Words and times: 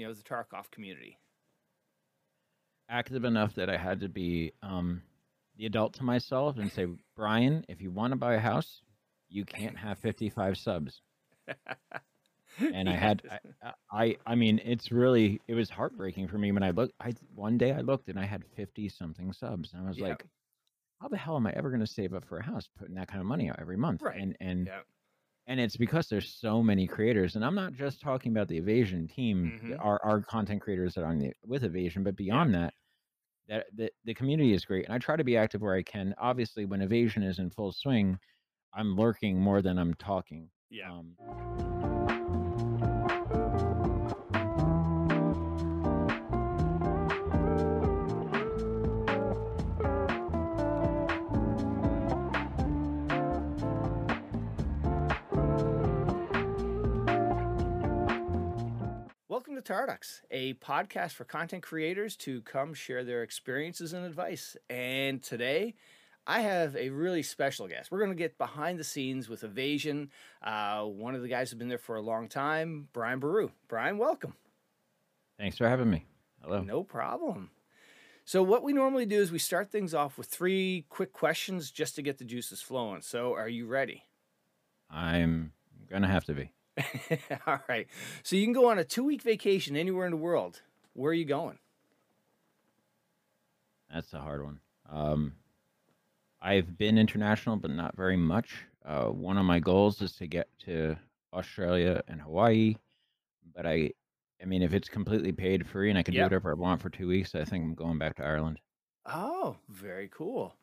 you 0.00 0.06
know 0.06 0.14
the 0.14 0.22
Tarkov 0.22 0.70
community? 0.70 1.18
Active 2.88 3.24
enough 3.24 3.54
that 3.54 3.68
I 3.68 3.76
had 3.76 4.00
to 4.00 4.08
be 4.08 4.52
um, 4.62 5.02
the 5.56 5.66
adult 5.66 5.92
to 5.94 6.02
myself 6.04 6.56
and 6.56 6.72
say, 6.72 6.86
Bryan, 7.14 7.64
if 7.68 7.80
you 7.82 7.90
want 7.90 8.12
to 8.12 8.16
buy 8.16 8.34
a 8.34 8.40
house, 8.40 8.80
you 9.28 9.44
can't 9.44 9.76
have 9.76 9.98
55 9.98 10.56
subs. 10.56 11.02
and 12.58 12.88
I 12.88 12.96
had, 12.96 13.22
I, 13.62 13.72
I, 13.92 14.16
I 14.26 14.34
mean, 14.34 14.58
it's 14.64 14.90
really, 14.90 15.40
it 15.46 15.54
was 15.54 15.68
heartbreaking 15.68 16.28
for 16.28 16.38
me 16.38 16.50
when 16.50 16.62
I 16.62 16.70
looked. 16.70 16.94
I 16.98 17.12
one 17.34 17.58
day 17.58 17.72
I 17.72 17.82
looked 17.82 18.08
and 18.08 18.18
I 18.18 18.24
had 18.24 18.42
50 18.56 18.88
something 18.88 19.32
subs, 19.34 19.72
and 19.74 19.84
I 19.84 19.88
was 19.88 19.98
Yeah. 19.98 20.08
like, 20.08 20.26
how 21.00 21.08
the 21.08 21.16
hell 21.18 21.36
am 21.36 21.46
I 21.46 21.52
ever 21.52 21.68
going 21.68 21.80
to 21.80 21.86
save 21.86 22.14
up 22.14 22.24
for 22.24 22.38
a 22.38 22.42
house 22.42 22.68
putting 22.78 22.94
that 22.94 23.08
kind 23.08 23.20
of 23.20 23.26
money 23.26 23.50
out 23.50 23.58
every 23.60 23.76
month? 23.76 24.02
Right. 24.02 24.20
And 24.20 24.36
and 24.40 24.66
Yeah. 24.66 24.80
And 25.50 25.58
it's 25.58 25.76
because 25.76 26.06
there's 26.08 26.32
so 26.32 26.62
many 26.62 26.86
creators, 26.86 27.34
and 27.34 27.44
I'm 27.44 27.56
not 27.56 27.72
just 27.74 28.00
talking 28.00 28.30
about 28.30 28.46
the 28.46 28.56
Evasion 28.56 29.08
team, 29.08 29.60
Mhm. 29.64 29.76
our 29.84 30.00
our 30.04 30.22
content 30.22 30.62
creators 30.62 30.94
that 30.94 31.02
are 31.02 31.08
on 31.10 31.18
the, 31.18 31.32
with 31.44 31.64
Evasion, 31.64 32.04
but 32.04 32.14
beyond 32.14 32.54
that, 32.54 32.72
that 33.48 33.66
the 33.74 33.90
the 34.04 34.14
community 34.14 34.52
is 34.52 34.64
great, 34.64 34.84
and 34.84 34.94
I 34.94 34.98
try 34.98 35.16
to 35.16 35.24
be 35.24 35.36
active 35.36 35.60
where 35.60 35.74
I 35.74 35.82
can. 35.82 36.14
Obviously, 36.18 36.66
when 36.66 36.80
Evasion 36.82 37.24
is 37.24 37.40
in 37.40 37.50
full 37.50 37.72
swing, 37.72 38.16
I'm 38.72 38.94
lurking 38.94 39.40
more 39.40 39.60
than 39.60 39.76
I'm 39.76 39.94
talking. 39.94 40.48
Yeah. 40.70 40.92
Um, 40.92 41.16
Welcome 59.40 59.56
to 59.56 59.72
Tarducks, 59.72 60.20
a 60.30 60.52
podcast 60.52 61.12
for 61.12 61.24
content 61.24 61.62
creators 61.62 62.14
to 62.16 62.42
come 62.42 62.74
share 62.74 63.04
their 63.04 63.22
experiences 63.22 63.94
and 63.94 64.04
advice. 64.04 64.54
And 64.68 65.22
today, 65.22 65.76
I 66.26 66.42
have 66.42 66.76
a 66.76 66.90
really 66.90 67.22
special 67.22 67.66
guest. 67.66 67.90
We're 67.90 68.00
going 68.00 68.10
to 68.10 68.16
get 68.16 68.36
behind 68.36 68.78
the 68.78 68.84
scenes 68.84 69.30
with 69.30 69.42
Evasion. 69.42 70.10
Uh, 70.42 70.82
one 70.82 71.14
of 71.14 71.22
the 71.22 71.28
guys 71.28 71.50
who's 71.50 71.58
been 71.58 71.70
there 71.70 71.78
for 71.78 71.96
a 71.96 72.02
long 72.02 72.28
time, 72.28 72.88
Bryan 72.92 73.18
Boru. 73.18 73.48
Bryan, 73.66 73.96
welcome. 73.96 74.34
thanks 75.38 75.56
for 75.56 75.66
having 75.66 75.88
me. 75.88 76.04
Hello. 76.42 76.60
No 76.60 76.84
problem. 76.84 77.48
So, 78.26 78.42
what 78.42 78.62
we 78.62 78.74
normally 78.74 79.06
do 79.06 79.22
is 79.22 79.32
we 79.32 79.38
start 79.38 79.72
things 79.72 79.94
off 79.94 80.18
with 80.18 80.26
three 80.26 80.84
quick 80.90 81.14
questions 81.14 81.70
just 81.70 81.94
to 81.94 82.02
get 82.02 82.18
the 82.18 82.26
juices 82.26 82.60
flowing. 82.60 83.00
So, 83.00 83.32
are 83.32 83.48
you 83.48 83.66
ready? 83.66 84.02
I'm 84.90 85.52
gonna 85.88 86.08
have 86.08 86.26
to 86.26 86.34
be. 86.34 86.52
All 87.46 87.60
right. 87.68 87.86
So, 88.22 88.36
you 88.36 88.44
can 88.44 88.52
go 88.52 88.70
on 88.70 88.78
a 88.78 88.84
two 88.84 89.04
week 89.04 89.22
vacation 89.22 89.76
anywhere 89.76 90.06
in 90.06 90.10
the 90.12 90.16
world. 90.16 90.62
Where 90.94 91.10
are 91.10 91.14
you 91.14 91.24
going? 91.24 91.58
That's 93.92 94.12
a 94.12 94.20
hard 94.20 94.44
one. 94.44 94.60
Um, 94.88 95.32
I've 96.40 96.78
been 96.78 96.96
international, 96.98 97.56
but 97.56 97.70
not 97.70 97.96
very 97.96 98.16
much. 98.16 98.64
Uh, 98.84 99.06
one 99.06 99.36
of 99.36 99.44
my 99.44 99.58
goals 99.58 100.00
is 100.00 100.12
to 100.16 100.26
get 100.26 100.48
to 100.60 100.96
Australia 101.32 102.02
and 102.08 102.20
Hawaii, 102.20 102.76
but 103.54 103.66
I, 103.66 103.90
I 104.40 104.46
mean, 104.46 104.62
if 104.62 104.72
it's 104.72 104.88
completely 104.88 105.32
paid 105.32 105.66
free 105.66 105.90
and 105.90 105.98
I 105.98 106.02
can 106.02 106.14
Yep. 106.14 106.20
do 106.22 106.24
whatever 106.24 106.50
I 106.52 106.54
want 106.54 106.80
for 106.80 106.88
two 106.88 107.08
weeks, 107.08 107.34
I 107.34 107.44
think 107.44 107.64
I'm 107.64 107.74
going 107.74 107.98
back 107.98 108.16
to 108.16 108.24
Ireland. 108.24 108.58
Oh, 109.06 109.56
very 109.68 110.08
cool. 110.08 110.54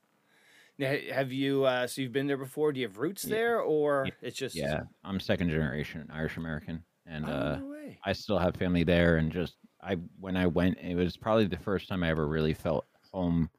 Have 0.79 1.31
you? 1.31 1.63
Uh, 1.65 1.87
so 1.87 2.01
you've 2.01 2.11
been 2.11 2.27
there 2.27 2.37
before? 2.37 2.71
Do 2.71 2.79
you 2.79 2.87
have 2.87 2.97
roots 2.97 3.23
Yeah. 3.23 3.35
there, 3.35 3.59
or 3.61 4.11
Yeah. 4.11 4.13
it's 4.21 4.37
just? 4.37 4.77
Yeah, 4.77 4.83
I'm 5.03 5.19
second 5.19 5.49
generation 5.49 6.09
Irish 6.11 6.37
American, 6.37 6.85
and 7.05 7.29
Oh, 7.29 7.29
uh, 7.29 7.59
no. 7.59 7.97
I 8.03 8.13
still 8.13 8.39
have 8.39 8.55
family 8.55 8.83
there. 8.83 9.17
And 9.17 9.31
just 9.31 9.57
I, 9.81 9.95
when 10.19 10.37
I 10.37 10.47
went, 10.47 10.77
it 10.79 10.95
was 10.95 11.17
probably 11.17 11.47
the 11.47 11.57
first 11.57 11.87
time 11.89 12.03
I 12.03 12.09
ever 12.09 12.27
really 12.27 12.53
felt 12.53 12.87
home 13.13 13.49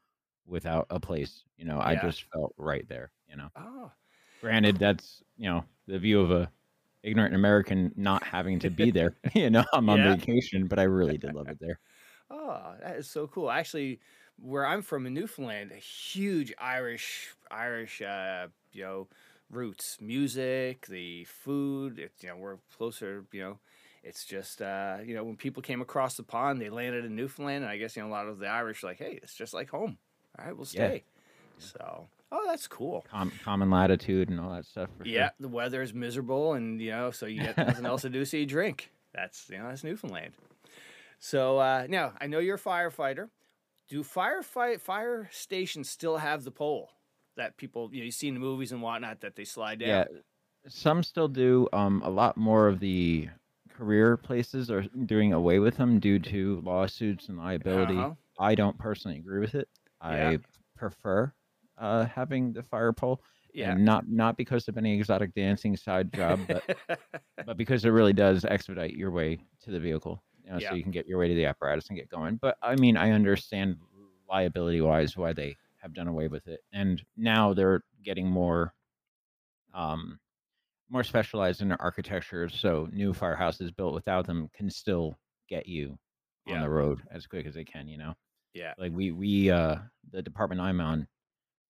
without 0.46 0.86
a 0.90 1.00
place. 1.00 1.44
You 1.56 1.66
know, 1.66 1.80
I 1.80 1.96
just 1.96 2.24
felt 2.32 2.54
right 2.58 2.88
there. 2.88 3.12
You 3.28 3.36
know. 3.36 3.50
Oh, 3.56 3.92
granted 4.40 4.78
that's 4.78 5.22
you 5.36 5.48
know 5.50 5.64
the 5.86 5.98
view 5.98 6.20
of 6.20 6.30
a 6.30 6.50
ignorant 7.02 7.34
american 7.34 7.92
not 7.96 8.22
having 8.22 8.58
to 8.60 8.70
be 8.70 8.90
there 8.90 9.16
you 9.34 9.50
know 9.50 9.64
i'm 9.72 9.88
on 9.90 10.00
Yeah. 10.00 10.02
vacation 10.02 10.68
but 10.68 10.78
i 10.78 10.84
really 10.84 11.18
did 11.18 11.32
love 11.32 11.50
it 11.50 11.58
there 11.60 11.80
oh, 12.30 12.76
that 12.80 12.96
is 12.96 13.10
so 13.10 13.26
cool. 13.26 13.50
Actually, 13.50 14.00
where 14.40 14.66
I'm 14.66 14.82
from 14.82 15.06
in 15.06 15.14
Newfoundland, 15.14 15.72
a 15.72 15.76
huge 15.76 16.52
Irish, 16.58 17.34
Irish, 17.50 18.00
uh, 18.02 18.48
you 18.72 18.82
know, 18.84 19.08
roots, 19.50 19.98
music, 20.00 20.86
the 20.86 21.24
food. 21.24 21.98
It's 21.98 22.22
you 22.22 22.28
know 22.30 22.36
we're 22.36 22.58
closer. 22.76 23.24
You 23.32 23.40
know, 23.42 23.58
it's 24.02 24.24
just 24.24 24.62
uh, 24.62 24.98
you 25.04 25.14
know 25.14 25.24
when 25.24 25.36
people 25.36 25.62
came 25.62 25.80
across 25.80 26.16
the 26.16 26.22
pond, 26.22 26.60
they 26.60 26.70
landed 26.70 27.04
in 27.04 27.16
Newfoundland, 27.16 27.64
and 27.64 27.70
I 27.70 27.78
guess 27.78 27.96
you 27.96 28.02
know 28.02 28.08
a 28.08 28.10
lot 28.10 28.28
of 28.28 28.38
the 28.38 28.46
Irish 28.46 28.82
are 28.84 28.88
like, 28.88 28.98
hey, 28.98 29.18
it's 29.22 29.34
just 29.34 29.54
like 29.54 29.70
home. 29.70 29.98
All 30.38 30.44
right, 30.44 30.56
we'll 30.56 30.66
Yeah. 30.70 30.88
stay. 30.88 31.04
So, 31.60 32.08
oh, 32.30 32.44
that's 32.46 32.68
cool. 32.68 33.04
Com- 33.10 33.32
common 33.42 33.68
latitude 33.70 34.28
and 34.28 34.38
all 34.38 34.52
that 34.54 34.64
stuff 34.64 34.90
for 34.96 35.04
sure. 35.04 35.12
Yeah, 35.12 35.30
the 35.40 35.48
weather 35.48 35.82
is 35.82 35.92
miserable, 35.92 36.52
and 36.52 36.80
you 36.80 36.90
know, 36.92 37.10
so 37.10 37.26
you 37.26 37.40
get 37.42 37.56
nothing 37.56 37.86
else 37.86 38.02
to 38.02 38.10
do, 38.10 38.24
so 38.24 38.36
you 38.36 38.46
drink. 38.46 38.92
That's 39.12 39.48
you 39.50 39.58
know, 39.58 39.68
that's 39.68 39.82
Newfoundland. 39.82 40.34
So 41.18 41.58
uh, 41.58 41.86
now 41.88 42.12
I 42.20 42.26
know 42.28 42.38
you're 42.38 42.54
a 42.56 42.60
firefighter. 42.60 43.28
Do 43.88 44.02
firefight 44.02 44.80
fire 44.80 45.28
stations 45.32 45.88
still 45.88 46.18
have 46.18 46.44
the 46.44 46.50
pole 46.50 46.90
that 47.36 47.56
people 47.56 47.88
you 47.92 48.00
know 48.00 48.04
you 48.04 48.10
see 48.10 48.28
in 48.28 48.34
the 48.34 48.40
movies 48.40 48.72
and 48.72 48.82
whatnot 48.82 49.20
that 49.20 49.36
they 49.36 49.44
slide 49.44 49.78
down? 49.78 49.88
yeah 49.88 50.04
some 50.66 51.02
still 51.02 51.28
do 51.28 51.68
um 51.72 52.02
a 52.04 52.10
lot 52.10 52.36
more 52.36 52.68
of 52.68 52.80
the 52.80 53.28
career 53.70 54.16
places 54.16 54.70
are 54.70 54.82
doing 55.06 55.32
away 55.32 55.58
with 55.60 55.76
them 55.76 56.00
due 56.00 56.18
to 56.18 56.60
lawsuits 56.62 57.28
and 57.28 57.38
liability 57.38 57.94
Uh-huh. 57.94 58.14
i 58.38 58.54
don't 58.54 58.76
personally 58.78 59.18
agree 59.18 59.40
with 59.40 59.54
it 59.54 59.68
Yeah. 60.10 60.30
i 60.30 60.38
prefer 60.76 61.32
uh 61.78 62.04
having 62.06 62.52
the 62.52 62.62
fire 62.62 62.92
pole 62.92 63.22
Yeah. 63.54 63.70
and 63.70 63.84
not 63.84 64.08
not 64.08 64.36
because 64.36 64.68
of 64.68 64.76
any 64.76 64.96
exotic 64.98 65.32
dancing 65.34 65.76
side 65.76 66.12
job 66.12 66.46
but 66.48 66.64
but 67.44 67.56
because 67.56 67.84
it 67.84 67.90
really 67.90 68.12
does 68.12 68.44
expedite 68.44 68.94
your 68.94 69.10
way 69.10 69.40
to 69.62 69.70
the 69.70 69.80
vehicle, 69.80 70.22
you 70.48 70.54
know, 70.54 70.58
Yeah. 70.60 70.70
so 70.70 70.74
you 70.76 70.82
can 70.82 70.92
get 70.92 71.06
your 71.06 71.18
way 71.18 71.28
to 71.28 71.34
the 71.34 71.44
apparatus 71.44 71.88
and 71.88 71.98
get 71.98 72.08
going. 72.08 72.36
But 72.36 72.56
I 72.62 72.74
mean, 72.76 72.96
I 72.96 73.10
understand 73.12 73.76
liability 74.28 74.80
wise 74.80 75.16
why 75.16 75.32
they 75.34 75.56
have 75.76 75.92
done 75.94 76.08
away 76.08 76.28
with 76.28 76.48
it, 76.48 76.60
and 76.72 77.04
now 77.16 77.52
they're 77.54 77.82
getting 78.02 78.26
more, 78.26 78.72
um, 79.74 80.18
more 80.88 81.04
specialized 81.04 81.60
in 81.60 81.68
their 81.68 81.80
architecture. 81.80 82.48
So 82.48 82.88
new 82.92 83.12
firehouses 83.12 83.74
built 83.74 83.94
without 83.94 84.26
them 84.26 84.48
can 84.54 84.70
still 84.70 85.18
get 85.48 85.66
you 85.66 85.98
on 86.46 86.60
the 86.62 86.68
road 86.70 87.02
as 87.10 87.26
quick 87.26 87.44
as 87.46 87.54
they 87.54 87.64
can. 87.64 87.88
You 87.88 87.98
know, 87.98 88.14
yeah. 88.54 88.72
like 88.78 88.92
we 88.92 89.12
we 89.12 89.50
uh 89.50 89.76
the 90.10 90.22
department 90.22 90.60
I'm 90.62 90.80
on, 90.80 91.06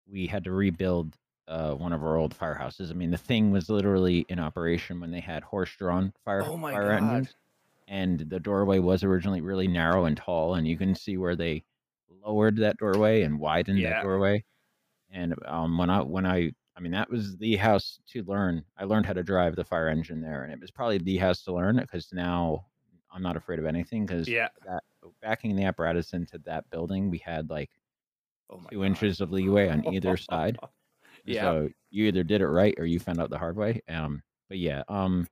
we 0.06 0.26
had 0.28 0.44
to 0.44 0.52
rebuild 0.52 1.16
uh 1.48 1.72
one 1.74 1.92
of 1.92 2.02
our 2.04 2.16
old 2.16 2.36
firehouses. 2.38 2.90
I 2.90 2.94
mean, 2.94 3.10
the 3.10 3.16
thing 3.18 3.50
was 3.50 3.68
literally 3.68 4.24
in 4.28 4.38
operation 4.38 5.00
when 5.00 5.10
they 5.10 5.20
had 5.20 5.42
horse-drawn 5.42 6.12
fire 6.24 6.44
Oh 6.44 6.56
my 6.56 6.72
fire 6.72 6.90
god. 6.90 7.02
engines, 7.02 7.34
and 7.88 8.20
the 8.20 8.38
doorway 8.40 8.78
was 8.78 9.02
originally 9.02 9.40
really 9.40 9.66
narrow 9.66 10.04
and 10.04 10.16
tall, 10.16 10.54
and 10.54 10.66
you 10.68 10.76
can 10.76 10.94
see 10.94 11.16
where 11.16 11.34
they 11.36 11.64
lowered 12.22 12.56
that 12.56 12.76
doorway 12.76 13.22
and 13.22 13.38
widened 13.40 13.78
Yeah. 13.78 13.90
that 13.90 14.02
doorway. 14.02 14.44
And 15.10 15.34
um, 15.46 15.78
when 15.78 15.90
I 15.90 16.02
when 16.02 16.26
I 16.26 16.52
I 16.76 16.80
mean 16.80 16.92
that 16.92 17.10
was 17.10 17.36
the 17.38 17.56
house 17.56 17.98
to 18.12 18.22
learn. 18.24 18.64
I 18.76 18.84
learned 18.84 19.06
how 19.06 19.14
to 19.14 19.22
drive 19.22 19.56
the 19.56 19.64
fire 19.64 19.88
engine 19.88 20.20
there, 20.20 20.44
and 20.44 20.52
it 20.52 20.60
was 20.60 20.70
probably 20.70 20.98
the 20.98 21.16
house 21.16 21.42
to 21.44 21.52
learn 21.54 21.76
because 21.76 22.12
now 22.12 22.66
I'm 23.10 23.22
not 23.22 23.36
afraid 23.36 23.58
of 23.58 23.64
anything 23.66 24.06
because 24.06 24.28
Yeah. 24.28 24.48
that 24.66 24.82
backing 25.22 25.56
the 25.56 25.64
apparatus 25.64 26.12
into 26.12 26.38
that 26.40 26.68
building, 26.70 27.10
we 27.10 27.18
had 27.18 27.48
like 27.50 27.70
Oh 28.50 28.58
my 28.58 28.68
two 28.70 28.80
god. 28.80 28.84
inches 28.86 29.20
of 29.20 29.32
leeway 29.32 29.68
on 29.68 29.86
either 29.94 30.16
side. 30.16 30.58
Yeah. 31.24 31.42
So 31.42 31.68
you 31.90 32.06
either 32.06 32.22
did 32.22 32.40
it 32.40 32.46
right 32.46 32.74
or 32.78 32.86
you 32.86 32.98
found 32.98 33.20
out 33.20 33.28
the 33.28 33.38
hard 33.38 33.56
way. 33.56 33.82
Um, 33.88 34.22
but 34.48 34.56
yeah, 34.56 34.82
um, 34.88 35.26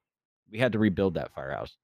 we 0.50 0.58
had 0.58 0.72
to 0.72 0.78
rebuild 0.78 1.14
that 1.14 1.32
firehouse, 1.32 1.74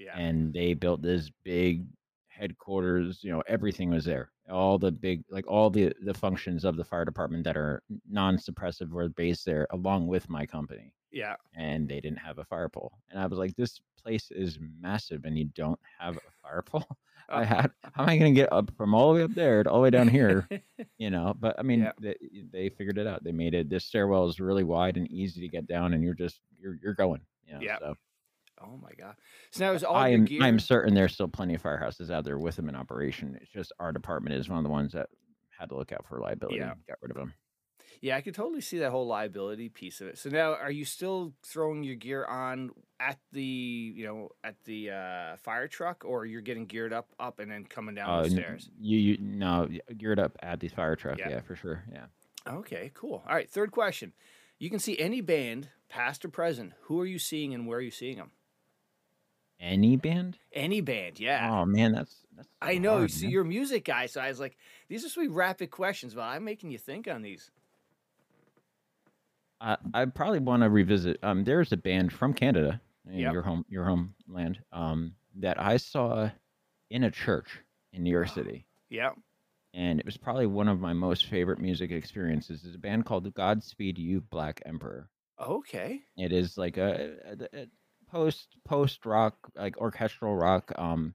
Yeah. 0.00 0.16
and 0.18 0.52
they 0.52 0.72
built 0.74 1.02
this 1.02 1.30
big 1.44 1.84
headquarters. 2.28 3.22
You 3.22 3.32
know, 3.32 3.42
everything 3.46 3.90
was 3.90 4.04
there. 4.04 4.30
All 4.50 4.78
the 4.78 4.90
big, 4.90 5.22
like 5.30 5.46
all 5.46 5.70
the 5.70 5.92
the 6.02 6.14
functions 6.14 6.64
of 6.64 6.76
the 6.76 6.84
fire 6.84 7.04
department 7.04 7.44
that 7.44 7.56
are 7.56 7.82
non-suppressive 8.10 8.90
were 8.90 9.08
based 9.10 9.44
there, 9.44 9.66
along 9.70 10.06
with 10.08 10.28
my 10.28 10.46
company. 10.46 10.92
Yeah. 11.12 11.36
And 11.54 11.88
they 11.88 12.00
didn't 12.00 12.18
have 12.18 12.38
a 12.38 12.44
fire 12.44 12.68
pole, 12.68 12.92
and 13.10 13.20
I 13.20 13.26
was 13.26 13.38
like, 13.38 13.54
"This 13.56 13.80
place 14.02 14.30
is 14.30 14.58
massive, 14.80 15.24
and 15.24 15.38
you 15.38 15.44
don't 15.54 15.78
have 15.98 16.16
a 16.16 16.20
fire 16.42 16.62
pole." 16.62 16.86
I 17.28 17.42
Oh. 17.42 17.44
had. 17.44 17.70
How 17.92 18.02
am 18.04 18.08
I 18.08 18.18
going 18.18 18.34
to 18.34 18.40
get 18.40 18.52
up 18.52 18.72
from 18.76 18.92
all 18.92 19.12
the 19.12 19.18
way 19.20 19.22
up 19.24 19.34
there 19.34 19.62
to 19.62 19.70
all 19.70 19.76
the 19.78 19.82
way 19.84 19.90
down 19.90 20.08
here? 20.08 20.48
you 20.98 21.10
know 21.10 21.32
but 21.38 21.54
i 21.58 21.62
mean 21.62 21.80
Yeah. 21.80 21.92
they, 22.00 22.16
they 22.52 22.68
figured 22.70 22.98
it 22.98 23.06
out 23.06 23.22
they 23.22 23.30
made 23.32 23.54
it 23.54 23.68
this 23.70 23.84
stairwell 23.84 24.26
is 24.28 24.40
really 24.40 24.64
wide 24.64 24.96
and 24.96 25.08
easy 25.12 25.40
to 25.40 25.48
get 25.48 25.66
down 25.68 25.94
and 25.94 26.02
you're 26.02 26.14
just 26.14 26.40
you're 26.60 26.76
you're 26.82 26.94
going 26.94 27.20
you 27.46 27.54
know, 27.54 27.60
Yeah. 27.60 27.78
so 27.78 27.94
oh 28.62 28.78
my 28.82 28.90
god. 28.98 29.14
So 29.50 29.64
now 29.66 29.72
is 29.72 29.84
all 29.84 29.96
I 29.96 30.08
am. 30.10 30.24
gear 30.24 30.42
i'm 30.42 30.58
certain 30.58 30.94
there's 30.94 31.14
still 31.14 31.28
plenty 31.28 31.54
of 31.54 31.62
firehouses 31.62 32.10
out 32.10 32.24
there 32.24 32.38
with 32.38 32.56
them 32.56 32.68
in 32.68 32.74
operation 32.76 33.38
it's 33.40 33.50
just 33.50 33.72
our 33.80 33.92
department 33.92 34.36
is 34.36 34.48
one 34.48 34.58
of 34.58 34.64
the 34.64 34.70
ones 34.70 34.92
that 34.92 35.08
had 35.58 35.68
to 35.70 35.76
look 35.76 35.92
out 35.92 36.06
for 36.06 36.18
liability 36.20 36.58
Yeah. 36.58 36.72
and 36.72 36.86
got 36.88 36.98
rid 37.02 37.10
of 37.10 37.16
them 37.16 37.34
Yeah, 38.02 38.16
I 38.16 38.22
could 38.22 38.34
totally 38.34 38.62
see 38.62 38.78
that 38.78 38.90
whole 38.92 39.06
liability 39.06 39.68
piece 39.68 40.00
of 40.00 40.06
it. 40.06 40.16
So 40.16 40.30
now, 40.30 40.54
are 40.54 40.70
you 40.70 40.86
still 40.86 41.34
throwing 41.44 41.82
your 41.84 41.96
gear 41.96 42.24
on 42.24 42.70
at 42.98 43.18
the, 43.32 43.42
you 43.42 44.06
know, 44.06 44.30
at 44.42 44.54
the 44.64 44.90
uh, 44.90 45.36
fire 45.36 45.68
truck, 45.68 46.02
or 46.06 46.24
you're 46.24 46.40
getting 46.40 46.64
geared 46.64 46.94
up, 46.94 47.08
up, 47.18 47.40
and 47.40 47.50
then 47.50 47.64
coming 47.66 47.94
down 47.96 48.08
Uh, 48.08 48.22
the 48.22 48.30
stairs? 48.30 48.70
you, 48.80 48.96
you 48.98 49.18
no 49.20 49.68
geared 49.98 50.18
up 50.18 50.38
at 50.42 50.60
the 50.60 50.68
fire 50.68 50.96
truck. 50.96 51.18
Yeah. 51.18 51.28
Yeah, 51.28 51.40
for 51.42 51.56
sure. 51.56 51.84
Yeah. 51.92 52.06
Okay, 52.48 52.90
cool. 52.94 53.22
All 53.28 53.34
right, 53.34 53.50
third 53.50 53.70
question. 53.70 54.14
You 54.58 54.70
can 54.70 54.78
see 54.78 54.98
any 54.98 55.20
band, 55.20 55.68
past 55.90 56.24
or 56.24 56.28
present. 56.30 56.72
Who 56.84 56.98
are 57.00 57.06
you 57.06 57.18
seeing, 57.18 57.52
and 57.52 57.66
where 57.66 57.78
are 57.80 57.82
you 57.82 57.90
seeing 57.90 58.16
them? 58.16 58.30
Any 59.60 59.96
band? 59.96 60.38
Any 60.54 60.80
band, 60.80 61.20
yeah. 61.20 61.50
Oh 61.52 61.66
man, 61.66 61.92
that's 61.92 62.16
that's. 62.34 62.48
so 62.48 62.54
I 62.62 62.78
know. 62.78 62.98
hard, 62.98 63.10
so 63.10 63.22
man. 63.24 63.30
you're 63.30 63.42
a 63.42 63.46
music 63.46 63.84
guy, 63.84 64.06
so 64.06 64.20
I 64.20 64.28
was 64.28 64.40
like, 64.40 64.56
these 64.88 65.04
are 65.04 65.08
sweet 65.10 65.30
rapid 65.30 65.70
questions, 65.70 66.14
but 66.14 66.22
I'm 66.22 66.44
making 66.44 66.70
you 66.70 66.78
think 66.78 67.06
on 67.08 67.20
these. 67.22 67.50
I 69.60 69.76
I 69.92 70.04
probably 70.06 70.38
want 70.38 70.62
to 70.62 70.70
revisit. 70.70 71.18
Um, 71.22 71.44
there's 71.44 71.72
a 71.72 71.76
band 71.76 72.12
from 72.12 72.32
Canada, 72.32 72.80
in 73.10 73.18
Yep. 73.18 73.32
your 73.32 73.42
home, 73.42 73.64
your 73.68 73.84
homeland. 73.84 74.60
Um, 74.72 75.14
that 75.36 75.60
I 75.60 75.76
saw 75.76 76.30
in 76.90 77.04
a 77.04 77.10
church 77.10 77.48
in 77.92 78.02
New 78.02 78.10
York. 78.10 78.28
City, 78.34 78.64
Yeah. 78.88 79.10
and 79.74 80.00
it 80.00 80.06
was 80.06 80.16
probably 80.16 80.46
one 80.46 80.68
of 80.68 80.80
my 80.80 80.92
most 80.94 81.26
favorite 81.26 81.60
music 81.60 81.90
experiences. 81.90 82.64
It's 82.64 82.74
a 82.76 82.78
band 82.78 83.04
called 83.04 83.32
Godspeed 83.34 83.98
You 83.98 84.22
Black 84.22 84.62
Emperor. 84.64 85.08
Okay. 85.38 86.00
It 86.16 86.32
is 86.32 86.58
like 86.58 86.76
a, 86.76 87.12
a, 87.52 87.60
a 87.62 87.66
post 88.10 88.56
post 88.64 89.06
rock, 89.06 89.50
like 89.54 89.78
orchestral 89.78 90.36
rock. 90.36 90.72
Um, 90.76 91.14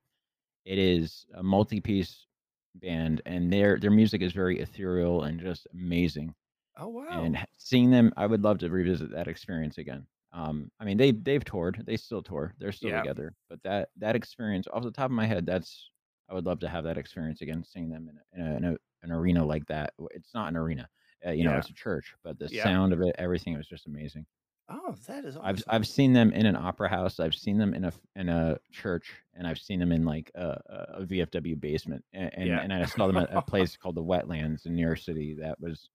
it 0.66 0.78
is 0.80 1.26
a 1.36 1.44
multi 1.44 1.82
piece 1.82 2.28
band, 2.76 3.22
and 3.26 3.52
their 3.54 3.80
their 3.80 3.92
music 3.92 4.22
is 4.22 4.34
very 4.34 4.60
ethereal 4.60 5.24
and 5.24 5.40
just 5.40 5.68
amazing. 5.74 6.36
Oh 6.78 6.88
wow. 6.88 7.36
And 7.36 7.46
seeing 7.58 7.92
them, 7.92 8.14
I 8.18 8.28
would 8.28 8.42
love 8.44 8.60
to 8.60 8.70
revisit 8.70 9.12
that 9.12 9.28
experience 9.28 9.78
again. 9.78 10.08
Um, 10.34 10.72
I 10.80 10.86
mean, 10.86 10.98
they 10.98 11.12
they've 11.12 11.46
toured, 11.46 11.84
they 11.86 11.98
still 11.98 12.24
tour, 12.24 12.54
they're 12.60 12.72
still 12.72 12.92
Yeah. 12.92 12.94
together. 12.94 13.36
But 13.50 13.62
that 13.64 13.90
that 13.98 14.16
experience, 14.16 14.68
off 14.74 14.84
the 14.84 14.92
top 14.92 15.06
of 15.08 15.12
my 15.12 15.26
head, 15.28 15.46
that's 15.46 15.92
I 16.30 16.34
would 16.34 16.46
love 16.46 16.60
to 16.62 16.70
have 16.70 16.84
that 16.86 16.98
experience 16.98 17.42
again, 17.42 17.64
seeing 17.64 17.90
them 17.90 18.10
in 18.10 18.18
a, 18.42 18.48
in, 18.48 18.54
a, 18.54 18.58
in 18.58 18.66
a, 18.66 18.78
an 19.04 19.12
arena 19.12 19.46
like 19.46 19.66
that. 19.68 19.94
It's 20.12 20.34
not 20.34 20.50
an 20.50 20.58
arena, 20.58 20.90
uh, 21.26 21.32
you 21.32 21.44
know, 21.44 21.58
it's 21.58 21.70
a 21.70 21.74
church, 21.74 22.16
but 22.24 22.40
the 22.40 22.50
Yeah. 22.50 22.74
sound 22.74 22.94
of 22.94 23.02
it, 23.02 23.16
everything 23.20 23.56
was 23.58 23.68
just 23.68 23.86
amazing. 23.88 24.26
Oh, 24.70 24.96
that 25.08 25.26
is 25.26 25.36
awesome. 25.38 25.46
I've 25.48 25.64
I've 25.68 25.88
seen 25.88 26.14
them 26.14 26.32
in 26.32 26.46
an 26.46 26.56
opera 26.56 26.90
house. 26.90 27.20
I've 27.20 27.36
seen 27.36 27.58
them 27.58 27.74
in 27.74 27.86
a 27.86 27.94
in 28.16 28.30
a 28.30 28.58
church, 28.72 29.14
and 29.34 29.48
I've 29.48 29.60
seen 29.60 29.80
them 29.80 29.92
in 29.92 30.04
like 30.06 30.32
a, 30.36 30.96
a 31.00 31.06
VFW 31.06 31.60
basement. 31.60 32.04
And 32.14 32.32
and, 32.34 32.48
Yeah. 32.48 32.60
and 32.62 32.74
I 32.74 32.86
saw 32.86 33.08
them 33.08 33.18
at 33.18 33.30
a 33.36 33.42
place 33.42 33.78
called 33.78 33.96
the 33.96 34.04
Wetlands 34.04 34.66
in 34.66 34.76
New 34.76 34.86
York 34.86 35.00
City. 35.00 35.36
That 35.40 35.60
was, 35.60 35.90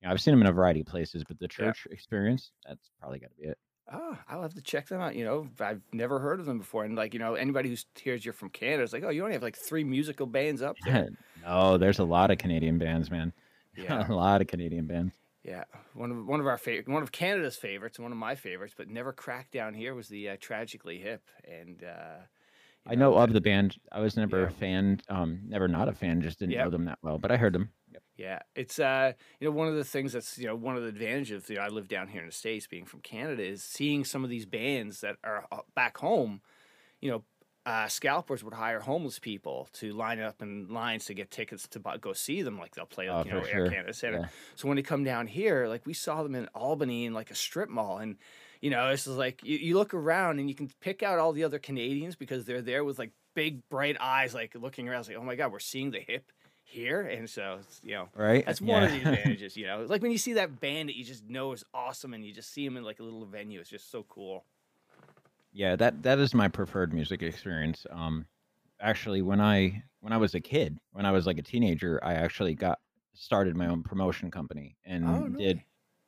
you 0.00 0.08
know, 0.08 0.12
I've 0.12 0.20
seen 0.20 0.32
them 0.32 0.40
in 0.42 0.46
a 0.48 0.52
variety 0.52 0.80
of 0.80 0.86
places, 0.86 1.24
but 1.26 1.38
the 1.38 1.44
Yeah. 1.46 1.66
church 1.66 1.86
experience, 1.90 2.52
that's 2.66 2.90
probably 3.00 3.18
got 3.18 3.30
to 3.30 3.36
be 3.36 3.48
it. 3.48 3.58
Ah, 3.86 3.98
oh, 4.00 4.18
I'll 4.28 4.42
have 4.42 4.54
to 4.54 4.62
check 4.62 4.88
them 4.88 5.00
out. 5.02 5.14
You 5.14 5.24
know, 5.26 5.48
I've 5.60 5.82
never 5.92 6.18
heard 6.18 6.40
of 6.40 6.46
them 6.46 6.58
before, 6.58 6.84
and 6.84 6.96
like 6.96 7.12
you 7.12 7.20
know, 7.20 7.34
anybody 7.34 7.68
who 7.68 7.76
hears 8.00 8.24
you're 8.24 8.32
from 8.32 8.48
Canada 8.48 8.82
is 8.82 8.92
like, 8.94 9.04
oh, 9.04 9.10
you 9.10 9.22
only 9.22 9.34
have 9.34 9.42
like 9.42 9.56
three 9.56 9.84
musical 9.84 10.26
bands 10.26 10.62
up 10.62 10.76
there. 10.86 11.08
no, 11.42 11.76
there's 11.76 11.98
a 11.98 12.04
lot 12.04 12.30
of 12.30 12.38
Canadian 12.38 12.78
bands, 12.78 13.10
man. 13.10 13.32
Yeah. 13.76 14.06
a 14.08 14.14
lot 14.14 14.40
of 14.40 14.46
Canadian 14.46 14.86
bands. 14.86 15.14
Yeah, 15.44 15.64
one 15.92 16.10
of 16.10 16.26
one 16.26 16.40
of 16.40 16.46
our 16.46 16.56
favorite, 16.56 16.88
one 16.88 17.02
of 17.02 17.12
Canada's 17.12 17.56
favorites, 17.56 17.98
and 17.98 18.04
one 18.04 18.12
of 18.12 18.18
my 18.18 18.34
favorites, 18.34 18.72
but 18.76 18.88
never 18.88 19.12
cracked 19.12 19.52
down 19.52 19.74
here 19.74 19.94
was 19.94 20.08
the 20.08 20.30
uh, 20.30 20.36
Tragically 20.40 20.98
Hip, 20.98 21.22
and 21.46 21.84
uh, 21.84 22.22
I 22.86 22.94
know 22.94 23.12
that- 23.14 23.20
of 23.24 23.32
the 23.34 23.42
band. 23.42 23.76
I 23.92 24.00
was 24.00 24.16
never 24.16 24.40
Yeah. 24.40 24.46
a 24.46 24.50
fan. 24.50 25.00
Um, 25.10 25.40
never 25.46 25.68
not 25.68 25.88
a 25.88 25.92
fan. 25.92 26.22
Just 26.22 26.38
didn't 26.38 26.52
Yep. 26.52 26.64
know 26.64 26.70
them 26.70 26.84
that 26.86 26.98
well, 27.02 27.18
but 27.18 27.30
I 27.30 27.36
heard 27.36 27.52
them. 27.52 27.68
Yep. 27.92 28.02
Yeah, 28.16 28.38
it's 28.54 28.78
uh, 28.78 29.12
you 29.38 29.46
know, 29.46 29.52
one 29.52 29.68
of 29.68 29.74
the 29.74 29.84
things 29.84 30.14
that's 30.14 30.38
you 30.38 30.46
know 30.46 30.56
one 30.56 30.76
of 30.76 30.82
the 30.82 30.88
advantages. 30.88 31.50
You 31.50 31.56
know, 31.56 31.62
I 31.62 31.68
live 31.68 31.88
down 31.88 32.08
here 32.08 32.22
in 32.22 32.26
the 32.26 32.32
states, 32.32 32.66
being 32.66 32.86
from 32.86 33.00
Canada, 33.00 33.42
is 33.44 33.62
seeing 33.62 34.04
some 34.06 34.24
of 34.24 34.30
these 34.30 34.46
bands 34.46 35.02
that 35.02 35.16
are 35.22 35.46
uh, 35.52 35.58
back 35.74 35.98
home. 35.98 36.40
You 37.02 37.10
know, 37.10 37.24
uh, 37.66 37.88
scalpers 37.88 38.44
would 38.44 38.54
hire 38.54 38.80
homeless 38.80 39.18
people 39.18 39.68
to 39.72 39.92
line 39.92 40.20
up 40.20 40.42
in 40.42 40.68
lines 40.68 41.06
to 41.06 41.14
get 41.14 41.30
tickets 41.30 41.66
to 41.68 41.80
buy, 41.80 41.96
go 41.96 42.12
see 42.12 42.42
them. 42.42 42.58
Like 42.58 42.74
they'll 42.74 42.84
play, 42.86 43.08
Oh, 43.08 43.18
like, 43.18 43.26
you 43.26 43.32
know, 43.32 43.38
Air 43.38 43.44
sure. 43.46 43.70
Canada 43.70 43.94
Center. 43.94 44.18
Yeah. 44.18 44.28
So 44.56 44.68
when 44.68 44.76
they 44.76 44.82
come 44.82 45.04
down 45.04 45.26
here, 45.26 45.66
like 45.66 45.86
we 45.86 45.94
saw 45.94 46.22
them 46.22 46.34
in 46.34 46.46
Albany 46.54 47.06
in 47.06 47.14
like 47.14 47.30
a 47.30 47.34
strip 47.34 47.70
mall, 47.70 47.98
and 47.98 48.16
you 48.60 48.70
know, 48.70 48.90
this 48.90 49.06
is 49.06 49.16
like 49.16 49.42
you, 49.44 49.56
you 49.58 49.76
look 49.76 49.94
around 49.94 50.38
and 50.38 50.48
you 50.48 50.54
can 50.54 50.70
pick 50.80 51.02
out 51.02 51.18
all 51.18 51.32
the 51.32 51.44
other 51.44 51.58
Canadians 51.58 52.16
because 52.16 52.44
they're 52.44 52.62
there 52.62 52.84
with 52.84 52.98
like 52.98 53.12
big 53.34 53.66
bright 53.68 53.96
eyes, 54.00 54.34
like 54.34 54.54
looking 54.54 54.88
around, 54.88 55.00
it's 55.00 55.08
like, 55.08 55.18
oh 55.18 55.24
my 55.24 55.34
god, 55.34 55.50
we're 55.52 55.58
seeing 55.58 55.90
the 55.90 56.00
hip 56.00 56.30
here, 56.66 57.02
and 57.02 57.28
so 57.28 57.58
it's, 57.60 57.80
you 57.82 57.92
know. 57.92 58.08
Right. 58.14 58.44
That's 58.44 58.60
one 58.60 58.82
of 58.82 58.90
the 58.90 58.96
advantages, 59.08 59.56
you 59.56 59.66
know. 59.66 59.84
Like 59.88 60.02
when 60.02 60.10
you 60.10 60.18
see 60.18 60.34
that 60.34 60.60
band 60.60 60.88
that 60.88 60.96
you 60.96 61.04
just 61.04 61.28
know 61.28 61.52
is 61.52 61.64
awesome, 61.72 62.14
and 62.14 62.24
you 62.24 62.32
just 62.32 62.52
see 62.52 62.64
them 62.64 62.76
in 62.76 62.84
like 62.84 63.00
a 63.00 63.02
little 63.02 63.24
venue. 63.24 63.60
It's 63.60 63.70
just 63.70 63.90
so 63.90 64.04
cool. 64.08 64.44
Yeah, 65.54 65.76
that 65.76 66.02
that 66.02 66.18
is 66.18 66.34
my 66.34 66.48
preferred 66.48 66.92
music 66.92 67.22
experience. 67.22 67.86
Um, 67.90 68.26
actually, 68.80 69.22
when 69.22 69.40
I 69.40 69.84
when 70.00 70.12
I 70.12 70.18
was 70.18 70.34
a 70.34 70.40
kid, 70.40 70.78
when 70.92 71.06
I 71.06 71.12
was 71.12 71.26
like 71.26 71.38
a 71.38 71.42
teenager, 71.42 72.00
I 72.04 72.14
actually 72.14 72.54
got 72.54 72.80
started 73.14 73.56
my 73.56 73.68
own 73.68 73.82
promotion 73.84 74.30
company 74.30 74.76
and 74.84 75.04
Oh, 75.06 75.26
no 75.28 75.38
did. 75.38 75.60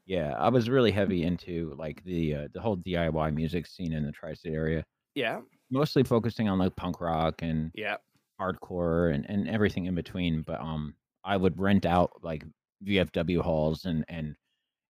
Yeah, 0.07 0.35
I 0.39 0.49
was 0.51 0.71
really 0.71 0.93
heavy 0.93 1.23
into 1.25 1.75
like 1.79 2.05
the 2.05 2.35
uh, 2.35 2.49
the 2.53 2.61
whole 2.61 2.77
DIY 2.77 3.35
music 3.35 3.67
scene 3.67 3.93
in 3.93 4.05
the 4.05 4.13
tri-state 4.13 4.55
area, 4.55 4.85
Yeah, 5.15 5.43
mostly 5.71 6.05
focusing 6.05 6.49
on 6.49 6.59
like 6.59 6.77
punk 6.77 7.01
rock 7.01 7.43
and 7.43 7.73
yeah, 7.75 7.99
hardcore 8.41 9.15
and, 9.15 9.29
and 9.29 9.49
everything 9.49 9.87
in 9.87 9.95
between. 9.95 10.43
But 10.43 10.61
um, 10.61 10.97
I 11.25 11.37
would 11.37 11.59
rent 11.59 11.87
out 11.87 12.13
like 12.23 12.45
VFW 12.85 13.41
halls 13.43 13.85
and 13.85 14.05
and 14.09 14.37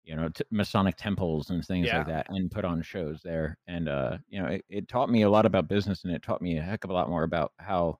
you 0.06 0.16
know 0.16 0.28
t- 0.28 0.44
Masonic 0.50 0.96
temples 0.96 1.50
and 1.50 1.64
things 1.64 1.86
Yeah. 1.88 1.98
like 1.98 2.06
that, 2.06 2.26
and 2.30 2.50
put 2.50 2.64
on 2.64 2.80
shows 2.82 3.20
there. 3.22 3.58
And 3.66 3.88
uh, 3.88 4.18
you 4.28 4.40
know, 4.40 4.48
it, 4.48 4.64
it 4.70 4.88
taught 4.88 5.10
me 5.10 5.22
a 5.22 5.30
lot 5.30 5.44
about 5.44 5.68
business, 5.68 6.04
and 6.04 6.14
it 6.14 6.22
taught 6.22 6.40
me 6.40 6.56
a 6.56 6.62
heck 6.62 6.84
of 6.84 6.90
a 6.90 6.94
lot 6.94 7.10
more 7.10 7.24
about 7.24 7.52
how 7.58 7.98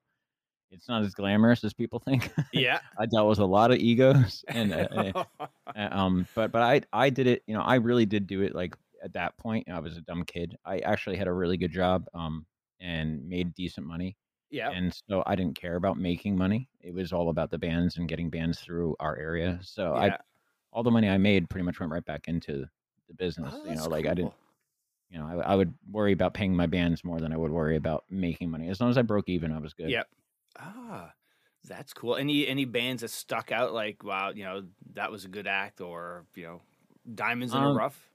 it's 0.71 0.87
not 0.87 1.03
as 1.03 1.13
glamorous 1.13 1.63
as 1.63 1.73
people 1.73 1.99
think. 1.99 2.31
yeah. 2.51 2.79
I 2.99 3.05
dealt 3.05 3.29
with 3.29 3.39
a 3.39 3.45
lot 3.45 3.71
of 3.71 3.77
egos, 3.77 4.43
and 4.47 4.73
uh, 4.73 4.87
uh, 4.91 5.23
uh, 5.39 5.47
um, 5.91 6.25
but 6.33 6.51
but 6.51 6.61
I 6.63 6.81
I 6.91 7.09
did 7.09 7.27
it. 7.27 7.43
You 7.45 7.53
know, 7.53 7.61
I 7.61 7.75
really 7.75 8.05
did 8.05 8.25
do 8.25 8.41
it. 8.41 8.55
Like 8.55 8.75
at 9.03 9.13
that 9.13 9.37
point, 9.37 9.69
I 9.69 9.79
was 9.79 9.97
a 9.97 10.01
dumb 10.01 10.23
kid. 10.23 10.57
I 10.65 10.79
actually 10.79 11.17
had 11.17 11.27
a 11.27 11.33
really 11.33 11.57
good 11.57 11.71
job, 11.71 12.07
um, 12.13 12.45
and 12.79 13.27
made 13.27 13.53
decent 13.53 13.85
money 13.85 14.17
yeah, 14.49 14.69
and 14.71 14.93
so 15.09 15.23
I 15.25 15.35
didn't 15.35 15.59
care 15.59 15.75
about 15.75 15.97
making 15.97 16.37
money. 16.37 16.69
It 16.79 16.93
was 16.93 17.11
all 17.11 17.29
about 17.29 17.51
the 17.51 17.57
bands 17.57 17.97
and 17.97 18.07
getting 18.07 18.29
bands 18.29 18.59
through 18.59 18.95
our 18.99 19.17
area. 19.17 19.59
So 19.61 19.93
I, 19.93 20.05
yeah. 20.07 20.17
All 20.77 20.83
the 20.83 20.91
money 20.91 21.09
I 21.09 21.17
made 21.17 21.49
pretty 21.49 21.65
much 21.65 21.79
went 21.79 21.91
right 21.91 22.05
back 22.05 22.27
into 22.27 22.67
the 23.07 23.13
business. 23.15 23.51
Oh, 23.51 23.67
you 23.67 23.75
know, 23.75 23.87
like 23.89 24.05
I 24.05 24.13
didn't, 24.13 24.33
you 25.09 25.17
know, 25.17 25.25
I, 25.25 25.53
I 25.53 25.55
would 25.55 25.73
worry 25.89 26.11
about 26.11 26.35
paying 26.35 26.55
my 26.55 26.67
bands 26.67 27.03
more 27.03 27.19
than 27.19 27.33
I 27.33 27.37
would 27.37 27.49
worry 27.51 27.77
about 27.77 28.03
making 28.11 28.51
money. 28.51 28.69
As 28.69 28.79
long 28.79 28.91
as 28.91 28.97
I 28.97 29.01
broke 29.01 29.27
even, 29.27 29.51
I 29.51 29.57
was 29.57 29.73
good. 29.73 29.89
Yep. 29.89 30.07
Ah, 30.59 31.13
that's 31.67 31.93
cool. 31.93 32.15
Any 32.15 32.47
any 32.47 32.65
bands 32.65 33.01
that 33.01 33.09
stuck 33.09 33.51
out 33.51 33.73
like 33.73 34.03
wow, 34.03 34.29
you 34.29 34.43
know, 34.43 34.65
that 34.93 35.11
was 35.11 35.25
a 35.25 35.29
good 35.29 35.47
act, 35.47 35.81
or 35.81 36.25
you 36.35 36.43
know, 36.43 36.61
diamonds 37.15 37.55
in 37.55 37.61
the 37.61 37.67
Um, 37.67 37.75
rough. 37.75 38.11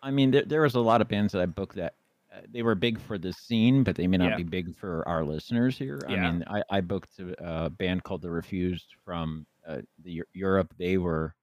I 0.00 0.12
mean, 0.12 0.30
there, 0.30 0.44
there 0.44 0.62
was 0.62 0.76
a 0.76 0.80
lot 0.80 1.00
of 1.00 1.08
bands 1.08 1.32
that 1.32 1.42
I 1.42 1.46
booked 1.46 1.74
that 1.74 1.94
uh, 2.32 2.42
they 2.52 2.62
were 2.62 2.76
big 2.76 3.00
for 3.00 3.18
the 3.18 3.32
scene, 3.32 3.82
but 3.82 3.96
they 3.96 4.06
may 4.06 4.16
not 4.16 4.30
Yeah. 4.30 4.36
be 4.36 4.44
big 4.44 4.76
for 4.76 5.06
our 5.08 5.24
listeners 5.24 5.76
here. 5.76 6.00
I 6.06 6.14
mean, 6.16 6.44
I, 6.46 6.62
I 6.70 6.80
booked 6.82 7.18
a, 7.18 7.64
a 7.66 7.70
band 7.70 8.04
called 8.04 8.22
The 8.22 8.30
Refused 8.30 8.94
from 9.04 9.46
uh, 9.66 9.80
the 10.04 10.22
Europe. 10.32 10.72
They 10.78 10.98
were, 10.98 11.34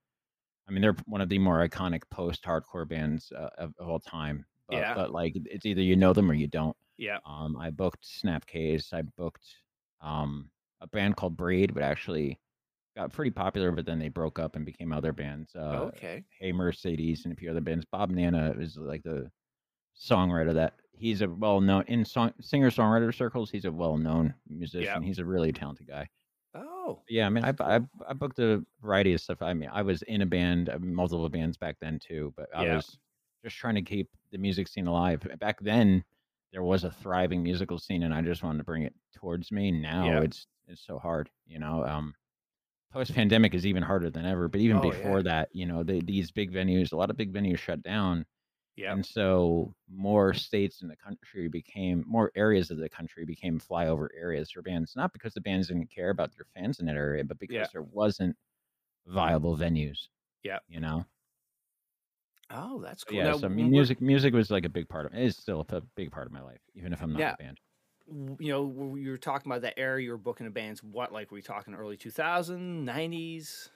I 0.68 0.72
mean, 0.72 0.80
they're 0.82 0.96
one 1.06 1.20
of 1.20 1.28
the 1.28 1.38
more 1.38 1.66
iconic 1.66 2.02
post-hardcore 2.10 2.88
bands 2.88 3.32
uh, 3.36 3.50
of, 3.58 3.74
of 3.78 3.88
all 3.88 3.98
time. 4.00 4.44
But, 4.68 4.76
Yeah. 4.78 4.94
but 4.94 5.12
like, 5.12 5.34
it's 5.44 5.66
either 5.66 5.82
you 5.82 5.96
know 5.96 6.12
them 6.12 6.30
or 6.30 6.34
you 6.34 6.46
don't. 6.46 6.76
Yeah. 6.96 7.18
Um, 7.26 7.56
I 7.56 7.70
booked 7.70 8.04
Snapcase. 8.04 8.92
I 8.92 9.02
booked 9.02 9.44
um, 10.00 10.48
a 10.80 10.86
band 10.86 11.16
called 11.16 11.36
Braid, 11.36 11.74
but 11.74 11.82
actually 11.82 12.38
got 12.96 13.12
pretty 13.12 13.30
popular. 13.30 13.72
But 13.72 13.84
then 13.84 13.98
they 13.98 14.08
broke 14.08 14.38
up 14.38 14.56
and 14.56 14.64
became 14.64 14.92
other 14.92 15.12
bands. 15.12 15.50
Uh, 15.54 15.90
okay. 15.94 16.24
Hey 16.38 16.52
Mercedes 16.52 17.24
and 17.24 17.32
a 17.32 17.36
few 17.36 17.50
other 17.50 17.60
bands. 17.60 17.84
Bob 17.90 18.10
Nanna 18.10 18.54
is 18.58 18.76
like 18.76 19.02
the 19.02 19.30
songwriter 20.00 20.54
that 20.54 20.74
he's 20.92 21.20
a 21.22 21.28
well 21.28 21.60
known 21.60 21.84
in 21.88 22.04
song 22.04 22.32
singer 22.40 22.70
songwriter 22.70 23.14
circles. 23.14 23.50
He's 23.50 23.64
a 23.64 23.72
well 23.72 23.96
known 23.96 24.34
musician. 24.48 25.02
Yeah. 25.02 25.06
He's 25.06 25.18
a 25.18 25.24
really 25.24 25.52
talented 25.52 25.88
guy. 25.88 26.08
Oh, 26.84 27.04
Yeah, 27.08 27.26
I 27.26 27.28
mean, 27.30 27.44
I, 27.44 27.54
I 27.60 27.80
I 28.08 28.12
booked 28.14 28.38
a 28.38 28.64
variety 28.80 29.12
of 29.12 29.20
stuff. 29.20 29.42
I 29.42 29.52
mean, 29.52 29.68
I 29.72 29.82
was 29.82 30.02
in 30.02 30.22
a 30.22 30.26
band, 30.26 30.70
uh, 30.70 30.78
multiple 30.78 31.28
bands 31.28 31.56
back 31.58 31.76
then 31.80 31.98
too, 31.98 32.32
but 32.36 32.48
I 32.54 32.62
Yeah. 32.62 32.64
was 32.64 32.98
just 33.44 33.56
trying 33.56 33.74
to 33.74 33.82
keep 33.82 34.10
the 34.30 34.38
music 34.38 34.68
scene 34.68 34.86
alive. 34.86 35.26
Back 35.38 35.60
then, 35.60 36.04
there 36.50 36.62
was 36.62 36.84
a 36.84 36.90
thriving 36.90 37.42
musical 37.42 37.78
scene, 37.78 38.02
and 38.04 38.14
I 38.14 38.22
just 38.22 38.42
wanted 38.42 38.58
to 38.58 38.64
bring 38.64 38.84
it 38.84 38.94
towards 39.14 39.52
me. 39.52 39.70
Now 39.70 40.18
Yeah. 40.18 40.20
it's 40.20 40.46
it's 40.66 40.80
so 40.82 40.98
hard, 40.98 41.30
you 41.46 41.58
know. 41.58 41.84
Um, 41.84 42.14
post 42.92 43.14
pandemic 43.14 43.54
is 43.54 43.66
even 43.66 43.82
harder 43.82 44.10
than 44.10 44.26
ever. 44.26 44.48
But 44.48 44.60
even 44.60 44.78
Oh, 44.78 44.80
before 44.80 45.22
yeah. 45.22 45.24
that, 45.24 45.50
you 45.54 45.66
know, 45.66 45.82
they, 45.84 46.00
these 46.00 46.30
big 46.32 46.52
venues, 46.52 46.92
a 46.92 46.96
lot 46.96 47.10
of 47.10 47.16
big 47.16 47.32
venues 47.32 47.58
shut 47.58 47.82
down, 47.82 48.26
yeah. 48.76 48.92
and 48.92 49.04
so 49.04 49.74
more 49.88 50.34
states 50.34 50.82
in 50.82 50.88
the 50.88 50.96
country 50.96 51.48
became 51.48 52.04
more 52.06 52.30
areas 52.34 52.70
of 52.70 52.78
the 52.78 52.88
country 52.88 53.24
became 53.24 53.58
flyover 53.60 54.08
areas 54.16 54.50
for 54.50 54.62
bands. 54.62 54.94
Not 54.96 55.12
because 55.12 55.34
the 55.34 55.40
bands 55.40 55.68
didn't 55.68 55.90
care 55.90 56.10
about 56.10 56.34
their 56.34 56.46
fans 56.54 56.80
in 56.80 56.86
that 56.86 56.96
area, 56.96 57.24
but 57.24 57.38
because 57.38 57.54
Yeah. 57.56 57.66
there 57.72 57.82
wasn't 57.82 58.36
viable 59.06 59.56
venues. 59.56 60.08
Yeah. 60.42 60.58
You 60.68 60.80
know. 60.80 61.04
Oh, 62.50 62.80
that's 62.82 63.04
cool. 63.04 63.16
yeah, 63.18 63.24
Now, 63.24 63.38
so 63.38 63.46
I 63.46 63.48
when 63.48 63.56
mean, 63.56 63.66
we're- 63.66 63.72
music 63.78 64.00
music 64.00 64.34
was 64.34 64.50
like 64.50 64.64
a 64.64 64.68
big 64.68 64.88
part 64.88 65.06
of 65.06 65.14
it. 65.14 65.22
Is 65.22 65.36
still 65.36 65.64
a 65.68 65.80
big 65.96 66.10
part 66.10 66.26
of 66.26 66.32
my 66.32 66.42
life, 66.42 66.60
even 66.74 66.92
if 66.92 67.02
I'm 67.02 67.12
not 67.12 67.18
Yeah. 67.20 67.32
a 67.32 67.36
band. 67.36 67.60
you 68.06 68.52
know, 68.52 68.96
you 68.96 69.08
were 69.10 69.16
talking 69.16 69.50
about 69.50 69.62
that 69.62 69.78
era 69.78 70.02
you 70.02 70.10
were 70.10 70.18
booking 70.18 70.44
the 70.44 70.50
bands. 70.52 70.82
What, 70.82 71.10
like, 71.10 71.30
were 71.30 71.36
we 71.36 71.42
talking 71.42 71.74
early 71.74 71.96
2000s, 71.96 72.84
90s? 72.84 73.70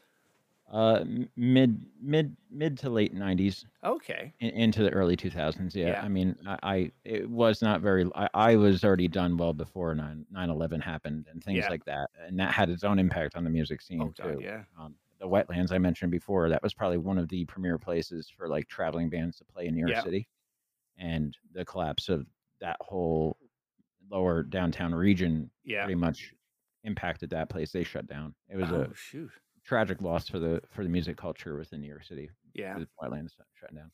Uh, 0.71 1.03
mid 1.37 1.87
mid 2.03 2.37
mid 2.51 2.77
to 2.79 2.91
late 2.91 3.15
'90s. 3.15 3.65
Okay. 3.85 4.35
in, 4.41 4.51
into 4.51 4.83
the 4.83 4.91
early 4.91 5.17
2000s 5.17 5.75
yeah, 5.75 5.87
Yeah. 5.87 6.03
i 6.03 6.09
mean 6.09 6.37
I, 6.47 6.59
I 6.63 6.93
it 7.05 7.31
was 7.31 7.63
not 7.63 7.81
very 7.81 8.05
I, 8.15 8.29
I 8.35 8.57
was 8.57 8.85
already 8.85 9.09
done 9.09 9.39
well 9.39 9.55
before 9.55 9.95
9 9.95 10.27
11 10.31 10.81
happened 10.81 11.27
and 11.33 11.43
things 11.43 11.59
Yeah. 11.65 11.71
like 11.71 11.85
that 11.87 12.11
and 12.27 12.39
that 12.39 12.53
had 12.53 12.69
its 12.69 12.85
own 12.85 12.99
impact 12.99 13.35
on 13.35 13.45
the 13.45 13.51
music 13.51 13.81
scene 13.81 14.03
Oh, 14.03 14.13
God, 14.23 14.39
too 14.39 14.41
yeah. 14.45 14.65
um, 14.79 14.95
the 15.19 15.27
wetlands 15.27 15.73
i 15.73 15.79
mentioned 15.79 16.11
before 16.11 16.51
that 16.51 16.63
was 16.63 16.75
probably 16.75 16.99
one 16.99 17.17
of 17.17 17.29
the 17.31 17.47
premier 17.47 17.79
places 17.79 18.29
for 18.37 18.47
like 18.49 18.69
traveling 18.69 19.09
bands 19.09 19.39
to 19.39 19.45
play 19.47 19.69
in 19.69 19.75
new 19.75 19.81
york 19.81 19.93
Yeah. 19.93 20.03
city 20.03 20.29
and 20.99 21.35
the 21.55 21.65
collapse 21.65 22.11
of 22.11 22.27
that 22.61 22.77
whole 22.81 23.39
lower 24.11 24.43
downtown 24.43 24.95
region 24.95 25.51
Yeah. 25.65 25.85
pretty 25.85 25.99
much 25.99 26.35
impacted 26.85 27.31
that 27.31 27.49
place 27.49 27.73
they 27.73 27.85
shut 27.85 28.07
down 28.07 28.35
it 28.51 28.57
was 28.57 28.71
oh, 28.71 28.83
a 28.83 28.95
shoot. 28.95 29.31
Tragic 29.69 30.01
loss 30.01 30.29
for 30.29 30.39
the 30.39 30.63
for 30.71 30.83
the 30.83 30.89
music 30.89 31.17
culture 31.17 31.55
within 31.57 31.81
new 31.83 31.89
york 31.89 32.03
city 32.05 32.31
Yeah. 32.55 32.77
with 32.79 32.89
wetlands 33.01 33.33
shutting 33.61 33.77
down 33.77 33.91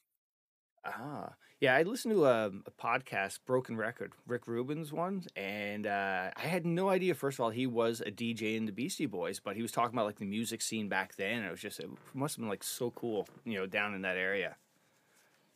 Ah, 0.86 1.32
yeah. 1.62 1.74
I 1.74 1.82
listened 1.82 2.12
to 2.12 2.26
a, 2.26 2.48
a 2.48 2.70
podcast, 2.78 3.38
Broken 3.46 3.74
Record, 3.74 4.12
Rick 4.26 4.46
Rubin's 4.46 4.92
one, 4.92 5.24
and 5.34 5.86
uh, 5.86 6.30
I 6.36 6.40
had 6.42 6.66
no 6.66 6.90
idea. 6.90 7.14
First 7.14 7.38
of 7.38 7.44
all, 7.44 7.48
he 7.50 7.66
was 7.66 8.02
a 8.04 8.10
DJ 8.10 8.56
in 8.58 8.66
the 8.66 8.70
Beastie 8.72 9.06
Boys, 9.06 9.40
but 9.40 9.56
he 9.56 9.62
was 9.62 9.72
talking 9.72 9.94
about 9.96 10.04
like 10.04 10.18
the 10.18 10.26
music 10.26 10.60
scene 10.60 10.90
back 10.90 11.16
then. 11.16 11.38
And 11.38 11.46
it 11.46 11.50
was 11.50 11.60
just 11.62 11.80
it 11.80 11.88
must 12.12 12.36
have 12.36 12.42
been 12.42 12.50
like 12.50 12.62
so 12.62 12.90
cool, 12.90 13.26
you 13.46 13.54
know, 13.58 13.64
down 13.64 13.94
in 13.94 14.02
that 14.02 14.18
area. 14.18 14.56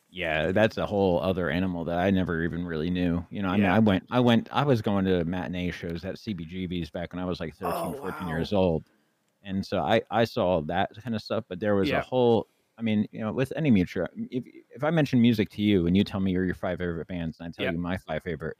Yeah, 0.09 0.51
that's 0.51 0.77
a 0.79 0.85
whole 0.87 1.21
other 1.21 1.51
animal 1.51 1.85
that 1.85 1.99
I 1.99 2.09
never 2.09 2.41
even 2.43 2.65
really 2.65 2.89
knew. 2.89 3.23
You 3.29 3.43
know, 3.43 3.49
I 3.49 3.57
mean, 3.57 3.67
I 3.67 3.77
went, 3.77 4.05
I 4.09 4.19
went, 4.19 4.49
I 4.51 4.63
was 4.63 4.81
going 4.81 5.05
to 5.05 5.23
matinee 5.25 5.69
shows 5.69 6.03
at 6.05 6.15
CBGB's 6.15 6.89
back 6.89 7.13
when 7.13 7.21
I 7.21 7.25
was 7.25 7.39
like 7.39 7.55
13, 7.55 7.71
Oh, 7.75 7.93
14 7.99 8.21
wow. 8.25 8.27
years 8.29 8.51
old. 8.51 8.85
And 9.43 9.65
so 9.65 9.79
I, 9.79 10.01
I 10.11 10.25
saw 10.25 10.61
that 10.63 10.91
kind 11.01 11.15
of 11.15 11.21
stuff, 11.21 11.45
but 11.47 11.59
there 11.59 11.75
was 11.75 11.91
Yeah. 11.91 11.99
a 11.99 12.01
whole, 12.01 12.47
I 12.77 12.81
mean, 12.81 13.07
you 13.11 13.21
know, 13.21 13.31
with 13.31 13.53
any 13.55 13.71
mutual, 13.71 14.07
if, 14.15 14.43
if 14.69 14.83
I 14.83 14.91
mention 14.91 15.21
music 15.21 15.49
to 15.51 15.61
you 15.61 15.87
and 15.87 15.95
you 15.97 16.03
tell 16.03 16.19
me 16.19 16.31
you're 16.31 16.45
your 16.45 16.55
five 16.55 16.79
favorite 16.79 17.07
bands 17.07 17.39
and 17.39 17.47
I 17.47 17.51
tell 17.51 17.67
you 17.67 17.77
my 17.77 17.97
five 17.97 18.23
favorite, 18.23 18.57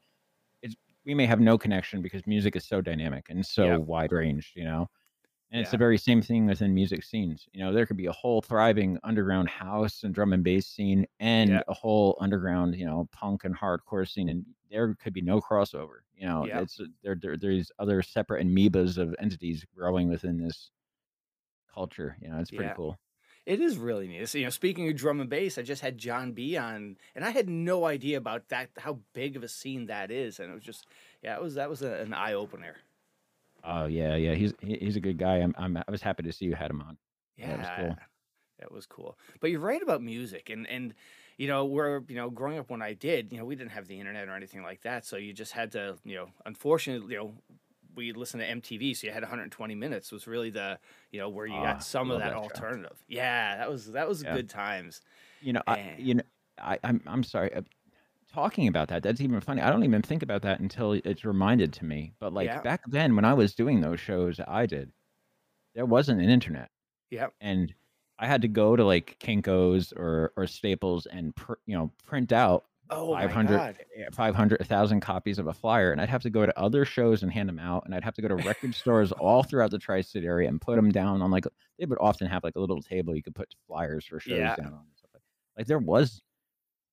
it's, 0.62 0.76
we 1.06 1.16
may 1.16 1.26
have 1.26 1.40
no 1.42 1.58
connection 1.58 2.02
because 2.02 2.28
music 2.28 2.56
is 2.56 2.68
so 2.68 2.82
dynamic 2.82 3.28
and 3.30 3.46
so 3.46 3.80
wide 3.80 4.12
ranged, 4.12 4.56
you 4.56 4.66
know? 4.66 4.90
And 5.52 5.60
it's 5.62 5.72
Yeah. 5.72 5.72
the 5.72 5.78
very 5.78 5.98
same 5.98 6.22
thing 6.22 6.46
within 6.46 6.76
music 6.76 7.04
scenes. 7.04 7.48
You 7.54 7.62
know, 7.62 7.74
there 7.74 7.86
could 7.88 7.98
be 7.98 8.06
a 8.06 8.12
whole 8.12 8.42
thriving 8.42 9.00
underground 9.04 9.50
house 9.50 10.04
and 10.04 10.14
drum 10.14 10.32
and 10.34 10.44
bass 10.44 10.68
scene 10.68 11.08
and 11.20 11.50
Yeah. 11.50 11.64
a 11.68 11.74
whole 11.74 12.18
underground, 12.22 12.76
you 12.76 12.86
know, 12.86 13.10
punk 13.12 13.46
and 13.46 13.56
hardcore 13.58 14.08
scene. 14.08 14.30
And 14.30 14.46
there 14.70 14.94
could 14.96 15.14
be 15.14 15.22
no 15.22 15.42
crossover. 15.42 16.02
You 16.16 16.28
know, 16.28 16.46
Yeah. 16.46 16.62
it's 16.62 16.80
there, 17.02 17.16
there 17.20 17.36
there's 17.38 17.72
other 17.80 18.04
separate 18.04 18.46
amoebas 18.46 18.98
of 19.00 19.16
entities 19.20 19.66
growing 19.76 20.08
within 20.10 20.38
this 20.38 20.70
culture. 21.74 22.18
You 22.22 22.30
know, 22.30 22.40
it's 22.40 22.52
pretty 22.52 22.72
cool. 22.72 23.00
It 23.46 23.60
is 23.62 23.78
really 23.78 24.08
neat. 24.08 24.28
So, 24.30 24.38
you 24.38 24.44
know, 24.44 24.50
speaking 24.50 24.88
of 24.90 24.96
drum 24.96 25.20
and 25.20 25.30
bass, 25.30 25.58
I 25.58 25.64
just 25.64 25.82
had 25.82 25.98
John 25.98 26.34
B 26.34 26.56
on, 26.56 26.98
and 27.16 27.26
I 27.26 27.32
had 27.32 27.50
no 27.50 27.86
idea 27.86 28.18
about 28.18 28.50
that, 28.50 28.70
how 28.78 29.02
big 29.14 29.36
of 29.36 29.44
a 29.44 29.48
scene 29.48 29.88
that 29.88 30.12
is, 30.12 30.40
and 30.40 30.52
it 30.52 30.54
was 30.54 30.64
just, 30.64 30.86
yeah, 31.24 31.36
it 31.36 31.42
was 31.42 31.56
that 31.56 31.70
was 31.70 31.82
a, 31.82 31.94
an 32.02 32.14
eye 32.14 32.34
opener. 32.34 32.78
Oh 33.64 33.86
yeah, 33.86 34.16
yeah. 34.16 34.34
He's 34.36 34.54
he's 34.62 34.96
a 34.96 35.00
good 35.02 35.18
guy. 35.18 35.38
I'm, 35.38 35.54
I'm 35.58 35.78
I 35.78 35.84
was 35.90 36.02
happy 36.02 36.24
to 36.24 36.32
see 36.32 36.46
you 36.46 36.56
had 36.56 36.72
him 36.72 36.82
on. 36.82 36.98
Yeah, 37.36 37.48
that 37.48 37.60
was 37.60 37.70
cool. 37.70 38.00
that 38.60 38.72
was 38.72 38.86
cool. 38.86 39.18
But 39.40 39.52
you're 39.52 39.60
right 39.62 39.82
about 39.82 40.02
music, 40.02 40.50
and 40.50 40.68
and 40.68 40.96
you 41.38 41.48
know, 41.48 41.66
we're 41.66 42.04
you 42.08 42.16
know, 42.16 42.30
growing 42.30 42.58
up 42.60 42.70
when 42.70 42.82
I 42.82 42.94
did, 42.94 43.32
you 43.32 43.38
know, 43.40 43.46
we 43.46 43.56
didn't 43.56 43.72
have 43.72 43.88
the 43.88 44.00
internet 44.00 44.28
or 44.28 44.36
anything 44.36 44.64
like 44.64 44.82
that, 44.82 45.06
so 45.06 45.18
you 45.18 45.34
just 45.34 45.54
had 45.54 45.72
to, 45.74 45.98
you 46.04 46.16
know, 46.16 46.32
unfortunately, 46.46 47.14
you 47.14 47.20
know. 47.20 47.36
We 47.96 48.14
listened 48.14 48.42
to 48.42 48.48
MTV, 48.48 48.94
so 48.94 49.08
you 49.08 49.14
had 49.14 49.24
120 49.24 49.76
minutes. 49.76 50.12
Was 50.12 50.28
really 50.28 50.52
the, 50.52 50.80
you 51.12 51.20
know, 51.20 51.28
where 51.30 51.48
you 51.48 51.60
Ah, 51.60 51.62
got 51.62 51.82
some 51.82 52.12
of 52.12 52.20
that, 52.20 52.34
that 52.34 52.34
alternative. 52.34 53.04
Yeah, 53.08 53.58
that 53.58 53.70
was 53.70 53.92
that 53.94 54.08
was 54.08 54.24
Yeah. 54.24 54.38
good 54.38 54.50
times. 54.50 55.02
You 55.40 55.54
know, 55.54 55.62
I, 55.68 55.78
you 55.96 56.16
know, 56.16 56.24
I, 56.58 56.80
I'm 56.84 57.02
I'm 57.08 57.24
sorry. 57.24 57.52
Talking 58.32 58.68
about 58.68 58.90
that, 58.90 59.02
that's 59.02 59.22
even 59.22 59.42
funny. 59.42 59.62
I 59.62 59.72
don't 59.72 59.84
even 59.84 60.04
think 60.04 60.22
about 60.22 60.44
that 60.44 60.60
until 60.60 60.94
it's 60.94 61.26
reminded 61.26 61.74
to 61.74 61.86
me. 61.86 62.14
But 62.20 62.32
like 62.32 62.46
Yeah. 62.46 62.62
back 62.62 62.82
then, 62.88 63.16
when 63.16 63.26
I 63.26 63.34
was 63.34 63.56
doing 63.56 63.82
those 63.82 64.00
shows, 64.00 64.40
I 64.48 64.68
did, 64.68 64.92
there 65.76 65.86
wasn't 65.86 66.22
an 66.22 66.30
internet, 66.30 66.72
Yeah. 67.10 67.30
and 67.42 67.76
I 68.20 68.28
had 68.28 68.42
to 68.44 68.50
go 68.50 68.76
to 68.76 68.86
like 68.86 69.18
Kinkos 69.20 69.94
or 69.98 70.34
or 70.38 70.48
Staples 70.48 71.06
and 71.08 71.36
pr- 71.36 71.56
you 71.68 71.76
know 71.78 71.94
print 72.06 72.32
out 72.34 72.68
Oh 72.90 73.18
my 73.18 73.34
500, 73.34 73.36
god. 73.36 73.80
eh, 73.98 74.10
500, 74.14 74.60
1,000 74.62 75.02
copies 75.02 75.40
of 75.40 75.48
a 75.48 75.54
flyer, 75.54 75.92
and 75.92 76.02
I'd 76.02 76.10
have 76.10 76.24
to 76.24 76.30
go 76.32 76.46
to 76.46 76.60
other 76.60 76.86
shows 76.86 77.24
and 77.24 77.32
hand 77.32 77.50
them 77.50 77.60
out, 77.60 77.86
and 77.86 77.96
I'd 77.96 78.04
have 78.06 78.16
to 78.16 78.22
go 78.24 78.30
to 78.30 78.38
record 78.38 78.76
stores 78.76 79.12
all 79.14 79.44
throughout 79.44 79.72
the 79.72 79.80
tri-state 79.80 80.24
area 80.26 80.50
and 80.50 80.62
put 80.62 80.76
them 80.78 80.92
down 80.92 81.22
on 81.24 81.32
like 81.32 81.46
they 81.80 81.86
would 81.88 82.00
often 82.02 82.28
have 82.28 82.44
like 82.44 82.56
a 82.58 82.62
little 82.62 82.82
table 82.84 83.16
you 83.16 83.24
could 83.24 83.36
put 83.36 83.56
flyers 83.68 84.06
for 84.06 84.20
shows 84.20 84.38
Yeah. 84.38 84.56
down 84.56 84.74
on. 84.74 84.82
and 84.88 84.98
stuff 84.98 85.12
like, 85.14 85.24
like 85.58 85.68
there 85.68 85.80
was, 85.80 86.22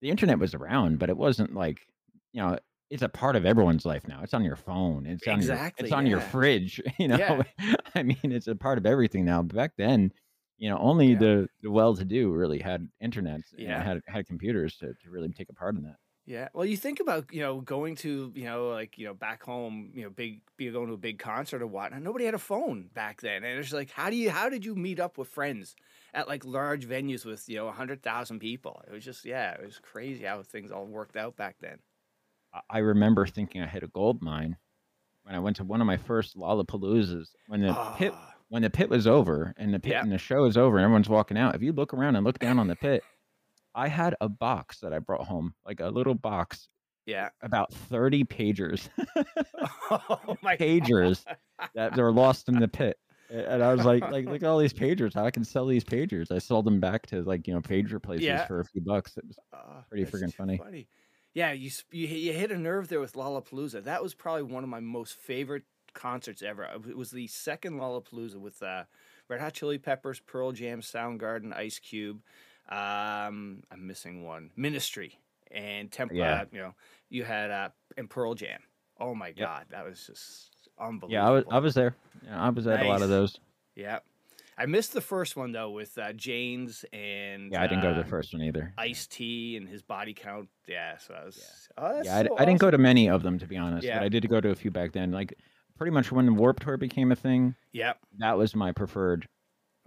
the 0.01 0.11
internet 0.11 0.39
was 0.39 0.55
around, 0.55 0.99
but 0.99 1.11
it 1.11 1.17
wasn't 1.17 1.55
like 1.55 1.87
you 2.33 2.41
know 2.43 2.59
it's 2.91 3.03
a 3.03 3.09
part 3.09 3.37
of 3.37 3.45
everyone's 3.45 3.85
life 3.85 4.07
now. 4.07 4.23
It's 4.23 4.35
on 4.35 4.45
your 4.45 4.57
phone. 4.57 5.07
It's 5.07 5.27
on 5.27 5.43
your 5.43 5.59
Exactly, 5.59 5.75
it's 5.77 5.93
on 5.93 6.07
your 6.07 6.21
fridge. 6.21 6.81
You 6.99 7.09
know, 7.09 7.17
Yeah. 7.19 7.43
I 7.97 8.03
mean, 8.05 8.19
it's 8.23 8.47
a 8.47 8.55
part 8.55 8.79
of 8.79 8.87
everything 8.87 9.25
now. 9.25 9.43
But 9.43 9.57
back 9.57 9.73
then, 9.77 10.13
you 10.59 10.69
know, 10.71 10.79
only 10.79 11.13
Yeah. 11.13 11.19
the, 11.19 11.49
the 11.63 11.71
well-to-do 11.71 12.33
really 12.33 12.61
had 12.61 12.89
internet 13.01 13.41
Yeah. 13.57 13.75
and 13.75 13.83
had 13.83 14.01
had 14.07 14.27
computers 14.27 14.77
to, 14.79 14.95
to 14.95 15.11
really 15.11 15.31
take 15.31 15.51
a 15.51 15.55
part 15.55 15.75
in 15.77 15.83
that. 15.83 15.97
Yeah. 16.25 16.49
Well, 16.53 16.65
you 16.67 16.77
think 16.77 16.99
about, 16.99 17.33
you 17.33 17.41
know, 17.41 17.61
going 17.61 17.95
to, 17.97 18.33
you 18.35 18.45
know, 18.45 18.69
like, 18.69 18.99
you 18.99 19.07
know, 19.07 19.15
back 19.15 19.45
home, 19.45 19.93
you 19.95 20.03
know, 20.03 20.11
big, 20.11 20.41
be 20.57 20.69
going 20.71 20.89
to 20.89 20.95
a 20.95 20.99
big 20.99 21.21
concert 21.21 21.63
or 21.63 21.69
whatnot. 21.69 22.03
Nobody 22.03 22.25
had 22.25 22.35
a 22.35 22.39
phone 22.39 22.89
back 22.93 23.21
then. 23.21 23.45
And 23.45 23.61
it's 23.61 23.73
like, 23.73 23.91
how 23.91 24.11
do 24.11 24.17
you, 24.17 24.31
how 24.31 24.49
did 24.49 24.65
you 24.65 24.75
meet 24.75 24.99
up 24.99 25.19
with 25.19 25.29
friends 25.29 25.77
at 26.15 26.29
like 26.29 26.45
large 26.45 26.87
venues 26.87 27.25
with, 27.25 27.49
you 27.49 27.57
know, 27.57 27.67
100,000 27.67 28.39
people? 28.39 28.83
It 28.87 28.93
was 28.93 29.05
just, 29.05 29.25
yeah, 29.25 29.53
it 29.53 29.65
was 29.65 29.79
crazy 29.83 30.25
how 30.25 30.43
things 30.43 30.71
all 30.71 30.87
worked 30.87 31.17
out 31.17 31.37
back 31.37 31.57
then. 31.61 31.79
I- 32.71 32.79
remember 32.79 33.27
thinking 33.27 33.63
I 33.63 33.67
hit 33.67 33.83
a 33.83 33.89
gold 33.89 34.23
mine 34.23 34.57
when 35.25 35.35
I 35.35 35.39
went 35.41 35.57
to 35.57 35.65
one 35.65 35.81
of 35.81 35.87
my 35.87 35.97
first 35.99 36.37
Lollapaloozas 36.37 37.29
when 37.49 37.61
the 37.61 37.75
pit 37.97 38.13
Ah, 38.15 38.35
when 38.49 38.63
the 38.63 38.71
pit 38.71 38.89
was 38.89 39.07
over 39.07 39.53
and 39.59 39.75
the 39.75 39.81
pit 39.81 39.93
Yeah. 39.93 40.03
and 40.03 40.11
the 40.13 40.19
show 40.19 40.45
is 40.45 40.57
over 40.57 40.77
and 40.79 40.85
everyone's 40.85 41.09
walking 41.09 41.37
out. 41.37 41.55
If 41.55 41.63
you 41.63 41.73
look 41.73 41.93
around 41.93 42.17
and 42.17 42.25
look 42.25 42.39
down 42.39 42.59
on 42.59 42.69
the 42.69 42.77
pit, 42.77 43.03
I 43.75 43.89
had 43.89 44.15
a 44.23 44.29
box 44.29 44.79
that 44.81 44.93
I 44.95 45.01
brought 45.01 45.27
home, 45.27 45.55
like 45.67 45.81
a 45.81 45.89
little 45.89 46.15
box, 46.15 46.69
yeah. 47.05 47.29
about 47.43 47.73
thirty 47.75 48.25
pagers, 48.25 48.89
oh 49.91 50.37
my 50.43 50.57
pagers 50.57 51.25
God. 51.27 51.69
that 51.75 51.97
were 51.97 52.13
lost 52.13 52.49
in 52.49 52.59
the 52.59 52.69
pit. 52.69 52.97
And 53.31 53.63
I 53.63 53.73
was 53.75 53.85
like, 53.85 54.03
like, 54.11 54.25
look 54.27 54.43
at 54.43 54.45
all 54.45 54.59
these 54.59 54.73
pagers. 54.85 55.15
How 55.15 55.25
I 55.25 55.31
can 55.31 55.45
sell 55.45 55.67
these 55.67 55.85
pagers? 55.85 56.31
I 56.31 56.39
sold 56.39 56.65
them 56.65 56.81
back 56.81 57.07
to 57.07 57.23
like 57.23 57.47
you 57.49 57.55
know 57.55 57.61
pager 57.61 58.03
places 58.03 58.25
Yeah. 58.25 58.47
for 58.47 58.61
a 58.61 58.65
few 58.65 58.81
bucks. 58.81 59.17
It 59.17 59.25
was 59.27 59.39
Ah, 59.53 59.85
Pretty 59.89 60.05
friggin' 60.05 60.35
too 60.37 60.57
funny. 60.59 60.89
Yeah, 61.35 61.53
you, 61.53 61.71
you 61.91 62.07
hit- 62.07 62.19
you 62.21 62.33
hit 62.33 62.51
a 62.51 62.57
nerve 62.59 62.89
there 62.89 63.01
with 63.01 63.13
Lollapalooza. 63.13 63.85
That 63.85 64.03
was 64.03 64.15
probably 64.15 64.45
one 64.45 64.65
of 64.65 64.71
my 64.71 64.81
most 64.81 65.15
favorite 65.19 65.65
concerts 65.93 66.41
ever. 66.43 66.65
It 66.89 66.97
was 66.97 67.11
the 67.11 67.27
second 67.27 67.75
Lollapalooza 67.79 68.37
with 68.37 68.63
uh, 68.63 68.85
Red 69.29 69.41
Hot 69.41 69.53
Chili 69.53 69.77
Peppers, 69.79 70.19
Pearl 70.21 70.53
Jam, 70.53 70.81
Soundgarden, 70.81 71.55
Ice 71.55 71.79
Cube. 71.79 72.23
Um, 72.71 73.63
I'm 73.71 73.87
missing 73.87 74.25
one. 74.25 74.51
Ministry 74.57 75.19
and 75.51 75.91
Temp. 75.93 76.13
Yeah. 76.15 76.43
Uh, 76.43 76.45
you 76.53 76.59
know, 76.59 76.75
you 77.11 77.25
had 77.25 77.51
uh, 77.51 77.69
and 77.97 78.09
Pearl 78.09 78.35
Jam. 78.35 78.61
Oh 78.99 79.15
my 79.15 79.29
Yep. 79.29 79.37
God, 79.37 79.67
that 79.71 79.85
was 79.85 80.07
just 80.07 80.56
unbelievable. 80.79 81.13
yeah. 81.13 81.27
I 81.27 81.31
was 81.31 81.45
I 81.51 81.59
was 81.59 81.75
there. 81.75 81.95
Yeah, 82.25 82.43
I 82.43 82.49
was 82.51 82.67
at 82.67 82.83
a 82.85 82.89
lot 82.89 83.03
of 83.03 83.09
those. 83.09 83.39
Yeah. 83.75 83.99
I 84.59 84.65
missed 84.65 84.95
the 84.95 85.03
first 85.03 85.37
one 85.37 85.53
though 85.53 85.71
with 85.71 85.99
uh, 85.99 86.13
Jane's 86.15 86.85
and 86.93 87.53
Yeah, 87.53 87.63
I 87.63 87.67
didn't 87.67 87.83
go 87.83 87.93
to 87.93 88.01
uh, 88.01 88.03
the 88.03 88.09
first 88.09 88.33
one 88.33 88.43
either. 88.43 88.73
Ice 88.79 89.07
T 89.07 89.57
and 89.59 89.69
his 89.69 89.83
body 89.83 90.15
count. 90.15 90.49
Yeah, 90.67 90.97
so 90.97 91.13
I 91.15 91.25
was. 91.27 91.69
Oh, 91.77 91.95
that's 91.95 92.07
Yeah, 92.07 92.23
so 92.23 92.37
I 92.39 92.45
didn't 92.47 92.61
go 92.61 92.71
to 92.71 92.79
many 92.79 93.09
of 93.11 93.23
them 93.23 93.39
to 93.39 93.47
be 93.47 93.57
honest, 93.59 93.87
Yeah. 93.87 93.99
but 93.99 94.05
I 94.05 94.09
did 94.09 94.27
go 94.31 94.41
to 94.41 94.49
a 94.51 94.55
few 94.55 94.71
back 94.71 94.93
then. 94.93 95.13
Like 95.13 95.35
pretty 95.77 95.91
much 95.91 96.11
when 96.11 96.37
Warped 96.37 96.63
Tour 96.63 96.79
became 96.79 97.13
a 97.13 97.17
thing, 97.17 97.55
Yep. 97.73 97.99
that 98.19 98.39
was 98.39 98.55
my 98.57 98.73
preferred 98.73 99.29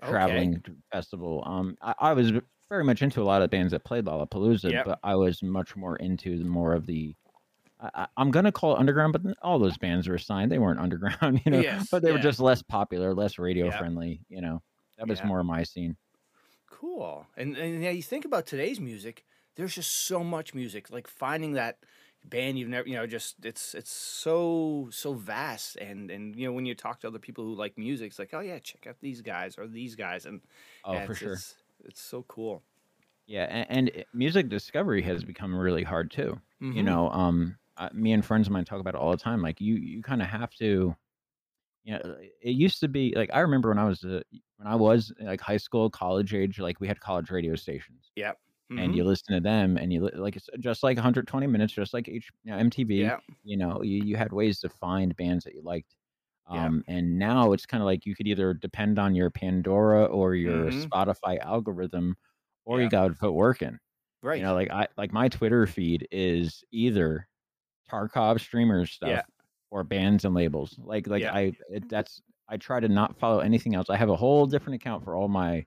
Okay. 0.04 0.12
traveling 0.12 0.64
festival. 0.94 1.44
Um, 1.48 1.76
I, 1.82 1.94
I 2.00 2.14
was 2.14 2.32
very 2.70 2.84
much 2.84 3.02
into 3.02 3.22
a 3.22 3.26
lot 3.26 3.42
of 3.42 3.50
bands 3.50 3.72
that 3.72 3.84
played 3.84 4.06
Lollapalooza, 4.06 4.72
Yep. 4.72 4.86
but 4.86 5.00
I 5.04 5.16
was 5.16 5.42
much 5.42 5.76
more 5.76 5.96
into 5.96 6.38
the 6.38 6.46
more 6.46 6.74
of 6.74 6.86
the. 6.86 7.16
I, 7.82 8.08
I'm 8.18 8.32
gonna 8.32 8.52
call 8.52 8.76
it 8.76 8.80
underground, 8.80 9.14
but 9.14 9.38
all 9.42 9.58
those 9.60 9.78
bands 9.78 10.08
were 10.08 10.18
signed. 10.18 10.52
They 10.52 10.60
weren't 10.60 10.80
underground, 10.80 11.42
you 11.46 11.52
know, 11.52 11.60
Yes, 11.62 11.88
but 11.90 12.02
they 12.02 12.12
were 12.12 12.20
just 12.20 12.40
less 12.40 12.62
popular, 12.62 13.14
less 13.14 13.40
radio 13.40 13.68
Yep. 13.68 13.78
friendly. 13.80 14.22
You 14.30 14.42
know, 14.42 14.62
that 14.98 15.08
was 15.08 15.20
Yeah. 15.20 15.28
more 15.28 15.44
my 15.44 15.64
scene. 15.64 15.96
Cool. 16.70 17.26
And 17.38 17.58
and 17.58 17.82
yeah, 17.84 17.90
you 17.92 18.04
think 18.04 18.26
about 18.26 18.46
today's 18.46 18.80
music. 18.80 19.26
There's 19.56 19.76
just 19.76 19.92
so 20.06 20.24
much 20.24 20.54
music. 20.54 20.90
Like 20.92 21.08
finding 21.08 21.54
that 21.54 21.78
band 22.24 22.60
you've 22.60 22.70
never, 22.70 22.88
you 22.88 22.96
know, 22.96 23.08
just 23.08 23.36
it's 23.44 23.74
it's 23.74 23.92
so 23.92 24.90
so 24.92 25.14
vast. 25.14 25.76
And 25.78 26.12
and 26.12 26.36
you 26.36 26.46
know 26.48 26.54
when 26.54 26.66
you 26.66 26.76
talk 26.76 27.00
to 27.02 27.08
other 27.08 27.20
people 27.20 27.44
who 27.44 27.56
like 27.56 27.78
music, 27.78 28.08
it's 28.08 28.20
like, 28.20 28.34
oh 28.34 28.40
yeah, 28.42 28.60
check 28.60 28.88
out 28.88 28.98
these 29.02 29.22
guys 29.22 29.58
or 29.58 29.68
these 29.68 29.96
guys. 29.96 30.26
And 30.26 30.42
Oh, 30.86 30.94
yeah, 30.94 31.06
for 31.06 31.12
it's- 31.14 31.18
sure. 31.20 31.34
it's- 31.34 31.56
it's 31.86 32.02
so 32.02 32.24
cool. 32.28 32.62
Yeah, 33.26 33.44
and, 33.46 33.90
and 33.90 34.06
music 34.14 34.50
discovery 34.50 35.02
has 35.04 35.24
become 35.24 35.56
really 35.58 35.84
hard 35.84 36.12
too. 36.12 36.42
You 36.60 36.74
Mhm. 36.82 36.84
know, 36.84 37.10
um, 37.12 37.56
uh, 37.80 37.90
me 37.94 38.14
and 38.14 38.26
friends 38.26 38.48
of 38.48 38.54
mine 38.54 38.66
talk 38.66 38.82
about 38.82 38.96
it 38.96 39.00
all 39.02 39.12
the 39.12 39.18
time. 39.18 39.42
Like 39.44 39.62
you, 39.62 39.76
you 39.76 40.04
kind 40.04 40.22
of 40.24 40.30
have 40.30 40.54
to. 40.56 40.96
You 41.84 41.94
know, 41.94 42.18
it 42.42 42.52
used 42.52 42.80
to 42.82 42.88
be 42.90 43.14
like 43.16 43.30
I 43.34 43.40
remember 43.40 43.70
when 43.70 43.80
I 43.80 43.86
was 43.86 44.04
uh, 44.04 44.22
when 44.58 44.68
I 44.68 44.76
was 44.76 45.14
like 45.22 45.42
high 45.42 45.58
school, 45.58 45.90
college 45.90 46.34
age. 46.34 46.60
Like 46.60 46.80
we 46.82 46.88
had 46.88 47.00
college 47.00 47.32
radio 47.32 47.56
stations, 47.56 48.12
Yep. 48.16 48.38
and 48.78 48.94
Mhm. 48.94 48.98
you 48.98 49.04
listen 49.06 49.34
to 49.36 49.42
them, 49.42 49.78
and 49.78 49.92
you 49.94 50.10
like 50.16 50.36
it's 50.36 50.50
just 50.60 50.84
like 50.84 50.98
120 50.98 51.48
minutes, 51.48 51.74
just 51.74 51.94
like 51.94 52.10
H, 52.10 52.30
you 52.44 52.52
know, 52.52 52.58
MTV. 52.60 52.98
Yeah. 52.98 53.20
You 53.44 53.58
know, 53.58 53.82
you 53.82 54.04
you 54.04 54.18
had 54.18 54.34
ways 54.34 54.60
to 54.62 54.70
find 54.70 55.16
bands 55.16 55.46
that 55.46 55.54
you 55.56 55.62
liked. 55.64 55.96
Yeah. 56.52 56.66
Um, 56.66 56.84
and 56.88 57.18
now 57.20 57.54
it's 57.54 57.66
kind 57.66 57.82
of 57.82 57.86
like 57.86 58.06
you 58.06 58.16
could 58.16 58.28
either 58.28 58.54
depend 58.54 59.00
on 59.00 59.16
your 59.16 59.30
Pandora 59.30 60.06
or 60.06 60.36
your 60.36 60.72
Mhm. 60.72 60.90
Spotify 60.90 61.40
algorithm, 61.40 62.18
or 62.66 62.82
you 62.82 62.90
got 62.90 63.08
to 63.10 63.14
put 63.14 63.34
work 63.34 63.62
in. 63.62 63.80
Right. 64.22 64.38
You 64.38 64.44
know, 64.44 64.54
like 64.54 64.70
I 64.72 64.88
like 64.98 65.14
my 65.14 65.30
Twitter 65.30 65.66
feed 65.68 66.08
is 66.12 66.64
either 66.72 67.28
Tarkov 67.90 68.40
streamers 68.40 68.92
stuff 68.92 69.10
Yeah. 69.10 69.22
or 69.72 69.84
bands 69.84 70.26
and 70.26 70.34
labels. 70.36 70.76
Like 70.78 71.08
like 71.08 71.22
Yeah. 71.24 71.34
I 71.34 71.54
it, 71.70 71.90
that's 71.90 72.22
I 72.48 72.58
try 72.58 72.80
to 72.80 72.88
not 72.88 73.18
follow 73.20 73.40
anything 73.40 73.76
else. 73.76 73.90
I 73.90 73.98
have 73.98 74.10
a 74.10 74.16
whole 74.16 74.46
different 74.46 74.76
account 74.82 75.04
for 75.04 75.16
all 75.16 75.28
my 75.28 75.66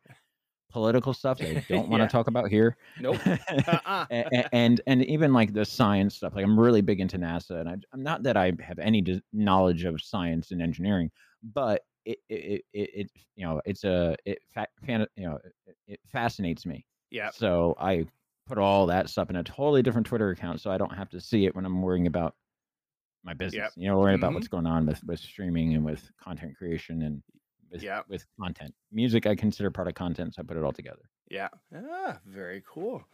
political 0.70 1.12
stuff 1.12 1.38
that 1.38 1.48
I 1.56 1.64
don't 1.68 1.88
want 1.88 2.00
to 2.00 2.04
Yeah. 2.04 2.08
talk 2.08 2.26
about 2.28 2.48
here. 2.48 2.76
Nope. 3.00 3.18
Uh-uh. 3.26 4.06
A- 4.10 4.24
a- 4.32 4.54
and 4.54 4.80
and 4.86 5.04
even 5.04 5.32
like 5.32 5.52
the 5.52 5.64
science 5.64 6.16
stuff. 6.16 6.34
Like 6.34 6.44
I'm 6.44 6.58
really 6.58 6.80
big 6.80 7.00
into 7.00 7.18
NASA, 7.18 7.60
and 7.60 7.68
I, 7.68 7.76
I'm 7.92 8.02
not 8.02 8.22
that 8.24 8.36
I 8.36 8.52
have 8.60 8.78
any 8.78 9.00
d- 9.02 9.22
knowledge 9.32 9.84
of 9.84 10.00
science 10.00 10.50
and 10.50 10.62
engineering, 10.62 11.10
but 11.42 11.82
it 12.04 12.18
it 12.28 12.62
it, 12.72 12.90
it 12.94 13.10
you 13.36 13.46
know 13.46 13.60
it's 13.64 13.84
a 13.84 14.16
it 14.24 14.38
fa- 14.54 14.66
fan, 14.86 15.06
you 15.16 15.28
know 15.28 15.38
it, 15.66 15.76
it 15.86 16.00
fascinates 16.10 16.64
me. 16.66 16.84
Yeah. 17.10 17.30
So 17.30 17.76
I 17.78 18.06
put 18.46 18.58
all 18.58 18.87
that 18.87 19.08
stuff 19.11 19.30
in 19.30 19.37
a 19.37 19.44
totally 19.44 19.82
different 19.82 20.06
Twitter 20.06 20.30
account, 20.30 20.61
so 20.61 20.70
I 20.70 20.78
don't 20.78 20.94
have 20.94 21.11
to 21.11 21.20
see 21.20 21.46
it 21.46 21.54
when 21.54 21.64
I'm 21.66 21.82
worrying 21.82 22.06
about 22.06 22.37
my 23.25 23.34
business. 23.34 23.76
You 23.76 23.88
know, 23.88 23.99
worrying 23.99 24.16
about 24.16 24.34
Mhm. 24.34 24.34
what's 24.34 24.49
going 24.49 24.66
on 24.66 24.87
with 24.87 25.02
with 25.04 25.20
streaming 25.20 25.75
and 25.75 25.84
with 25.84 26.11
content 26.18 26.56
creation 26.56 27.02
and 27.02 27.22
with 27.70 27.84
Yeah. 27.84 28.04
with 28.08 28.26
content. 28.40 28.75
Music 28.92 29.26
I 29.26 29.37
consider 29.37 29.70
part 29.70 29.88
of 29.88 29.94
content, 29.94 30.34
so 30.34 30.42
I 30.42 30.46
put 30.46 30.56
it 30.58 30.64
all 30.64 30.72
together. 30.72 31.11
Yeah. 31.30 31.49
Ah, 31.75 32.20
very 32.26 32.62
cool. 32.66 33.04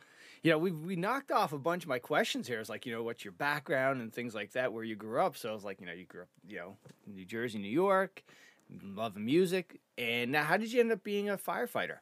You 0.43 0.51
know, 0.53 0.59
we 0.59 0.71
we 0.73 0.97
knocked 0.97 1.31
off 1.31 1.53
a 1.53 1.59
bunch 1.59 1.85
of 1.85 1.89
my 1.89 1.99
questions 1.99 2.49
here. 2.49 2.59
It's 2.61 2.69
like, 2.69 2.87
you 2.87 2.93
know, 2.93 3.03
what's 3.03 3.25
your 3.25 3.33
background 3.33 4.01
and 4.01 4.13
things 4.13 4.35
like 4.35 4.53
that, 4.53 4.73
where 4.73 4.85
you 4.85 4.97
grew 4.97 5.21
up. 5.21 5.37
So 5.37 5.51
I 5.51 5.53
was 5.53 5.65
like, 5.65 5.81
you 5.81 5.87
know, 5.87 5.93
you 5.93 6.07
grew 6.07 6.23
up, 6.23 6.29
you 6.47 6.57
know, 6.57 6.79
in 7.07 7.15
New 7.15 7.25
Jersey, 7.25 7.59
New 7.59 7.69
York, 7.69 8.25
loving 8.71 9.25
music. 9.25 9.81
And 9.97 10.33
now 10.33 10.45
how 10.45 10.57
did 10.57 10.73
you 10.73 10.81
end 10.81 10.93
up 10.93 11.03
being 11.05 11.29
a 11.29 11.37
firefighter? 11.37 11.99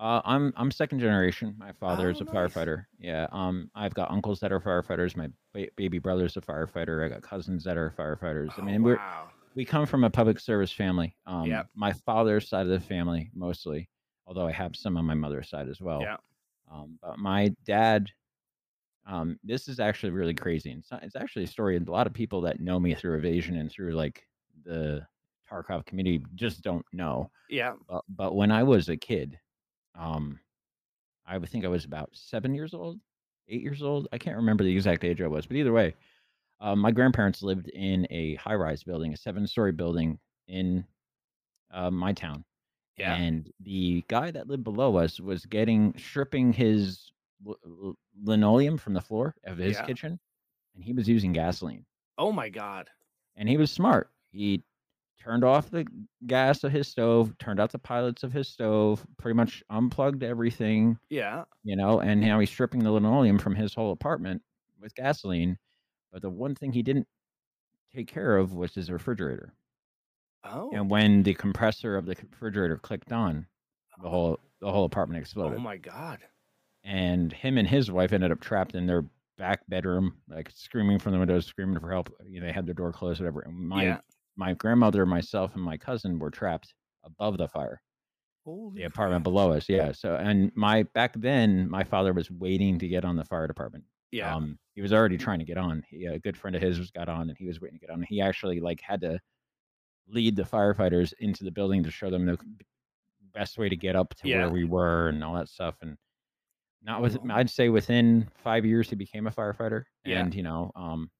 Uh, 0.00 0.20
I'm 0.24 0.52
I'm 0.56 0.70
second 0.70 0.98
generation. 0.98 1.54
My 1.56 1.72
father 1.72 2.10
is 2.10 2.20
Oh, 2.20 2.24
a 2.28 2.32
nice. 2.32 2.52
firefighter. 2.52 2.84
Yeah. 2.98 3.26
Um, 3.30 3.70
I've 3.74 3.94
got 3.94 4.10
uncles 4.10 4.40
that 4.40 4.50
are 4.52 4.60
firefighters. 4.60 5.16
My 5.16 5.28
ba- 5.52 5.68
baby 5.76 5.98
brother's 6.00 6.36
a 6.36 6.40
firefighter. 6.40 7.04
I 7.04 7.08
got 7.08 7.22
cousins 7.22 7.62
that 7.64 7.76
are 7.76 7.94
firefighters. 7.96 8.50
I 8.58 8.62
Oh, 8.62 8.64
mean, 8.64 8.82
we're 8.82 8.96
wow. 8.96 9.28
we 9.54 9.64
come 9.64 9.86
from 9.86 10.02
a 10.02 10.10
public 10.10 10.40
service 10.40 10.72
family. 10.72 11.16
Um, 11.26 11.46
Yep. 11.46 11.68
my 11.76 11.92
father's 11.92 12.48
side 12.48 12.66
of 12.66 12.72
the 12.72 12.80
family 12.80 13.30
mostly, 13.34 13.88
although 14.26 14.46
I 14.48 14.52
have 14.52 14.74
some 14.74 14.96
on 14.96 15.04
my 15.04 15.14
mother's 15.14 15.48
side 15.48 15.68
as 15.68 15.80
well. 15.80 16.00
Yeah. 16.02 16.16
Um, 16.68 16.98
but 17.00 17.18
my 17.20 17.54
dad, 17.64 18.08
um, 19.06 19.38
this 19.44 19.68
is 19.68 19.78
actually 19.78 20.10
really 20.10 20.34
crazy. 20.34 20.72
It's, 20.72 20.90
not, 20.90 21.04
it's 21.04 21.14
actually 21.14 21.44
a 21.44 21.46
story. 21.48 21.76
A 21.76 21.80
lot 21.90 22.08
of 22.08 22.12
people 22.12 22.40
that 22.40 22.58
know 22.58 22.80
me 22.80 22.94
through 22.94 23.16
evasion 23.18 23.56
and 23.58 23.70
through 23.70 23.92
like 23.92 24.26
the 24.64 25.06
Tarkov 25.48 25.86
community 25.86 26.24
just 26.34 26.62
don't 26.62 26.84
know. 26.92 27.30
Yeah. 27.48 27.74
But, 27.88 28.02
but 28.08 28.34
when 28.34 28.50
I 28.50 28.64
was 28.64 28.88
a 28.88 28.96
kid, 28.96 29.38
um, 29.94 30.38
I 31.26 31.38
would 31.38 31.48
think 31.48 31.64
I 31.64 31.68
was 31.68 31.84
about 31.84 32.10
seven 32.12 32.54
years 32.54 32.74
old, 32.74 33.00
eight 33.48 33.62
years 33.62 33.82
old. 33.82 34.08
I 34.12 34.18
can't 34.18 34.36
remember 34.36 34.64
the 34.64 34.74
exact 34.74 35.04
age 35.04 35.20
I 35.22 35.26
was, 35.26 35.46
but 35.46 35.56
either 35.56 35.72
way, 35.72 35.94
um, 36.60 36.78
my 36.78 36.90
grandparents 36.90 37.42
lived 37.42 37.68
in 37.68 38.06
a 38.10 38.34
high 38.36 38.54
rise 38.54 38.82
building, 38.82 39.12
a 39.12 39.16
seven 39.16 39.46
story 39.46 39.72
building 39.72 40.18
in 40.48 40.84
uh, 41.72 41.90
my 41.90 42.12
town. 42.12 42.44
Yeah. 42.96 43.14
And 43.14 43.50
the 43.60 44.04
guy 44.08 44.30
that 44.30 44.46
lived 44.48 44.62
below 44.64 44.96
us 44.96 45.18
was 45.18 45.44
getting 45.46 45.94
stripping 45.98 46.52
his 46.52 47.10
l- 47.46 47.56
l- 47.66 47.96
linoleum 48.22 48.78
from 48.78 48.94
the 48.94 49.00
floor 49.00 49.34
of 49.44 49.58
his 49.58 49.76
Yeah. 49.76 49.86
kitchen, 49.86 50.20
and 50.74 50.84
he 50.84 50.92
was 50.92 51.08
using 51.08 51.32
gasoline. 51.32 51.84
Oh 52.18 52.30
my 52.30 52.48
God. 52.48 52.88
And 53.36 53.48
he 53.48 53.56
was 53.56 53.72
smart. 53.72 54.10
He 54.30 54.62
turned 55.24 55.44
off 55.44 55.70
the 55.70 55.86
gas 56.26 56.64
of 56.64 56.72
his 56.72 56.86
stove, 56.88 57.36
turned 57.38 57.58
out 57.58 57.72
the 57.72 57.78
pilots 57.78 58.22
of 58.22 58.32
his 58.32 58.48
stove, 58.48 59.04
pretty 59.16 59.34
much 59.34 59.62
unplugged 59.70 60.22
everything, 60.22 60.98
Yeah. 61.08 61.44
you 61.62 61.76
know, 61.76 62.00
and 62.00 62.20
now 62.20 62.38
he's 62.40 62.50
stripping 62.50 62.82
the 62.84 62.90
linoleum 62.90 63.38
from 63.38 63.54
his 63.54 63.74
whole 63.74 63.92
apartment 63.92 64.42
with 64.80 64.94
gasoline. 64.94 65.58
But 66.12 66.22
the 66.22 66.30
one 66.30 66.54
thing 66.54 66.72
he 66.72 66.82
didn't 66.82 67.08
take 67.94 68.06
care 68.06 68.36
of 68.36 68.52
was 68.52 68.74
his 68.74 68.90
refrigerator. 68.90 69.54
Oh. 70.44 70.70
And 70.72 70.90
when 70.90 71.22
the 71.22 71.34
compressor 71.34 71.96
of 71.96 72.04
the 72.06 72.16
refrigerator 72.30 72.76
clicked 72.76 73.12
on, 73.12 73.46
the 74.00 74.08
oh. 74.08 74.10
whole 74.10 74.40
the 74.60 74.70
whole 74.70 74.84
apartment 74.84 75.18
oh 75.18 75.22
exploded. 75.22 75.58
oh 75.58 75.62
my 75.62 75.76
God. 75.76 76.20
and 76.84 77.32
him 77.32 77.58
and 77.58 77.68
his 77.68 77.90
wife 77.90 78.12
ended 78.12 78.30
up 78.30 78.40
trapped 78.40 78.74
in 78.74 78.86
their 78.86 79.04
back 79.36 79.60
bedroom, 79.68 80.14
like 80.28 80.50
screaming 80.54 80.98
from 80.98 81.12
the 81.12 81.18
windows, 81.18 81.46
screaming 81.46 81.80
for 81.80 81.90
help. 81.90 82.14
You 82.26 82.40
know, 82.40 82.46
they 82.46 82.52
had 82.52 82.66
their 82.66 82.74
door 82.74 82.92
closed, 82.92 83.20
whatever. 83.20 83.40
And 83.40 83.54
my 83.56 83.84
yeah. 83.84 84.00
My 84.36 84.54
grandmother, 84.54 85.06
myself, 85.06 85.54
and 85.54 85.62
my 85.62 85.76
cousin 85.76 86.18
were 86.18 86.30
trapped 86.30 86.74
above 87.04 87.38
the 87.38 87.48
fire, 87.48 87.80
Holy 88.44 88.80
the 88.80 88.84
apartment 88.84 89.20
crap. 89.20 89.24
below 89.24 89.52
us. 89.52 89.68
Yeah. 89.68 89.92
So, 89.92 90.16
and 90.16 90.50
my 90.54 90.82
back 90.94 91.12
then, 91.16 91.68
my 91.70 91.84
father 91.84 92.12
was 92.12 92.30
waiting 92.30 92.78
to 92.78 92.88
get 92.88 93.04
on 93.04 93.16
the 93.16 93.24
fire 93.24 93.46
department. 93.46 93.84
Yeah. 94.10 94.34
Um, 94.34 94.58
he 94.74 94.80
was 94.82 94.92
already 94.92 95.18
trying 95.18 95.38
to 95.40 95.44
get 95.44 95.56
on. 95.58 95.82
He, 95.88 96.04
a 96.06 96.18
good 96.18 96.36
friend 96.36 96.54
of 96.56 96.62
his 96.62 96.78
was 96.78 96.90
got 96.90 97.08
on, 97.08 97.28
and 97.28 97.38
he 97.38 97.46
was 97.46 97.60
waiting 97.60 97.78
to 97.78 97.86
get 97.86 97.92
on. 97.92 98.02
He 98.02 98.20
actually 98.20 98.60
like 98.60 98.80
had 98.80 99.00
to 99.02 99.18
lead 100.08 100.36
the 100.36 100.42
firefighters 100.42 101.12
into 101.20 101.44
the 101.44 101.50
building 101.50 101.82
to 101.82 101.90
show 101.90 102.10
them 102.10 102.26
the 102.26 102.38
best 103.32 103.58
way 103.58 103.68
to 103.68 103.76
get 103.76 103.96
up 103.96 104.14
to 104.16 104.28
Yeah. 104.28 104.44
where 104.44 104.50
we 104.50 104.64
were 104.64 105.08
and 105.08 105.24
all 105.24 105.34
that 105.34 105.48
stuff. 105.48 105.76
And 105.80 105.96
not 106.82 107.00
with, 107.02 107.16
Oh. 107.16 107.30
I'd 107.30 107.48
say 107.50 107.68
within 107.70 108.28
five 108.42 108.64
years 108.66 108.90
he 108.90 108.96
became 108.96 109.26
a 109.26 109.30
firefighter. 109.30 109.84
Yeah. 110.04 110.20
And 110.20 110.34
you 110.34 110.42
know, 110.42 110.70
um, 110.76 111.10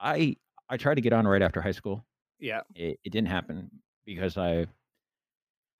I 0.00 0.36
I 0.68 0.76
tried 0.76 0.96
to 0.96 1.00
get 1.00 1.12
on 1.12 1.26
right 1.26 1.42
after 1.42 1.60
high 1.62 1.70
school. 1.72 2.04
Yeah. 2.42 2.60
It, 2.74 2.98
it 3.04 3.10
didn't 3.10 3.28
happen 3.28 3.70
because 4.04 4.36
I 4.36 4.66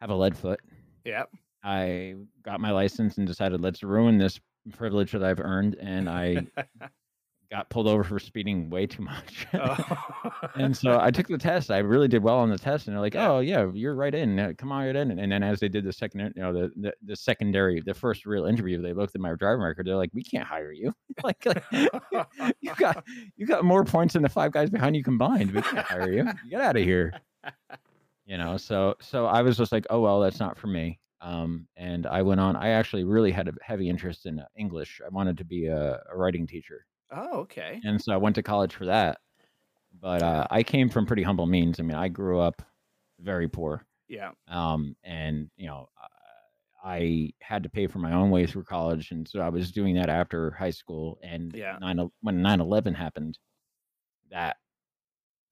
have 0.01 0.11
a 0.11 0.15
lead 0.15 0.37
foot. 0.37 0.61
Yeah. 1.05 1.25
I 1.65 2.15
got 2.43 2.61
my 2.61 2.71
license 2.71 3.19
and 3.19 3.27
decided 3.27 3.61
let's 3.61 3.83
ruin 3.83 4.19
this 4.19 4.41
privilege 4.77 5.13
that 5.13 5.25
I've 5.25 5.41
earned, 5.41 5.77
and 5.81 6.09
I 6.09 6.47
got 7.53 7.69
pulled 7.69 7.87
over 7.87 8.03
for 8.03 8.19
speeding 8.19 8.71
way 8.71 8.87
too 8.87 9.03
much. 9.03 9.47
oh. 9.55 10.39
and 10.55 10.75
so 10.75 10.99
I 10.99 11.11
took 11.11 11.29
the 11.29 11.37
test. 11.37 11.71
I 11.71 11.79
really 11.79 12.09
did 12.09 12.23
well 12.23 12.39
on 12.39 12.49
the 12.49 12.59
test, 12.59 12.87
and 12.87 12.97
they're 12.97 13.01
like. 13.01 13.15
"Oh 13.15 13.41
yeah, 13.41 13.71
you're 13.75 13.95
right 13.95 14.15
in. 14.15 14.39
Uh, 14.39 14.53
Come 14.57 14.73
on, 14.73 14.87
right 14.87 14.97
in." 14.97 15.19
And 15.19 15.31
then 15.31 15.43
as 15.43 15.61
they 15.61 15.69
did 15.69 15.85
the 15.85 15.93
second, 15.93 16.33
you 16.35 16.43
know, 16.43 16.53
the, 16.53 16.73
the 16.77 16.95
the 17.03 17.15
secondary, 17.15 17.81
the 17.81 17.95
first 17.95 18.25
real 18.25 18.47
interview, 18.47 18.81
they 18.81 18.95
looked 18.95 19.15
at 19.15 19.21
my 19.21 19.35
driving 19.35 19.63
record. 19.63 19.87
They're 19.87 19.97
like, 19.97 20.11
"We 20.15 20.25
can't 20.25 20.47
hire 20.47 20.73
you. 20.73 20.95
like, 21.23 21.45
like, 21.45 21.63
you 22.61 22.75
got 22.77 23.05
you 23.37 23.47
got 23.47 23.65
more 23.65 23.85
points 23.85 24.15
than 24.15 24.23
the 24.23 24.29
five 24.31 24.53
guys 24.53 24.71
behind 24.71 24.97
you 24.97 25.05
combined. 25.05 25.53
We 25.53 25.61
can't 25.61 25.87
hire 25.87 26.11
you. 26.11 26.29
Get 26.49 26.61
out 26.63 26.77
of 26.77 26.83
here." 26.83 27.13
You 28.25 28.39
know, 28.39 28.57
so 28.57 28.95
so 29.01 29.27
I 29.27 29.43
was 29.43 29.59
just 29.59 29.73
like, 29.73 29.87
"Oh 29.91 30.01
well, 30.01 30.21
that's 30.21 30.41
not 30.41 30.57
for 30.57 30.69
me." 30.69 30.99
Um, 31.21 31.69
and 31.77 32.07
I 32.07 32.23
went 32.23 32.41
on. 32.41 32.57
I 32.57 32.71
actually 32.71 33.05
really 33.05 33.31
had 33.31 33.47
a 33.47 33.53
heavy 33.63 33.89
interest 33.89 34.27
in 34.27 34.41
uh, 34.41 34.47
English. 34.57 35.01
I 35.05 35.09
wanted 35.11 35.39
to 35.39 35.45
be 35.45 35.67
a, 35.67 36.03
a 36.11 36.17
writing 36.17 36.49
teacher 36.49 36.85
oh, 37.13 37.41
okay. 37.41 37.81
and 37.85 38.01
so 38.03 38.13
I 38.13 38.17
went 38.17 38.35
to 38.37 38.43
college 38.43 38.75
for 38.75 38.87
that. 38.87 39.19
But 40.01 40.23
uh, 40.23 40.47
I 40.51 40.63
came 40.63 40.89
from 40.89 41.07
pretty 41.07 41.23
humble 41.23 41.47
means. 41.47 41.79
I 41.79 41.83
mean, 41.83 41.97
I 41.97 42.09
grew 42.09 42.41
up 42.41 42.63
very 43.21 43.49
poor, 43.49 43.85
Yeah. 44.09 44.31
um, 44.49 44.97
and 45.05 45.51
you 45.57 45.67
know, 45.67 45.89
I 46.85 47.31
had 47.41 47.63
to 47.63 47.69
pay 47.69 47.87
for 47.87 47.99
my 47.99 48.13
own 48.13 48.31
way 48.31 48.47
through 48.47 48.65
college, 48.65 49.11
and 49.13 49.29
so 49.29 49.41
I 49.41 49.49
was 49.51 49.71
doing 49.71 49.95
that 49.97 50.09
after 50.09 50.51
high 50.53 50.71
school. 50.71 51.19
And 51.23 51.55
Yeah. 51.55 51.77
9, 51.81 52.11
when 52.23 52.43
9-11 52.43 52.95
happened, 52.97 53.39
that 54.31 54.57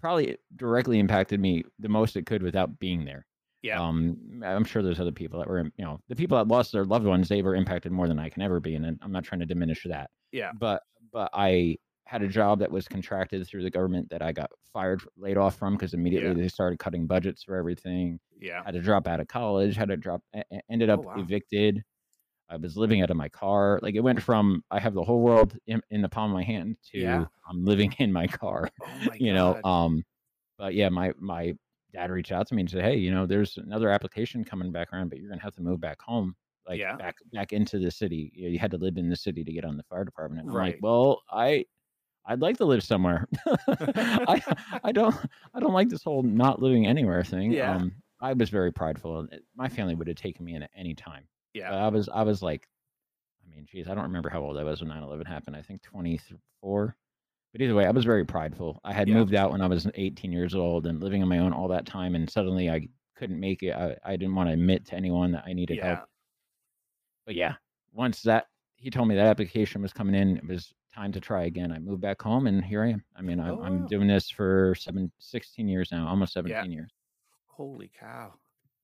probably 0.01 0.38
directly 0.57 0.99
impacted 0.99 1.38
me 1.38 1.62
the 1.79 1.88
most 1.88 2.16
it 2.16 2.25
could 2.27 2.42
without 2.42 2.79
being 2.79 3.05
there. 3.05 3.27
Yeah. 3.62 3.81
Um, 3.81 4.40
I'm 4.42 4.64
sure 4.64 4.83
there's 4.83 4.99
other 5.01 5.12
people 5.12 5.38
that 5.38 5.46
were, 5.49 5.62
you 5.77 5.85
know, 5.85 6.01
the 6.09 6.16
people 6.16 6.38
that 6.38 6.49
lost 6.49 6.73
their 6.73 6.87
loved 6.87 7.05
ones, 7.05 7.29
they 7.29 7.42
were 7.42 7.55
impacted 7.55 7.92
more 7.92 8.09
than 8.09 8.18
I 8.18 8.31
can 8.31 8.40
ever 8.42 8.59
be, 8.59 8.75
and 8.75 8.99
I'm 9.03 9.12
not 9.12 9.23
trying 9.25 9.40
to 9.40 9.46
diminish 9.46 9.85
that 9.85 10.11
Yeah. 10.33 10.53
but 10.59 10.83
but 11.12 11.31
I 11.33 11.77
had 12.07 12.23
a 12.23 12.29
job 12.29 12.59
that 12.59 12.70
was 12.70 12.88
contracted 12.88 13.46
through 13.46 13.62
the 13.62 13.70
government 13.70 14.11
that 14.11 14.20
I 14.23 14.33
got 14.33 14.51
fired, 14.73 15.01
laid 15.16 15.37
off 15.37 15.57
from 15.57 15.75
because 15.75 15.94
immediately 15.94 16.29
Yeah. 16.31 16.35
they 16.42 16.49
started 16.49 16.79
cutting 16.81 17.07
budgets 17.07 17.44
for 17.44 17.57
everything. 17.57 18.18
Yeah. 18.40 18.64
Had 18.64 18.75
to 18.75 18.81
drop 18.81 19.07
out 19.07 19.20
of 19.20 19.29
college. 19.29 19.77
Had 19.77 19.88
to 19.90 19.96
drop. 19.96 20.23
Ended 20.68 20.90
Oh, 20.90 20.94
up 20.94 21.05
wow. 21.05 21.14
evicted. 21.18 21.83
I 22.49 22.57
was 22.57 22.77
living 22.77 23.01
out 23.01 23.11
of 23.11 23.16
my 23.16 23.29
car. 23.29 23.79
Like 23.81 23.94
it 23.94 24.01
went 24.01 24.20
from 24.20 24.64
I 24.73 24.81
have 24.81 24.92
the 24.94 25.05
whole 25.05 25.20
world 25.20 25.57
in, 25.68 25.81
in 25.90 26.03
the 26.03 26.09
palm 26.09 26.33
of 26.33 26.35
my 26.35 26.42
hand 26.42 26.77
to 26.90 26.99
Yeah. 26.99 27.27
I'm 27.49 27.64
living 27.64 27.92
in 27.99 28.12
my 28.12 28.27
car. 28.27 28.68
Oh 28.83 28.87
my 29.07 29.16
you 29.20 29.33
know. 29.33 29.61
Um, 29.62 30.03
but 30.59 30.75
yeah, 30.75 30.88
my 30.88 31.12
my 31.20 31.55
dad 31.92 32.11
reached 32.11 32.33
out 32.33 32.49
to 32.49 32.55
me 32.57 32.62
and 32.62 32.70
said, 32.70 32.83
hey, 32.83 32.96
you 32.96 33.12
know, 33.12 33.25
there's 33.27 33.57
another 33.57 33.88
application 33.88 34.44
coming 34.44 34.73
back 34.73 34.92
around, 34.92 35.11
but 35.11 35.18
you're 35.18 35.29
gonna 35.29 35.40
have 35.42 35.55
to 35.55 35.62
move 35.62 35.81
back 35.81 36.03
home. 36.03 36.35
Like 36.70 36.80
Yeah. 36.80 36.96
back 36.96 37.16
back 37.33 37.52
into 37.52 37.78
the 37.78 37.90
city. 37.90 38.33
You, 38.35 38.48
you 38.50 38.59
had 38.59 38.70
to 38.70 38.78
live 38.78 38.96
in 38.96 39.09
the 39.11 39.16
city 39.16 39.44
to 39.44 39.52
get 39.52 39.64
on 39.64 39.76
the 39.76 39.83
fire 39.85 40.04
department. 40.04 40.42
And 40.42 40.50
I'm 40.50 40.54
like, 40.56 40.74
Right. 40.74 40.83
well, 40.83 41.22
I 41.30 41.66
I'd 42.26 42.40
like 42.40 42.56
to 42.59 42.64
live 42.64 42.83
somewhere. 42.83 43.26
I 43.46 44.42
I 44.85 44.92
don't 44.92 45.14
I 45.54 45.61
don't 45.61 45.72
like 45.72 45.88
this 45.88 46.02
whole 46.04 46.22
not 46.22 46.61
living 46.62 46.87
anywhere 46.87 47.24
thing. 47.24 47.52
Yeah. 47.52 47.74
Um, 47.76 47.92
I 48.20 48.33
was 48.35 48.50
very 48.50 48.72
prideful. 48.72 49.20
and 49.20 49.40
My 49.56 49.68
family 49.68 49.94
would 49.94 50.06
have 50.09 50.16
taken 50.16 50.44
me 50.44 50.54
in 50.54 50.62
at 50.62 50.70
any 50.76 50.94
time. 50.94 51.26
But 51.54 51.61
Yeah. 51.61 51.74
I 51.74 51.88
was 51.88 52.09
I 52.09 52.22
was 52.22 52.42
like, 52.42 52.68
I 53.44 53.54
mean, 53.54 53.66
geez, 53.70 53.88
I 53.88 53.94
don't 53.94 54.04
remember 54.04 54.28
how 54.28 54.42
old 54.42 54.59
I 54.59 54.64
was 54.64 54.80
when 54.83 54.90
9/11 54.90 55.26
happened. 55.26 55.56
I 55.56 55.62
think 55.62 55.83
24. 55.83 56.96
But 57.52 57.62
either 57.62 57.74
way, 57.74 57.87
I 57.87 57.90
was 57.90 58.04
very 58.04 58.24
prideful. 58.24 58.80
I 58.85 58.92
had 58.92 59.09
Yeah. 59.09 59.14
moved 59.14 59.35
out 59.35 59.50
when 59.50 59.61
I 59.61 59.66
was 59.66 59.88
18 59.94 60.30
years 60.30 60.54
old 60.54 60.87
and 60.87 61.02
living 61.02 61.20
on 61.22 61.28
my 61.28 61.38
own 61.38 61.52
all 61.52 61.66
that 61.68 61.85
time, 61.87 62.14
and 62.14 62.30
suddenly 62.30 62.70
I 62.70 62.87
couldn't 63.16 63.40
make 63.40 63.62
it. 63.64 63.72
I, 63.74 63.96
I 64.04 64.14
didn't 64.16 64.37
want 64.37 64.48
to 64.50 64.52
admit 64.52 64.87
to 64.87 64.94
anyone 64.94 65.33
that 65.33 65.44
I 65.46 65.52
needed 65.52 65.78
Yeah. 65.78 65.96
help. 65.96 66.09
But 67.24 67.35
yeah, 67.35 67.54
once 67.92 68.22
that 68.22 68.46
he 68.76 68.90
told 68.90 69.09
me 69.09 69.14
that 69.16 69.26
application 69.26 69.83
was 69.83 69.92
coming 69.92 70.14
in, 70.14 70.37
it 70.37 70.46
was 70.46 70.72
time 70.94 71.12
to 71.12 71.20
try 71.20 71.44
again. 71.44 71.70
I 71.72 71.78
moved 71.78 72.00
back 72.00 72.20
home, 72.22 72.46
and 72.46 72.64
here 72.64 72.83
I 72.83 72.90
am. 72.90 73.04
I 73.16 73.22
mean, 73.22 73.38
oh, 73.40 73.44
I'm, 73.44 73.52
Oh, 73.52 73.56
I'm 73.62 73.80
wow. 73.83 73.88
doing 73.88 74.09
this 74.09 74.30
for 74.30 74.74
seven, 74.78 75.11
16 75.18 75.68
years 75.68 75.90
now, 75.92 76.06
almost 76.09 76.33
17 76.33 76.70
years. 76.72 76.90
Holy 77.46 77.88
cow. 77.88 78.33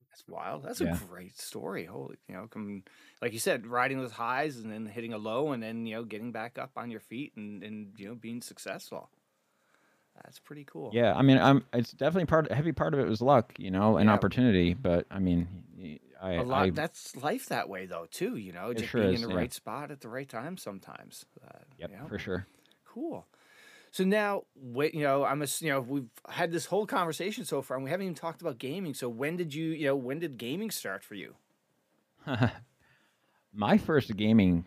That's 0.09 0.27
wild. 0.27 0.63
That's 0.63 0.81
Yeah. 0.81 0.95
a 0.95 1.05
great 1.07 1.37
story. 1.37 1.85
Holy, 1.85 2.17
you 2.27 2.35
know, 2.35 2.47
come 2.47 2.83
like 3.21 3.33
you 3.33 3.39
said, 3.39 3.67
riding 3.67 3.99
those 3.99 4.11
highs 4.13 4.57
and 4.57 4.71
then 4.71 4.85
hitting 4.85 5.13
a 5.13 5.17
low 5.17 5.51
and 5.51 5.61
then, 5.61 5.85
you 5.85 5.95
know, 5.95 6.03
getting 6.03 6.31
back 6.31 6.57
up 6.57 6.71
on 6.77 6.89
your 6.91 6.99
feet 6.99 7.33
and, 7.35 7.63
and 7.63 7.93
you 7.97 8.07
know, 8.07 8.15
being 8.15 8.41
successful. 8.41 9.09
That's 10.23 10.39
pretty 10.39 10.63
cool. 10.63 10.91
Yeah, 10.93 11.13
I 11.15 11.21
mean, 11.21 11.37
I'm. 11.37 11.63
It's 11.73 11.91
definitely 11.91 12.25
part. 12.25 12.49
A 12.49 12.55
heavy 12.55 12.71
part 12.71 12.93
of 12.93 12.99
it 12.99 13.07
was 13.07 13.21
luck, 13.21 13.53
you 13.59 13.69
know, 13.69 13.97
and 13.97 14.09
Yeah. 14.09 14.15
opportunity. 14.15 14.73
But 14.73 15.05
I 15.11 15.19
mean, 15.19 15.99
I, 16.21 16.33
a 16.33 16.43
lot 16.43 16.63
I 16.63 16.69
that's 16.71 17.15
life 17.15 17.47
that 17.47 17.69
way 17.69 17.85
though 17.85 18.07
too 18.09 18.37
you 18.37 18.51
know 18.51 18.73
just 18.73 18.89
sure 18.89 19.01
being 19.01 19.15
is, 19.15 19.21
in 19.21 19.29
the 19.29 19.33
yeah. 19.33 19.39
right 19.41 19.53
spot 19.53 19.91
at 19.91 20.01
the 20.01 20.09
right 20.09 20.27
time 20.27 20.57
sometimes 20.57 21.25
uh, 21.45 21.59
yep, 21.77 21.91
yeah. 21.91 22.05
for 22.05 22.17
sure. 22.17 22.47
cool 22.85 23.25
so 23.91 24.03
now 24.03 24.43
wait 24.55 24.93
you 24.93 25.03
know 25.03 25.23
i'm 25.23 25.41
a, 25.41 25.47
you 25.59 25.69
know 25.69 25.81
we've 25.81 26.09
had 26.29 26.51
this 26.51 26.65
whole 26.65 26.85
conversation 26.85 27.45
so 27.45 27.61
far 27.61 27.77
and 27.77 27.83
we 27.83 27.89
haven't 27.89 28.05
even 28.05 28.15
talked 28.15 28.41
about 28.41 28.57
gaming 28.57 28.93
so 28.93 29.07
when 29.07 29.37
did 29.37 29.53
you 29.53 29.69
you 29.69 29.85
know 29.85 29.95
when 29.95 30.19
did 30.19 30.37
gaming 30.37 30.71
start 30.71 31.03
for 31.03 31.15
you 31.15 31.35
My 33.53 33.77
first 33.77 34.15
gaming 34.15 34.65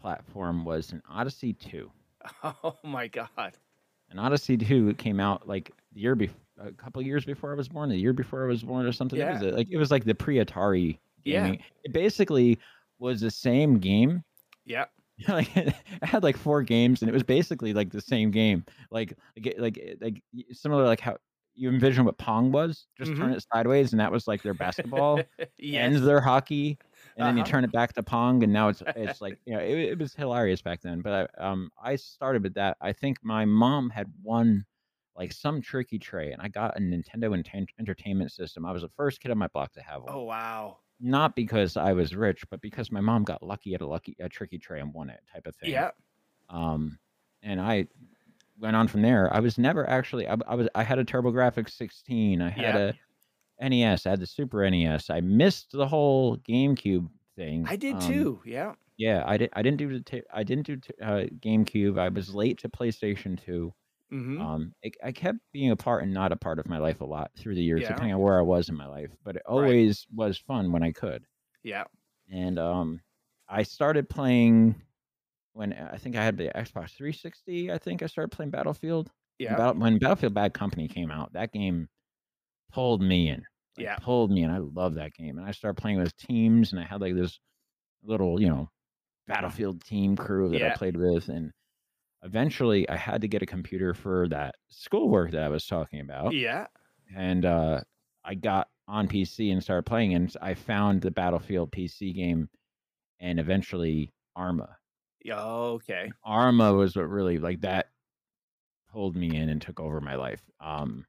platform 0.00 0.64
was 0.64 0.92
an 0.92 1.02
Odyssey 1.10 1.52
2. 1.52 1.90
oh 2.44 2.76
my 2.84 3.06
god 3.06 3.56
An 4.10 4.18
Odyssey 4.18 4.56
2 4.56 4.94
came 4.94 5.20
out 5.20 5.48
like 5.48 5.72
the 5.92 6.00
year 6.00 6.14
before, 6.14 6.36
a 6.60 6.72
couple 6.72 7.00
years 7.02 7.24
before 7.24 7.52
I 7.52 7.54
was 7.56 7.68
born, 7.68 7.88
the 7.88 7.96
year 7.96 8.12
before 8.12 8.44
I 8.44 8.46
was 8.46 8.62
born, 8.62 8.86
or 8.86 8.92
something. 8.92 9.18
It 9.20 9.32
was 9.32 9.42
Yeah. 9.42 9.50
like 9.50 9.68
it 9.70 9.76
was 9.78 9.90
like 9.90 10.04
the 10.04 10.14
pre-Atari 10.14 10.98
Yeah. 11.24 11.54
It 11.84 11.92
basically 11.92 12.58
was 12.98 13.20
the 13.20 13.30
same 13.30 13.78
game. 13.78 14.22
yeah 14.64 14.86
like 15.28 15.54
it 15.56 15.74
had 16.02 16.22
like 16.22 16.36
four 16.36 16.62
games, 16.62 17.02
and 17.02 17.08
it 17.10 17.12
was 17.12 17.22
basically 17.22 17.74
like 17.74 17.90
the 17.90 18.00
same 18.00 18.30
game. 18.30 18.64
Like 18.90 19.16
like 19.36 19.54
like 19.58 19.98
like 20.00 20.22
similar 20.52 20.84
like 20.86 21.00
how 21.00 21.16
you 21.54 21.68
envision 21.68 22.06
what 22.06 22.16
Pong 22.16 22.52
was. 22.52 22.86
Just 22.96 23.14
turn 23.16 23.30
Mhm. 23.30 23.36
it 23.36 23.44
sideways, 23.52 23.92
and 23.92 24.00
that 24.00 24.10
was 24.10 24.26
like 24.26 24.42
their 24.42 24.54
basketball. 24.54 25.20
yes. 25.58 25.84
ends 25.92 26.00
their 26.02 26.20
hockey, 26.22 26.78
and 27.18 27.26
then 27.26 27.36
you 27.36 27.42
Uh-huh. 27.42 27.50
turn 27.50 27.64
it 27.64 27.72
back 27.72 27.92
to 27.94 28.02
Pong, 28.02 28.42
and 28.44 28.50
now 28.52 28.68
it's 28.68 28.82
it's 28.96 29.20
like 29.20 29.38
you 29.44 29.52
know 29.54 29.60
it, 29.60 29.78
it 29.92 29.98
was 29.98 30.14
hilarious 30.14 30.62
back 30.62 30.80
then. 30.80 31.02
But 31.02 31.30
I, 31.38 31.44
um, 31.50 31.70
I 31.82 31.96
started 31.96 32.42
with 32.42 32.54
that. 32.54 32.78
I 32.80 32.92
think 32.94 33.18
my 33.22 33.44
mom 33.44 33.90
had 33.90 34.10
won 34.22 34.64
like 35.16 35.32
some 35.32 35.60
tricky 35.60 35.98
tray, 35.98 36.32
and 36.32 36.40
I 36.40 36.48
got 36.48 36.76
a 36.76 36.80
Nintendo 36.80 37.36
enten- 37.36 37.66
Entertainment 37.78 38.32
System. 38.32 38.64
I 38.64 38.72
was 38.72 38.82
the 38.82 38.88
first 38.96 39.20
kid 39.20 39.30
on 39.30 39.38
my 39.38 39.48
block 39.48 39.72
to 39.72 39.82
have 39.82 40.02
one. 40.02 40.12
oh 40.14 40.22
wow 40.22 40.78
Not 41.00 41.34
because 41.36 41.76
I 41.76 41.92
was 41.92 42.14
rich, 42.14 42.42
but 42.50 42.60
because 42.60 42.90
my 42.92 43.00
mom 43.00 43.24
got 43.24 43.42
lucky 43.42 43.74
at 43.74 43.80
a 43.80 43.86
lucky 43.86 44.16
a 44.20 44.28
tricky 44.28 44.58
tray 44.58 44.80
and 44.80 44.92
won 44.94 45.10
it, 45.10 45.20
type 45.32 45.46
of 45.46 45.54
thing. 45.56 45.70
yeah 45.70 45.90
Um, 46.48 46.98
and 47.42 47.60
I 47.60 47.86
went 48.58 48.76
on 48.76 48.86
from 48.88 49.02
there. 49.02 49.32
I 49.34 49.40
was 49.40 49.56
never 49.58 49.88
actually. 49.88 50.28
I, 50.28 50.36
I 50.46 50.54
was. 50.54 50.68
I 50.74 50.82
had 50.82 50.98
a 50.98 51.04
TurboGrafx 51.04 51.70
16. 51.70 52.42
I 52.42 52.50
had 52.50 52.62
Yeah. 52.62 52.92
a 53.60 53.68
NES. 53.68 54.06
I 54.06 54.10
had 54.10 54.20
the 54.20 54.26
Super 54.26 54.68
NES. 54.70 55.10
I 55.10 55.20
missed 55.20 55.72
the 55.72 55.86
whole 55.86 56.36
GameCube 56.38 57.08
thing. 57.36 57.64
i 57.68 57.76
did 57.76 57.94
Um, 57.96 58.00
too 58.00 58.40
yeah 58.44 58.74
Yeah, 58.98 59.22
I 59.26 59.36
did. 59.38 59.50
I 59.54 59.62
didn't 59.62 59.78
do 59.78 59.92
the. 59.92 60.00
T- 60.04 60.22
I 60.32 60.42
didn't 60.44 60.66
do 60.66 60.76
t- 60.76 60.92
uh, 61.02 61.24
GameCube. 61.40 61.98
I 61.98 62.08
was 62.08 62.34
late 62.34 62.58
to 62.60 62.68
PlayStation 62.68 63.42
2. 63.42 63.72
Mm-hmm. 64.12 64.40
Um, 64.40 64.74
it, 64.82 64.94
I 65.04 65.12
kept 65.12 65.38
being 65.52 65.70
a 65.70 65.76
part 65.76 66.02
and 66.02 66.12
not 66.12 66.32
a 66.32 66.36
part 66.36 66.58
of 66.58 66.68
my 66.68 66.78
life 66.78 67.00
a 67.00 67.04
lot 67.04 67.30
through 67.38 67.54
the 67.54 67.62
years, 67.62 67.82
Yeah. 67.82 67.88
depending 67.88 68.14
on 68.14 68.20
where 68.20 68.38
I 68.38 68.42
was 68.42 68.68
in 68.68 68.76
my 68.76 68.86
life. 68.86 69.10
But 69.24 69.36
it 69.36 69.42
always 69.46 70.06
was 70.14 70.38
fun 70.38 70.72
when 70.72 70.82
I 70.82 70.92
could 70.92 71.24
yeah 71.62 71.84
and 72.32 72.58
um, 72.58 73.00
I 73.48 73.62
started 73.64 74.08
playing 74.08 74.80
when 75.52 75.72
I 75.72 75.96
think 75.98 76.16
I 76.16 76.24
had 76.24 76.36
the 76.38 76.44
Xbox 76.54 76.92
360. 76.96 77.72
I 77.72 77.78
think 77.78 78.02
I 78.02 78.06
started 78.06 78.30
playing 78.30 78.50
Battlefield. 78.50 79.10
Yeah 79.38 79.56
Battle- 79.56 79.80
when 79.80 79.98
Battlefield 79.98 80.34
Bad 80.34 80.54
Company 80.54 80.86
came 80.88 81.10
out, 81.10 81.32
that 81.32 81.52
game 81.52 81.88
pulled 82.72 83.02
me 83.02 83.28
in. 83.28 83.42
Like, 83.76 83.84
Yeah. 83.84 83.96
pulled 83.96 84.30
me 84.30 84.42
in. 84.44 84.50
I 84.50 84.58
love 84.58 84.94
that 84.94 85.12
game, 85.14 85.38
and 85.38 85.46
I 85.46 85.50
started 85.52 85.80
playing 85.80 85.98
with 85.98 86.16
teams, 86.16 86.72
and 86.72 86.80
I 86.80 86.84
had 86.84 87.00
like 87.00 87.14
this 87.14 87.38
little, 88.02 88.40
you 88.40 88.48
know, 88.48 88.70
Battlefield 89.26 89.84
team 89.84 90.16
crew 90.16 90.48
that 90.50 90.62
I 90.62 90.76
played 90.76 90.96
with, 90.96 91.28
and 91.28 91.52
eventually 92.22 92.88
I 92.88 92.96
had 92.96 93.20
to 93.22 93.28
get 93.28 93.42
a 93.42 93.46
computer 93.46 93.94
for 93.94 94.28
that 94.28 94.56
schoolwork 94.68 95.30
that 95.32 95.42
I 95.42 95.48
was 95.48 95.66
talking 95.66 96.00
about 96.00 96.34
yeah 96.34 96.66
and 97.16 97.44
uh, 97.44 97.80
I 98.24 98.34
got 98.34 98.68
on 98.86 99.08
PC 99.08 99.52
and 99.52 99.62
started 99.62 99.84
playing, 99.86 100.14
and 100.14 100.34
I 100.42 100.54
found 100.54 101.00
the 101.00 101.10
Battlefield 101.10 101.70
PC 101.72 102.14
game, 102.14 102.48
and 103.20 103.38
eventually 103.38 104.12
Arma. 104.36 104.76
yeah 105.24 105.42
okay 105.42 106.10
Arma 106.24 106.72
was 106.72 106.96
what 106.96 107.08
really 107.08 107.38
like 107.38 107.60
that 107.62 107.86
pulled 108.92 109.16
me 109.16 109.36
in 109.36 109.48
and 109.48 109.62
took 109.62 109.78
over 109.80 110.00
my 110.00 110.16
life. 110.16 110.42
Um, 110.60 111.06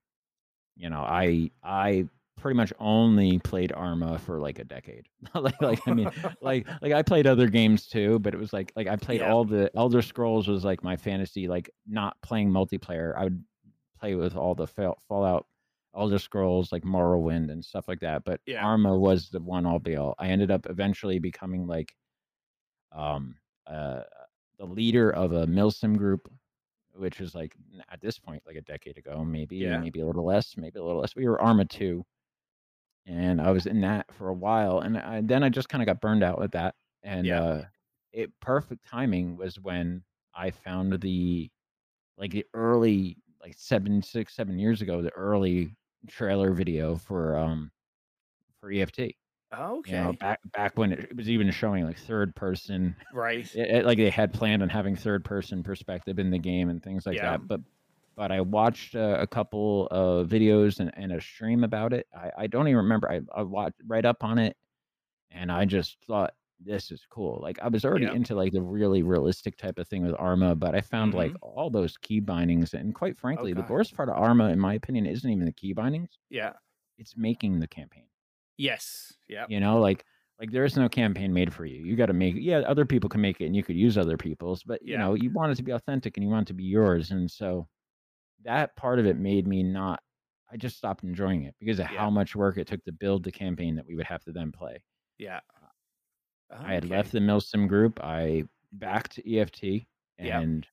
you 0.76 0.90
know, 0.90 1.02
I 1.02 1.52
I 1.64 2.08
pretty 2.38 2.58
much 2.58 2.74
only 2.80 3.38
played 3.40 3.72
Arma 3.72 4.18
for 4.20 4.40
like 4.40 4.58
a 4.60 4.64
decade. 4.64 5.08
like, 5.36 5.62
like 5.62 5.80
I 5.88 5.94
mean, 5.94 6.10
like 6.42 6.68
like 6.82 6.92
I 6.94 7.02
played 7.04 7.28
other 7.28 7.48
games 7.48 7.88
too, 7.88 8.20
but 8.20 8.34
it 8.34 8.38
was 8.38 8.52
like 8.54 8.72
like 8.76 8.88
I 8.88 8.96
played 8.96 9.22
Yeah. 9.22 9.32
all 9.32 9.46
the 9.46 9.70
Elder 9.76 10.02
Scrolls 10.02 10.48
was 10.48 10.64
like 10.66 10.84
my 10.84 10.96
fantasy. 10.96 11.48
Like 11.48 11.70
not 11.88 12.20
playing 12.22 12.50
multiplayer, 12.50 13.16
I 13.18 13.26
would 13.26 13.44
play 14.00 14.16
with 14.16 14.36
all 14.36 14.56
the 14.56 14.66
Fall- 14.68 15.02
Fallout, 15.08 15.46
Elder 15.96 16.18
Scrolls, 16.20 16.72
like 16.72 16.84
Morrowind 16.84 17.52
and 17.52 17.64
stuff 17.64 17.88
like 17.88 18.00
that. 18.00 18.24
But 18.26 18.42
Yeah. 18.48 18.66
Arma 18.66 18.98
was 18.98 19.30
the 19.30 19.40
one 19.42 19.66
all 19.66 19.80
be 19.80 19.96
all. 19.96 20.16
I 20.18 20.28
ended 20.30 20.50
up 20.52 20.66
eventually 20.70 21.20
becoming 21.20 21.68
like, 21.68 21.94
um, 22.92 23.36
uh, 23.68 24.02
the 24.58 24.66
leader 24.66 25.12
of 25.12 25.32
a 25.34 25.46
Milsim 25.48 25.98
group. 25.98 26.32
Which 26.94 27.22
was 27.22 27.34
like 27.34 27.56
at 27.90 28.02
this 28.02 28.20
point, 28.20 28.44
like 28.46 28.58
a 28.58 28.62
decade 28.62 28.98
ago, 28.98 29.24
maybe, 29.24 29.56
Yeah. 29.56 29.78
maybe 29.78 30.02
a 30.02 30.06
little 30.06 30.26
less, 30.26 30.58
maybe 30.58 30.78
a 30.78 30.84
little 30.84 31.00
less. 31.00 31.16
We 31.16 31.26
were 31.26 31.42
Arma 31.42 31.64
two, 31.64 32.06
and 33.06 33.42
I 33.42 33.52
was 33.52 33.66
in 33.66 33.82
that 33.82 34.14
for 34.14 34.30
a 34.30 34.34
while, 34.34 34.80
and 34.80 34.98
I, 34.98 35.22
then 35.22 35.44
I 35.44 35.50
just 35.50 35.70
kind 35.70 35.82
of 35.82 35.86
got 35.88 36.02
burned 36.02 36.24
out 36.24 36.40
with 36.40 36.52
that. 36.52 36.76
And 37.04 37.26
Yeah. 37.26 37.42
uh, 37.42 37.62
it 38.14 38.32
perfect 38.40 38.86
timing 38.86 39.38
was 39.38 39.60
when 39.60 40.04
I 40.34 40.52
found 40.52 41.00
the 41.02 41.50
like 42.18 42.32
the 42.32 42.46
early 42.54 43.18
like 43.42 43.56
seven 43.58 44.02
six 44.04 44.36
seven 44.36 44.60
years 44.60 44.82
ago 44.82 45.02
the 45.02 45.12
early 45.12 45.76
trailer 46.08 46.54
video 46.54 46.96
for 46.96 47.38
um 47.38 47.72
for 48.60 48.72
EFT. 48.72 49.00
okay 49.54 49.92
You 49.92 49.98
know, 49.98 50.14
back 50.14 50.40
back 50.54 50.78
when 50.78 50.92
it, 50.94 51.16
was 51.16 51.30
even 51.30 51.50
showing 51.52 51.86
like 51.86 51.98
third 51.98 52.36
person, 52.36 52.96
right 53.14 53.50
it, 53.56 53.78
it- 53.78 53.86
like 53.86 53.98
they 53.98 54.10
had 54.10 54.34
planned 54.34 54.62
on 54.62 54.70
having 54.70 54.96
third 54.96 55.26
person 55.26 55.64
perspective 55.64 56.20
in 56.20 56.30
the 56.30 56.40
game 56.40 56.70
and 56.70 56.84
things 56.84 57.06
like 57.06 57.16
Yeah. 57.16 57.32
that. 57.32 57.48
But 57.48 57.62
but 58.16 58.32
I 58.32 58.42
watched 58.42 58.96
uh, 58.96 59.18
a 59.20 59.28
couple 59.28 59.88
of 59.92 60.28
videos 60.28 60.80
and, 60.80 60.92
and 60.96 61.12
a 61.14 61.22
stream 61.22 61.64
about 61.64 61.94
it. 61.94 62.08
I, 62.16 62.32
I 62.40 62.48
don't 62.48 62.68
even 62.68 62.78
remember. 62.78 63.12
I, 63.12 63.22
I 63.36 63.44
watched 63.44 63.82
right 63.88 64.06
up 64.06 64.24
on 64.24 64.38
it, 64.40 64.58
and 65.32 65.52
I 65.52 65.66
just 65.66 65.98
thought 66.06 66.34
this 66.60 66.92
is 66.92 67.06
cool. 67.10 67.40
Like 67.42 67.60
I 67.62 67.68
was 67.70 67.86
already 67.86 68.06
Yeah. 68.08 68.14
into 68.14 68.36
like 68.36 68.54
the 68.54 68.62
really 68.62 69.04
realistic 69.04 69.58
type 69.58 69.80
of 69.80 69.88
thing 69.88 70.06
with 70.06 70.16
Arma, 70.20 70.56
but 70.56 70.76
I 70.76 70.82
found 70.82 71.14
like 71.14 71.36
Mm-hmm. 71.36 71.36
all 71.42 71.70
those 71.70 71.98
key 71.98 72.20
bindings, 72.20 72.74
and 72.74 72.94
quite 72.96 73.18
frankly, 73.18 73.54
the 73.54 73.64
worst 73.64 73.96
part 73.96 74.10
of 74.10 74.18
Arma, 74.18 74.50
in 74.50 74.60
my 74.60 74.76
opinion, 74.76 75.06
isn't 75.06 75.30
even 75.30 75.46
the 75.46 75.54
key 75.54 75.74
bindings. 75.74 76.20
yeah 76.30 76.54
It's 76.98 77.18
making 77.18 77.60
the 77.60 77.68
campaign. 77.68 78.08
yes 78.58 79.14
yeah 79.28 79.48
You 79.48 79.60
know, 79.60 79.80
like 79.80 80.06
like 80.40 80.52
there 80.52 80.66
is 80.66 80.76
no 80.76 80.90
campaign 80.90 81.34
made 81.34 81.54
for 81.54 81.66
you. 81.66 81.84
You 81.84 81.96
got 81.96 82.08
to 82.08 82.14
make 82.14 82.36
it. 82.36 82.42
Yeah, 82.42 82.60
other 82.60 82.86
people 82.86 83.10
can 83.10 83.22
make 83.22 83.42
it, 83.42 83.46
and 83.46 83.56
you 83.56 83.64
could 83.64 83.76
use 83.76 83.98
other 83.98 84.18
people's, 84.18 84.64
but 84.64 84.82
you 84.82 84.98
know, 84.98 85.14
you 85.14 85.30
want 85.32 85.52
it 85.52 85.56
to 85.56 85.64
be 85.64 85.72
authentic 85.72 86.18
and 86.18 86.24
you 86.24 86.30
want 86.30 86.48
it 86.48 86.52
to 86.52 86.54
be 86.56 86.64
yours, 86.64 87.12
and 87.12 87.30
so 87.30 87.68
that 88.44 88.76
part 88.76 89.00
of 89.00 89.06
it 89.06 89.18
made 89.18 89.48
me 89.48 89.64
not. 89.64 90.02
I 90.52 90.58
just 90.58 90.78
stopped 90.78 91.04
enjoying 91.04 91.44
it 91.44 91.56
because 91.60 91.80
of 91.80 91.90
Yeah. 91.92 92.00
how 92.00 92.10
much 92.10 92.36
work 92.36 92.58
it 92.58 92.68
took 92.68 92.84
to 92.86 92.92
build 92.92 93.24
the 93.24 93.32
campaign 93.32 93.76
that 93.76 93.86
we 93.86 93.96
would 93.96 94.06
have 94.08 94.24
to 94.26 94.32
then 94.32 94.52
play. 94.52 94.84
yeah 95.18 95.40
I 96.50 96.74
had 96.74 96.90
left 96.90 97.12
the 97.14 97.20
Milsim 97.20 97.68
group. 97.68 98.00
I 98.04 98.44
backed 98.74 99.20
EFT, 99.26 99.86
and 100.18 100.68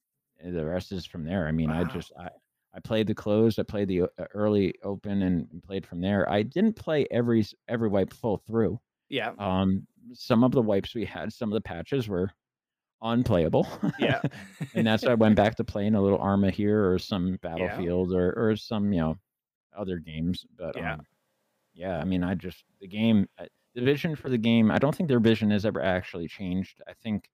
the 0.44 0.64
rest 0.66 0.90
is 0.92 1.07
from 1.07 1.24
there. 1.24 1.46
I 1.46 1.52
mean, 1.52 1.70
I 1.70 1.85
just 1.85 2.12
I 2.18 2.28
I 2.74 2.81
played 2.81 3.07
the 3.07 3.14
closed. 3.14 3.59
I 3.61 3.62
played 3.62 3.88
the 3.88 4.02
uh, 4.02 4.07
early 4.35 4.74
open 4.83 5.22
and 5.22 5.62
played 5.62 5.87
from 5.87 6.00
there. 6.00 6.28
I 6.28 6.42
didn't 6.42 6.74
play 6.74 7.07
every 7.11 7.44
every 7.68 7.88
wipe 7.88 8.12
full 8.12 8.38
through. 8.38 8.81
yeah 9.09 9.31
Um, 9.38 9.87
some 10.12 10.42
of 10.42 10.50
the 10.52 10.62
wipes 10.62 10.94
we 10.94 11.04
had, 11.04 11.33
some 11.33 11.48
of 11.50 11.54
the 11.54 11.61
patches 11.61 12.09
were 12.09 12.31
unplayable. 13.02 13.66
Yeah. 13.98 14.20
and 14.74 14.87
that's 14.87 15.04
why 15.04 15.12
I 15.12 15.14
went 15.14 15.37
back 15.37 15.56
to 15.56 15.64
playing 15.64 15.94
a 15.94 16.02
little 16.02 16.18
Arma 16.18 16.50
here 16.50 16.90
or 16.90 16.98
some 16.98 17.32
Yeah. 17.32 17.37
Battlefield 17.42 18.12
or 18.12 18.32
or 18.32 18.56
some 18.56 18.92
you 18.92 19.00
know 19.00 19.18
other 19.76 19.98
games. 19.98 20.44
But 20.56 20.76
Yeah. 20.76 20.94
um, 20.94 21.00
yeah, 21.74 21.98
I 21.98 22.04
mean, 22.04 22.22
I 22.24 22.34
just 22.34 22.64
the 22.80 22.88
game, 22.88 23.28
the 23.74 23.80
vision 23.82 24.16
for 24.16 24.28
the 24.28 24.38
game. 24.38 24.70
I 24.70 24.78
don't 24.78 24.94
think 24.94 25.08
their 25.08 25.20
vision 25.20 25.50
has 25.52 25.64
ever 25.64 25.80
actually 25.82 26.26
changed. 26.28 26.82
I 26.88 26.92
think 26.94 27.28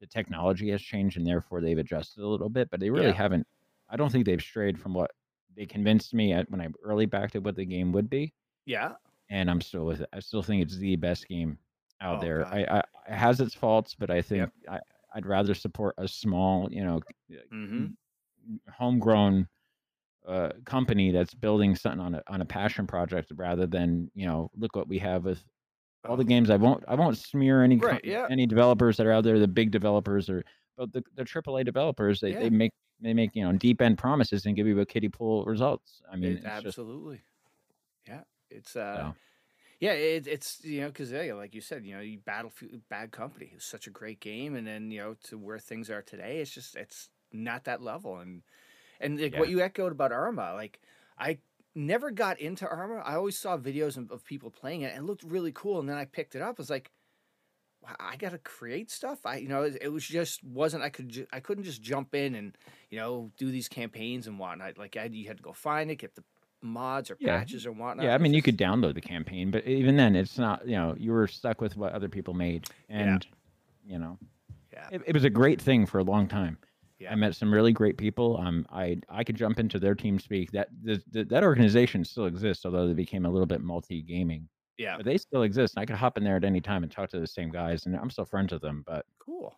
the 0.00 0.06
technology 0.06 0.70
has 0.70 0.82
changed 0.82 1.16
and 1.16 1.26
therefore 1.26 1.60
they've 1.60 1.78
adjusted 1.78 2.22
a 2.22 2.26
little 2.28 2.48
bit, 2.50 2.68
but 2.70 2.80
they 2.80 2.90
really 2.90 3.06
Yeah. 3.06 3.12
haven't. 3.12 3.46
I 3.88 3.96
don't 3.96 4.10
think 4.10 4.26
they've 4.26 4.40
strayed 4.42 4.78
from 4.78 4.94
what 4.94 5.10
they 5.56 5.64
convinced 5.66 6.12
me 6.14 6.32
at 6.32 6.50
when 6.50 6.60
I 6.60 6.68
early 6.82 7.06
backed 7.06 7.34
it 7.36 7.44
what 7.44 7.56
the 7.56 7.64
game 7.64 7.92
would 7.92 8.10
be, 8.10 8.32
Yeah. 8.66 8.94
and 9.30 9.50
I'm 9.50 9.60
still 9.60 9.84
with 9.86 10.00
it. 10.00 10.08
I 10.12 10.20
still 10.20 10.42
think 10.42 10.62
it's 10.62 10.76
the 10.76 10.96
best 10.96 11.28
game 11.28 11.58
out 12.02 12.18
Oh, 12.18 12.20
there. 12.20 12.46
I, 12.46 12.64
I 12.64 12.78
it 13.08 13.14
has 13.14 13.40
its 13.40 13.54
faults, 13.54 13.94
but 13.98 14.10
I 14.10 14.20
think 14.22 14.50
I, 14.68 14.80
I'd 15.14 15.26
rather 15.26 15.54
support 15.54 15.94
a 15.98 16.06
small, 16.08 16.68
you 16.70 16.84
know, 16.84 17.00
Mm-hmm. 17.52 17.86
homegrown 18.72 19.48
uh, 20.26 20.50
company 20.64 21.10
that's 21.10 21.34
building 21.34 21.74
something 21.74 22.00
on 22.00 22.14
a 22.14 22.22
on 22.28 22.40
a 22.40 22.44
passion 22.44 22.86
project 22.86 23.32
rather 23.36 23.66
than 23.66 24.10
you 24.14 24.26
know 24.26 24.50
look 24.56 24.76
what 24.76 24.86
we 24.88 24.98
have 24.98 25.24
with 25.24 25.42
all 26.08 26.16
the 26.16 26.24
games. 26.24 26.50
I 26.50 26.56
won't 26.56 26.84
I 26.88 26.94
won't 26.94 27.16
smear 27.18 27.62
any 27.62 27.76
Right, 27.76 28.04
yeah. 28.04 28.26
any 28.30 28.46
developers 28.46 28.96
that 28.96 29.06
are 29.06 29.12
out 29.12 29.24
there, 29.24 29.38
the 29.38 29.48
big 29.48 29.70
developers 29.70 30.28
or 30.28 30.44
but 30.76 30.92
the 30.92 31.02
the 31.16 31.24
AAA 31.24 31.64
developers 31.64 32.20
they, 32.20 32.32
Yeah. 32.32 32.40
they 32.40 32.50
make 32.50 32.72
they 33.00 33.14
make 33.14 33.34
you 33.34 33.44
know 33.44 33.52
deep 33.52 33.80
end 33.80 33.98
promises 33.98 34.46
and 34.46 34.54
give 34.56 34.66
you 34.66 34.78
a 34.80 34.86
kiddie 34.86 35.08
pool 35.08 35.44
results. 35.44 36.02
I 36.10 36.16
mean, 36.16 36.32
It- 36.32 36.34
it's 36.36 36.44
just 36.44 36.66
absolutely. 36.66 37.20
Yeah. 38.06 38.22
It's 38.50 38.76
uh. 38.76 38.96
So. 38.96 39.14
Yeah, 39.82 39.94
it, 39.94 40.28
it's 40.28 40.60
you 40.62 40.82
know 40.82 40.86
because 40.86 41.10
yeah, 41.10 41.34
like 41.34 41.56
you 41.56 41.60
said, 41.60 41.84
you 41.84 41.96
know, 41.96 42.00
you 42.00 42.20
Battlefield 42.20 42.82
Bad 42.88 43.10
Company 43.10 43.50
is 43.56 43.64
such 43.64 43.88
a 43.88 43.90
great 43.90 44.20
game, 44.20 44.54
and 44.54 44.64
then 44.64 44.92
you 44.92 45.00
know 45.00 45.16
to 45.24 45.36
where 45.36 45.58
things 45.58 45.90
are 45.90 46.02
today, 46.02 46.38
it's 46.38 46.52
just 46.52 46.76
it's 46.76 47.08
not 47.32 47.64
that 47.64 47.82
level, 47.82 48.18
and 48.18 48.42
and 49.00 49.20
like 49.20 49.36
what 49.36 49.48
you 49.48 49.60
echoed 49.60 49.90
about 49.90 50.12
Arma, 50.12 50.52
like 50.54 50.78
I 51.18 51.38
never 51.74 52.12
got 52.12 52.38
into 52.38 52.64
Arma. 52.64 53.02
I 53.04 53.16
always 53.16 53.36
saw 53.36 53.58
videos 53.58 53.96
of, 53.96 54.12
of 54.12 54.24
people 54.24 54.52
playing 54.52 54.82
it, 54.82 54.94
and 54.94 55.02
it 55.02 55.04
looked 55.04 55.24
really 55.24 55.50
cool, 55.50 55.80
and 55.80 55.88
then 55.88 55.96
I 55.96 56.04
picked 56.04 56.36
it 56.36 56.42
up. 56.42 56.54
I 56.60 56.62
was 56.62 56.70
like, 56.70 56.92
wow, 57.82 57.96
I 57.98 58.14
got 58.14 58.30
to 58.30 58.38
create 58.38 58.88
stuff. 58.88 59.26
I 59.26 59.38
you 59.38 59.48
know 59.48 59.62
it, 59.64 59.78
it 59.80 59.88
was 59.88 60.06
just 60.06 60.44
wasn't 60.44 60.84
I 60.84 60.90
could 60.90 61.08
ju- 61.08 61.26
I 61.32 61.40
couldn't 61.40 61.64
just 61.64 61.82
jump 61.82 62.14
in 62.14 62.36
and 62.36 62.56
you 62.88 63.00
know 63.00 63.32
do 63.36 63.50
these 63.50 63.66
campaigns 63.66 64.28
and 64.28 64.38
whatnot. 64.38 64.78
Like 64.78 64.96
I 64.96 65.06
you 65.06 65.26
had 65.26 65.38
to 65.38 65.42
go 65.42 65.52
find 65.52 65.90
it, 65.90 65.96
get 65.96 66.14
the 66.14 66.22
mods 66.62 67.10
or 67.10 67.16
Yeah. 67.20 67.38
patches 67.38 67.66
or 67.66 67.72
whatnot. 67.72 68.04
yeah. 68.04 68.14
I 68.14 68.18
mean, 68.18 68.32
you 68.34 68.42
could 68.42 68.56
download 68.56 68.94
the 68.94 69.00
campaign, 69.00 69.50
but 69.50 69.66
even 69.66 69.96
then, 69.96 70.14
it's 70.16 70.38
not 70.38 70.66
you 70.66 70.76
know 70.76 70.94
you 70.98 71.12
were 71.12 71.26
stuck 71.26 71.60
with 71.60 71.76
what 71.76 71.92
other 71.92 72.08
people 72.08 72.34
made, 72.34 72.66
Yeah. 72.88 72.98
and 72.98 73.26
you 73.84 73.98
know 73.98 74.18
yeah 74.72 74.88
it, 74.92 75.02
it 75.08 75.14
was 75.14 75.24
a 75.24 75.30
great 75.30 75.60
thing 75.60 75.86
for 75.86 75.98
a 75.98 76.04
long 76.04 76.28
time. 76.28 76.56
yeah 76.98 77.12
I 77.12 77.16
met 77.16 77.34
some 77.34 77.52
really 77.52 77.72
great 77.72 77.96
people. 77.98 78.38
Um, 78.38 78.64
I 78.70 79.00
I 79.08 79.24
could 79.24 79.36
jump 79.36 79.58
into 79.58 79.78
their 79.78 79.94
TeamSpeak. 79.96 80.50
That 80.52 80.68
the, 80.82 81.02
the, 81.10 81.24
that 81.24 81.42
organization 81.42 82.04
still 82.04 82.26
exists, 82.26 82.64
although 82.64 82.86
they 82.86 82.94
became 82.94 83.26
a 83.26 83.30
little 83.30 83.46
bit 83.46 83.60
multi 83.60 84.02
gaming. 84.02 84.48
yeah 84.78 84.96
But 84.96 85.04
they 85.06 85.18
still 85.18 85.42
exist. 85.42 85.74
And 85.76 85.82
I 85.82 85.86
could 85.86 85.96
hop 85.96 86.16
in 86.16 86.24
there 86.24 86.36
at 86.36 86.44
any 86.44 86.60
time 86.60 86.82
and 86.84 86.92
talk 86.92 87.10
to 87.10 87.20
the 87.20 87.26
same 87.26 87.50
guys, 87.50 87.86
and 87.86 87.96
I'm 87.96 88.08
still 88.10 88.24
friends 88.24 88.52
with 88.52 88.62
them. 88.62 88.84
But 88.86 89.04
cool. 89.18 89.54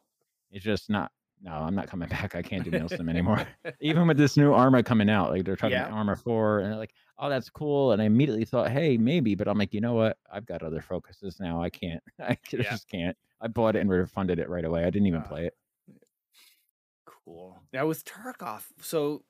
it's 0.50 0.64
just 0.64 0.88
not. 0.88 1.12
No, 1.44 1.52
I'm 1.52 1.74
not 1.74 1.88
coming 1.88 2.08
back. 2.16 2.34
I 2.34 2.42
can't 2.42 2.64
do 2.64 2.70
Milsim 2.72 3.08
anymore. 3.08 3.46
Even 3.80 4.08
with 4.08 4.16
this 4.16 4.36
new 4.36 4.52
Arma 4.52 4.82
coming 4.82 5.10
out, 5.10 5.30
like 5.30 5.44
they're 5.44 5.56
talking 5.56 5.72
Yeah. 5.72 5.88
Arma 5.90 6.16
Four, 6.16 6.60
and 6.60 6.72
they're 6.72 6.78
like, 6.78 6.94
oh, 7.18 7.28
that's 7.28 7.50
cool. 7.50 7.92
And 7.92 8.00
I 8.02 8.06
immediately 8.06 8.44
thought, 8.46 8.70
hey, 8.70 8.96
maybe. 8.96 9.34
But 9.34 9.46
I'm 9.46 9.58
like, 9.58 9.74
you 9.74 9.80
know 9.80 9.94
what? 9.94 10.18
I've 10.32 10.46
got 10.46 10.62
other 10.62 10.80
focuses 10.80 11.38
now. 11.38 11.62
I 11.62 11.70
can't. 11.70 12.02
I 12.18 12.38
Yeah. 12.56 12.62
just 12.62 12.88
can't. 12.88 13.16
I 13.40 13.48
bought 13.48 13.76
it 13.76 13.80
and 13.80 13.90
refunded 13.90 14.38
it 14.38 14.48
right 14.48 14.64
away. 14.64 14.82
I 14.84 14.90
didn't 14.90 15.06
even 15.06 15.22
Uh, 15.22 15.28
play 15.28 15.46
it. 15.46 15.56
Cool. 17.04 17.60
Now 17.72 17.86
with 17.86 18.04
Tarkov, 18.04 18.64
so 18.80 19.24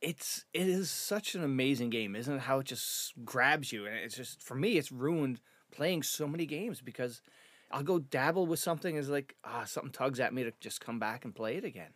it's 0.00 0.44
it 0.52 0.68
is 0.68 0.90
such 0.90 1.34
an 1.34 1.42
amazing 1.42 1.90
game, 1.90 2.14
isn't 2.14 2.34
it? 2.36 2.40
How 2.42 2.60
it 2.60 2.66
just 2.66 3.12
grabs 3.24 3.72
you, 3.72 3.86
and 3.86 3.96
it's 3.96 4.16
just 4.16 4.42
for 4.42 4.54
me, 4.54 4.78
it's 4.78 4.92
ruined 4.92 5.40
playing 5.72 6.02
so 6.04 6.28
many 6.28 6.46
games 6.46 6.80
because 6.80 7.22
I'll 7.70 7.82
go 7.82 7.98
dabble 7.98 8.46
with 8.46 8.60
something, 8.60 8.96
is 8.96 9.08
like 9.08 9.36
ah, 9.44 9.64
something 9.64 9.92
tugs 9.92 10.20
at 10.20 10.34
me 10.34 10.44
to 10.44 10.52
just 10.60 10.80
come 10.80 10.98
back 10.98 11.24
and 11.24 11.34
play 11.34 11.56
it 11.56 11.64
again. 11.64 11.94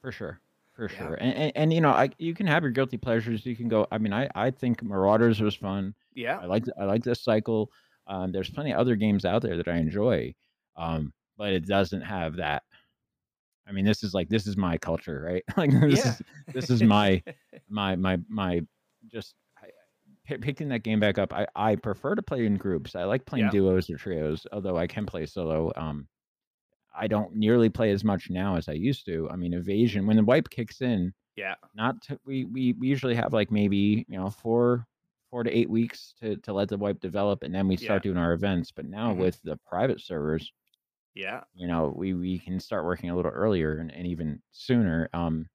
For 0.00 0.12
sure. 0.12 0.40
For 0.72 0.88
Yeah. 0.88 0.96
sure. 0.96 1.14
And, 1.14 1.34
and 1.34 1.52
and 1.56 1.72
you 1.72 1.80
know, 1.80 1.90
I 1.90 2.10
you 2.18 2.34
can 2.34 2.46
have 2.46 2.62
your 2.62 2.72
guilty 2.72 2.96
pleasures. 2.96 3.44
You 3.44 3.56
can 3.56 3.68
go 3.68 3.86
I 3.90 3.98
mean, 3.98 4.12
I 4.12 4.28
I 4.34 4.50
think 4.50 4.82
Marauders 4.82 5.40
was 5.40 5.54
fun. 5.54 5.94
Yeah, 6.14 6.40
I 6.40 6.46
like 6.46 6.64
I 6.78 6.84
like 6.84 7.04
this 7.04 7.22
cycle. 7.22 7.70
Um 8.06 8.32
there's 8.32 8.50
plenty 8.50 8.72
of 8.72 8.78
other 8.78 8.96
games 8.96 9.24
out 9.24 9.42
there 9.42 9.56
that 9.56 9.68
I 9.68 9.76
enjoy. 9.76 10.34
Um 10.76 11.12
but 11.36 11.52
it 11.52 11.66
doesn't 11.66 12.02
have 12.02 12.36
that 12.36 12.62
I 13.66 13.72
mean, 13.72 13.84
this 13.84 14.02
is 14.02 14.14
like 14.14 14.28
this 14.28 14.46
is 14.46 14.56
my 14.56 14.78
culture, 14.78 15.20
right? 15.22 15.44
like 15.56 15.70
this 15.72 16.04
Yeah. 16.04 16.06
is 16.06 16.22
this 16.52 16.70
is 16.70 16.82
my 16.82 17.22
my 17.68 17.96
my 17.96 18.18
my 18.28 18.62
just 19.06 19.34
picking 20.38 20.68
that 20.68 20.82
game 20.82 21.00
back 21.00 21.18
up. 21.18 21.32
I 21.32 21.46
I 21.56 21.76
prefer 21.76 22.14
to 22.14 22.22
play 22.22 22.46
in 22.46 22.56
groups. 22.56 22.94
I 22.94 23.04
like 23.04 23.26
playing 23.26 23.48
Yeah. 23.48 23.50
duos 23.50 23.90
or 23.90 23.96
trios, 23.96 24.46
although 24.52 24.76
I 24.76 24.86
can 24.86 25.06
play 25.06 25.26
solo. 25.26 25.72
Um 25.76 26.08
I 26.94 27.06
don't 27.08 27.34
nearly 27.36 27.70
play 27.70 27.90
as 27.92 28.04
much 28.04 28.30
now 28.30 28.56
as 28.56 28.68
I 28.68 28.72
used 28.74 29.06
to. 29.06 29.28
I 29.30 29.36
mean, 29.36 29.54
evasion 29.54 30.06
when 30.06 30.16
the 30.16 30.24
wipe 30.24 30.50
kicks 30.50 30.80
in, 30.82 31.14
yeah, 31.36 31.56
not 31.74 32.02
to, 32.04 32.20
we, 32.24 32.44
we 32.46 32.74
we 32.74 32.88
usually 32.88 33.14
have 33.16 33.32
like 33.34 33.50
maybe 33.52 34.06
you 34.08 34.18
know 34.18 34.30
four 34.30 34.86
four 35.30 35.44
to 35.44 35.50
eight 35.52 35.70
weeks 35.70 36.14
to 36.20 36.36
to 36.38 36.52
let 36.54 36.68
the 36.70 36.78
wipe 36.78 37.00
develop, 37.00 37.42
and 37.44 37.54
then 37.54 37.68
we 37.68 37.76
start 37.78 38.02
doing 38.04 38.18
our 38.18 38.32
events. 38.34 38.72
But 38.72 38.86
now 38.86 39.12
Mhm. 39.12 39.14
with 39.14 39.40
the 39.44 39.58
private 39.66 40.00
servers, 40.00 40.52
yeah, 41.14 41.44
you 41.54 41.66
know, 41.66 41.92
we 41.96 42.14
we 42.14 42.38
can 42.38 42.60
start 42.60 42.84
working 42.84 43.10
a 43.10 43.16
little 43.16 43.30
earlier 43.30 43.78
and, 43.78 43.92
and 43.92 44.06
even 44.06 44.42
sooner. 44.52 45.08
Um, 45.12 45.46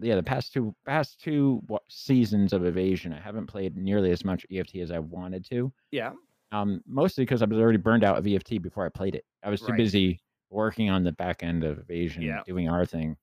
yeah, 0.00 0.14
the 0.14 0.22
past 0.22 0.52
two 0.52 0.74
past 0.86 1.20
two 1.20 1.62
seasons 1.88 2.52
of 2.52 2.64
evasion, 2.64 3.12
I 3.12 3.20
haven't 3.20 3.46
played 3.46 3.76
nearly 3.76 4.10
as 4.12 4.24
much 4.24 4.46
EFT 4.50 4.76
as 4.76 4.90
I 4.90 4.98
wanted 4.98 5.44
to. 5.46 5.72
yeah. 5.90 6.12
Um, 6.52 6.82
mostly 6.84 7.22
because 7.24 7.42
I 7.42 7.44
was 7.46 7.58
already 7.58 7.78
burned 7.78 8.02
out 8.02 8.18
of 8.18 8.26
EFT 8.26 8.60
before 8.60 8.84
I 8.84 8.88
played 8.88 9.14
it. 9.14 9.24
I 9.44 9.50
was 9.50 9.60
too 9.60 9.68
Right. 9.68 9.76
busy 9.76 10.20
working 10.50 10.90
on 10.90 11.04
the 11.04 11.12
back 11.12 11.44
end 11.44 11.62
of 11.62 11.78
evasion, 11.78 12.22
Yeah. 12.22 12.42
doing 12.44 12.68
our 12.68 12.84
thing, 12.84 13.16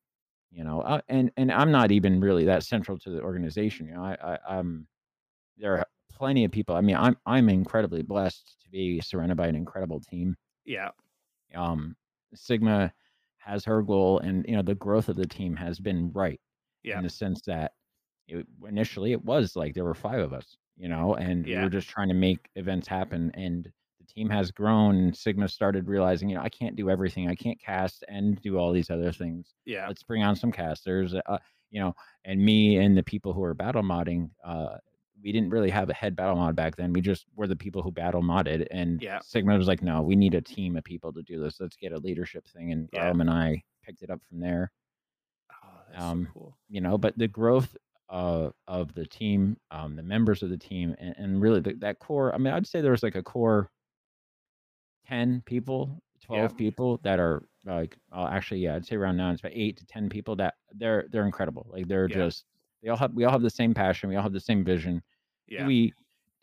you 0.50 0.64
know. 0.64 0.80
Uh, 0.82 1.02
and 1.10 1.30
and 1.36 1.52
I'm 1.52 1.70
not 1.72 1.92
even 1.92 2.22
really 2.22 2.46
that 2.46 2.64
central 2.64 2.98
to 3.00 3.10
the 3.10 3.22
organization. 3.22 3.86
You 3.88 3.96
know, 3.96 4.04
I, 4.04 4.18
I 4.36 4.40
I'm 4.58 4.88
there 5.58 5.78
are 5.78 5.86
plenty 6.10 6.46
of 6.46 6.52
people. 6.52 6.74
I 6.76 6.82
mean, 6.82 6.96
I'm 6.96 7.18
I'm 7.26 7.50
incredibly 7.50 8.02
blessed 8.02 8.62
to 8.64 8.70
be 8.70 9.02
surrounded 9.02 9.36
by 9.36 9.48
an 9.48 9.56
incredible 9.56 10.00
team. 10.00 10.36
Yeah, 10.64 10.92
Um, 11.54 11.96
Sigma 12.34 12.94
has 13.40 13.66
her 13.66 13.82
goal, 13.82 14.20
and 14.20 14.46
you 14.48 14.56
know 14.56 14.62
the 14.62 14.76
growth 14.76 15.10
of 15.10 15.16
the 15.18 15.28
team 15.28 15.56
has 15.58 15.80
been 15.80 16.12
right 16.14 16.40
yeah, 16.88 16.98
in 16.98 17.04
the 17.04 17.10
sense 17.10 17.42
that 17.42 17.74
it, 18.28 18.46
initially 18.68 19.12
it 19.12 19.24
was 19.24 19.56
like 19.56 19.74
there 19.74 19.86
were 19.86 19.94
five 19.94 20.20
of 20.20 20.34
us, 20.34 20.58
you 20.76 20.90
know, 20.90 21.16
and 21.16 21.46
we 21.46 21.52
Yeah. 21.52 21.64
were 21.64 21.70
just 21.70 21.88
trying 21.90 22.10
to 22.10 22.14
make 22.14 22.50
events 22.56 22.88
happen. 22.88 23.32
And 23.36 23.72
the 24.00 24.06
team 24.06 24.30
has 24.30 24.52
grown. 24.52 24.96
And 24.98 25.16
Sigma 25.16 25.48
started 25.48 25.88
realizing, 25.88 26.30
you 26.30 26.36
know, 26.36 26.42
I 26.42 26.50
can't 26.50 26.76
do 26.76 26.90
everything. 26.90 27.30
I 27.30 27.36
can't 27.36 27.60
cast 27.60 28.04
and 28.10 28.42
do 28.42 28.58
all 28.58 28.72
these 28.74 28.90
other 28.90 29.12
things. 29.14 29.54
yeah, 29.66 29.88
Let's 29.88 30.04
bring 30.04 30.24
on 30.24 30.36
some 30.36 30.52
casters, 30.52 31.14
uh, 31.16 31.38
you 31.72 31.80
know, 31.80 31.94
and 32.26 32.44
me 32.44 32.78
and 32.78 32.98
the 32.98 33.04
people 33.04 33.34
who 33.34 33.44
are 33.44 33.54
battle 33.54 33.84
modding. 33.84 34.30
Uh, 34.44 34.78
we 35.24 35.32
didn't 35.32 35.50
really 35.50 35.70
have 35.72 35.90
a 35.90 35.94
head 35.94 36.16
battle 36.16 36.36
mod 36.36 36.56
back 36.56 36.76
then. 36.76 36.94
We 36.94 37.02
just 37.02 37.26
were 37.36 37.48
the 37.48 37.56
people 37.56 37.82
who 37.82 37.92
battle 37.92 38.22
modded. 38.22 38.68
And 38.72 39.02
Yeah. 39.02 39.20
Sigma 39.22 39.58
was 39.58 39.68
like, 39.68 39.82
no, 39.82 40.02
we 40.02 40.16
need 40.16 40.36
a 40.36 40.42
team 40.42 40.76
of 40.78 40.84
people 40.84 41.12
to 41.14 41.24
do 41.24 41.42
this. 41.42 41.60
Let's 41.60 41.76
get 41.76 41.92
a 41.94 41.98
leadership 41.98 42.46
thing. 42.48 42.72
And 42.72 42.88
Yeah. 42.94 43.10
Garlam 43.12 43.22
and 43.22 43.30
I 43.30 43.64
picked 43.84 44.04
it 44.04 44.10
up 44.12 44.22
from 44.30 44.40
there 44.42 44.72
Um, 45.96 46.26
so 46.26 46.32
cool. 46.34 46.58
you 46.70 46.82
know 46.82 46.98
but 46.98 47.18
the 47.18 47.28
growth 47.28 47.76
uh, 48.10 48.50
of 48.68 48.94
the 48.94 49.06
team 49.06 49.58
um, 49.72 49.96
the 49.96 50.04
members 50.04 50.42
of 50.44 50.50
the 50.50 50.58
team 50.58 50.96
and, 51.00 51.16
and 51.18 51.42
really 51.42 51.60
the, 51.60 51.74
that 51.76 52.00
core 52.00 52.34
i 52.34 52.38
mean 52.38 52.54
i'd 52.54 52.68
say 52.68 52.82
there 52.82 52.92
was 52.92 53.04
like 53.04 53.16
a 53.16 53.24
core 53.24 53.70
10 55.08 55.42
people 55.46 56.02
12 56.22 56.52
Yeah. 56.52 56.58
people 56.58 57.00
that 57.04 57.20
are 57.20 57.44
like 57.66 57.98
uh, 58.12 58.28
actually 58.32 58.60
yeah 58.62 58.76
i'd 58.76 58.86
say 58.86 58.96
around 58.96 59.18
now 59.18 59.32
it's 59.32 59.42
about 59.42 59.54
8 59.56 59.78
to 59.78 59.86
10 59.86 60.10
people 60.10 60.36
that 60.38 60.56
they're 60.76 61.06
they're 61.12 61.26
incredible 61.26 61.68
like 61.70 61.88
they're 61.88 62.08
Yeah. 62.10 62.16
just 62.16 62.46
they 62.84 62.90
all 62.90 62.98
have 62.98 63.14
we 63.14 63.24
all 63.26 63.32
have 63.32 63.42
the 63.42 63.50
same 63.50 63.74
passion 63.74 64.10
we 64.10 64.16
all 64.16 64.24
have 64.24 64.34
the 64.34 64.40
same 64.40 64.64
vision 64.64 65.02
Yeah, 65.48 65.62
do 65.62 65.68
we 65.68 65.94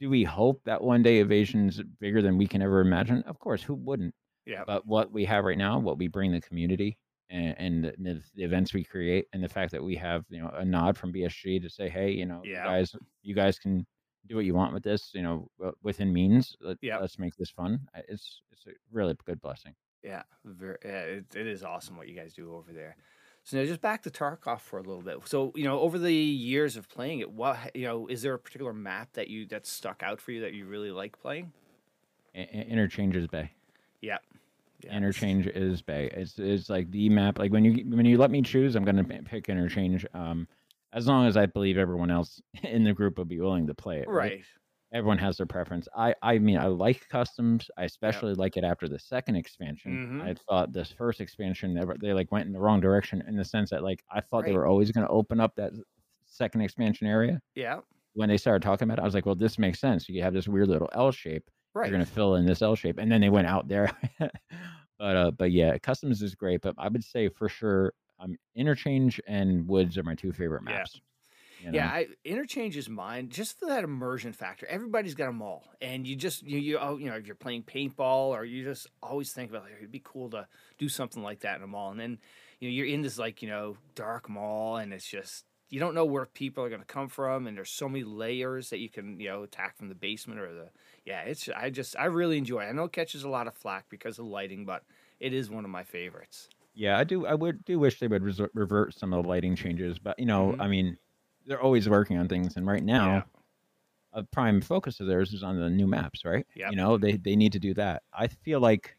do 0.01 0.11
we 0.11 0.25
hope 0.25 0.61
that 0.65 0.83
one 0.83 1.03
day 1.03 1.19
evasion's 1.21 1.83
bigger 2.01 2.21
than 2.23 2.37
we 2.39 2.47
can 2.47 2.63
ever 2.63 2.81
imagine 2.81 3.23
of 3.27 3.39
course 3.39 3.63
who 3.63 3.75
wouldn't 3.75 4.15
yeah, 4.47 4.63
but 4.67 4.87
what 4.87 5.11
we 5.11 5.25
have 5.25 5.45
right 5.47 5.57
now, 5.57 5.79
what 5.79 5.97
we 5.97 6.07
bring 6.07 6.31
the 6.31 6.41
community 6.43 6.99
and, 7.31 7.55
and 7.59 7.85
the, 7.99 8.23
the, 8.35 8.45
events 8.45 8.73
we 8.75 8.85
create, 8.85 9.27
and 9.33 9.43
the 9.43 9.49
fact 9.49 9.73
that 9.73 9.83
we 9.83 9.97
have 9.97 10.25
you 10.29 10.41
know 10.41 10.51
a 10.57 10.65
nod 10.65 10.97
from 10.97 11.13
BSG 11.13 11.61
to 11.63 11.69
say, 11.71 11.89
hey, 11.89 12.11
you 12.11 12.27
know, 12.27 12.43
Yeah. 12.45 12.65
you 12.65 12.71
guys, 12.71 12.97
you 13.23 13.35
guys 13.35 13.59
can 13.59 13.87
do 14.27 14.37
what 14.37 14.45
you 14.45 14.55
want 14.55 14.73
with 14.73 14.83
this, 14.83 15.11
you 15.15 15.23
know, 15.23 15.51
within 15.83 16.13
means. 16.13 16.57
Let, 16.61 16.79
Yep. 16.81 17.01
Let's 17.01 17.19
make 17.19 17.35
this 17.37 17.51
fun. 17.51 17.81
It's 18.09 18.43
it's 18.53 18.67
a 18.67 18.71
really 18.93 19.15
good 19.25 19.41
blessing. 19.41 19.75
yeah. 20.03 20.23
Very, 20.45 20.77
yeah 20.85 21.01
it, 21.01 21.25
it 21.35 21.47
is 21.47 21.63
awesome 21.63 21.97
what 21.97 22.09
you 22.09 22.15
guys 22.17 22.35
do 22.35 22.55
over 22.55 22.73
there. 22.73 22.97
So 23.43 23.59
now 23.59 23.65
just 23.67 23.83
back 23.83 24.03
to 24.05 24.11
Tarkov 24.11 24.61
for 24.61 24.79
a 24.79 24.83
little 24.83 25.03
bit. 25.03 25.19
So 25.27 25.53
you 25.55 25.65
know, 25.65 25.79
over 25.81 25.99
the 25.99 26.13
years 26.15 26.77
of 26.79 26.89
playing 26.89 27.21
it, 27.21 27.31
what 27.31 27.59
you 27.75 27.85
know, 27.87 28.07
is 28.07 28.23
there 28.23 28.33
a 28.35 28.39
particular 28.39 28.73
map 28.73 29.13
that 29.15 29.29
you 29.29 29.47
that 29.49 29.67
stuck 29.67 30.03
out 30.03 30.21
for 30.21 30.33
you 30.33 30.41
that 30.41 30.55
you 30.55 30.65
really 30.67 30.91
like 30.91 31.19
playing? 31.21 31.53
Interchanges 32.35 33.27
Bay. 33.27 33.53
Yeah. 34.01 34.19
Yeah. 34.87 34.97
Interchange 34.97 35.47
is 35.47 35.83
Bay. 35.83 36.11
It's 36.13 36.39
it's 36.39 36.69
like 36.69 36.91
the 36.91 37.09
map. 37.09 37.39
Like 37.39 37.53
when 37.53 37.65
you 37.65 37.85
when 37.97 38.07
you 38.07 38.19
let 38.19 38.31
me 38.31 38.43
choose, 38.43 38.77
I'm 38.77 38.85
gonna 38.85 39.05
pick 39.05 39.49
Interchange. 39.49 40.07
Um, 40.15 40.47
as 40.93 41.07
long 41.07 41.27
as 41.27 41.37
I 41.37 41.47
believe 41.47 41.77
everyone 41.77 42.11
else 42.11 42.41
in 42.63 42.85
the 42.85 42.93
group 42.93 43.19
will 43.19 43.25
be 43.25 43.41
willing 43.41 43.67
to 43.67 43.75
play 43.75 43.99
it. 43.99 44.09
Right. 44.09 44.33
right. 44.33 44.45
Everyone 44.93 45.19
has 45.19 45.37
their 45.39 45.47
preference. 45.47 45.89
I 45.97 46.15
I 46.23 46.39
mean 46.39 46.57
I 46.57 46.67
like 46.67 47.09
customs. 47.09 47.69
I 47.77 47.85
especially 47.85 48.31
yep. 48.31 48.39
like 48.39 48.57
it 48.57 48.63
after 48.63 48.87
the 48.89 48.99
second 48.99 49.35
expansion. 49.35 49.93
Mm-hmm. 49.93 50.23
I 50.23 50.35
thought 50.49 50.73
this 50.73 50.93
first 50.93 51.21
expansion 51.21 51.75
they, 51.75 51.83
they 52.01 52.13
like 52.13 52.31
went 52.31 52.47
in 52.47 52.53
the 52.53 52.61
wrong 52.61 52.81
direction 52.81 53.23
in 53.27 53.37
the 53.37 53.45
sense 53.45 53.71
that 53.71 53.83
like 53.83 54.05
I 54.13 54.21
thought 54.21 54.43
right. 54.43 54.47
they 54.47 54.53
were 54.53 54.67
always 54.67 54.93
going 54.93 55.07
to 55.07 55.13
open 55.13 55.41
up 55.41 55.57
that 55.57 55.73
second 56.27 56.61
expansion 56.61 57.07
area. 57.07 57.41
Yeah. 57.57 57.81
When 58.13 58.29
they 58.29 58.37
started 58.37 58.63
talking 58.63 58.87
about 58.87 58.99
it, 58.99 59.03
I 59.03 59.05
was 59.05 59.15
like, 59.15 59.27
well, 59.27 59.35
this 59.35 59.59
makes 59.59 59.81
sense. 59.81 60.09
You 60.09 60.23
have 60.23 60.35
this 60.35 60.47
weird 60.47 60.69
little 60.69 60.89
L 60.93 61.11
shape. 61.11 61.51
Right. 61.75 61.91
You're 61.91 61.99
going 61.99 62.07
to 62.07 62.13
fill 62.13 62.37
in 62.37 62.47
this 62.47 62.63
L 62.63 62.77
shape, 62.77 62.99
and 62.99 63.11
then 63.11 63.21
they 63.21 63.31
went 63.31 63.49
out 63.49 63.67
there. 63.67 63.91
but 64.19 65.17
uh, 65.17 65.31
but 65.33 65.51
yeah, 65.51 65.77
customs 65.79 66.23
is 66.23 66.35
great. 66.35 66.61
But 66.63 66.77
I 66.79 66.89
would 66.89 67.03
say 67.05 67.29
for 67.29 67.49
sure, 67.49 67.93
um, 68.21 68.37
interchange 68.55 69.21
and 69.27 69.67
woods 69.67 69.99
are 69.99 70.05
my 70.05 70.15
two 70.15 70.33
favorite 70.33 70.63
maps. 70.63 70.93
Yeah. 70.95 71.01
You 71.61 71.71
know? 71.71 71.79
Yeah, 71.79 71.89
I, 71.89 72.07
interchange 72.25 72.77
is 72.77 72.91
mine 72.91 73.31
just 73.31 73.59
for 73.59 73.67
that 73.67 73.85
immersion 73.85 74.33
factor. 74.33 74.67
Everybody's 74.67 75.15
got 75.15 75.31
a 75.31 75.33
mall, 75.33 75.65
and 75.81 76.07
you 76.07 76.15
just 76.15 76.43
you 76.43 76.59
you 76.59 76.79
oh, 76.79 76.99
you 76.99 77.07
know 77.07 77.17
if 77.17 77.27
you're 77.27 77.35
playing 77.35 77.63
paintball 77.63 78.29
or 78.29 78.45
you 78.45 78.65
just 78.65 78.87
always 79.03 79.33
think 79.33 79.51
about 79.51 79.63
like, 79.63 79.73
it'd 79.79 79.91
be 79.91 80.03
cool 80.05 80.31
to 80.31 80.47
do 80.79 80.89
something 80.89 81.23
like 81.23 81.41
that 81.41 81.57
in 81.57 81.63
a 81.63 81.67
mall, 81.67 81.91
and 81.91 81.99
then 81.99 82.19
you 82.61 82.69
know 82.69 82.73
you're 82.73 82.87
in 82.87 83.03
this 83.03 83.19
like 83.19 83.41
you 83.41 83.49
know 83.49 83.77
dark 83.95 84.29
mall, 84.29 84.77
and 84.77 84.93
it's 84.93 85.09
just 85.09 85.45
you 85.71 85.81
don't 85.81 85.95
know 85.95 86.05
where 86.05 86.27
people 86.27 86.63
are 86.63 86.69
going 86.69 86.83
to 86.83 86.87
come 86.87 87.09
from, 87.09 87.47
and 87.47 87.57
there's 87.57 87.71
so 87.71 87.89
many 87.89 88.05
layers 88.05 88.69
that 88.69 88.79
you 88.79 88.91
can 88.91 89.19
you 89.19 89.29
know 89.29 89.43
attack 89.43 89.79
from 89.79 89.89
the 89.89 89.95
basement 89.95 90.41
or 90.41 90.53
the 90.53 90.69
yeah. 91.05 91.23
It's 91.23 91.49
I 91.49 91.71
just 91.71 91.97
I 91.99 92.07
really 92.07 92.39
enjoy. 92.39 92.63
it. 92.63 92.69
I 92.69 92.73
know 92.73 92.85
it 92.85 92.93
catches 92.93 93.25
a 93.25 93.29
lot 93.29 93.47
of 93.47 93.55
flack 93.55 93.87
because 93.89 94.19
of 94.19 94.27
lighting, 94.27 94.65
but 94.65 94.83
it 95.21 95.33
is 95.33 95.51
one 95.51 95.65
of 95.65 95.71
my 95.71 95.85
favorites. 95.85 96.49
Yeah, 96.75 96.99
I 96.99 97.05
do. 97.05 97.27
I 97.27 97.35
would 97.35 97.65
do 97.65 97.79
wish 97.79 98.01
they 98.01 98.09
would 98.09 98.23
revert 98.55 98.95
some 98.95 99.13
of 99.13 99.23
the 99.23 99.29
lighting 99.29 99.55
changes, 99.55 99.99
but 99.99 100.19
you 100.19 100.27
know, 100.27 100.49
mm-hmm. 100.49 100.61
I 100.61 100.69
mean, 100.69 100.99
they're 101.47 101.61
always 101.61 101.89
working 101.89 102.19
on 102.19 102.29
things, 102.29 102.57
and 102.57 102.67
right 102.67 102.83
now, 102.83 103.07
yeah. 103.07 103.23
a 104.13 104.23
prime 104.25 104.61
focus 104.61 104.99
of 104.99 105.07
theirs 105.07 105.33
is 105.33 105.45
on 105.45 105.61
the 105.61 105.71
new 105.71 105.87
maps, 105.87 106.25
right? 106.25 106.47
Yeah. 106.55 106.71
You 106.71 106.77
know, 106.77 106.99
they 106.99 107.13
they 107.13 107.37
need 107.37 107.53
to 107.53 107.61
do 107.61 107.75
that. 107.75 108.03
I 108.13 108.27
feel 108.27 108.61
like 108.61 108.97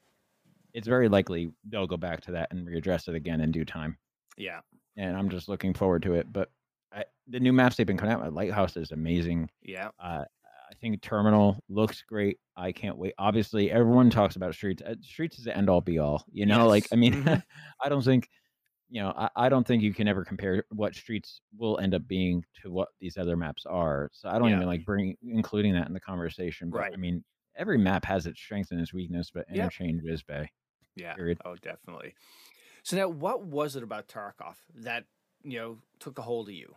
it's 0.76 0.88
very 0.88 1.08
likely 1.08 1.52
they'll 1.70 1.88
go 1.88 1.98
back 1.98 2.20
to 2.22 2.34
that 2.34 2.50
and 2.52 2.68
readdress 2.68 3.08
it 3.08 3.16
again 3.16 3.40
in 3.40 3.52
due 3.52 3.64
time. 3.64 3.98
Yeah. 4.38 4.60
And 4.98 5.16
I'm 5.16 5.30
just 5.30 5.48
looking 5.48 5.74
forward 5.74 6.04
to 6.04 6.16
it. 6.16 6.32
But 6.32 6.52
I, 6.94 7.06
the 7.28 7.40
new 7.40 7.54
maps 7.54 7.78
they've 7.78 7.88
been 7.88 7.98
coming 7.98 8.14
out 8.14 8.24
with, 8.24 8.34
Lighthouse 8.34 8.76
is 8.76 8.92
amazing. 8.92 9.50
Yeah. 9.62 9.90
Uh, 9.98 10.26
think 10.82 11.02
Terminal 11.02 11.64
looks 11.70 12.02
great. 12.02 12.40
I 12.56 12.72
can't 12.72 12.98
wait. 12.98 13.14
Obviously, 13.18 13.72
everyone 13.72 14.10
talks 14.10 14.36
about 14.36 14.54
Streets. 14.54 14.82
Uh, 14.82 14.96
Streets 15.02 15.40
is 15.40 15.46
the 15.46 15.56
end 15.56 15.70
all 15.70 15.82
be 15.82 16.00
all. 16.00 16.24
You 16.32 16.46
know, 16.46 16.64
yes. 16.64 16.68
like 16.68 16.88
I 16.92 16.96
mean, 16.96 17.14
mm-hmm. 17.24 17.40
I 17.84 17.90
don't 17.90 18.04
think 18.04 18.30
you 18.90 19.02
know, 19.02 19.14
I, 19.18 19.30
I 19.36 19.50
don't 19.50 19.66
think 19.66 19.84
you 19.84 19.94
can 19.94 20.08
ever 20.08 20.24
compare 20.24 20.64
what 20.70 20.96
streets 20.96 21.42
will 21.58 21.80
end 21.80 21.94
up 21.94 22.08
being 22.08 22.44
to 22.62 22.72
what 22.72 22.90
these 23.00 23.18
other 23.18 23.36
maps 23.36 23.66
are. 23.66 24.10
So 24.14 24.30
I 24.30 24.38
don't 24.38 24.50
yeah. 24.50 24.56
even 24.58 24.68
like 24.68 24.86
bring 24.86 25.16
including 25.24 25.74
that 25.74 25.88
in 25.88 25.94
the 25.94 26.00
conversation. 26.00 26.70
But 26.70 26.80
right. 26.80 26.94
I 26.94 26.98
mean, 26.98 27.24
every 27.58 27.78
map 27.78 28.06
has 28.06 28.26
its 28.26 28.40
strength 28.40 28.72
and 28.72 28.80
its 28.80 28.94
weakness, 28.94 29.32
but 29.34 29.46
interchange 29.50 30.02
yep. 30.04 30.14
is 30.14 30.24
Bay. 30.24 30.50
Yeah. 30.96 31.14
Period. 31.14 31.40
Oh, 31.46 31.56
definitely. 31.56 32.14
So 32.84 32.96
now, 32.96 33.08
what 33.08 33.44
was 33.44 33.76
it 33.76 33.84
about 33.84 34.08
Tarkov 34.08 34.56
that 34.76 35.06
you 35.44 35.58
know 35.58 35.78
took 36.00 36.20
a 36.20 36.22
hold 36.22 36.50
of 36.50 36.54
you? 36.54 36.76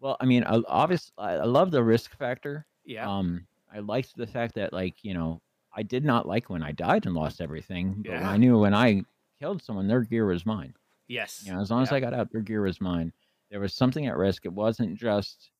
Well, 0.00 0.16
I 0.20 0.26
mean, 0.26 0.44
I, 0.44 0.60
obviously, 0.68 1.12
I 1.18 1.44
love 1.44 1.70
the 1.70 1.82
risk 1.82 2.16
factor. 2.16 2.66
Yeah. 2.84 3.08
Um, 3.10 3.46
I 3.72 3.80
liked 3.80 4.16
the 4.16 4.26
fact 4.26 4.54
that, 4.54 4.72
like, 4.72 4.96
you 5.02 5.14
know, 5.14 5.40
I 5.74 5.82
did 5.82 6.04
not 6.04 6.26
like 6.26 6.48
when 6.48 6.62
I 6.62 6.72
died 6.72 7.06
and 7.06 7.14
lost 7.14 7.40
everything, 7.40 7.96
but 7.98 8.12
yeah. 8.12 8.28
I 8.28 8.36
knew 8.36 8.58
when 8.58 8.74
I 8.74 9.02
killed 9.38 9.62
someone, 9.62 9.88
their 9.88 10.02
gear 10.02 10.26
was 10.26 10.46
mine. 10.46 10.74
Yes. 11.08 11.42
You 11.44 11.52
know, 11.52 11.60
as 11.60 11.70
long 11.70 11.82
as 11.82 11.92
I 11.92 12.00
got 12.00 12.14
out, 12.14 12.30
their 12.32 12.40
gear 12.40 12.62
was 12.62 12.80
mine. 12.80 13.12
There 13.50 13.60
was 13.60 13.74
something 13.74 14.06
at 14.06 14.16
risk. 14.16 14.44
It 14.44 14.52
wasn't 14.52 14.98
just 14.98 15.50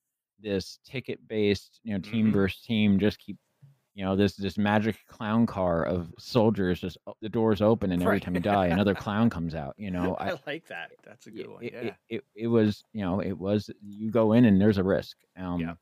this 0.40 0.78
ticket 0.84 1.26
based, 1.28 1.80
you 1.82 1.94
know, 1.94 2.00
team 2.00 2.26
mm-hmm. 2.26 2.34
versus 2.34 2.60
team, 2.62 2.98
just 2.98 3.18
keep 3.18 3.36
you 3.96 4.04
know, 4.04 4.14
this 4.14 4.36
this 4.36 4.58
magic 4.58 4.98
clown 5.08 5.46
car 5.46 5.82
of 5.82 6.12
soldiers 6.18 6.80
just 6.80 6.98
the 7.22 7.30
doors 7.30 7.62
open 7.62 7.92
and 7.92 8.02
every 8.02 8.16
right. 8.16 8.22
time 8.22 8.34
you 8.34 8.42
die 8.42 8.66
another 8.66 8.94
clown 9.04 9.30
comes 9.30 9.54
out, 9.54 9.74
you 9.78 9.90
know. 9.90 10.14
I, 10.20 10.32
I 10.32 10.38
like 10.46 10.66
that. 10.68 10.92
That's 11.02 11.26
a 11.26 11.30
good 11.30 11.48
one. 11.48 11.64
Yeah. 11.64 11.70
It, 11.70 11.94
it, 12.10 12.24
it, 12.34 12.46
was, 12.46 12.84
you 12.92 13.00
know, 13.00 13.20
it 13.20 13.32
was 13.32 13.70
you 13.82 14.10
go 14.10 14.34
in 14.34 14.44
and 14.44 14.60
there's 14.60 14.76
a 14.76 14.84
risk. 14.84 15.16
Um 15.38 15.60
yeah. 15.60 15.74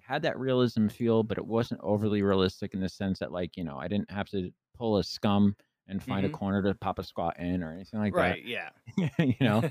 had 0.00 0.20
that 0.22 0.38
realism 0.38 0.88
feel, 0.88 1.22
but 1.22 1.38
it 1.38 1.46
wasn't 1.46 1.80
overly 1.82 2.20
realistic 2.20 2.74
in 2.74 2.80
the 2.80 2.90
sense 2.90 3.20
that 3.20 3.32
like, 3.32 3.56
you 3.56 3.64
know, 3.64 3.78
I 3.78 3.88
didn't 3.88 4.10
have 4.10 4.28
to 4.30 4.52
pull 4.76 4.98
a 4.98 5.04
scum 5.04 5.56
and 5.88 6.02
find 6.02 6.26
mm-hmm. 6.26 6.34
a 6.34 6.38
corner 6.38 6.62
to 6.62 6.74
pop 6.74 6.98
a 6.98 7.04
squat 7.04 7.38
in 7.38 7.62
or 7.62 7.72
anything 7.72 8.00
like 8.00 8.14
right, 8.14 8.44
that. 8.46 9.00
Right. 9.00 9.14
Yeah. 9.18 9.24
you 9.40 9.46
know, 9.46 9.62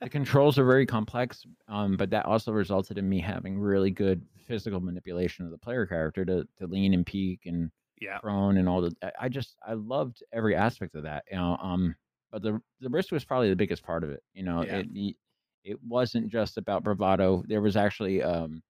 the 0.00 0.08
controls 0.08 0.56
are 0.56 0.64
very 0.64 0.86
complex, 0.86 1.44
um, 1.66 1.96
but 1.96 2.10
that 2.10 2.26
also 2.26 2.52
resulted 2.52 2.96
in 2.96 3.08
me 3.08 3.18
having 3.18 3.58
really 3.58 3.90
good 3.90 4.22
physical 4.48 4.80
manipulation 4.80 5.44
of 5.44 5.52
the 5.52 5.58
player 5.58 5.86
character 5.86 6.24
to 6.24 6.46
to 6.58 6.66
lean 6.66 6.94
and 6.94 7.06
peek 7.06 7.40
and 7.46 7.70
yeah. 8.00 8.18
prone 8.18 8.56
and 8.56 8.68
all 8.68 8.80
the. 8.80 8.92
I 9.20 9.28
just 9.28 9.56
I 9.66 9.74
loved 9.74 10.22
every 10.32 10.56
aspect 10.56 10.94
of 10.94 11.04
that. 11.04 11.24
You 11.30 11.36
know, 11.36 11.56
um, 11.60 11.94
but 12.32 12.42
the 12.42 12.60
the 12.80 12.88
wrist 12.88 13.12
was 13.12 13.24
probably 13.24 13.50
the 13.50 13.56
biggest 13.56 13.84
part 13.84 14.02
of 14.02 14.10
it. 14.10 14.22
You 14.34 14.42
know, 14.42 14.64
yeah. 14.64 14.82
it 14.84 15.16
it 15.64 15.78
wasn't 15.86 16.28
just 16.28 16.56
about 16.56 16.82
bravado. 16.82 17.44
There 17.46 17.60
was 17.60 17.76
actually 17.76 18.22
um 18.22 18.62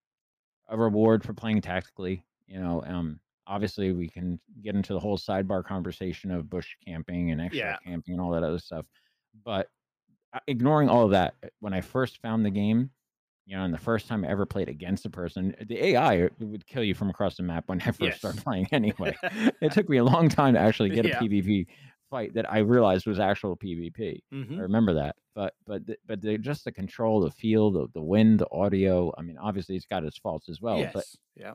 a 0.68 0.76
reward 0.76 1.24
for 1.24 1.32
playing 1.32 1.62
tactically. 1.62 2.24
You 2.46 2.60
know, 2.60 2.82
um, 2.86 3.20
obviously 3.48 3.92
we 3.92 4.08
can 4.08 4.38
get 4.62 4.74
into 4.74 4.92
the 4.92 5.00
whole 5.00 5.18
sidebar 5.18 5.64
conversation 5.64 6.30
of 6.30 6.50
bush 6.50 6.76
camping 6.86 7.32
and 7.32 7.40
extra 7.40 7.58
yeah. 7.58 7.76
camping 7.84 8.14
and 8.14 8.20
all 8.20 8.30
that 8.30 8.42
other 8.42 8.58
stuff 8.58 8.84
but 9.44 9.68
uh, 10.34 10.38
ignoring 10.46 10.88
all 10.88 11.04
of 11.04 11.10
that 11.10 11.34
uh, 11.42 11.48
when 11.60 11.72
i 11.72 11.80
first 11.80 12.20
found 12.20 12.44
the 12.44 12.50
game 12.50 12.90
you 13.48 13.56
know 13.56 13.64
and 13.64 13.72
the 13.72 13.78
first 13.78 14.06
time 14.06 14.24
i 14.24 14.28
ever 14.28 14.46
played 14.46 14.68
against 14.68 15.06
a 15.06 15.10
person 15.10 15.54
the 15.66 15.82
ai 15.86 16.28
would 16.38 16.66
kill 16.66 16.84
you 16.84 16.94
from 16.94 17.10
across 17.10 17.36
the 17.36 17.42
map 17.42 17.64
when 17.66 17.80
i 17.80 17.84
first 17.86 18.00
yes. 18.00 18.18
started 18.18 18.42
playing 18.42 18.66
anyway 18.72 19.16
it 19.60 19.72
took 19.72 19.88
me 19.88 19.96
a 19.96 20.04
long 20.04 20.28
time 20.28 20.54
to 20.54 20.60
actually 20.60 20.90
get 20.90 21.04
yeah. 21.04 21.18
a 21.18 21.22
pvp 21.22 21.66
fight 22.10 22.32
that 22.34 22.50
i 22.50 22.58
realized 22.58 23.06
was 23.06 23.18
actual 23.18 23.56
pvp 23.56 24.20
mm-hmm. 24.32 24.58
i 24.58 24.62
remember 24.62 24.94
that 24.94 25.16
but 25.34 25.54
but 25.66 25.86
the, 25.86 25.96
but 26.06 26.20
the, 26.20 26.38
just 26.38 26.64
the 26.64 26.72
control 26.72 27.20
the 27.20 27.30
feel 27.30 27.70
the, 27.70 27.86
the 27.94 28.00
wind 28.00 28.38
the 28.38 28.50
audio 28.50 29.12
i 29.18 29.22
mean 29.22 29.36
obviously 29.38 29.76
it's 29.76 29.86
got 29.86 30.04
its 30.04 30.18
faults 30.18 30.48
as 30.48 30.60
well 30.60 30.78
yes. 30.78 30.92
but 30.94 31.04
yeah 31.36 31.52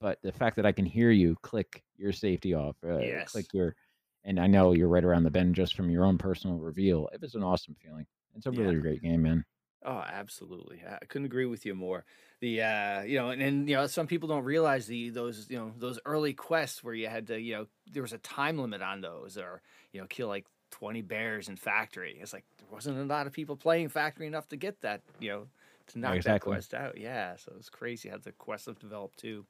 but 0.00 0.18
the 0.22 0.32
fact 0.32 0.56
that 0.56 0.66
I 0.66 0.72
can 0.72 0.86
hear 0.86 1.10
you 1.10 1.36
click 1.42 1.82
your 1.96 2.12
safety 2.12 2.54
off, 2.54 2.76
uh, 2.84 2.98
yes. 2.98 3.32
click 3.32 3.46
your, 3.52 3.76
and 4.24 4.40
I 4.40 4.46
know 4.46 4.72
you're 4.72 4.88
right 4.88 5.04
around 5.04 5.24
the 5.24 5.30
bend 5.30 5.54
just 5.54 5.76
from 5.76 5.90
your 5.90 6.04
own 6.04 6.16
personal 6.16 6.56
reveal. 6.56 7.08
It 7.12 7.20
was 7.20 7.34
an 7.34 7.42
awesome 7.42 7.76
feeling. 7.82 8.06
It's 8.34 8.46
a 8.46 8.50
really 8.50 8.76
yeah. 8.76 8.80
great 8.80 9.02
game, 9.02 9.22
man. 9.22 9.44
Oh, 9.84 10.04
absolutely. 10.06 10.82
I 10.86 11.04
couldn't 11.06 11.24
agree 11.24 11.46
with 11.46 11.64
you 11.64 11.74
more. 11.74 12.04
The 12.40 12.62
uh, 12.62 13.02
you 13.02 13.18
know, 13.18 13.30
and, 13.30 13.40
and 13.40 13.68
you 13.68 13.76
know, 13.76 13.86
some 13.86 14.06
people 14.06 14.28
don't 14.28 14.44
realize 14.44 14.86
the 14.86 15.10
those 15.10 15.46
you 15.48 15.58
know 15.58 15.72
those 15.78 15.98
early 16.04 16.34
quests 16.34 16.84
where 16.84 16.94
you 16.94 17.08
had 17.08 17.28
to 17.28 17.40
you 17.40 17.54
know 17.54 17.66
there 17.90 18.02
was 18.02 18.12
a 18.12 18.18
time 18.18 18.58
limit 18.58 18.82
on 18.82 19.00
those, 19.00 19.36
or 19.36 19.62
you 19.92 20.00
know, 20.00 20.06
kill 20.06 20.28
like 20.28 20.46
twenty 20.70 21.02
bears 21.02 21.48
in 21.48 21.56
factory. 21.56 22.18
It's 22.20 22.32
like 22.32 22.44
there 22.58 22.68
wasn't 22.70 22.98
a 22.98 23.04
lot 23.04 23.26
of 23.26 23.32
people 23.32 23.56
playing 23.56 23.88
factory 23.88 24.26
enough 24.26 24.48
to 24.48 24.56
get 24.56 24.80
that 24.82 25.02
you 25.18 25.30
know 25.30 25.46
to 25.88 25.98
knock 25.98 26.16
exactly. 26.16 26.50
that 26.50 26.56
quest 26.56 26.74
out. 26.74 26.98
Yeah, 26.98 27.36
so 27.36 27.52
it's 27.58 27.70
crazy 27.70 28.08
how 28.08 28.18
the 28.18 28.32
quests 28.32 28.66
have 28.66 28.78
developed 28.78 29.18
too. 29.18 29.46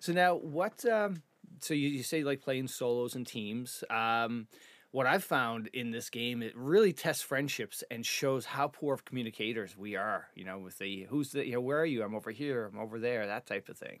So 0.00 0.12
now, 0.12 0.36
what? 0.36 0.84
Um, 0.84 1.22
so 1.60 1.74
you, 1.74 1.88
you 1.88 2.02
say 2.02 2.22
like 2.22 2.40
playing 2.40 2.68
solos 2.68 3.14
and 3.14 3.26
teams. 3.26 3.82
Um, 3.90 4.46
what 4.90 5.06
I've 5.06 5.24
found 5.24 5.68
in 5.68 5.90
this 5.90 6.10
game, 6.10 6.42
it 6.42 6.56
really 6.56 6.92
tests 6.92 7.22
friendships 7.22 7.84
and 7.90 8.04
shows 8.04 8.46
how 8.46 8.68
poor 8.68 8.94
of 8.94 9.04
communicators 9.04 9.76
we 9.76 9.96
are. 9.96 10.28
You 10.34 10.44
know, 10.44 10.58
with 10.58 10.78
the 10.78 11.06
who's 11.10 11.32
the 11.32 11.46
you 11.46 11.52
know 11.52 11.60
where 11.60 11.80
are 11.80 11.86
you? 11.86 12.02
I'm 12.02 12.14
over 12.14 12.30
here. 12.30 12.70
I'm 12.72 12.78
over 12.78 12.98
there. 12.98 13.26
That 13.26 13.46
type 13.46 13.68
of 13.68 13.76
thing. 13.76 14.00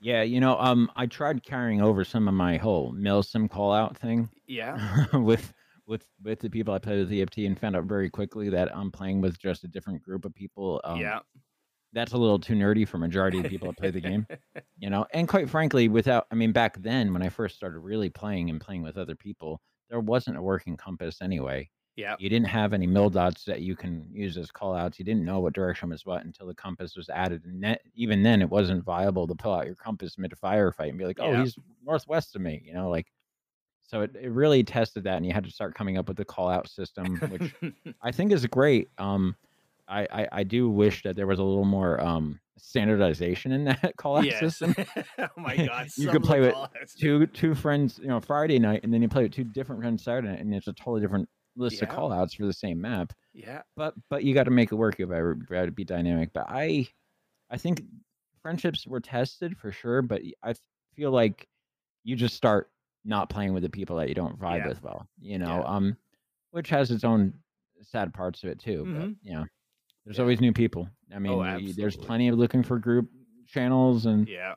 Yeah, 0.00 0.22
you 0.22 0.40
know, 0.40 0.58
um, 0.58 0.90
I 0.96 1.06
tried 1.06 1.44
carrying 1.44 1.80
over 1.80 2.04
some 2.04 2.28
of 2.28 2.34
my 2.34 2.56
whole 2.58 2.92
milsim 2.92 3.48
call 3.48 3.72
out 3.72 3.96
thing. 3.96 4.28
Yeah. 4.46 5.06
with 5.12 5.52
with 5.86 6.06
with 6.22 6.40
the 6.40 6.50
people 6.50 6.74
I 6.74 6.78
play 6.78 6.98
with 6.98 7.12
EFT 7.12 7.38
and 7.38 7.58
found 7.58 7.76
out 7.76 7.84
very 7.84 8.10
quickly 8.10 8.48
that 8.50 8.74
I'm 8.76 8.90
playing 8.90 9.20
with 9.20 9.38
just 9.38 9.64
a 9.64 9.68
different 9.68 10.02
group 10.02 10.24
of 10.24 10.34
people. 10.34 10.80
Um, 10.84 10.98
yeah 10.98 11.20
that's 11.94 12.12
a 12.12 12.18
little 12.18 12.38
too 12.38 12.54
nerdy 12.54 12.86
for 12.86 12.98
majority 12.98 13.38
of 13.38 13.46
people 13.46 13.68
that 13.68 13.78
play 13.78 13.90
the 13.90 14.00
game 14.00 14.26
you 14.78 14.90
know 14.90 15.06
and 15.14 15.28
quite 15.28 15.48
frankly 15.48 15.88
without 15.88 16.26
i 16.30 16.34
mean 16.34 16.52
back 16.52 16.76
then 16.82 17.12
when 17.12 17.22
i 17.22 17.28
first 17.28 17.54
started 17.54 17.78
really 17.78 18.10
playing 18.10 18.50
and 18.50 18.60
playing 18.60 18.82
with 18.82 18.98
other 18.98 19.14
people 19.14 19.62
there 19.88 20.00
wasn't 20.00 20.36
a 20.36 20.42
working 20.42 20.76
compass 20.76 21.22
anyway. 21.22 21.68
Yeah. 21.96 22.16
You 22.18 22.28
didn't 22.28 22.48
have 22.48 22.72
any 22.72 22.86
mil 22.86 23.08
dots 23.08 23.44
that 23.44 23.60
you 23.60 23.76
can 23.76 24.08
use 24.12 24.36
as 24.36 24.50
call 24.50 24.74
outs 24.74 24.98
you 24.98 25.04
didn't 25.04 25.24
know 25.24 25.38
what 25.38 25.52
direction 25.52 25.90
was 25.90 26.04
what 26.04 26.24
until 26.24 26.46
the 26.46 26.54
compass 26.54 26.96
was 26.96 27.08
added 27.08 27.44
and 27.44 27.62
that, 27.62 27.82
even 27.94 28.22
then 28.22 28.42
it 28.42 28.50
wasn't 28.50 28.82
viable 28.82 29.28
to 29.28 29.34
pull 29.34 29.54
out 29.54 29.66
your 29.66 29.76
compass 29.76 30.18
mid 30.18 30.32
firefight 30.42 30.88
and 30.88 30.98
be 30.98 31.04
like 31.04 31.20
oh 31.20 31.30
yeah. 31.30 31.42
he's 31.42 31.56
northwest 31.84 32.34
of 32.34 32.42
me 32.42 32.60
you 32.66 32.74
know 32.74 32.90
like 32.90 33.06
so 33.82 34.00
it, 34.00 34.10
it 34.20 34.30
really 34.30 34.64
tested 34.64 35.04
that 35.04 35.18
and 35.18 35.26
you 35.26 35.32
had 35.32 35.44
to 35.44 35.52
start 35.52 35.76
coming 35.76 35.96
up 35.96 36.08
with 36.08 36.16
the 36.16 36.24
call 36.24 36.48
out 36.48 36.68
system 36.68 37.16
which 37.28 37.54
i 38.02 38.10
think 38.10 38.32
is 38.32 38.44
great 38.46 38.88
um 38.98 39.36
I, 39.88 40.06
I 40.10 40.28
I 40.32 40.42
do 40.44 40.70
wish 40.70 41.02
that 41.02 41.16
there 41.16 41.26
was 41.26 41.38
a 41.38 41.42
little 41.42 41.64
more 41.64 42.00
um 42.00 42.40
standardization 42.56 43.52
in 43.52 43.64
that 43.64 43.94
call 43.98 44.16
out 44.16 44.24
Yes. 44.24 44.40
system. 44.40 44.74
oh 45.18 45.28
my 45.36 45.56
god. 45.66 45.88
You 45.96 46.08
could 46.08 46.22
play 46.22 46.40
with 46.40 46.54
two 46.98 47.26
two 47.28 47.54
friends, 47.54 47.98
you 48.00 48.08
know, 48.08 48.20
Friday 48.20 48.58
night, 48.58 48.80
and 48.84 48.92
then 48.92 49.02
you 49.02 49.08
play 49.08 49.24
with 49.24 49.32
two 49.32 49.44
different 49.44 49.80
friends 49.82 50.02
Saturday 50.04 50.28
night, 50.28 50.40
and 50.40 50.54
it's 50.54 50.66
a 50.68 50.72
totally 50.72 51.00
different 51.00 51.28
list 51.56 51.82
of 51.82 51.88
Yeah. 51.88 51.94
call 51.94 52.12
outs 52.12 52.34
for 52.34 52.46
the 52.46 52.52
same 52.52 52.80
map. 52.80 53.12
Yeah. 53.32 53.62
But 53.76 53.94
but 54.10 54.24
you 54.24 54.34
got 54.34 54.44
to 54.44 54.50
make 54.50 54.72
it 54.72 54.76
work. 54.76 54.98
You 54.98 55.06
got 55.06 55.64
to 55.66 55.70
be 55.72 55.84
dynamic. 55.84 56.30
But 56.32 56.46
I 56.48 56.88
I 57.50 57.56
think 57.58 57.82
friendships 58.42 58.86
were 58.86 59.00
tested 59.00 59.56
for 59.58 59.70
sure. 59.70 60.02
But 60.02 60.22
I 60.42 60.54
feel 60.96 61.10
like 61.10 61.46
you 62.04 62.16
just 62.16 62.36
start 62.36 62.70
not 63.04 63.28
playing 63.28 63.52
with 63.52 63.62
the 63.62 63.68
people 63.68 63.96
that 63.96 64.08
you 64.08 64.14
don't 64.14 64.38
vibe 64.38 64.58
Yeah. 64.58 64.68
with 64.68 64.82
well. 64.82 65.06
You 65.20 65.38
know, 65.38 65.46
Yeah. 65.66 65.74
um, 65.76 65.96
which 66.52 66.70
has 66.70 66.90
its 66.90 67.04
own 67.04 67.34
sad 67.82 68.14
parts 68.14 68.40
to 68.40 68.48
it 68.48 68.58
too. 68.58 68.84
Mhm. 68.84 68.94
But 69.00 69.08
you 69.28 69.34
know, 69.34 69.46
there's 70.04 70.16
Yeah. 70.18 70.22
always 70.22 70.40
new 70.40 70.52
people. 70.52 70.88
I 71.14 71.18
mean, 71.18 71.32
Oh, 71.32 71.72
there's 71.76 71.96
plenty 71.96 72.28
of 72.28 72.38
looking 72.38 72.62
for 72.62 72.78
group 72.78 73.08
channels 73.46 74.06
and 74.06 74.26
Yeah. 74.28 74.54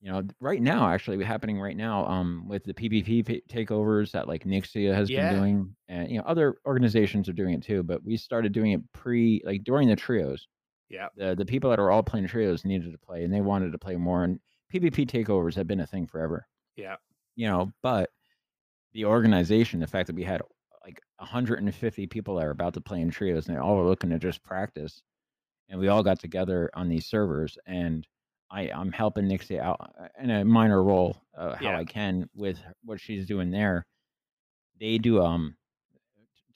you 0.00 0.10
know 0.12 0.22
right 0.40 0.60
now 0.60 0.88
actually 0.88 1.22
happening 1.24 1.58
right 1.60 1.76
now 1.76 2.04
um 2.06 2.46
with 2.48 2.62
the 2.64 2.74
pvp 2.74 3.42
takeovers 3.48 4.10
that 4.12 4.28
like 4.28 4.44
nixia 4.44 4.92
has 4.94 5.08
Yeah. 5.08 5.30
been 5.30 5.38
doing 5.38 5.76
and 5.88 6.10
you 6.10 6.18
know 6.18 6.24
other 6.24 6.56
organizations 6.66 7.28
are 7.28 7.32
doing 7.32 7.54
it 7.54 7.62
too 7.62 7.82
but 7.82 8.04
we 8.04 8.16
started 8.16 8.52
doing 8.52 8.72
it 8.72 8.92
pre 8.92 9.40
like 9.44 9.64
during 9.64 9.88
the 9.88 9.96
trios 9.96 10.46
Yeah. 10.90 11.08
the 11.16 11.34
the 11.34 11.44
people 11.46 11.70
that 11.70 11.78
are 11.80 11.90
all 11.90 12.02
playing 12.02 12.26
trios 12.28 12.64
needed 12.64 12.92
to 12.92 12.98
play 12.98 13.24
and 13.24 13.32
they 13.32 13.40
wanted 13.40 13.72
to 13.72 13.78
play 13.78 13.96
more 13.96 14.24
and 14.24 14.38
pvp 14.72 15.06
takeovers 15.08 15.54
have 15.54 15.66
been 15.66 15.80
a 15.80 15.86
thing 15.86 16.06
forever 16.06 16.46
Yeah. 16.76 16.96
you 17.36 17.46
know 17.48 17.72
but 17.82 18.10
the 18.92 19.04
organization 19.06 19.80
the 19.80 19.86
fact 19.86 20.06
that 20.08 20.16
we 20.16 20.24
had 20.24 20.42
like 20.88 21.00
150 21.18 22.06
people 22.06 22.36
that 22.36 22.46
are 22.46 22.50
about 22.50 22.72
to 22.74 22.80
play 22.80 23.00
in 23.02 23.10
trios 23.10 23.46
and 23.46 23.56
they 23.56 23.60
all 23.60 23.76
were 23.76 23.84
looking 23.86 24.08
to 24.10 24.18
just 24.18 24.42
practice 24.42 25.02
and 25.68 25.78
we 25.78 25.88
all 25.88 26.02
got 26.02 26.18
together 26.18 26.70
on 26.72 26.88
these 26.88 27.04
servers 27.06 27.58
and 27.66 28.06
I, 28.50 28.70
I'm 28.70 28.90
helping 28.92 29.28
Nixie 29.28 29.60
out 29.60 29.92
uh, 30.00 30.08
in 30.18 30.30
a 30.30 30.42
minor 30.42 30.82
role, 30.82 31.18
uh, 31.36 31.54
how 31.54 31.66
Yeah. 31.66 31.76
I 31.76 31.84
can 31.84 32.30
with 32.34 32.58
what 32.82 32.98
she's 32.98 33.26
doing 33.26 33.50
there. 33.50 33.84
They 34.80 34.96
do 34.96 35.20
um 35.22 35.54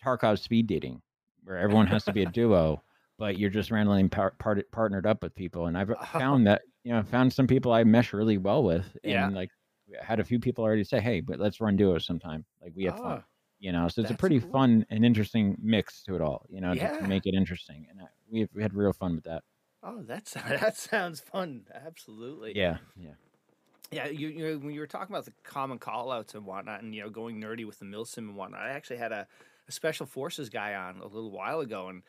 Tarkov 0.03 0.39
speed 0.39 0.67
dating, 0.67 1.03
where 1.45 1.59
everyone 1.59 1.87
has 1.89 2.05
to 2.07 2.13
be 2.13 2.23
a 2.23 2.27
duo, 2.41 2.83
but 3.19 3.39
you're 3.39 3.51
just 3.51 3.71
randomly 3.71 4.09
par- 4.09 4.35
part- 4.39 4.71
partnered 4.73 5.07
up 5.07 5.23
with 5.23 5.35
people. 5.35 5.67
And 5.67 5.77
I've 5.77 5.93
found 6.13 6.47
that 6.47 6.63
you 6.83 6.93
know 6.93 7.03
found 7.03 7.31
some 7.31 7.47
people 7.47 7.73
I 7.73 7.85
mesh 7.85 8.15
really 8.15 8.39
well 8.39 8.65
with, 8.65 8.87
and 9.05 9.13
Yeah. 9.13 9.29
like 9.29 9.51
had 10.01 10.19
a 10.19 10.25
few 10.25 10.41
people 10.41 10.65
already 10.65 10.85
say, 10.85 10.99
"Hey, 11.01 11.21
but 11.21 11.39
let's 11.39 11.61
run 11.61 11.77
duos 11.77 12.07
sometime." 12.07 12.47
Like 12.63 12.73
we 12.75 12.85
have 12.85 12.99
fun, 12.99 13.19
Ah, 13.19 13.25
you 13.63 13.73
know. 13.73 13.89
So 13.89 14.03
it's 14.03 14.11
a 14.11 14.15
pretty 14.15 14.41
cool. 14.41 14.51
fun 14.51 14.85
and 14.91 15.05
interesting 15.05 15.57
mix 15.63 16.03
to 16.05 16.15
it 16.17 16.21
all, 16.21 16.45
you 16.51 16.61
know, 16.61 16.75
to, 16.75 16.81
Yeah. 16.81 16.99
to 16.99 17.07
make 17.07 17.27
it 17.27 17.35
interesting. 17.35 17.87
And 17.89 18.03
uh, 18.03 18.07
we 18.31 18.49
we 18.55 18.63
had 18.63 18.75
real 18.75 18.93
fun 18.93 19.15
with 19.15 19.25
that. 19.25 19.43
Oh, 19.83 20.03
that's 20.03 20.33
that 20.49 20.77
sounds 20.77 21.21
fun. 21.21 21.67
Absolutely. 21.73 22.57
Yeah, 22.57 22.79
yeah. 22.97 23.15
Yeah, 23.91 24.07
you, 24.07 24.29
you 24.29 24.45
know, 24.47 24.59
when 24.59 24.73
you 24.73 24.81
were 24.81 24.87
talking 24.87 25.15
about 25.15 25.27
the 25.27 25.35
common 25.45 25.79
callouts 25.79 26.35
and 26.35 26.47
whatnot, 26.47 26.83
and 26.83 26.95
you 26.95 27.03
know, 27.03 27.11
going 27.11 27.39
nerdy 27.41 27.67
with 27.67 27.79
the 27.79 27.85
milsim 27.85 28.19
and 28.19 28.37
whatnot, 28.37 28.63
I 28.63 28.71
actually 28.71 28.97
had 28.97 29.13
a, 29.13 29.27
a 29.69 29.73
special 29.73 30.07
forces 30.07 30.49
guy 30.49 30.75
on 30.75 30.99
a 30.99 31.07
little 31.07 31.31
while 31.31 31.61
ago, 31.61 31.89
and 31.89 32.03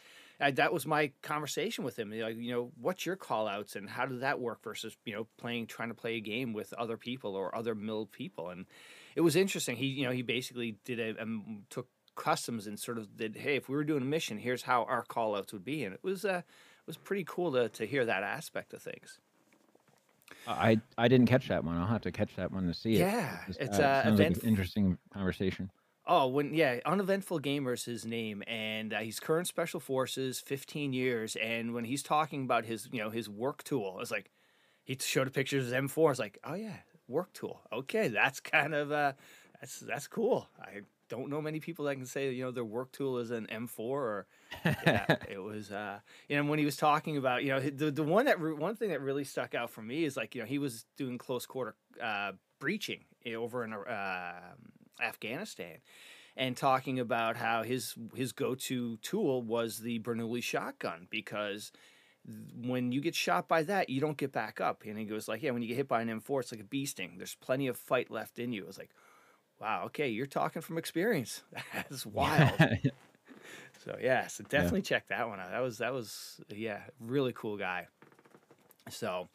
I, 0.44 0.52
that 0.52 0.74
was 0.74 0.86
my 0.86 1.12
conversation 1.22 1.84
with 1.84 1.98
him. 1.98 2.12
Like, 2.12 2.38
you 2.38 2.52
know, 2.52 2.72
what's 2.80 3.06
your 3.06 3.16
callouts 3.16 3.76
and 3.76 3.89
how 3.89 4.06
did 4.06 4.22
that 4.22 4.39
work 4.39 4.64
versus 4.64 4.96
you 5.06 5.14
know 5.14 5.28
playing, 5.38 5.68
trying 5.68 5.89
to 5.89 5.96
play 5.96 6.16
a 6.16 6.20
game 6.22 6.54
with 6.54 6.74
other 6.74 6.98
people 6.98 7.36
or 7.36 7.56
other 7.56 7.76
mill 7.76 8.06
people, 8.06 8.50
and 8.50 8.66
it 9.16 9.22
was 9.22 9.36
interesting. 9.36 9.76
He, 9.76 9.88
you 9.88 10.06
know, 10.06 10.12
he 10.12 10.22
basically 10.22 10.78
did 10.86 11.00
a 11.00 11.22
um, 11.22 11.64
took 11.70 11.88
customs 12.16 12.68
and 12.68 12.80
sort 12.80 12.98
of 12.98 13.18
did, 13.18 13.36
hey, 13.36 13.56
if 13.56 13.70
we 13.70 13.76
were 13.76 13.84
doing 13.84 14.02
a 14.02 14.06
mission, 14.06 14.38
here's 14.38 14.64
how 14.64 14.84
our 14.84 15.04
callouts 15.04 15.54
would 15.54 15.66
be, 15.66 15.84
and 15.84 15.94
it 15.94 16.04
was 16.04 16.26
uh, 16.26 16.41
it 16.46 16.88
was 16.88 16.98
pretty 16.98 17.24
cool 17.26 17.52
to 17.54 17.70
to 17.70 17.86
hear 17.86 18.06
that 18.06 18.24
aspect 18.24 18.74
of 18.74 18.82
things. 18.82 19.20
I 20.48 20.82
I 20.98 21.08
didn't 21.08 21.28
catch 21.28 21.48
that 21.48 21.64
one. 21.64 21.78
I'll 21.78 21.88
have 21.88 22.02
to 22.02 22.12
catch 22.12 22.36
that 22.36 22.52
one 22.52 22.68
to 22.68 22.74
see 22.74 22.96
it. 22.96 23.00
Yeah, 23.00 23.38
Just, 23.48 23.62
it's, 23.62 23.80
uh, 23.80 24.04
uh, 24.06 24.12
like 24.12 24.28
an 24.28 24.39
interesting 24.44 24.98
conversation. 25.14 25.70
Oh, 26.06 26.28
when 26.28 26.54
yeah, 26.54 26.80
uneventful 26.86 27.39
gamer 27.39 27.74
is 27.74 27.86
his 27.86 28.06
name, 28.06 28.43
and 28.45 28.93
uh, 28.93 28.99
he's 28.99 29.22
current 29.22 29.47
special 29.47 29.80
forces, 29.80 30.41
fifteen 30.41 30.91
years. 30.91 31.38
And 31.38 31.74
when 31.74 31.86
he's 31.86 32.04
talking 32.04 32.43
about 32.43 32.66
his, 32.66 32.89
you 32.91 32.99
know, 33.01 33.10
his 33.10 33.30
work 33.30 33.64
tool, 33.64 33.99
it's 34.01 34.12
like 34.12 34.30
he 34.84 34.97
showed 34.99 35.28
a 35.28 35.32
picture 35.32 35.60
of 35.60 35.64
his 35.64 35.74
M 35.74 35.88
four. 35.88 36.12
It's 36.12 36.20
like, 36.20 36.39
oh 36.43 36.56
yeah, 36.56 36.78
work 37.08 37.32
tool. 37.34 37.62
Okay, 37.72 38.10
that's 38.10 38.41
kind 38.41 38.74
of 38.74 38.91
uh, 38.91 39.14
that's 39.62 39.80
that's 39.80 40.08
cool. 40.08 40.49
I 40.62 40.82
don't 41.08 41.30
know 41.30 41.41
many 41.41 41.62
people 41.62 41.86
that 41.86 41.95
can 41.95 42.06
say 42.06 42.32
you 42.34 42.43
know 42.43 42.51
their 42.51 42.66
work 42.66 42.91
tool 42.91 43.18
is 43.20 43.32
an 43.32 43.47
M 43.49 43.66
four 43.68 44.01
or 44.04 44.28
yeah, 44.66 45.06
it 45.30 45.41
was 45.41 45.72
uh 45.72 45.99
you 46.28 46.36
know 46.36 46.43
when 46.49 46.60
he 46.60 46.66
was 46.66 46.76
talking 46.76 47.16
about 47.16 47.43
you 47.43 47.49
know 47.49 47.62
the 47.62 47.91
the 47.91 48.04
one 48.04 48.26
that 48.26 48.41
re- 48.41 48.54
one 48.54 48.76
thing 48.76 48.89
that 48.89 49.01
really 49.01 49.24
stuck 49.24 49.56
out 49.56 49.70
for 49.70 49.82
me 49.82 50.04
is 50.04 50.18
like 50.18 50.36
you 50.36 50.41
know 50.41 50.47
he 50.47 50.58
was 50.60 50.86
doing 50.97 51.18
close 51.18 51.45
quarter 51.45 51.76
uh 52.01 52.34
breaching 52.60 53.06
eh, 53.26 53.36
over 53.36 53.64
in 53.64 53.74
uh, 53.74 54.34
Afghanistan 55.02 55.78
and 56.36 56.58
talking 56.58 57.00
about 57.00 57.38
how 57.38 57.64
his 57.64 57.96
his 58.16 58.32
go-to 58.32 58.98
tool 58.98 59.41
was 59.41 59.80
the 59.80 60.00
Benelli 60.00 60.41
shotgun 60.41 61.08
because 61.10 61.72
when 62.56 62.91
you 62.91 63.02
get 63.02 63.16
shot 63.16 63.48
by 63.48 63.64
that 63.64 63.89
you 63.89 64.00
don't 64.00 64.18
get 64.18 64.32
back 64.32 64.62
up. 64.62 64.84
And 64.86 64.98
he 64.98 65.06
goes 65.06 65.28
like 65.28 65.44
yeah 65.44 65.52
when 65.52 65.62
you 65.62 65.68
get 65.68 65.78
hit 65.78 65.88
by 65.88 66.02
an 66.02 66.22
M4 66.22 66.41
it's 66.41 66.52
like 66.52 66.62
a 66.62 66.66
bee 66.66 66.86
sting. 66.86 67.16
There's 67.18 67.36
plenty 67.36 67.68
of 67.68 67.78
fight 67.78 68.10
left 68.10 68.39
in 68.39 68.52
you. 68.52 68.64
I 68.64 68.68
was 68.68 68.78
like 68.78 68.91
wow 69.60 69.84
okay 69.86 70.10
you're 70.10 70.26
talking 70.26 70.62
from 70.62 70.78
experience. 70.78 71.44
That's 71.74 72.06
wild. 72.06 72.54
So 73.84 73.98
yeah, 74.02 74.28
so 74.28 74.44
definitely 74.46 74.82
check 74.82 75.08
that 75.10 75.28
one 75.28 75.39
out. 75.39 75.52
That 75.52 75.62
was 75.62 75.80
that 75.80 75.94
was 75.94 76.39
yeah, 76.50 76.82
really 77.00 77.34
cool 77.34 77.58
guy. 77.58 77.88
So, 78.89 79.28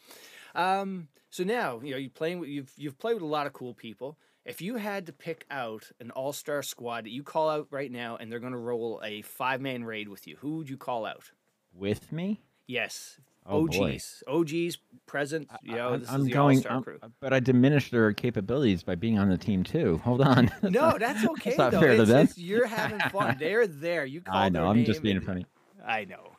um, 0.54 1.08
so 1.30 1.44
now 1.44 1.80
you 1.82 1.90
know 1.90 1.98
you 1.98 2.08
playing 2.08 2.40
with 2.40 2.48
you've 2.48 2.72
you've 2.76 2.98
played 2.98 3.14
with 3.14 3.22
a 3.22 3.26
lot 3.26 3.46
of 3.46 3.52
cool 3.52 3.74
people. 3.74 4.16
If 4.48 4.60
you 4.62 4.76
had 4.76 5.06
to 5.06 5.12
pick 5.12 5.44
out 5.50 5.90
an 6.00 6.10
all 6.12 6.32
star 6.32 6.62
squad 6.62 7.04
that 7.04 7.10
you 7.10 7.22
call 7.22 7.48
out 7.50 7.68
right 7.70 7.92
now, 7.92 8.16
and 8.16 8.32
they're 8.32 8.40
going 8.40 8.52
to 8.54 8.58
roll 8.58 9.00
a 9.04 9.22
five 9.22 9.60
man 9.60 9.84
raid 9.84 10.08
with 10.08 10.26
you, 10.26 10.36
who 10.40 10.56
would 10.56 10.70
you 10.70 10.76
call 10.78 11.04
out? 11.04 11.30
With 11.74 12.10
me? 12.12 12.40
Yes, 12.66 13.20
Oh, 13.50 13.66
boy. 13.66 13.94
OGs, 13.94 14.22
OGs 14.28 14.78
present. 15.06 15.48
You 15.62 15.76
know, 15.76 15.94
I'm, 15.94 16.00
this 16.00 16.10
I'm 16.10 16.20
is 16.20 16.26
the 16.26 16.32
going, 16.32 16.56
all 16.58 16.62
star 16.62 16.72
I'm- 16.72 16.82
crew. 16.82 16.98
but 17.20 17.32
I 17.32 17.40
diminished 17.40 17.90
their 17.92 18.12
capabilities 18.12 18.82
by 18.82 18.94
being 18.94 19.18
on 19.18 19.30
the 19.30 19.38
team 19.38 19.64
too. 19.64 20.00
Hold 20.04 20.20
on. 20.20 20.50
No, 20.62 20.98
that's 20.98 21.24
okay 21.26 21.54
not 21.56 21.72
though. 21.72 21.80
fair 21.80 21.94
to 21.96 22.02
It's, 22.02 22.10
them. 22.10 22.24
it's, 22.26 22.36
you're 22.38 22.66
having 22.80 23.00
fun. 23.10 23.36
They're 23.38 23.66
there. 23.66 24.04
You 24.04 24.20
call. 24.20 24.36
I 24.36 24.48
know. 24.50 24.66
I'm 24.66 24.84
just 24.84 25.02
being 25.02 25.16
and- 25.16 25.24
funny. 25.26 25.46
I 25.86 26.04
know. 26.04 26.32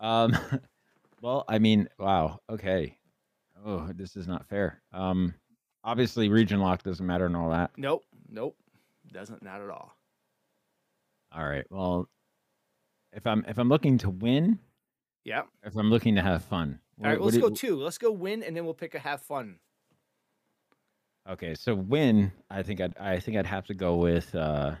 Um, 0.00 0.36
well, 1.20 1.44
I 1.48 1.58
mean, 1.60 1.88
wow. 1.98 2.40
Okay. 2.50 2.96
Oh, 3.64 3.90
this 3.94 4.16
is 4.16 4.26
not 4.26 4.48
fair. 4.48 4.80
Um, 4.92 5.34
obviously, 5.84 6.28
region 6.28 6.60
lock 6.60 6.82
doesn't 6.82 7.06
matter 7.06 7.26
and 7.26 7.36
all 7.36 7.50
that. 7.50 7.70
Nope, 7.76 8.04
nope, 8.30 8.56
doesn't 9.12 9.42
not 9.42 9.60
at 9.60 9.70
all. 9.70 9.94
All 11.32 11.46
right. 11.46 11.64
Well, 11.70 12.08
if 13.12 13.26
I'm 13.26 13.44
if 13.48 13.58
I'm 13.58 13.68
looking 13.68 13.98
to 13.98 14.10
win, 14.10 14.58
yeah. 15.24 15.42
if 15.62 15.76
I'm 15.76 15.90
looking 15.90 16.14
to 16.14 16.22
have 16.22 16.44
fun, 16.44 16.80
All 17.02 17.10
right, 17.10 17.18
what- 17.18 17.26
let's 17.32 17.42
what 17.42 17.50
go 17.50 17.54
two. 17.54 17.76
Let's 17.76 17.98
go 17.98 18.10
win, 18.10 18.42
and 18.42 18.56
then 18.56 18.64
we'll 18.64 18.74
pick 18.74 18.94
a 18.94 18.98
have 18.98 19.22
fun. 19.22 19.58
Okay, 21.28 21.54
so 21.54 21.74
win, 21.74 22.32
I 22.50 22.62
think 22.62 22.80
I'd 22.80 22.96
I 22.98 23.18
think 23.20 23.36
I'd 23.36 23.46
have 23.46 23.66
to 23.66 23.74
go 23.74 23.96
with 23.96 24.34
uh 24.34 24.74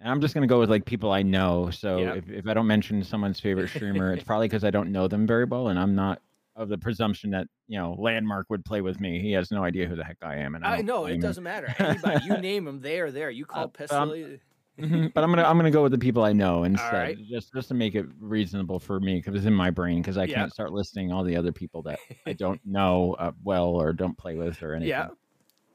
and 0.00 0.08
I'm 0.10 0.20
just 0.22 0.32
gonna 0.32 0.46
go 0.46 0.58
with 0.58 0.70
like 0.70 0.86
people 0.86 1.12
I 1.12 1.22
know. 1.22 1.70
So 1.70 1.98
Yeah. 1.98 2.14
if, 2.14 2.30
if 2.30 2.46
I 2.48 2.54
don't 2.54 2.66
mention 2.66 3.04
someone's 3.04 3.38
favorite 3.38 3.68
streamer, 3.68 4.14
it's 4.14 4.24
probably 4.30 4.48
because 4.48 4.64
I 4.64 4.70
don't 4.70 4.92
know 4.92 5.08
them 5.08 5.26
very 5.26 5.44
well 5.44 5.68
and 5.68 5.78
I'm 5.78 5.94
not 5.94 6.22
of 6.60 6.68
the 6.68 6.78
presumption 6.78 7.30
that, 7.30 7.46
you 7.68 7.78
know, 7.78 7.96
Landmark 7.98 8.50
would 8.50 8.64
play 8.64 8.80
with 8.82 9.00
me. 9.00 9.20
He 9.20 9.32
has 9.32 9.50
no 9.50 9.64
idea 9.64 9.86
who 9.88 9.96
the 9.96 10.04
heck 10.04 10.18
I 10.22 10.36
am 10.36 10.54
and 10.54 10.64
I 10.64 10.76
I 10.76 10.80
know 10.82 11.06
it 11.06 11.14
him. 11.14 11.20
doesn't 11.20 11.42
matter. 11.42 11.74
Anybody, 11.78 12.24
you 12.26 12.36
name 12.36 12.64
them, 12.66 12.80
they 12.80 13.00
are 13.00 13.10
there. 13.10 13.30
You 13.30 13.46
call 13.46 13.72
Uh, 13.90 13.94
um, 13.94 14.38
but 14.78 15.24
I'm 15.24 15.30
gonna 15.30 15.42
I'm 15.44 15.56
gonna 15.58 15.70
go 15.70 15.82
with 15.82 15.92
the 15.92 15.98
people 15.98 16.22
I 16.22 16.32
know 16.32 16.64
instead, 16.70 16.92
right. 16.92 17.18
just 17.28 17.52
just 17.52 17.68
to 17.68 17.74
make 17.74 17.94
it 17.94 18.06
reasonable 18.18 18.78
for 18.78 19.00
me 19.00 19.16
because 19.16 19.34
it's 19.34 19.46
in 19.46 19.54
my 19.54 19.70
brain 19.70 20.00
because 20.02 20.16
I 20.18 20.24
Yeah. 20.24 20.36
can't 20.36 20.52
start 20.52 20.72
listing 20.72 21.10
all 21.12 21.24
the 21.24 21.36
other 21.36 21.52
people 21.52 21.82
that 21.82 21.98
I 22.26 22.32
don't 22.44 22.60
know 22.64 23.14
uh, 23.18 23.32
well 23.42 23.68
or 23.68 23.92
don't 23.92 24.16
play 24.16 24.36
with 24.36 24.62
or 24.62 24.74
anything. 24.74 24.90
Yeah. 24.90 25.08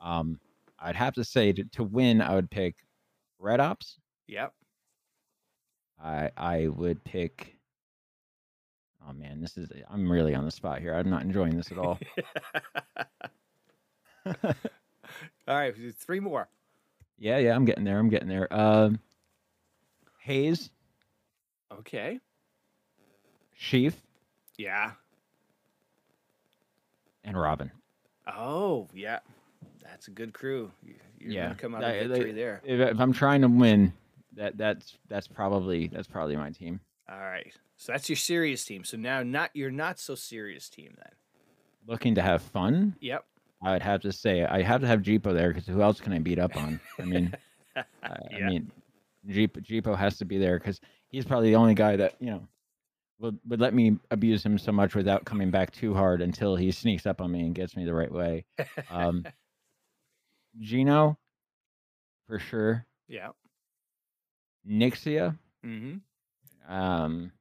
Um, 0.01 0.39
I'd 0.79 0.95
have 0.95 1.13
to 1.15 1.23
say 1.23 1.51
to, 1.53 1.63
to 1.73 1.83
win, 1.83 2.21
I 2.21 2.35
would 2.35 2.49
pick 2.51 2.75
Red 3.39 3.59
Ops. 3.59 3.97
Yep. 4.27 4.53
I 6.03 6.29
I 6.37 6.67
would 6.67 7.03
pick. 7.03 7.54
Oh 9.07 9.13
man, 9.13 9.39
this 9.41 9.57
is 9.57 9.69
I'm 9.89 10.11
really 10.11 10.33
on 10.33 10.45
the 10.45 10.51
spot 10.51 10.79
here. 10.81 10.93
I'm 10.95 11.09
not 11.09 11.21
enjoying 11.21 11.55
this 11.55 11.71
at 11.71 11.77
all. 11.77 11.99
All 15.47 15.55
right, 15.55 15.73
three 15.99 16.19
more. 16.19 16.47
yeah, 17.19 17.37
yeah, 17.37 17.55
I'm 17.55 17.65
getting 17.65 17.83
there. 17.83 17.99
I'm 17.99 18.09
getting 18.09 18.27
there. 18.27 18.51
Um, 18.51 18.99
Hayes, 20.19 20.71
Okay. 21.71 22.19
Sheaf, 23.53 23.95
Yeah. 24.57 24.91
and 27.23 27.39
Robin. 27.39 27.71
Oh, 28.27 28.87
yeah. 28.93 29.19
That's 29.83 30.07
a 30.07 30.11
good 30.11 30.33
crew. 30.33 30.71
You- 30.83 30.95
You're 31.19 31.31
Yeah, 31.31 31.43
gonna 31.43 31.55
come 31.55 31.75
out 31.75 31.83
of 31.83 32.07
victory 32.09 32.31
there. 32.31 32.61
If, 32.65 32.79
if 32.79 32.99
I'm 32.99 33.13
trying 33.13 33.41
to 33.41 33.47
win, 33.47 33.93
that 34.33 34.57
that's 34.57 34.97
that's 35.07 35.27
probably 35.27 35.87
that's 35.87 36.07
probably 36.07 36.35
my 36.35 36.49
team. 36.49 36.79
All 37.09 37.19
right. 37.19 37.53
So 37.85 37.91
that's 37.91 38.09
your 38.09 38.15
serious 38.15 38.65
team. 38.65 38.83
So 38.83 38.97
now 38.97 39.21
not 39.21 39.51
your 39.53 39.69
not 39.69 39.99
so 39.99 40.15
serious 40.15 40.69
team 40.69 40.95
then. 40.97 41.11
Looking 41.87 42.15
to 42.15 42.21
have 42.23 42.41
fun, 42.41 42.95
Yep. 42.99 43.23
I 43.63 43.73
would 43.73 43.83
have 43.83 44.01
to 44.01 44.11
say 44.11 44.43
I 44.43 44.63
have 44.63 44.81
to 44.81 44.87
have 44.87 45.01
Jeepo 45.01 45.33
there 45.35 45.49
because 45.49 45.67
who 45.67 45.83
else 45.83 45.99
can 46.01 46.11
I 46.11 46.17
beat 46.17 46.39
up 46.39 46.57
on? 46.57 46.79
I 46.99 47.05
mean, 47.05 47.31
I, 47.75 47.83
Yeah. 48.31 48.37
I 48.37 48.49
mean, 48.49 48.71
Jeep 49.27 49.55
Jeepo 49.57 49.95
has 49.95 50.17
to 50.17 50.25
be 50.25 50.39
there 50.39 50.57
because 50.57 50.79
he's 51.09 51.25
probably 51.25 51.49
the 51.51 51.55
only 51.57 51.75
guy 51.75 51.95
that 51.95 52.15
you 52.19 52.31
know 52.31 52.47
would 53.19 53.37
would 53.47 53.59
let 53.61 53.75
me 53.75 53.97
abuse 54.09 54.43
him 54.43 54.57
so 54.57 54.71
much 54.71 54.95
without 54.95 55.23
coming 55.23 55.51
back 55.51 55.69
too 55.71 55.93
hard 55.93 56.23
until 56.23 56.55
he 56.55 56.71
sneaks 56.71 57.05
up 57.05 57.21
on 57.21 57.31
me 57.31 57.41
and 57.41 57.53
gets 57.53 57.75
me 57.75 57.85
the 57.85 57.93
right 57.93 58.11
way. 58.11 58.45
Um, 58.89 59.23
Gino, 60.59 61.17
for 62.27 62.39
sure. 62.39 62.87
yeah. 63.07 63.29
Nixia, 64.67 65.37
Mm-hmm. 65.63 66.73
um, 66.73 67.31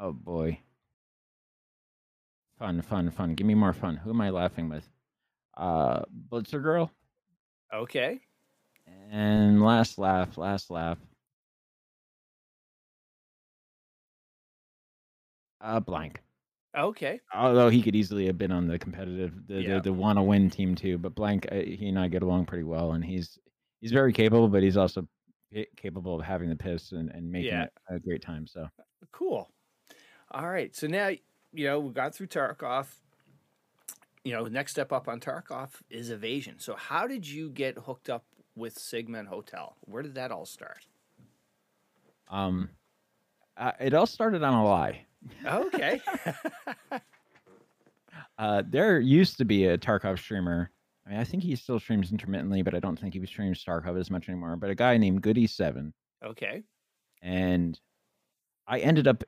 oh 0.00 0.12
boy, 0.12 0.58
fun, 2.58 2.82
fun, 2.82 3.10
fun. 3.10 3.34
Give 3.34 3.46
me 3.46 3.54
more 3.54 3.72
fun. 3.72 3.96
Who 3.96 4.10
am 4.10 4.20
I 4.20 4.30
laughing 4.30 4.68
with? 4.68 4.88
Uh, 5.56 6.02
Blitzer 6.30 6.62
Girl. 6.62 6.90
Okay. 7.72 8.20
And 9.12 9.62
last 9.62 9.98
laugh, 9.98 10.36
last 10.36 10.70
laugh. 10.70 10.98
Uh, 15.60 15.80
blank. 15.80 16.20
Okay. 16.76 17.20
Although 17.34 17.68
he 17.68 17.82
could 17.82 17.96
easily 17.96 18.26
have 18.26 18.38
been 18.38 18.52
on 18.52 18.66
the 18.66 18.78
competitive, 18.78 19.46
the 19.46 19.60
Yeah. 19.62 19.74
the, 19.74 19.80
the 19.82 19.92
want 19.92 20.18
to 20.18 20.22
win 20.22 20.48
team 20.50 20.74
too. 20.74 20.98
But 20.98 21.14
blank, 21.14 21.46
uh, 21.50 21.56
he 21.56 21.88
and 21.88 21.98
I 21.98 22.08
get 22.08 22.22
along 22.22 22.46
pretty 22.46 22.64
well, 22.64 22.92
and 22.92 23.04
he's 23.04 23.38
he's 23.80 23.92
very 23.92 24.12
capable, 24.12 24.48
but 24.48 24.62
he's 24.62 24.76
also 24.76 25.06
ca- 25.52 25.66
capable 25.76 26.18
of 26.18 26.24
having 26.24 26.48
the 26.48 26.56
piss 26.56 26.92
and, 26.92 27.10
and 27.10 27.30
making 27.30 27.48
Yeah. 27.52 27.64
it 27.64 27.72
a 27.90 27.98
great 27.98 28.22
time. 28.22 28.46
So 28.46 28.68
Cool. 29.12 29.50
All 30.30 30.48
right. 30.48 30.74
So 30.74 30.86
now 30.86 31.08
you 31.52 31.64
know 31.66 31.80
we 31.80 31.92
got 31.92 32.14
through 32.14 32.28
Tarkov. 32.28 32.86
You 34.24 34.32
know, 34.34 34.44
next 34.44 34.72
step 34.72 34.92
up 34.92 35.08
on 35.08 35.18
Tarkov 35.20 35.70
is 35.88 36.10
evasion. 36.10 36.56
So 36.58 36.74
how 36.76 37.06
did 37.06 37.26
you 37.26 37.48
get 37.48 37.78
hooked 37.78 38.10
up 38.10 38.24
with 38.54 38.78
Sigma 38.78 39.18
and 39.18 39.28
Hotel? 39.28 39.76
Where 39.80 40.02
did 40.02 40.14
that 40.16 40.30
all 40.30 40.44
start? 40.46 40.86
um, 42.28 42.68
uh, 43.56 43.72
it 43.80 43.94
all 43.94 44.06
started 44.06 44.42
on 44.42 44.54
a 44.54 44.64
lie. 44.64 45.06
Okay. 45.44 46.00
Uh, 48.38 48.62
there 48.66 48.98
used 48.98 49.36
to 49.36 49.44
be 49.44 49.66
a 49.66 49.76
Tarkov 49.76 50.18
streamer. 50.18 50.70
I 51.06 51.10
mean, 51.10 51.18
I 51.18 51.24
think 51.24 51.42
he 51.42 51.54
still 51.56 51.78
streams 51.78 52.10
intermittently, 52.10 52.62
but 52.62 52.74
I 52.74 52.80
don't 52.80 52.98
think 52.98 53.12
he 53.12 53.26
streams 53.26 53.62
Tarkov 53.62 54.00
as 54.00 54.10
much 54.10 54.30
anymore. 54.30 54.56
But 54.56 54.70
a 54.70 54.74
guy 54.74 54.96
named 54.96 55.20
Goody 55.20 55.46
Seven, 55.46 55.92
okay. 56.24 56.62
and 57.20 57.78
I 58.66 58.78
ended 58.78 59.06
up 59.06 59.22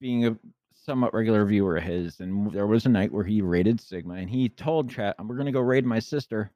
being 0.00 0.26
a 0.26 0.36
somewhat 0.74 1.14
regular 1.14 1.44
viewer 1.44 1.76
of 1.76 1.82
his. 1.82 2.20
And 2.20 2.52
there 2.52 2.66
was 2.66 2.86
a 2.86 2.90
night 2.90 3.12
where 3.12 3.24
he 3.24 3.42
raided 3.42 3.80
Sigma, 3.80 4.14
and 4.14 4.30
he 4.30 4.48
told 4.48 4.90
chat, 4.90 5.16
"We're 5.24 5.36
gonna 5.36 5.52
go 5.52 5.60
raid 5.60 5.84
my 5.84 5.98
sister." 5.98 6.50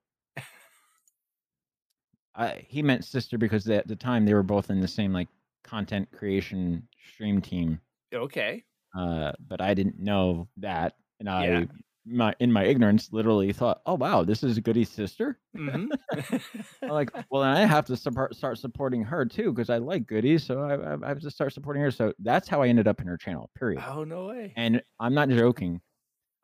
I, 2.34 2.64
he 2.68 2.82
meant 2.82 3.04
sister 3.04 3.36
because 3.38 3.64
they, 3.64 3.76
at 3.76 3.88
the 3.88 3.96
time 3.96 4.24
they 4.24 4.34
were 4.34 4.42
both 4.42 4.70
in 4.70 4.80
the 4.80 4.88
same 4.88 5.12
like 5.12 5.28
content 5.64 6.08
creation 6.12 6.86
stream 7.12 7.40
team. 7.40 7.80
Okay. 8.14 8.64
Uh, 8.96 9.32
but 9.48 9.60
I 9.60 9.74
didn't 9.74 9.98
know 9.98 10.48
that, 10.56 10.96
and 11.18 11.28
I, 11.28 11.46
Yeah. 11.46 11.64
My 12.06 12.34
in 12.40 12.50
my 12.52 12.64
ignorance, 12.64 13.12
literally 13.12 13.52
thought, 13.52 13.82
"Oh 13.86 13.94
wow, 13.94 14.24
this 14.24 14.42
is 14.42 14.58
Goody's 14.58 14.88
sister." 14.88 15.38
hmm 15.54 15.86
I'm 16.82 16.88
like, 16.88 17.10
well, 17.30 17.42
then 17.42 17.56
I 17.56 17.66
have 17.66 17.84
to 17.86 17.96
support, 17.96 18.34
start 18.34 18.58
supporting 18.58 19.02
her 19.04 19.24
too 19.26 19.52
because 19.52 19.68
I 19.70 19.78
like 19.78 20.06
Goody, 20.06 20.38
so 20.38 20.60
I, 20.60 20.74
I- 20.76 20.96
I 21.04 21.08
have 21.08 21.20
to 21.20 21.30
start 21.30 21.52
supporting 21.52 21.82
her. 21.82 21.90
So 21.90 22.12
that's 22.18 22.48
how 22.48 22.62
I 22.62 22.68
ended 22.68 22.88
up 22.88 23.00
in 23.00 23.06
her 23.06 23.16
channel. 23.18 23.50
Period. 23.58 23.82
oh 23.88 24.04
no 24.04 24.26
way. 24.28 24.52
And 24.56 24.82
I'm 24.98 25.14
not 25.14 25.28
joking. 25.28 25.80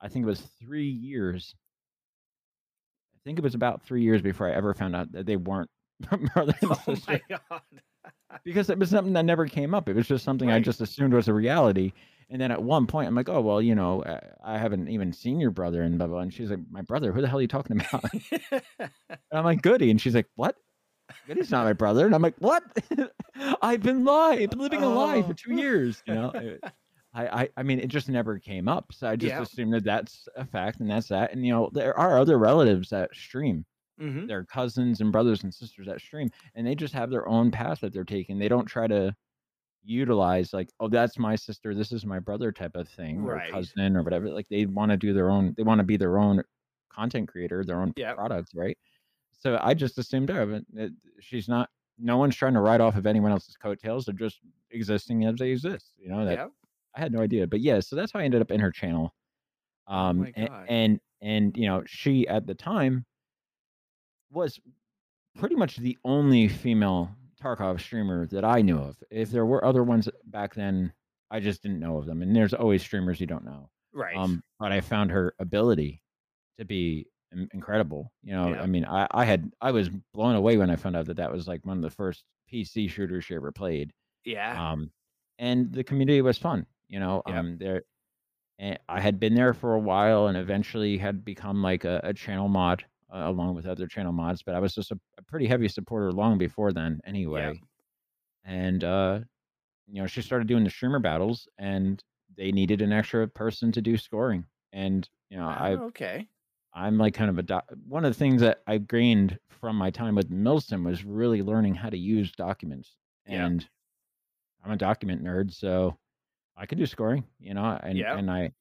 I 0.01 0.09
think 0.09 0.25
it 0.25 0.27
was 0.29 0.43
three 0.61 0.89
years. 0.89 1.55
I 3.15 3.19
think 3.25 3.39
it 3.39 3.43
was 3.43 3.55
about 3.55 3.83
three 3.83 4.03
years 4.03 4.23
before 4.23 4.49
I 4.49 4.53
ever 4.53 4.75
found 4.75 4.95
out 4.95 5.11
that 5.13 5.27
they 5.27 5.37
weren't 5.37 5.71
brother 6.35 6.55
and 6.61 6.71
Oh 6.71 6.75
sister 6.85 7.13
my 7.13 7.39
god. 7.51 7.61
because 8.45 8.71
it 8.71 8.79
was 8.79 8.91
something 8.91 9.15
that 9.15 9.25
never 9.25 9.47
came 9.47 9.75
up. 9.75 9.89
It 9.89 9.97
was 9.97 10.07
just 10.07 10.25
something 10.25 10.51
I 10.51 10.61
just 10.61 10.81
assumed 10.81 11.15
was 11.15 11.29
a 11.29 11.33
reality. 11.35 11.93
And 12.29 12.41
then 12.41 12.51
at 12.51 12.63
one 12.63 12.87
point, 12.87 13.07
I'm 13.07 13.15
like, 13.15 13.29
oh 13.29 13.41
well, 13.41 13.63
you 13.63 13.75
know, 13.75 14.03
uh, 14.03 14.21
I 14.45 14.59
haven't 14.59 14.89
even 14.89 15.13
seen 15.13 15.39
your 15.39 15.51
brother 15.53 15.83
and 15.83 15.97
blah 15.99 16.07
blah. 16.09 16.19
And 16.21 16.33
she's 16.35 16.51
like, 16.51 16.59
my 16.71 16.83
brother? 16.83 17.13
Who 17.13 17.21
the 17.21 17.29
hell 17.29 17.39
are 17.39 17.43
you 17.43 17.49
talking 17.49 17.81
about? 17.93 18.05
And 19.11 19.39
I'm 19.41 19.45
like, 19.45 19.63
Goody. 19.63 19.91
And 19.91 20.01
she's 20.01 20.15
like, 20.15 20.29
what? 20.37 20.57
Goody's 21.27 21.51
not 21.51 21.65
my 21.65 21.73
brother. 21.73 22.07
And 22.07 22.15
I'm 22.15 22.23
like, 22.23 22.37
what? 22.39 22.63
I've 23.63 23.83
been 23.83 24.05
lying. 24.05 24.45
I've 24.45 24.51
been 24.51 24.59
living 24.61 24.83
a 24.83 24.89
lie 24.89 25.23
for 25.23 25.31
Oh. 25.31 25.33
two 25.33 25.55
years. 25.55 26.03
You 26.07 26.15
know, 26.15 26.31
It- 26.35 26.63
I, 27.15 27.43
I, 27.43 27.49
I 27.57 27.63
mean, 27.63 27.81
it 27.81 27.89
just 27.89 28.09
never 28.09 28.39
came 28.39 28.69
up. 28.69 28.93
So 28.93 29.09
I 29.09 29.17
just 29.17 29.35
Yeah. 29.35 29.43
assumed 29.43 29.73
that 29.73 29.85
that's 29.85 30.29
a 30.37 30.45
fact 30.45 30.81
and 30.81 30.91
that's 30.91 31.09
that. 31.09 31.33
And, 31.33 31.45
you 31.47 31.53
know, 31.53 31.71
there 31.73 31.99
are 31.99 32.19
other 32.19 32.39
relatives 32.39 32.91
that 32.91 33.15
stream. 33.15 33.65
hmm 33.99 34.27
They're 34.27 34.45
cousins 34.45 35.01
and 35.01 35.11
brothers 35.11 35.43
and 35.43 35.53
sisters 35.55 35.87
that 35.87 36.01
stream, 36.01 36.31
and 36.55 36.67
they 36.67 36.75
just 36.75 36.93
have 36.95 37.09
their 37.11 37.27
own 37.27 37.51
path 37.51 37.81
that 37.81 37.93
they're 37.95 38.05
taking. 38.05 38.39
They 38.39 38.49
don't 38.49 38.67
try 38.67 38.87
to 38.87 39.17
utilize, 39.87 40.53
like, 40.53 40.69
oh, 40.81 40.89
that's 40.89 41.19
my 41.19 41.37
sister, 41.37 41.75
this 41.75 41.93
is 41.93 42.05
my 42.05 42.19
brother 42.19 42.53
type 42.53 42.75
of 42.77 42.89
thing, 42.89 43.23
Right. 43.23 43.49
or 43.51 43.53
cousin 43.53 43.97
or 43.97 44.03
whatever. 44.03 44.29
Like, 44.31 44.49
they 44.51 44.67
want 44.67 44.91
to 44.91 44.97
do 44.97 45.13
their 45.15 45.31
own, 45.31 45.55
they 45.57 45.63
want 45.63 45.79
to 45.79 45.85
be 45.85 45.97
their 45.97 46.19
own 46.19 46.43
content 46.91 47.29
creator, 47.29 47.65
their 47.65 47.81
own 47.81 47.93
Yep. 47.97 48.17
products, 48.17 48.55
right? 48.55 48.77
So 49.39 49.59
I 49.63 49.75
just 49.75 49.99
assumed 49.99 50.29
her. 50.31 50.47
But 50.47 50.63
it, 50.75 50.93
she's 51.21 51.49
not. 51.49 51.71
No 51.99 52.17
one's 52.19 52.37
trying 52.37 52.55
to 52.55 52.61
write 52.61 52.81
off 52.81 52.97
of 52.97 53.07
anyone 53.07 53.31
else's 53.33 53.57
coattails. 53.57 54.05
They're 54.07 54.15
just 54.15 54.41
existing 54.71 55.25
as 55.25 55.37
they 55.37 55.51
exist. 55.51 55.93
You 55.99 56.09
know 56.09 56.25
that 56.25 56.37
Yeah. 56.39 56.49
I 56.95 57.01
had 57.01 57.13
no 57.13 57.21
idea. 57.21 57.47
But 57.47 57.61
yeah, 57.61 57.81
so 57.81 57.97
that's 57.97 58.13
how 58.13 58.21
I 58.21 58.25
ended 58.25 58.41
up 58.43 58.51
in 58.51 58.61
her 58.61 58.71
channel. 58.71 59.15
Um, 59.87 60.21
Oh 60.21 60.23
my 60.23 60.33
a- 60.37 60.49
God. 60.49 60.67
and 60.69 61.01
and 61.23 61.57
you 61.57 61.67
know 61.67 61.83
she 61.87 62.27
at 62.29 62.47
the 62.47 62.55
time 62.55 63.07
was 64.31 64.59
pretty 65.37 65.55
much 65.55 65.77
the 65.77 65.97
only 66.05 66.49
female 66.49 67.11
Tarkov 67.47 67.81
streamer 67.81 68.27
that 68.27 68.45
I 68.45 68.63
knew 68.63 68.79
of. 68.79 68.97
If 69.11 69.31
there 69.31 69.47
were 69.47 69.65
other 69.65 69.83
ones 69.85 70.09
back 70.27 70.55
then, 70.55 70.93
I 71.31 71.41
just 71.41 71.63
didn't 71.63 71.81
know 71.81 71.97
of 71.99 72.07
them. 72.07 72.23
And 72.23 72.35
there's 72.35 72.55
always 72.55 72.83
streamers 72.83 73.21
you 73.21 73.27
don't 73.27 73.45
know. 73.45 73.71
Right. 73.93 74.17
Um, 74.17 74.43
but 74.59 74.73
I 74.73 74.81
found 74.81 75.11
her 75.11 75.35
ability 75.39 76.03
to 76.59 76.65
be 76.65 77.07
incredible. 77.53 78.13
You 78.23 78.35
know, 78.35 78.49
Yeah. 78.51 78.63
I 78.63 78.67
mean, 78.67 78.85
I, 78.85 79.07
I 79.11 79.25
had 79.25 79.51
I 79.61 79.71
was 79.73 79.89
blown 80.15 80.37
away 80.37 80.57
when 80.57 80.71
I 80.71 80.77
found 80.77 80.97
out 80.97 81.07
that 81.07 81.17
that 81.19 81.33
was 81.33 81.47
like 81.49 81.65
one 81.65 81.77
of 81.79 81.83
the 81.83 81.91
first 81.91 82.25
PC 82.53 82.89
shooters 82.91 83.25
she 83.25 83.35
ever 83.35 83.53
played. 83.53 83.93
yeah. 84.25 84.71
Um, 84.73 84.91
and 85.39 85.73
the 85.73 85.85
community 85.85 86.23
was 86.23 86.39
fun. 86.39 86.67
You 86.89 87.01
know, 87.01 87.23
Yep. 87.27 87.37
um, 87.37 87.59
there. 87.59 87.83
And 88.59 88.79
I 88.89 89.01
had 89.01 89.21
been 89.21 89.35
there 89.35 89.53
for 89.53 89.75
a 89.75 89.79
while, 89.79 90.29
and 90.29 90.39
eventually 90.39 90.97
had 90.97 91.25
become 91.27 91.63
like 91.63 91.85
a, 91.85 92.01
a 92.05 92.15
channel 92.15 92.49
mod 92.49 92.85
uh, 93.17 93.31
along 93.31 93.55
with 93.55 93.67
other 93.67 93.87
channel 93.87 94.13
mods. 94.13 94.43
But 94.43 94.55
I 94.55 94.61
was 94.61 94.75
just 94.75 94.91
a, 94.91 94.99
a 95.19 95.23
pretty 95.23 95.47
heavy 95.47 95.69
supporter 95.69 96.13
long 96.13 96.39
before 96.39 96.73
then, 96.73 97.01
anyway. 97.07 97.61
And 98.45 98.85
uh, 98.85 99.21
you 99.87 100.01
know, 100.01 100.07
she 100.07 100.23
started 100.23 100.49
doing 100.49 100.65
the 100.65 100.71
streamer 100.71 100.99
battles, 100.99 101.49
and 101.59 102.03
they 102.37 102.53
needed 102.53 102.83
an 102.83 102.93
extra 102.93 103.27
person 103.29 103.73
to 103.73 103.81
do 103.83 103.97
scoring. 103.97 104.45
And 104.73 105.09
you 105.31 105.37
know, 105.39 105.47
I 105.49 105.73
Oh, 105.73 105.85
okay. 105.87 106.29
I'm 106.75 106.99
like 106.99 107.15
kind 107.15 107.31
of 107.31 107.39
a 107.39 107.43
doc- 107.43 107.71
one 107.89 108.05
of 108.05 108.13
the 108.13 108.19
things 108.19 108.43
that 108.43 108.63
I 108.67 108.79
gained 108.79 109.39
from 109.49 109.77
my 109.77 109.91
time 109.91 110.15
with 110.15 110.31
Milsim 110.31 110.85
was 110.85 111.05
really 111.05 111.43
learning 111.43 111.75
how 111.75 111.89
to 111.89 111.97
use 111.99 112.33
documents. 112.33 112.97
Yeah. 113.27 113.47
And 113.47 113.67
I'm 114.63 114.73
a 114.73 114.77
document 114.77 115.25
nerd, 115.25 115.53
so 115.55 115.97
I 116.57 116.67
could 116.67 116.79
do 116.79 116.87
scoring, 116.87 117.25
you 117.39 117.55
know, 117.55 117.79
and 117.83 117.97
Yeah. 117.99 118.17
and 118.17 118.31
I 118.31 118.53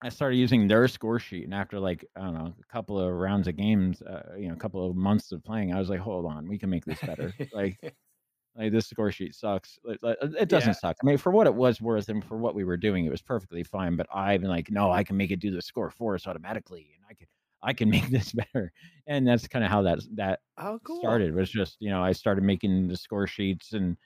I 0.00 0.10
started 0.10 0.36
using 0.36 0.68
their 0.68 0.86
score 0.88 1.18
sheet, 1.18 1.44
and 1.44 1.54
after 1.54 1.80
like 1.80 2.04
I 2.16 2.20
don't 2.22 2.34
know 2.34 2.54
a 2.60 2.72
couple 2.72 3.00
of 3.00 3.12
rounds 3.12 3.48
of 3.48 3.56
games, 3.56 4.00
uh, 4.02 4.34
you 4.38 4.48
know, 4.48 4.54
a 4.54 4.56
couple 4.58 4.88
of 4.88 4.96
months 4.96 5.32
of 5.32 5.42
playing, 5.42 5.72
I 5.74 5.78
was 5.80 5.90
like, 5.90 6.00
hold 6.00 6.24
on, 6.26 6.48
we 6.48 6.58
can 6.58 6.70
make 6.70 6.84
this 6.84 7.02
better. 7.02 7.36
like 7.52 7.80
like 8.56 8.72
this 8.72 8.88
score 8.88 9.12
sheet 9.12 9.34
sucks. 9.34 9.78
Like, 9.84 9.98
like, 10.02 10.18
it 10.22 10.48
doesn't 10.48 10.72
Yeah. 10.72 10.74
suck. 10.74 10.96
I 11.02 11.06
mean, 11.06 11.18
for 11.18 11.32
what 11.32 11.46
it 11.46 11.54
was 11.54 11.80
worth 11.80 12.08
and 12.08 12.24
for 12.24 12.38
what 12.38 12.54
we 12.54 12.64
were 12.64 12.76
doing, 12.76 13.04
it 13.06 13.10
was 13.10 13.22
perfectly 13.22 13.62
fine. 13.64 13.96
But 13.96 14.08
I've 14.14 14.40
been 14.40 14.50
like, 14.50 14.70
no, 14.70 14.90
I 14.90 15.04
can 15.04 15.16
make 15.16 15.30
it 15.30 15.40
do 15.40 15.50
the 15.50 15.62
score 15.62 15.90
for 15.90 16.14
us 16.14 16.26
automatically, 16.26 16.92
and 16.96 17.04
I 17.08 17.14
can 17.14 17.28
I 17.62 17.72
can 17.74 17.90
make 17.92 18.08
this 18.10 18.32
better. 18.32 18.72
And 19.06 19.26
that's 19.26 19.48
kind 19.48 19.64
of 19.64 19.70
how 19.70 19.82
that 19.82 20.00
that 20.16 20.40
oh, 20.58 20.78
cool. 20.84 21.22
started. 21.22 21.34
Was 21.34 21.50
just 21.50 21.76
you 21.80 21.90
know 21.90 22.02
I 22.02 22.12
started 22.12 22.44
making 22.44 22.88
the 22.88 22.96
score 22.96 23.26
sheets 23.26 23.72
and 23.74 23.96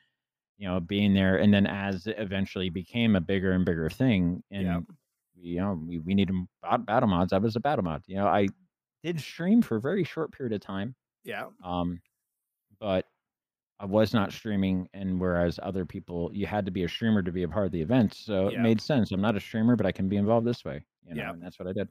you 0.59 0.69
know 0.69 0.81
being 0.81 1.15
there, 1.15 1.37
and 1.39 1.53
then 1.55 1.67
as 1.67 2.07
it 2.07 2.17
eventually 2.19 2.71
became 2.71 3.17
a 3.17 3.21
bigger 3.21 3.53
and 3.53 3.65
bigger 3.65 3.91
thing, 3.91 4.43
and 4.51 4.67
Yep. 4.67 4.85
You 5.43 5.61
know 5.61 5.79
we 5.87 5.99
we 5.99 6.25
bat- 6.63 6.87
battle 6.87 7.09
mods. 7.09 7.33
I 7.33 7.39
was 7.39 7.57
a 7.57 7.61
battle 7.61 7.85
mod. 7.85 8.03
You 8.07 8.17
know 8.17 8.27
I 8.27 8.49
did 9.03 9.21
stream 9.21 9.63
for 9.63 9.77
a 9.77 9.81
very 9.81 10.05
short 10.05 10.33
period 10.33 10.53
of 10.55 10.61
time. 10.61 10.95
Yeah. 11.25 11.47
Um, 11.65 12.01
but 12.81 13.07
I 13.81 13.85
was 13.87 14.15
not 14.15 14.33
streaming, 14.33 14.89
and 14.95 15.21
whereas 15.21 15.59
other 15.63 15.85
people, 15.85 16.31
you 16.33 16.47
had 16.47 16.65
to 16.67 16.71
be 16.73 16.85
a 16.85 16.89
streamer 16.89 17.21
to 17.23 17.33
be 17.33 17.43
a 17.43 17.49
part 17.49 17.67
of 17.67 17.73
the 17.73 17.81
event, 17.81 18.15
so 18.15 18.47
it 18.49 18.61
made 18.61 18.81
sense. 18.81 19.11
I'm 19.11 19.21
not 19.21 19.37
a 19.37 19.41
streamer, 19.41 19.75
but 19.75 19.87
I 19.87 19.93
can 19.93 20.09
be 20.09 20.17
involved 20.17 20.47
this 20.47 20.65
way, 20.65 20.85
you 21.05 21.15
know, 21.15 21.23
Yeah. 21.23 21.31
and 21.33 21.43
that's 21.43 21.59
what 21.59 21.67
I 21.67 21.73
did. 21.73 21.89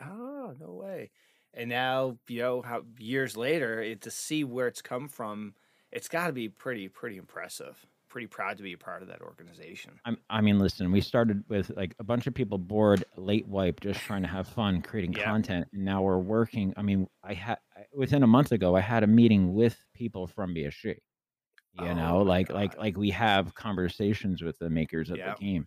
Oh, 0.00 0.54
no 0.58 0.72
way. 0.72 1.10
And 1.52 1.68
now, 1.68 2.16
you 2.28 2.40
know, 2.40 2.62
how 2.62 2.82
years 2.98 3.36
later, 3.36 3.82
it, 3.82 4.00
to 4.02 4.10
see 4.10 4.44
where 4.44 4.66
it's 4.66 4.80
come 4.82 5.08
from, 5.08 5.54
it's 5.92 6.08
got 6.08 6.28
to 6.28 6.32
be 6.32 6.48
pretty, 6.48 6.88
pretty 6.88 7.16
impressive. 7.18 7.84
Pretty 8.08 8.26
proud 8.26 8.56
to 8.56 8.62
be 8.62 8.72
a 8.72 8.78
part 8.78 9.02
of 9.02 9.08
that 9.08 9.20
organization. 9.20 9.92
I'm, 10.04 10.18
I 10.30 10.40
mean, 10.40 10.58
listen, 10.58 10.90
we 10.92 11.00
started 11.00 11.44
with 11.48 11.70
like 11.76 11.94
a 11.98 12.04
bunch 12.04 12.26
of 12.26 12.34
people 12.34 12.58
bored, 12.58 13.04
late 13.16 13.46
wipe, 13.46 13.80
just 13.80 14.00
trying 14.00 14.22
to 14.22 14.28
have 14.28 14.46
fun, 14.48 14.82
creating 14.82 15.12
Yeah. 15.14 15.24
content, 15.24 15.68
and 15.72 15.84
now 15.84 16.02
we're 16.02 16.18
working. 16.18 16.72
I 16.76 16.82
mean, 16.82 17.08
I 17.22 17.34
had 17.34 17.58
within 17.92 18.22
a 18.22 18.26
month 18.26 18.52
ago, 18.52 18.76
I 18.76 18.80
had 18.80 19.02
a 19.02 19.06
meeting 19.08 19.54
with 19.54 19.76
people 19.94 20.26
from 20.26 20.54
BSG. 20.54 20.98
You 21.72 21.88
Oh 21.90 21.94
know, 21.94 22.22
like 22.22 22.48
like 22.50 22.72
God. 22.74 22.80
like 22.80 22.96
we 22.96 23.10
have 23.10 23.54
conversations 23.54 24.42
with 24.42 24.58
the 24.58 24.70
makers 24.70 25.10
of 25.10 25.18
Yeah. 25.18 25.34
the 25.34 25.44
game. 25.44 25.66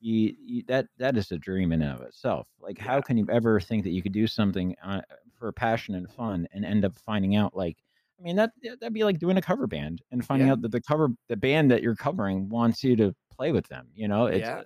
You, 0.00 0.34
you, 0.38 0.62
that 0.68 0.86
that 0.96 1.16
is 1.18 1.30
a 1.32 1.36
dream 1.38 1.72
in 1.72 1.82
and 1.82 1.92
of 2.00 2.06
itself. 2.06 2.48
Like, 2.58 2.78
how 2.78 3.02
can 3.02 3.18
you 3.18 3.26
ever 3.30 3.60
think 3.60 3.84
that 3.84 3.90
you 3.90 4.02
could 4.02 4.12
do 4.12 4.26
something 4.26 4.74
uh, 4.82 5.02
for 5.34 5.52
passion 5.52 5.94
and 5.94 6.10
fun 6.10 6.48
and 6.52 6.64
end 6.64 6.84
up 6.86 6.98
finding 6.98 7.36
out 7.36 7.54
like 7.54 7.76
I 8.20 8.22
mean 8.22 8.36
that 8.36 8.50
that'd 8.62 8.92
be 8.92 9.04
like 9.04 9.18
doing 9.18 9.36
a 9.38 9.42
cover 9.42 9.66
band 9.66 10.02
and 10.10 10.24
finding 10.24 10.48
Yeah. 10.48 10.52
out 10.52 10.62
that 10.62 10.72
the 10.72 10.80
cover 10.80 11.08
the 11.28 11.36
band 11.36 11.70
that 11.70 11.82
you're 11.82 11.96
covering 11.96 12.48
wants 12.48 12.84
you 12.84 12.94
to 12.96 13.14
play 13.34 13.50
with 13.52 13.66
them. 13.68 13.88
You 13.94 14.08
know, 14.08 14.26
it's 14.26 14.40
Yeah. 14.40 14.62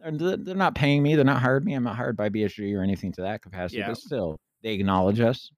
and 0.00 0.18
they're 0.20 0.36
they're 0.36 0.54
not 0.54 0.74
paying 0.74 1.02
me. 1.02 1.14
They're 1.14 1.24
not 1.24 1.40
hired 1.40 1.64
me. 1.64 1.74
I'm 1.74 1.84
not 1.84 1.96
hired 1.96 2.16
by 2.16 2.28
BSG 2.28 2.74
or 2.76 2.82
anything 2.82 3.12
to 3.12 3.22
that 3.22 3.42
capacity. 3.42 3.78
Yeah. 3.80 3.88
But 3.88 3.96
still, 3.98 4.38
they 4.62 4.74
acknowledge 4.74 5.20
us, 5.20 5.50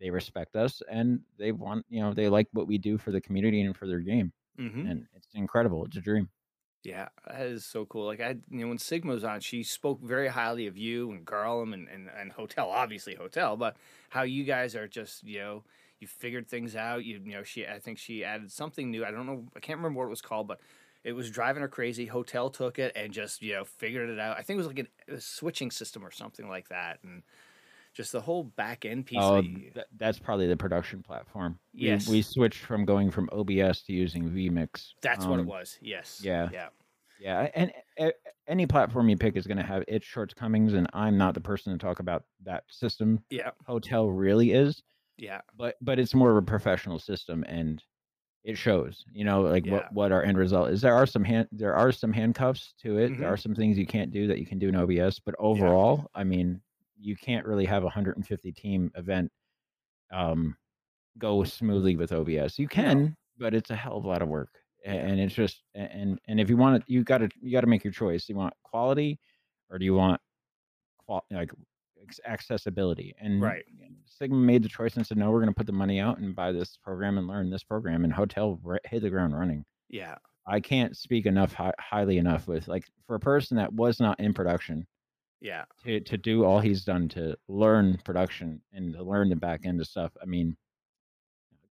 they 0.00 0.10
respect 0.10 0.56
us, 0.56 0.80
and 0.90 1.20
they 1.38 1.52
want 1.52 1.84
you 1.90 2.00
know 2.00 2.14
they 2.14 2.28
like 2.28 2.48
what 2.52 2.66
we 2.66 2.78
do 2.78 2.96
for 2.98 3.10
the 3.12 3.20
community 3.20 3.60
and 3.60 3.76
for 3.76 3.86
their 3.86 4.00
game. 4.00 4.32
hmm 4.56 4.86
And 4.86 5.06
it's 5.14 5.28
incredible. 5.34 5.84
It's 5.84 5.96
a 5.96 6.00
dream. 6.00 6.30
Yeah, 6.84 7.08
that 7.26 7.42
is 7.42 7.66
so 7.66 7.84
cool. 7.86 8.06
Like 8.06 8.20
I, 8.20 8.36
you 8.48 8.60
know, 8.60 8.68
when 8.68 8.78
Sigma 8.78 9.12
was 9.12 9.24
on, 9.24 9.40
she 9.40 9.62
spoke 9.64 10.00
very 10.00 10.28
highly 10.28 10.68
of 10.68 10.78
you 10.78 11.10
and 11.10 11.26
Garlem 11.26 11.74
and, 11.74 11.88
and, 11.88 12.08
and 12.08 12.32
Hotel, 12.32 12.70
obviously 12.70 13.14
Hotel, 13.16 13.56
but 13.56 13.76
how 14.10 14.22
you 14.22 14.44
guys 14.44 14.74
are 14.76 14.86
just, 14.88 15.24
you 15.24 15.38
know, 15.40 15.64
you 16.00 16.06
figured 16.06 16.48
things 16.48 16.76
out. 16.76 17.04
You, 17.04 17.20
you 17.24 17.32
know, 17.32 17.42
she, 17.42 17.66
I 17.66 17.78
think 17.78 17.98
she 17.98 18.24
added 18.24 18.50
something 18.52 18.90
new. 18.90 19.04
I 19.04 19.10
don't 19.10 19.26
know, 19.26 19.44
I 19.56 19.60
can't 19.60 19.78
remember 19.78 19.98
what 19.98 20.06
it 20.06 20.10
was 20.10 20.20
called, 20.22 20.48
but 20.48 20.60
it 21.04 21.12
was 21.12 21.30
driving 21.30 21.62
her 21.62 21.68
crazy. 21.68 22.06
Hotel 22.06 22.50
took 22.50 22.78
it 22.78 22.92
and 22.96 23.12
just, 23.12 23.42
you 23.42 23.54
know, 23.54 23.64
figured 23.64 24.10
it 24.10 24.18
out. 24.18 24.36
I 24.38 24.42
think 24.42 24.56
it 24.56 24.58
was 24.58 24.66
like 24.66 24.78
an, 24.80 24.88
a 25.08 25.20
switching 25.20 25.70
system 25.70 26.04
or 26.04 26.10
something 26.10 26.48
like 26.48 26.68
that, 26.68 26.98
and 27.02 27.22
just 27.94 28.12
the 28.12 28.20
whole 28.20 28.44
back 28.44 28.84
end 28.84 29.06
piece. 29.06 29.18
Oh, 29.20 29.42
that 29.74 29.86
that's 29.96 30.18
probably 30.18 30.46
the 30.46 30.56
production 30.56 31.02
platform. 31.02 31.58
We- 31.74 31.80
Yes. 31.86 32.08
we, 32.08 32.22
switched 32.22 32.58
from 32.64 32.84
going 32.84 33.10
from 33.10 33.28
OBS 33.32 33.82
to 33.82 33.92
using 33.92 34.28
vMix. 34.30 34.92
that's 35.02 35.24
what 35.26 35.38
it 35.38 35.42
Um, 35.42 35.46
was. 35.46 35.78
Yes. 35.80 36.20
yeah. 36.22 36.48
Yeah. 36.52 36.68
Yeah, 37.20 37.48
and 37.56 37.72
a- 37.98 38.12
any 38.46 38.66
platform 38.66 39.08
you 39.08 39.16
pick 39.16 39.36
is 39.36 39.44
going 39.48 39.56
to 39.56 39.64
have 39.64 39.82
its 39.88 40.06
shortcomings, 40.06 40.74
and 40.74 40.86
I'm 40.92 41.18
not 41.18 41.34
the 41.34 41.40
person 41.40 41.72
to 41.72 41.78
talk 41.78 41.98
about 41.98 42.22
that 42.44 42.62
system. 42.68 43.24
Yeah. 43.28 43.50
Hotel 43.66 44.08
really 44.08 44.52
is, 44.52 44.84
Yeah. 45.18 45.40
but 45.56 45.76
but 45.80 45.98
it's 45.98 46.14
more 46.14 46.30
of 46.30 46.36
a 46.36 46.42
professional 46.42 46.98
system, 46.98 47.44
and 47.48 47.82
it 48.44 48.56
shows. 48.56 49.04
You 49.12 49.24
know, 49.24 49.42
like 49.42 49.66
Yeah. 49.66 49.72
what 49.72 49.92
what 49.92 50.12
our 50.12 50.22
end 50.22 50.38
result 50.38 50.70
is. 50.70 50.80
There 50.80 50.94
are 50.94 51.06
some 51.06 51.24
hand 51.24 51.48
there 51.52 51.74
are 51.74 51.92
some 51.92 52.12
handcuffs 52.12 52.74
to 52.82 52.98
it. 52.98 53.12
Mhm. 53.12 53.18
There 53.18 53.28
are 53.28 53.36
some 53.36 53.54
things 53.54 53.76
you 53.76 53.86
can't 53.86 54.10
do 54.12 54.26
that 54.28 54.38
you 54.38 54.46
can 54.46 54.58
do 54.58 54.68
in 54.68 54.76
OBS, 54.76 55.18
but 55.20 55.34
overall, 55.38 56.06
I 56.14 56.24
mean, 56.24 56.62
you 57.00 57.16
can't 57.16 57.46
really 57.46 57.64
have 57.66 57.82
a 57.82 57.86
150 57.86 58.52
team 58.52 58.90
event 58.94 59.30
um 60.12 60.56
go 61.18 61.42
smoothly 61.44 61.96
with 61.96 62.12
OBS. 62.12 62.58
You 62.58 62.68
can, 62.68 63.16
but 63.38 63.54
it's 63.54 63.70
a 63.70 63.76
hell 63.76 63.96
of 63.98 64.04
a 64.04 64.08
lot 64.08 64.22
of 64.22 64.28
work. 64.28 64.50
Yeah. 64.84 64.92
And 64.94 65.20
it's 65.20 65.34
just 65.34 65.64
and 65.74 66.20
and 66.28 66.40
if 66.40 66.48
you 66.48 66.56
want 66.56 66.76
it, 66.76 66.82
you 66.86 67.02
got 67.02 67.18
to 67.18 67.28
you 67.40 67.50
got 67.52 67.62
to 67.62 67.66
make 67.66 67.82
your 67.84 67.92
choice. 67.92 68.26
Do 68.26 68.32
you 68.32 68.38
want 68.38 68.54
quality, 68.62 69.18
or 69.68 69.78
do 69.78 69.84
you 69.84 69.94
want 69.94 70.20
qual- 70.98 71.26
like 71.30 71.50
accessibility? 72.26 73.14
And 73.20 73.40
Right. 73.40 73.64
Sigma 74.06 74.36
made 74.36 74.62
the 74.62 74.68
choice 74.68 74.96
and 74.96 75.06
said, 75.06 75.16
no, 75.18 75.30
we're 75.30 75.40
going 75.40 75.52
to 75.52 75.56
put 75.56 75.66
the 75.66 75.72
money 75.72 76.00
out 76.00 76.18
and 76.18 76.34
buy 76.34 76.50
this 76.52 76.76
program 76.76 77.18
and 77.18 77.26
learn 77.28 77.50
this 77.50 77.62
program. 77.64 78.04
And 78.04 78.12
Hotel 78.12 78.58
ri- 78.62 78.78
hit 78.84 79.02
the 79.02 79.10
ground 79.10 79.36
running. 79.38 79.64
Yeah. 79.88 80.16
I 80.46 80.60
can't 80.60 80.96
speak 80.96 81.26
enough 81.26 81.52
hi- 81.52 81.74
highly 81.78 82.18
enough 82.18 82.48
with 82.48 82.68
like 82.68 82.84
for 83.06 83.14
a 83.16 83.20
person 83.20 83.56
that 83.58 83.72
was 83.72 84.00
not 84.00 84.18
in 84.18 84.32
production 84.34 84.86
Yeah. 85.40 85.66
to 85.84 86.00
to 86.00 86.16
do 86.16 86.44
all 86.44 86.58
he's 86.60 86.84
done 86.84 87.08
to 87.10 87.36
learn 87.48 87.98
production 88.04 88.62
and 88.72 88.94
to 88.94 89.02
learn 89.02 89.28
the 89.28 89.36
back 89.36 89.66
end 89.66 89.80
of 89.80 89.86
stuff. 89.86 90.10
I 90.22 90.24
mean, 90.24 90.56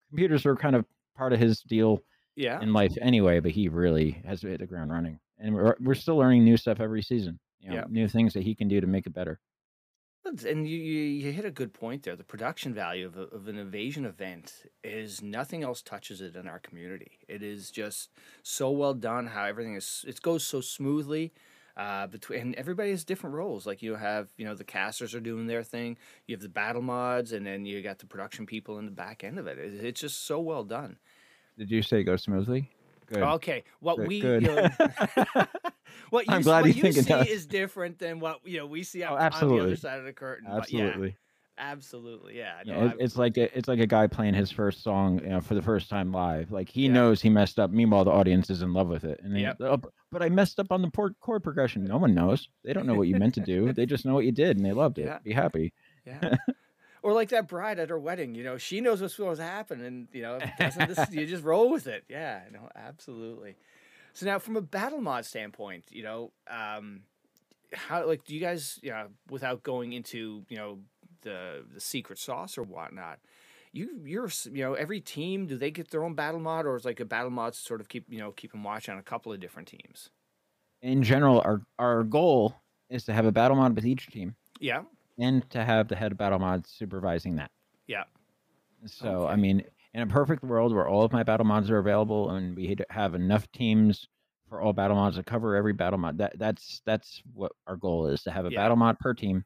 computers 0.08 0.44
were 0.44 0.56
kind 0.56 0.76
of 0.76 0.84
part 1.16 1.32
of 1.32 1.40
his 1.40 1.62
deal 1.62 2.02
Yeah. 2.36 2.60
in 2.60 2.72
life 2.72 2.94
anyway, 3.00 3.40
but 3.40 3.50
he 3.52 3.68
really 3.68 4.10
has 4.26 4.42
hit 4.42 4.60
the 4.60 4.66
ground 4.66 4.90
running, 4.90 5.18
and 5.38 5.54
we're 5.54 5.74
we're 5.80 5.94
still 5.94 6.16
learning 6.16 6.44
new 6.44 6.56
stuff 6.56 6.78
every 6.80 7.02
season. 7.02 7.38
You 7.60 7.70
know, 7.70 7.76
Yeah. 7.76 7.84
new 7.88 8.08
things 8.08 8.34
that 8.34 8.42
he 8.42 8.54
can 8.54 8.68
do 8.68 8.80
to 8.80 8.86
make 8.86 9.06
it 9.06 9.14
better. 9.14 9.40
And 10.26 10.68
you, 10.68 10.76
you, 10.76 11.02
you 11.02 11.32
hit 11.32 11.44
a 11.44 11.50
good 11.50 11.72
point 11.72 12.02
there. 12.02 12.16
The 12.16 12.24
production 12.24 12.74
value 12.74 13.06
of, 13.06 13.16
a, 13.16 13.22
of 13.22 13.48
an 13.48 13.58
evasion 13.58 14.04
event 14.04 14.64
is 14.82 15.22
nothing 15.22 15.62
else 15.62 15.82
touches 15.82 16.20
it 16.20 16.36
in 16.36 16.48
our 16.48 16.58
community. 16.58 17.18
It 17.28 17.42
is 17.42 17.70
just 17.70 18.10
so 18.42 18.70
well 18.70 18.94
done. 18.94 19.26
How 19.26 19.44
everything 19.44 19.74
is, 19.74 20.04
it 20.06 20.20
goes 20.22 20.44
so 20.44 20.60
smoothly. 20.60 21.32
Uh, 21.76 22.06
between 22.06 22.40
and 22.40 22.54
everybody 22.54 22.90
has 22.90 23.04
different 23.04 23.36
roles. 23.36 23.66
Like 23.66 23.82
you 23.82 23.96
have, 23.96 24.28
you 24.38 24.46
know, 24.46 24.54
the 24.54 24.64
casters 24.64 25.14
are 25.14 25.20
doing 25.20 25.46
their 25.46 25.62
thing. 25.62 25.98
You 26.26 26.34
have 26.34 26.40
the 26.40 26.48
battle 26.48 26.80
mods, 26.80 27.32
and 27.32 27.44
then 27.44 27.66
you 27.66 27.82
got 27.82 27.98
the 27.98 28.06
production 28.06 28.46
people 28.46 28.78
in 28.78 28.86
the 28.86 28.90
back 28.90 29.22
end 29.22 29.38
of 29.38 29.46
it. 29.46 29.58
it 29.58 29.84
it's 29.84 30.00
just 30.00 30.24
so 30.24 30.40
well 30.40 30.64
done. 30.64 30.96
Did 31.58 31.70
you 31.70 31.82
say 31.82 32.02
go 32.02 32.16
smoothly? 32.16 32.70
Good. 33.06 33.22
Okay, 33.22 33.64
what 33.80 33.96
Good- 33.98 34.08
we 34.08 34.20
good. 34.20 34.42
you 34.42 34.48
know, 34.48 34.68
what 36.10 36.26
you, 36.26 36.32
I'm 36.34 36.42
glad 36.42 36.62
what 36.62 36.68
you 36.76 36.82
you 36.82 36.92
think 36.92 36.96
it 37.08 37.26
see 37.26 37.32
is 37.32 37.46
different 37.46 37.98
than 37.98 38.20
what 38.20 38.40
you 38.44 38.58
know 38.58 38.66
we 38.66 38.82
see 38.82 39.02
Oh, 39.04 39.14
on, 39.16 39.32
on 39.32 39.48
the 39.48 39.58
other 39.58 39.76
side 39.76 39.98
of 39.98 40.04
the 40.04 40.12
curtain. 40.12 40.46
Absolutely. 40.50 41.08
yeah, 41.08 41.12
absolutely, 41.72 42.36
yeah. 42.38 42.54
Yeah, 42.64 42.74
No, 42.74 42.80
I'm- 42.88 42.96
it's 42.98 43.16
like 43.16 43.36
a, 43.38 43.56
it's 43.56 43.68
like 43.68 43.78
a 43.80 43.86
guy 43.86 44.06
playing 44.06 44.34
his 44.34 44.50
first 44.50 44.82
song, 44.82 45.20
you 45.22 45.28
know, 45.30 45.40
for 45.40 45.54
the 45.54 45.62
first 45.62 45.88
time 45.88 46.12
live. 46.12 46.50
Like 46.50 46.68
he 46.68 46.86
Yeah. 46.86 46.92
knows 46.92 47.22
he 47.22 47.30
messed 47.30 47.58
up. 47.58 47.70
Meanwhile, 47.70 48.04
the 48.04 48.10
audience 48.10 48.50
is 48.50 48.62
in 48.62 48.72
love 48.72 48.88
with 48.88 49.04
it, 49.04 49.20
and 49.22 49.34
they, 49.34 49.40
Yep. 49.40 49.56
"Oh, 49.60 49.80
but 50.10 50.22
I 50.22 50.28
messed 50.28 50.58
up 50.60 50.70
on 50.72 50.82
the 50.82 50.90
chord 51.20 51.42
progression. 51.42 51.84
No 51.84 51.96
one 51.98 52.14
knows. 52.14 52.48
They 52.64 52.72
don't 52.72 52.86
know 52.86 52.94
what 52.94 53.08
you 53.08 53.16
meant 53.16 53.34
to 53.34 53.40
do. 53.40 53.72
They 53.72 53.86
just 53.86 54.04
know 54.04 54.14
what 54.14 54.24
you 54.24 54.32
did, 54.32 54.56
and 54.56 54.66
they 54.66 54.72
loved 54.72 54.98
it. 54.98 55.06
Yeah. 55.06 55.18
Be 55.22 55.32
happy. 55.32 55.72
Yeah. 56.06 56.34
or 57.02 57.12
like 57.12 57.28
that 57.30 57.48
bride 57.48 57.78
at 57.78 57.90
her 57.90 57.98
wedding, 57.98 58.34
you 58.34 58.44
know, 58.44 58.58
she 58.58 58.80
knows 58.80 59.00
what's 59.00 59.14
supposed 59.14 59.40
to 59.40 59.46
happen, 59.46 59.82
and 59.82 60.08
you 60.12 60.22
know, 60.22 60.38
doesn't 60.58 60.88
this, 60.88 61.10
you 61.10 61.26
just 61.26 61.44
roll 61.44 61.70
with 61.70 61.86
it. 61.86 62.04
Yeah, 62.08 62.40
no, 62.52 62.68
absolutely. 62.74 63.56
So 64.12 64.26
now, 64.26 64.38
from 64.38 64.56
a 64.56 64.62
battle 64.62 65.00
mod 65.00 65.24
standpoint, 65.24 65.84
you 65.90 66.02
know, 66.02 66.32
um, 66.48 67.02
how 67.72 68.06
like 68.06 68.24
do 68.24 68.34
you 68.34 68.40
guys, 68.40 68.78
you 68.82 68.90
know, 68.90 69.08
without 69.30 69.62
going 69.62 69.92
into 69.92 70.44
you 70.48 70.56
know 70.56 70.78
the 71.22 71.64
the 71.72 71.80
secret 71.80 72.18
sauce 72.18 72.56
or 72.56 72.62
whatnot, 72.62 73.18
you 73.72 74.00
you're 74.04 74.30
you 74.50 74.62
know 74.62 74.74
every 74.74 75.00
team 75.00 75.46
do 75.46 75.56
they 75.56 75.70
get 75.70 75.90
their 75.90 76.02
own 76.02 76.14
battle 76.14 76.40
mod, 76.40 76.66
or 76.66 76.76
is 76.76 76.84
like 76.84 77.00
a 77.00 77.04
battle 77.04 77.30
mod 77.30 77.52
to 77.52 77.58
sort 77.58 77.80
of 77.80 77.88
keep 77.88 78.06
you 78.08 78.18
know 78.18 78.32
keep 78.32 78.52
them 78.52 78.64
watch 78.64 78.88
on 78.88 78.98
a 78.98 79.02
couple 79.02 79.32
of 79.32 79.40
different 79.40 79.68
teams? 79.68 80.10
In 80.82 81.02
general, 81.02 81.40
our 81.40 81.62
our 81.78 82.02
goal 82.02 82.56
is 82.88 83.04
to 83.04 83.12
have 83.12 83.26
a 83.26 83.32
battle 83.32 83.56
mod 83.56 83.74
with 83.74 83.84
each 83.84 84.06
team, 84.06 84.36
Yeah, 84.60 84.82
and 85.18 85.48
to 85.50 85.64
have 85.64 85.88
the 85.88 85.96
head 85.96 86.12
of 86.12 86.18
battle 86.18 86.38
mods 86.38 86.70
supervising 86.70 87.36
that. 87.36 87.50
yeah, 87.86 88.04
So 88.86 89.26
I 89.26 89.36
mean, 89.36 89.64
in 89.94 90.02
a 90.02 90.06
perfect 90.06 90.42
world 90.44 90.72
where 90.74 90.86
all 90.86 91.02
of 91.04 91.12
my 91.12 91.22
battle 91.22 91.46
mods 91.46 91.70
are 91.70 91.78
available 91.78 92.30
and 92.30 92.56
we 92.56 92.76
have 92.90 93.14
enough 93.14 93.50
teams 93.52 94.06
for 94.48 94.60
all 94.60 94.72
battle 94.72 94.96
mods 94.96 95.16
to 95.16 95.24
cover 95.24 95.56
every 95.56 95.72
battle 95.72 95.98
mod, 95.98 96.18
that 96.18 96.38
that's 96.38 96.82
that's 96.84 97.22
what 97.32 97.52
our 97.66 97.76
goal 97.76 98.06
is 98.06 98.22
to 98.24 98.30
have 98.30 98.44
a 98.44 98.50
Yeah. 98.50 98.62
battle 98.62 98.76
mod 98.76 98.98
per 99.00 99.14
team, 99.14 99.44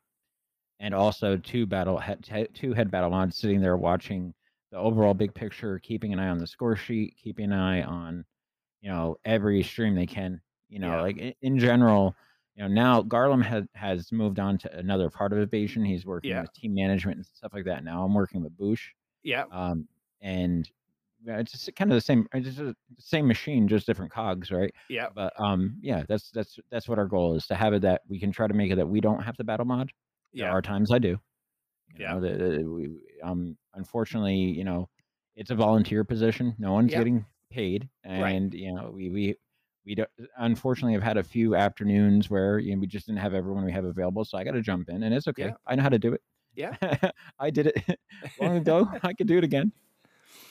and 0.81 0.95
also 0.95 1.37
two 1.37 1.67
battle 1.67 1.99
head, 1.99 2.25
two 2.55 2.73
head 2.75 2.91
battle 2.91 3.11
mods 3.11 3.37
sitting 3.37 3.61
there 3.61 3.77
watching 3.77 4.35
the 4.73 4.79
overall 4.79 5.15
big 5.15 5.35
picture, 5.35 5.79
keeping 5.79 6.13
an 6.13 6.19
eye 6.21 6.29
on 6.29 6.39
the 6.39 6.47
score 6.47 6.77
sheet, 6.77 7.17
keeping 7.17 7.47
an 7.47 7.53
eye 7.59 7.83
on 7.83 8.25
you 8.83 8.91
know 8.91 9.17
every 9.25 9.63
stream 9.63 9.95
they 9.95 10.07
can. 10.07 10.41
You 10.69 10.81
know, 10.81 10.97
Yeah. 10.97 11.01
like 11.01 11.19
in, 11.19 11.35
in 11.43 11.59
general. 11.59 12.15
You 12.61 12.69
know, 12.69 12.75
now 12.75 13.03
Garlem 13.03 13.43
has 13.43 13.65
has 13.75 14.13
moved 14.13 14.39
on 14.39 14.59
to 14.59 14.77
another 14.77 15.09
part 15.09 15.33
of 15.33 15.39
Evasion. 15.39 15.83
He's 15.83 16.05
working 16.05 16.33
Yeah. 16.33 16.43
with 16.43 16.53
team 16.53 16.75
management 16.75 17.17
and 17.17 17.27
stuff 17.27 17.55
like 17.55 17.65
that. 17.65 17.85
Now 17.85 18.05
I'm 18.05 18.13
working 18.13 18.43
with 18.43 18.57
Boosh 18.59 18.83
yeah, 19.23 19.47
um, 19.51 19.89
and 20.21 20.71
it's 21.27 21.53
just 21.53 21.75
kind 21.77 21.91
of 21.93 21.97
the 21.97 22.01
same, 22.03 22.29
it's 22.35 22.47
just 22.47 22.59
the 22.59 22.77
same 22.99 23.27
machine, 23.27 23.69
just 23.69 23.87
different 23.87 24.13
cogs, 24.13 24.51
right? 24.51 24.75
yeah, 24.89 25.09
But 25.15 25.33
um, 25.41 25.79
yeah, 25.83 26.05
that's 26.09 26.31
that's 26.33 26.59
that's 26.71 26.89
what 26.89 26.99
our 26.99 27.07
goal 27.07 27.37
is 27.37 27.47
to 27.49 27.55
have 27.55 27.75
it 27.75 27.83
that 27.83 28.03
we 28.09 28.21
can 28.21 28.33
try 28.33 28.47
to 28.49 28.55
make 28.55 28.71
it 28.73 28.77
that 28.77 28.89
we 28.89 29.01
don't 29.01 29.23
have 29.23 29.37
to 29.39 29.45
battle 29.45 29.67
mod. 29.67 29.93
There 30.39 30.49
yeah, 30.49 30.51
are 30.51 30.63
times 30.63 30.93
I 30.93 30.99
do. 30.99 31.19
You 31.97 32.05
Yeah. 32.05 32.15
know, 32.15 32.21
the, 32.21 32.59
the- 32.59 32.65
we, 32.71 32.89
um, 33.23 33.59
unfortunately, 33.75 34.37
you 34.37 34.65
know, 34.65 34.89
it's 35.37 35.51
a 35.51 35.55
volunteer 35.55 36.05
position. 36.05 36.55
No 36.59 36.73
one's 36.73 36.95
getting 36.95 37.27
paid, 37.51 37.89
Right. 38.17 38.37
and 38.37 38.55
you 38.55 38.73
know, 38.75 38.91
we 38.95 39.11
we 39.11 39.37
we 39.85 39.95
don't. 39.95 40.09
Unfortunately, 40.37 40.95
I've 40.95 41.03
had 41.03 41.17
a 41.17 41.23
few 41.23 41.55
afternoons 41.55 42.31
where 42.31 42.59
you 42.59 42.75
know 42.75 42.81
we 42.81 42.87
just 42.87 43.07
didn't 43.07 43.21
have 43.21 43.35
everyone 43.35 43.65
we 43.65 43.73
have 43.73 43.85
available, 43.85 44.25
so 44.25 44.39
I 44.39 44.45
got 44.45 44.53
to 44.53 44.63
jump 44.63 44.89
in, 44.89 45.03
and 45.03 45.15
it's 45.15 45.29
okay. 45.29 45.47
Yeah. 45.47 45.53
I 45.67 45.75
know 45.75 45.83
how 45.83 45.89
to 45.89 45.99
do 45.99 46.13
it. 46.13 46.23
Yeah. 46.55 46.77
I 47.39 47.51
did 47.51 47.69
it 47.69 47.99
long 48.41 48.59
ago. 48.59 48.91
I 49.03 49.13
could 49.13 49.27
do 49.27 49.39
it 49.39 49.45
again. 49.45 49.73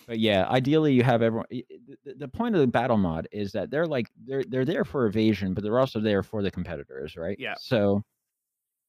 But 0.07 0.19
yeah, 0.19 0.47
ideally 0.49 0.93
you 0.93 1.03
have 1.03 1.21
everyone. 1.21 1.45
The, 1.49 2.13
the 2.17 2.27
point 2.27 2.55
of 2.55 2.61
the 2.61 2.67
battle 2.67 2.97
mod 2.97 3.27
is 3.31 3.51
that 3.51 3.69
they're 3.69 3.87
like 3.87 4.07
they're 4.25 4.43
they're 4.43 4.65
there 4.65 4.85
for 4.85 5.05
evasion, 5.05 5.53
but 5.53 5.63
they're 5.63 5.79
also 5.79 5.99
there 5.99 6.23
for 6.23 6.41
the 6.41 6.51
competitors, 6.51 7.15
right? 7.15 7.37
Yeah. 7.39 7.53
So 7.59 8.03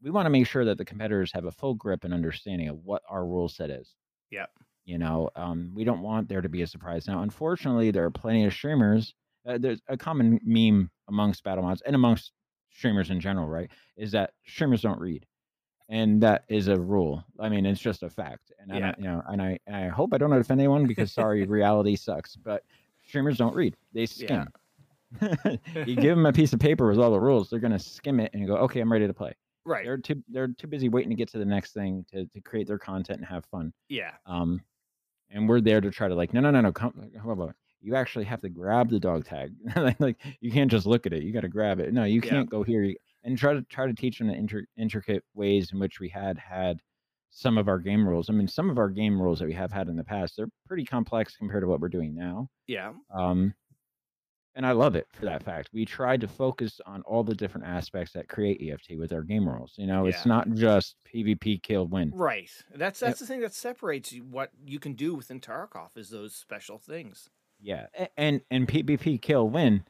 we 0.03 0.11
want 0.11 0.27
to 0.27 0.31
make 0.31 0.47
sure 0.47 0.65
that 0.65 0.79
the 0.79 0.85
competitors 0.85 1.31
have 1.33 1.45
a 1.45 1.53
full 1.53 1.75
grip 1.75 2.05
and 2.05 2.15
understanding 2.15 2.69
of 2.69 2.79
what 2.85 3.03
our 3.09 3.27
rule 3.27 3.49
set 3.49 3.71
is. 3.71 3.95
Yeah. 4.31 4.47
You 4.87 4.97
know, 4.97 5.29
um, 5.37 5.73
we 5.75 5.85
don't 5.85 6.01
want 6.01 6.29
there 6.29 6.41
to 6.41 6.49
be 6.49 6.63
a 6.63 6.67
surprise. 6.67 7.07
Now, 7.07 7.23
unfortunately, 7.23 7.91
there 7.91 8.05
are 8.05 8.11
plenty 8.11 8.47
of 8.47 8.53
streamers 8.53 9.15
uh, 9.47 9.59
there's 9.59 9.81
a 9.89 9.97
common 9.97 10.41
meme 10.45 10.91
amongst 11.09 11.43
battle 11.45 11.65
mods 11.65 11.83
and 11.83 11.95
amongst 11.95 12.33
streamers 12.73 13.11
in 13.11 13.21
general, 13.21 13.49
right? 13.49 13.71
Is 13.97 14.13
that 14.13 14.33
streamers 14.47 14.83
don't 14.83 15.01
read, 15.01 15.27
and 15.89 16.23
that 16.23 16.45
is 16.49 16.69
a 16.69 16.79
rule. 16.79 17.25
I 17.39 17.49
mean, 17.49 17.67
it's 17.67 17.81
just 17.81 18.03
a 18.03 18.11
fact. 18.11 18.53
And 18.59 18.71
Yeah. 18.71 18.91
I, 18.91 18.95
you 19.01 19.05
know, 19.05 19.23
and 19.29 19.43
I, 19.43 19.59
and 19.67 19.77
I 19.77 19.89
hope 19.89 20.15
I 20.15 20.19
don't 20.19 20.33
offend 20.33 20.61
anyone 20.61 20.87
because 20.87 21.13
sorry, 21.13 21.45
reality 21.47 21.97
sucks. 21.97 22.37
But 22.37 22.65
streamers 23.07 23.39
don't 23.39 23.55
read; 23.55 23.77
they 23.93 24.07
skim. 24.07 24.49
you 25.21 25.97
give 25.97 26.17
them 26.17 26.27
a 26.27 26.33
piece 26.33 26.53
of 26.53 26.61
paper 26.61 26.89
with 26.89 26.99
all 26.99 27.11
the 27.11 27.21
rules, 27.21 27.51
they're 27.51 27.59
gonna 27.61 27.79
skim 27.79 28.21
it 28.21 28.31
and 28.35 28.47
go, 28.47 28.57
"Okay, 28.57 28.81
I'm 28.81 28.93
ready 28.93 29.07
to 29.07 29.15
play." 29.15 29.35
Right. 29.65 29.85
They're 29.85 29.99
too 29.99 30.23
they're 30.29 30.49
too 30.49 30.67
busy 30.69 30.89
waiting 30.89 31.11
to 31.11 31.17
get 31.17 31.29
to 31.33 31.39
the 31.39 31.45
next 31.45 31.73
thing 31.73 32.05
to 32.13 32.27
to 32.27 32.41
create 32.41 32.67
their 32.67 32.79
content 32.79 33.19
and 33.19 33.27
have 33.27 33.45
fun. 33.47 33.73
Yeah. 33.89 34.13
Um, 34.27 34.63
and 35.31 35.49
we're 35.49 35.61
there 35.61 35.81
to 35.81 35.91
try 35.91 36.09
to 36.09 36.15
like, 36.15 36.33
no, 36.35 36.41
no, 36.41 36.51
no, 36.51 36.61
no, 36.61 36.73
come, 36.73 36.93
hold 37.23 37.41
on. 37.41 37.55
You 37.83 37.95
actually 37.97 38.25
have 38.27 38.41
to 38.43 38.49
grab 38.49 38.91
the 38.91 39.01
dog 39.01 39.25
tag. 39.25 39.53
like, 39.99 40.17
you 40.41 40.51
can't 40.53 40.71
just 40.71 40.87
look 40.87 41.07
at 41.07 41.13
it. 41.13 41.23
You 41.23 41.33
got 41.33 41.41
to 41.41 41.49
grab 41.49 41.81
it. 41.81 41.93
No, 41.93 42.05
you 42.05 42.21
Yeah. 42.23 42.31
can't 42.31 42.51
go 42.51 42.63
here. 42.63 42.95
And 43.25 43.37
try 43.39 43.53
to 43.55 43.63
try 43.63 43.87
to 43.87 43.95
teach 43.95 44.19
them 44.19 44.29
the 44.29 44.35
inter- 44.35 44.67
intricate 44.79 45.25
ways 45.35 45.71
in 45.73 45.79
which 45.79 46.01
we 46.01 46.09
had 46.09 46.39
had 46.39 46.81
some 47.31 47.59
of 47.59 47.69
our 47.69 47.79
game 47.79 48.07
rules. 48.09 48.29
I 48.31 48.33
mean, 48.33 48.49
some 48.49 48.71
of 48.71 48.79
our 48.79 48.89
game 48.89 49.21
rules 49.21 49.39
that 49.39 49.47
we 49.47 49.53
have 49.55 49.71
had 49.73 49.89
in 49.89 49.97
the 49.97 50.05
past, 50.05 50.35
they're 50.37 50.49
pretty 50.67 50.85
complex 50.85 51.37
compared 51.37 51.63
to 51.63 51.69
what 51.69 51.81
we're 51.81 51.89
doing 51.89 52.15
now. 52.15 52.49
Yeah. 52.67 52.93
Um, 53.15 53.55
and 54.57 54.67
I 54.67 54.73
love 54.73 54.97
it 54.97 55.07
for 55.13 55.27
that 55.27 55.45
fact. 55.45 55.71
We 55.73 55.85
tried 55.85 56.21
to 56.23 56.29
focus 56.29 56.81
on 56.85 57.03
all 57.03 57.23
the 57.23 57.35
different 57.37 57.67
aspects 57.69 58.13
that 58.15 58.29
create 58.29 58.61
EFT 58.61 58.99
with 58.99 59.13
our 59.13 59.23
game 59.23 59.49
rules. 59.49 59.75
You 59.77 59.87
know, 59.87 60.07
it's 60.07 60.27
not 60.27 60.51
just 60.55 60.97
PvP 61.15 61.63
kill 61.63 61.87
win. 61.87 62.11
Right. 62.13 62.51
That's 62.75 62.99
that's 62.99 63.21
the 63.21 63.27
thing 63.27 63.41
that 63.41 63.55
separates 63.55 64.13
you, 64.13 64.25
what 64.25 64.51
you 64.67 64.81
can 64.81 64.95
do 64.95 65.15
within 65.15 65.41
Tarkov 65.41 65.91
is 65.97 66.11
those 66.11 66.35
special 66.35 66.79
things. 66.79 67.31
Yeah, 67.63 67.87
and 68.17 68.41
and 68.51 68.67
PvP 68.67 69.21
kill 69.21 69.49
win 69.49 69.85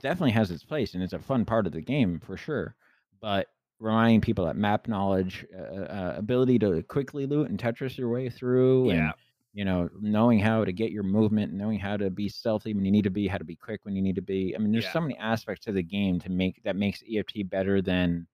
definitely 0.00 0.32
has 0.32 0.50
its 0.50 0.64
place, 0.64 0.94
and 0.94 1.02
it's 1.02 1.12
a 1.12 1.18
fun 1.18 1.44
part 1.44 1.66
of 1.66 1.72
the 1.72 1.82
game 1.82 2.20
for 2.20 2.36
sure. 2.36 2.76
But 3.20 3.48
reminding 3.80 4.22
people 4.22 4.46
that 4.46 4.56
map 4.56 4.88
knowledge, 4.88 5.46
uh, 5.56 5.62
uh, 5.62 6.14
ability 6.16 6.58
to 6.60 6.82
quickly 6.84 7.26
loot 7.26 7.50
and 7.50 7.58
Tetris 7.58 7.98
your 7.98 8.10
way 8.10 8.30
through, 8.30 8.90
and 8.90 9.14
you 9.52 9.64
know, 9.64 9.88
knowing 10.00 10.40
how 10.40 10.64
to 10.64 10.72
get 10.72 10.90
your 10.92 11.04
movement, 11.04 11.52
knowing 11.52 11.78
how 11.78 11.96
to 11.96 12.10
be 12.10 12.28
stealthy 12.28 12.74
when 12.74 12.84
you 12.84 12.90
need 12.92 13.04
to 13.04 13.10
be, 13.10 13.28
how 13.28 13.38
to 13.38 13.44
be 13.44 13.56
quick 13.56 13.84
when 13.84 13.94
you 13.96 14.02
need 14.02 14.16
to 14.16 14.22
be. 14.22 14.54
I 14.54 14.58
mean, 14.58 14.72
there's 14.72 14.84
Yeah. 14.84 14.92
so 14.92 15.00
many 15.00 15.16
aspects 15.18 15.64
to 15.66 15.72
the 15.72 15.82
game 15.82 16.18
to 16.20 16.30
make 16.30 16.62
that 16.64 16.76
makes 16.76 17.02
EFT 17.08 17.42
better 17.44 17.80
than 17.82 18.26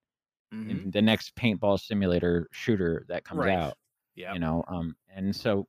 Mhm. 0.53 0.93
the 0.93 1.03
next 1.03 1.35
paintball 1.37 1.81
simulator 1.81 2.49
shooter 2.53 3.05
that 3.09 3.25
comes 3.25 3.47
Right. 3.47 3.55
out 3.55 3.79
Yeah. 4.15 4.33
you 4.35 4.41
know 4.41 4.65
um 4.69 4.97
and 5.09 5.35
so 5.35 5.67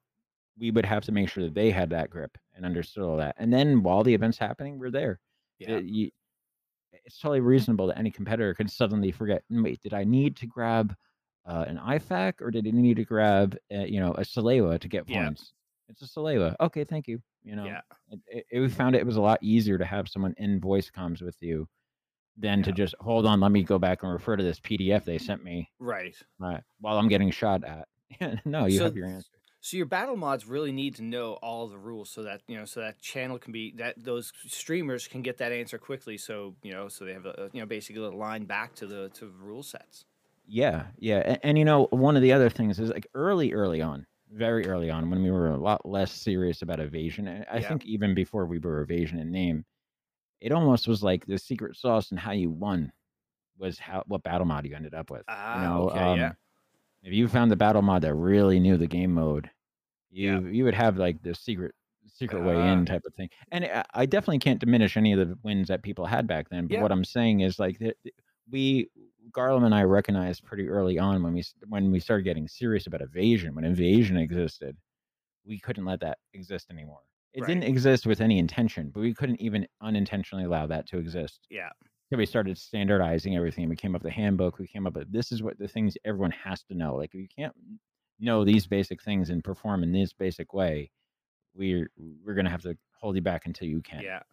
we 0.57 0.71
would 0.71 0.85
have 0.85 1.03
to 1.03 1.11
make 1.11 1.29
sure 1.29 1.43
that 1.43 1.53
they 1.53 1.71
had 1.71 1.89
that 1.89 2.09
grip 2.09 2.37
and 2.61 2.65
understood 2.67 3.03
all 3.03 3.17
that 3.17 3.35
and 3.39 3.51
then 3.51 3.81
while 3.81 4.03
the 4.03 4.13
event's 4.13 4.37
happening 4.37 4.77
we're 4.77 4.91
there 4.91 5.19
Yeah. 5.59 5.77
It- 5.77 5.85
you- 5.85 6.11
it's 7.05 7.17
totally 7.17 7.39
reasonable 7.39 7.87
that 7.87 7.97
any 7.97 8.11
competitor 8.11 8.53
could 8.53 8.69
suddenly 8.69 9.11
forget 9.11 9.43
"Mm, 9.51 9.63
wait 9.63 9.81
did 9.81 9.93
i 9.93 10.03
need 10.03 10.35
to 10.37 10.45
grab 10.47 10.95
uh, 11.47 11.65
an 11.67 11.79
IFAK 11.79 12.39
or 12.39 12.51
did 12.51 12.67
I 12.67 12.69
need 12.69 12.97
to 12.97 13.03
grab 13.05 13.57
uh, 13.73 13.79
you 13.79 13.99
know 13.99 14.11
a 14.13 14.21
Salewa 14.21 14.79
to 14.79 14.87
get 14.87 15.09
Yeah. 15.09 15.23
points 15.25 15.53
it's 15.89 16.03
a 16.03 16.05
Salewa 16.05 16.55
okay 16.59 16.83
thank 16.83 17.07
you 17.07 17.19
you 17.43 17.55
know 17.55 17.65
Yeah. 17.65 17.81
it, 18.11 18.19
it, 18.27 18.45
it- 18.51 18.59
we 18.59 18.69
found 18.69 18.95
it 18.95 19.05
was 19.05 19.15
a 19.15 19.21
lot 19.21 19.39
easier 19.41 19.79
to 19.79 19.85
have 19.85 20.07
someone 20.07 20.35
in 20.37 20.59
voice 20.59 20.91
comms 20.91 21.21
with 21.23 21.41
you 21.41 21.67
than 22.37 22.61
to 22.63 22.71
just 22.71 22.93
hold 22.99 23.25
on 23.25 23.39
let 23.39 23.51
me 23.51 23.63
go 23.63 23.79
back 23.79 24.03
and 24.03 24.11
refer 24.11 24.35
to 24.37 24.43
this 24.43 24.59
pdf 24.59 25.03
they 25.03 25.17
sent 25.17 25.43
me 25.43 25.67
Right. 25.79 26.15
right 26.37 26.61
while 26.79 26.99
i'm 26.99 27.07
getting 27.07 27.31
shot 27.31 27.63
at 27.63 27.87
no 28.45 28.67
you 28.67 28.77
So- 28.77 28.83
have 28.83 28.95
your 28.95 29.07
answer 29.07 29.31
So 29.61 29.77
your 29.77 29.85
battle 29.85 30.17
mods 30.17 30.45
really 30.47 30.71
need 30.71 30.95
to 30.95 31.03
know 31.03 31.33
all 31.35 31.67
the 31.67 31.77
rules 31.77 32.09
so 32.09 32.23
that 32.23 32.41
you 32.47 32.57
know 32.57 32.65
so 32.65 32.79
that 32.79 32.99
channel 32.99 33.37
can 33.39 33.53
be 33.53 33.71
that 33.73 34.03
those 34.03 34.33
streamers 34.47 35.07
can 35.07 35.21
get 35.21 35.37
that 35.37 35.51
answer 35.51 35.77
quickly. 35.77 36.17
So 36.17 36.55
you 36.63 36.71
know 36.71 36.89
so 36.89 37.05
they 37.05 37.13
have 37.13 37.25
a 37.27 37.49
you 37.53 37.59
know 37.59 37.67
basically 37.67 38.03
a 38.03 38.09
line 38.09 38.45
back 38.45 38.73
to 38.75 38.87
the 38.87 39.09
to 39.11 39.25
the 39.27 39.31
rule 39.33 39.63
sets. 39.63 40.05
Yeah, 40.45 40.87
yeah, 40.97 41.19
and, 41.19 41.39
and 41.43 41.57
you 41.57 41.65
know, 41.65 41.87
one 41.91 42.15
of 42.15 42.21
the 42.21 42.33
other 42.33 42.49
things 42.49 42.79
is 42.79 42.89
like 42.89 43.07
early, 43.13 43.53
early 43.53 43.81
on, 43.81 44.05
very 44.29 44.67
early 44.67 44.89
on, 44.89 45.09
when 45.09 45.21
we 45.23 45.31
were 45.31 45.47
a 45.49 45.57
lot 45.57 45.85
less 45.85 46.11
serious 46.11 46.61
about 46.61 46.79
evasion. 46.79 47.27
I 47.49 47.61
Yeah. 47.61 47.61
think 47.61 47.85
even 47.85 48.13
before 48.15 48.45
we 48.45 48.59
were 48.59 48.81
evasion 48.81 49.19
in 49.19 49.31
name, 49.31 49.65
it 50.41 50.51
almost 50.53 50.87
was 50.87 51.03
like 51.03 51.25
the 51.25 51.37
secret 51.39 51.77
sauce 51.77 52.11
and 52.11 52.19
how 52.19 52.31
you 52.33 52.51
won 52.51 52.93
was 53.57 53.79
how 53.79 54.03
what 54.07 54.23
battle 54.23 54.47
mod 54.47 54.65
you 54.67 54.75
ended 54.75 54.95
up 54.95 55.11
with. 55.11 55.25
Ah, 55.27 55.51
you 55.51 55.61
know, 55.61 55.89
okay, 55.89 56.13
um, 56.13 56.15
yeah. 56.15 56.35
If 57.03 57.13
you 57.13 57.27
found 57.27 57.51
the 57.51 57.55
battle 57.55 57.81
mod 57.81 58.01
that 58.03 58.13
really 58.13 58.59
knew 58.59 58.77
the 58.77 58.87
game 58.87 59.13
mode, 59.13 59.49
you 60.09 60.31
Yeah. 60.31 60.39
you 60.39 60.63
would 60.65 60.73
have 60.73 60.97
like 60.97 61.21
the 61.23 61.33
secret 61.35 61.73
secret 62.07 62.43
way 62.43 62.55
Ah. 62.55 62.73
in 62.73 62.85
type 62.85 63.03
of 63.05 63.13
thing. 63.15 63.29
And 63.51 63.65
I, 63.65 63.83
I 63.93 64.05
definitely 64.05 64.39
can't 64.39 64.59
diminish 64.59 64.97
any 64.97 65.13
of 65.13 65.19
the 65.19 65.37
wins 65.43 65.67
that 65.69 65.81
people 65.83 66.05
had 66.05 66.27
back 66.27 66.49
then. 66.49 66.67
But 66.67 66.75
Yeah. 66.75 66.81
what 66.81 66.91
I'm 66.91 67.05
saying 67.05 67.39
is 67.41 67.57
like 67.59 67.79
we 68.49 68.89
Garland 69.31 69.65
and 69.65 69.73
I 69.75 69.83
recognized 69.83 70.43
pretty 70.43 70.67
early 70.67 70.97
on 70.99 71.23
when 71.23 71.33
we 71.33 71.43
when 71.69 71.91
we 71.91 71.99
started 71.99 72.23
getting 72.23 72.47
serious 72.47 72.87
about 72.87 73.01
evasion, 73.01 73.55
when 73.55 73.63
evasion 73.65 74.17
existed, 74.17 74.75
we 75.45 75.59
couldn't 75.59 75.85
let 75.85 75.99
that 76.01 76.17
exist 76.33 76.69
anymore. 76.71 77.01
It 77.33 77.41
Right. 77.41 77.47
didn't 77.47 77.63
exist 77.63 78.05
with 78.05 78.19
any 78.19 78.39
intention, 78.39 78.89
but 78.89 78.99
we 78.99 79.13
couldn't 79.13 79.39
even 79.39 79.65
unintentionally 79.79 80.43
allow 80.45 80.67
that 80.67 80.85
to 80.87 80.97
exist. 80.97 81.47
Yeah. 81.49 81.69
So 82.11 82.17
we 82.17 82.25
started 82.25 82.57
standardizing 82.57 83.37
everything. 83.37 83.69
We 83.69 83.77
came 83.77 83.95
up 83.95 84.03
with 84.03 84.11
a 84.11 84.15
handbook. 84.15 84.59
We 84.59 84.67
came 84.67 84.85
up 84.85 84.95
with 84.97 85.09
this 85.13 85.31
is 85.31 85.41
what 85.41 85.57
the 85.57 85.67
things 85.69 85.95
everyone 86.03 86.31
has 86.31 86.61
to 86.63 86.73
know. 86.73 86.95
Like 86.95 87.11
if 87.13 87.21
you 87.21 87.27
can't 87.33 87.53
know 88.19 88.43
these 88.43 88.67
basic 88.67 89.01
things 89.01 89.29
and 89.29 89.41
perform 89.41 89.81
in 89.81 89.93
this 89.93 90.11
basic 90.11 90.53
way, 90.53 90.91
we're 91.55 91.89
we're 92.25 92.33
gonna 92.33 92.49
have 92.49 92.63
to 92.63 92.77
hold 92.99 93.15
you 93.15 93.21
back 93.21 93.45
until 93.45 93.69
you 93.69 93.79
can. 93.81 94.01
Yeah. 94.03 94.23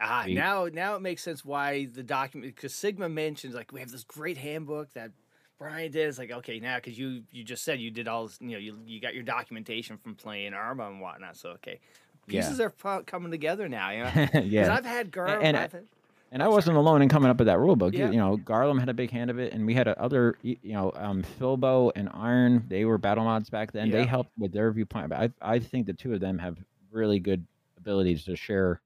Ah, 0.00 0.22
We- 0.26 0.32
now 0.32 0.68
now 0.72 0.94
it 0.96 1.02
makes 1.02 1.22
sense 1.22 1.44
why 1.44 1.84
the 1.92 2.02
document 2.02 2.54
because 2.56 2.74
Sigma 2.74 3.08
mentions 3.10 3.54
like 3.54 3.70
we 3.70 3.80
have 3.80 3.90
this 3.90 4.04
great 4.04 4.38
handbook 4.38 4.90
that 4.94 5.10
Bryan 5.58 5.92
did. 5.92 6.08
It's 6.08 6.16
like 6.18 6.30
okay 6.30 6.58
now 6.58 6.76
because 6.76 6.98
you 6.98 7.22
you 7.30 7.44
just 7.44 7.64
said 7.64 7.80
you 7.80 7.90
did 7.90 8.08
all 8.08 8.28
this 8.28 8.38
you 8.40 8.52
know 8.52 8.58
you 8.58 8.78
you 8.86 8.98
got 8.98 9.12
your 9.14 9.24
documentation 9.24 9.98
from 9.98 10.14
playing 10.14 10.54
Arma 10.54 10.88
and 10.88 11.02
whatnot. 11.02 11.36
So 11.36 11.50
okay, 11.50 11.80
Yeah. 12.28 12.40
pieces 12.40 12.60
are 12.60 12.70
fu- 12.70 13.02
coming 13.04 13.30
together 13.30 13.68
now. 13.68 13.90
You 13.90 14.04
know, 14.04 14.10
because 14.32 14.44
yeah. 14.46 14.74
I've 14.74 14.86
had 14.86 15.10
Garm. 15.10 15.42
and- 15.42 15.54
I've 15.54 15.72
had, 15.72 15.84
And 16.32 16.42
I 16.42 16.48
wasn't 16.48 16.76
alone 16.76 17.02
in 17.02 17.08
coming 17.08 17.30
up 17.30 17.38
with 17.38 17.46
that 17.46 17.58
rule 17.58 17.76
book. 17.76 17.94
You- 17.94 18.00
Yeah. 18.00 18.10
You 18.10 18.18
know, 18.18 18.36
Garland 18.36 18.80
had 18.80 18.88
a 18.88 18.94
big 18.94 19.10
hand 19.10 19.30
of 19.30 19.38
it, 19.38 19.52
and 19.52 19.64
we 19.64 19.74
had 19.74 19.86
a 19.88 19.98
other, 20.00 20.36
you 20.42 20.58
know, 20.64 20.92
um, 20.96 21.22
Philbo 21.38 21.92
and 21.94 22.08
Iron. 22.12 22.64
They 22.68 22.84
were 22.84 22.98
battle 22.98 23.24
mods 23.24 23.48
back 23.48 23.72
then. 23.72 23.90
They 23.90 24.04
helped 24.04 24.32
with 24.38 24.52
their 24.52 24.70
viewpoint. 24.72 25.08
But 25.10 25.32
I, 25.40 25.54
I 25.54 25.58
think 25.60 25.86
the 25.86 25.92
two 25.94 26.12
of 26.14 26.20
them 26.20 26.38
have 26.38 26.58
really 26.90 27.20
good 27.20 27.46
abilities 27.78 28.24
to 28.24 28.36
share 28.36 28.80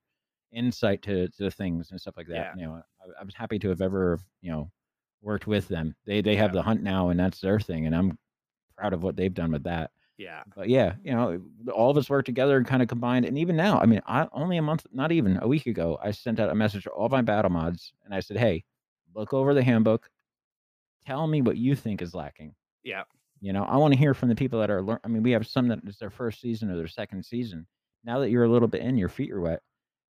insight 0.51 1.01
to, 1.03 1.27
to 1.29 1.49
things 1.49 1.91
and 1.91 1.99
stuff 1.99 2.15
like 2.17 2.27
that. 2.27 2.57
You 2.57 2.65
know, 2.65 2.83
I, 3.03 3.21
I 3.21 3.23
was 3.23 3.33
happy 3.35 3.57
to 3.59 3.69
have 3.69 3.81
ever, 3.81 4.19
you 4.41 4.51
know, 4.51 4.69
worked 5.21 5.47
with 5.47 5.67
them. 5.67 5.95
They 6.05 6.21
they 6.21 6.35
have 6.35 6.51
Yeah. 6.51 6.55
the 6.55 6.63
hunt 6.63 6.83
now, 6.83 7.09
and 7.09 7.19
that's 7.19 7.39
their 7.41 7.59
thing, 7.59 7.85
and 7.85 7.95
I'm 7.95 8.17
proud 8.77 8.93
of 8.93 9.01
what 9.03 9.15
they've 9.15 9.33
done 9.33 9.51
with 9.51 9.63
that. 9.63 9.91
Yeah, 10.21 10.43
But 10.55 10.69
yeah, 10.69 10.95
you 11.03 11.11
know, 11.13 11.41
all 11.73 11.89
of 11.89 11.97
us 11.97 12.09
worked 12.09 12.25
together 12.27 12.57
and 12.57 12.65
kind 12.65 12.81
of 12.81 12.87
combined. 12.87 13.25
And 13.25 13.37
even 13.37 13.55
now, 13.55 13.79
I 13.79 13.85
mean, 13.85 14.01
I 14.05 14.27
only 14.33 14.57
a 14.57 14.61
month, 14.61 14.85
not 14.93 15.11
even 15.11 15.37
a 15.41 15.47
week 15.47 15.65
ago, 15.67 15.97
I 16.01 16.11
sent 16.11 16.39
out 16.39 16.49
a 16.49 16.55
message 16.55 16.83
to 16.83 16.89
all 16.91 17.09
my 17.09 17.21
battle 17.21 17.51
mods 17.51 17.93
and 18.05 18.13
I 18.13 18.19
said, 18.19 18.37
hey, 18.37 18.63
look 19.15 19.33
over 19.33 19.53
the 19.53 19.63
handbook. 19.63 20.09
Tell 21.05 21.25
me 21.27 21.41
what 21.41 21.57
you 21.57 21.75
think 21.75 22.01
is 22.01 22.13
lacking. 22.13 22.53
yeah, 22.83 23.03
You 23.39 23.53
know, 23.53 23.63
I 23.63 23.77
want 23.77 23.93
to 23.93 23.99
hear 23.99 24.13
from 24.13 24.29
the 24.29 24.35
people 24.35 24.59
that 24.59 24.69
are 24.69 24.81
learn. 24.83 24.99
I 25.03 25.07
mean, 25.07 25.23
we 25.23 25.31
have 25.31 25.47
some 25.47 25.67
that 25.69 25.79
it's 25.85 25.97
their 25.97 26.09
first 26.11 26.39
season 26.41 26.69
or 26.69 26.77
their 26.77 26.87
second 26.87 27.23
season. 27.25 27.65
Now 28.03 28.19
that 28.19 28.29
you're 28.29 28.43
a 28.43 28.49
little 28.51 28.67
bit 28.67 28.81
in, 28.81 28.97
your 28.97 29.09
feet 29.09 29.31
are 29.31 29.41
wet. 29.41 29.61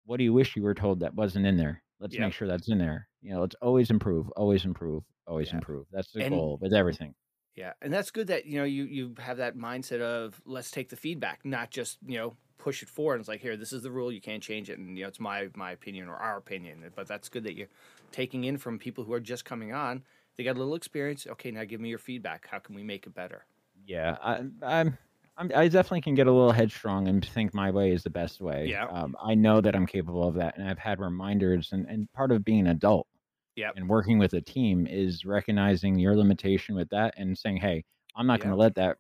What 0.06 0.18
do 0.18 0.24
you 0.24 0.34
wish 0.34 0.56
you 0.56 0.62
were 0.64 0.76
told 0.76 0.99
that 0.99 1.16
wasn't 1.16 1.47
in 1.47 1.58
there? 1.58 1.82
Let's 1.99 2.14
Yeah. 2.14 2.22
make 2.22 2.34
sure 2.34 2.47
that's 2.47 2.70
in 2.70 2.78
there. 2.78 3.08
You 3.22 3.32
know, 3.34 3.41
let's 3.41 3.56
always 3.62 3.89
improve, 3.89 4.30
always 4.38 4.66
improve, 4.66 5.03
always 5.26 5.47
Yeah. 5.49 5.56
improve. 5.56 5.88
That's 5.91 6.12
the 6.12 6.24
And- 6.26 6.36
goal 6.36 6.60
with 6.62 6.74
everything. 6.74 7.16
Yeah, 7.56 7.74
and 7.82 7.93
that's 7.93 8.12
good 8.12 8.28
that 8.28 8.45
you 8.45 8.58
know 8.58 8.66
you 8.66 8.84
you 8.84 9.16
have 9.20 9.38
that 9.38 9.58
mindset 9.58 10.01
of 10.01 10.41
let's 10.45 10.72
take 10.72 10.89
the 10.89 10.95
feedback, 10.95 11.41
not 11.43 11.72
just 11.72 11.97
you 12.06 12.18
know 12.18 12.36
push 12.58 12.82
it 12.82 12.89
forward. 12.89 13.20
It's 13.20 13.30
like 13.30 13.41
here, 13.41 13.56
this 13.56 13.72
is 13.72 13.84
the 13.84 13.91
rule, 13.91 14.12
you 14.12 14.22
can't 14.22 14.41
change 14.41 14.70
it, 14.70 14.78
and 14.78 14.97
you 14.97 15.03
know 15.03 15.08
it's 15.08 15.20
my 15.20 15.49
my 15.56 15.72
opinion 15.72 16.10
or 16.10 16.16
our 16.16 16.38
opinion. 16.38 16.84
But 16.95 17.08
that's 17.08 17.30
good 17.30 17.43
that 17.45 17.56
you're 17.56 17.70
taking 18.12 18.43
in 18.43 18.58
from 18.58 18.78
people 18.78 19.03
who 19.03 19.14
are 19.14 19.20
just 19.20 19.45
coming 19.45 19.74
on. 19.74 20.03
They 20.36 20.43
got 20.43 20.58
a 20.58 20.60
little 20.60 20.76
experience. 20.76 21.26
Okay, 21.28 21.51
now 21.51 21.64
give 21.64 21.80
me 21.80 21.89
your 21.89 21.97
feedback. 21.97 22.47
How 22.49 22.60
can 22.60 22.76
we 22.76 22.84
make 22.84 23.06
it 23.06 23.16
better? 23.16 23.45
Yeah, 23.88 24.18
I, 24.22 24.41
I'm, 24.62 24.97
I'm, 25.38 25.51
I 25.56 25.68
definitely 25.70 26.01
can 26.01 26.16
get 26.16 26.28
a 26.28 26.32
little 26.32 26.51
headstrong 26.51 27.08
and 27.08 27.24
think 27.24 27.53
my 27.53 27.72
way 27.72 27.91
is 27.91 28.03
the 28.03 28.10
best 28.10 28.41
way. 28.41 28.68
Yeah. 28.70 28.86
Um, 28.88 29.16
I 29.24 29.36
know 29.36 29.62
that 29.62 29.76
I'm 29.76 29.86
capable 29.86 30.28
of 30.28 30.36
that, 30.36 30.58
and 30.58 30.68
I've 30.68 30.80
had 30.80 30.99
reminders. 30.99 31.70
And, 31.72 31.86
and 31.88 32.12
part 32.12 32.32
of 32.32 32.43
being 32.43 32.62
an 32.62 32.68
adult 32.68 33.08
Yep. 33.56 33.74
and 33.78 33.88
working 33.89 34.20
with 34.20 34.34
a 34.34 34.41
team 34.41 34.86
is 34.88 35.26
recognizing 35.26 35.97
your 35.97 36.16
limitation 36.16 36.76
with 36.76 36.89
that 36.89 37.14
and 37.18 37.38
saying, 37.38 37.58
"Hey, 37.58 37.84
I'm 38.16 38.28
not 38.28 38.39
going 38.39 38.51
to 38.51 38.58
let 38.58 38.76
that 38.76 38.97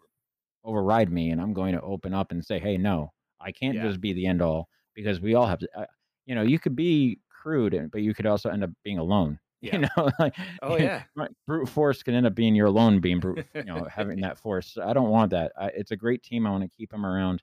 override 0.63 1.11
me, 1.11 1.31
and 1.31 1.41
I'm 1.41 1.53
going 1.53 1.73
to 1.75 1.81
open 1.81 2.13
up 2.13 2.31
and 2.31 2.43
say, 2.43 2.59
hey, 2.59 2.77
no, 2.77 3.11
I 3.39 3.51
can't 3.51 3.75
Yeah. 3.75 3.83
just 3.83 4.01
be 4.01 4.13
the 4.13 4.25
end 4.25 4.41
all 4.41 4.67
because 4.93 5.19
we 5.21 5.35
all 5.35 5.45
have 5.45 5.59
to. 5.59 5.69
Uh, 5.77 5.85
you 6.25 6.33
know, 6.35 6.41
you 6.41 6.57
could 6.59 6.75
be 6.75 7.19
crude, 7.29 7.73
and- 7.73 7.91
but 7.91 8.01
you 8.01 8.13
could 8.13 8.25
also 8.25 8.49
end 8.49 8.63
up 8.63 8.71
being 8.83 8.97
alone. 8.97 9.39
Yeah. 9.61 9.77
You 9.77 9.87
know, 9.97 10.11
like 10.19 10.35
Oh 10.61 10.75
yeah, 10.77 11.03
brute 11.47 11.69
force 11.69 12.03
can 12.03 12.13
end 12.13 12.27
up 12.27 12.35
being 12.35 12.53
your 12.53 12.67
alone 12.67 12.99
being 12.99 13.19
brute, 13.19 13.45
you 13.55 13.63
know, 13.63 13.85
having 13.85 14.19
that 14.21 14.37
force. 14.37 14.77
I 14.77 14.93
don't 14.93 15.09
want 15.09 15.31
that. 15.31 15.53
I, 15.59 15.67
it's 15.67 15.89
a 15.91 15.95
great 15.95 16.21
team. 16.21 16.45
I 16.45 16.51
want 16.51 16.63
to 16.63 16.77
keep 16.77 16.91
them 16.91 17.03
around, 17.05 17.41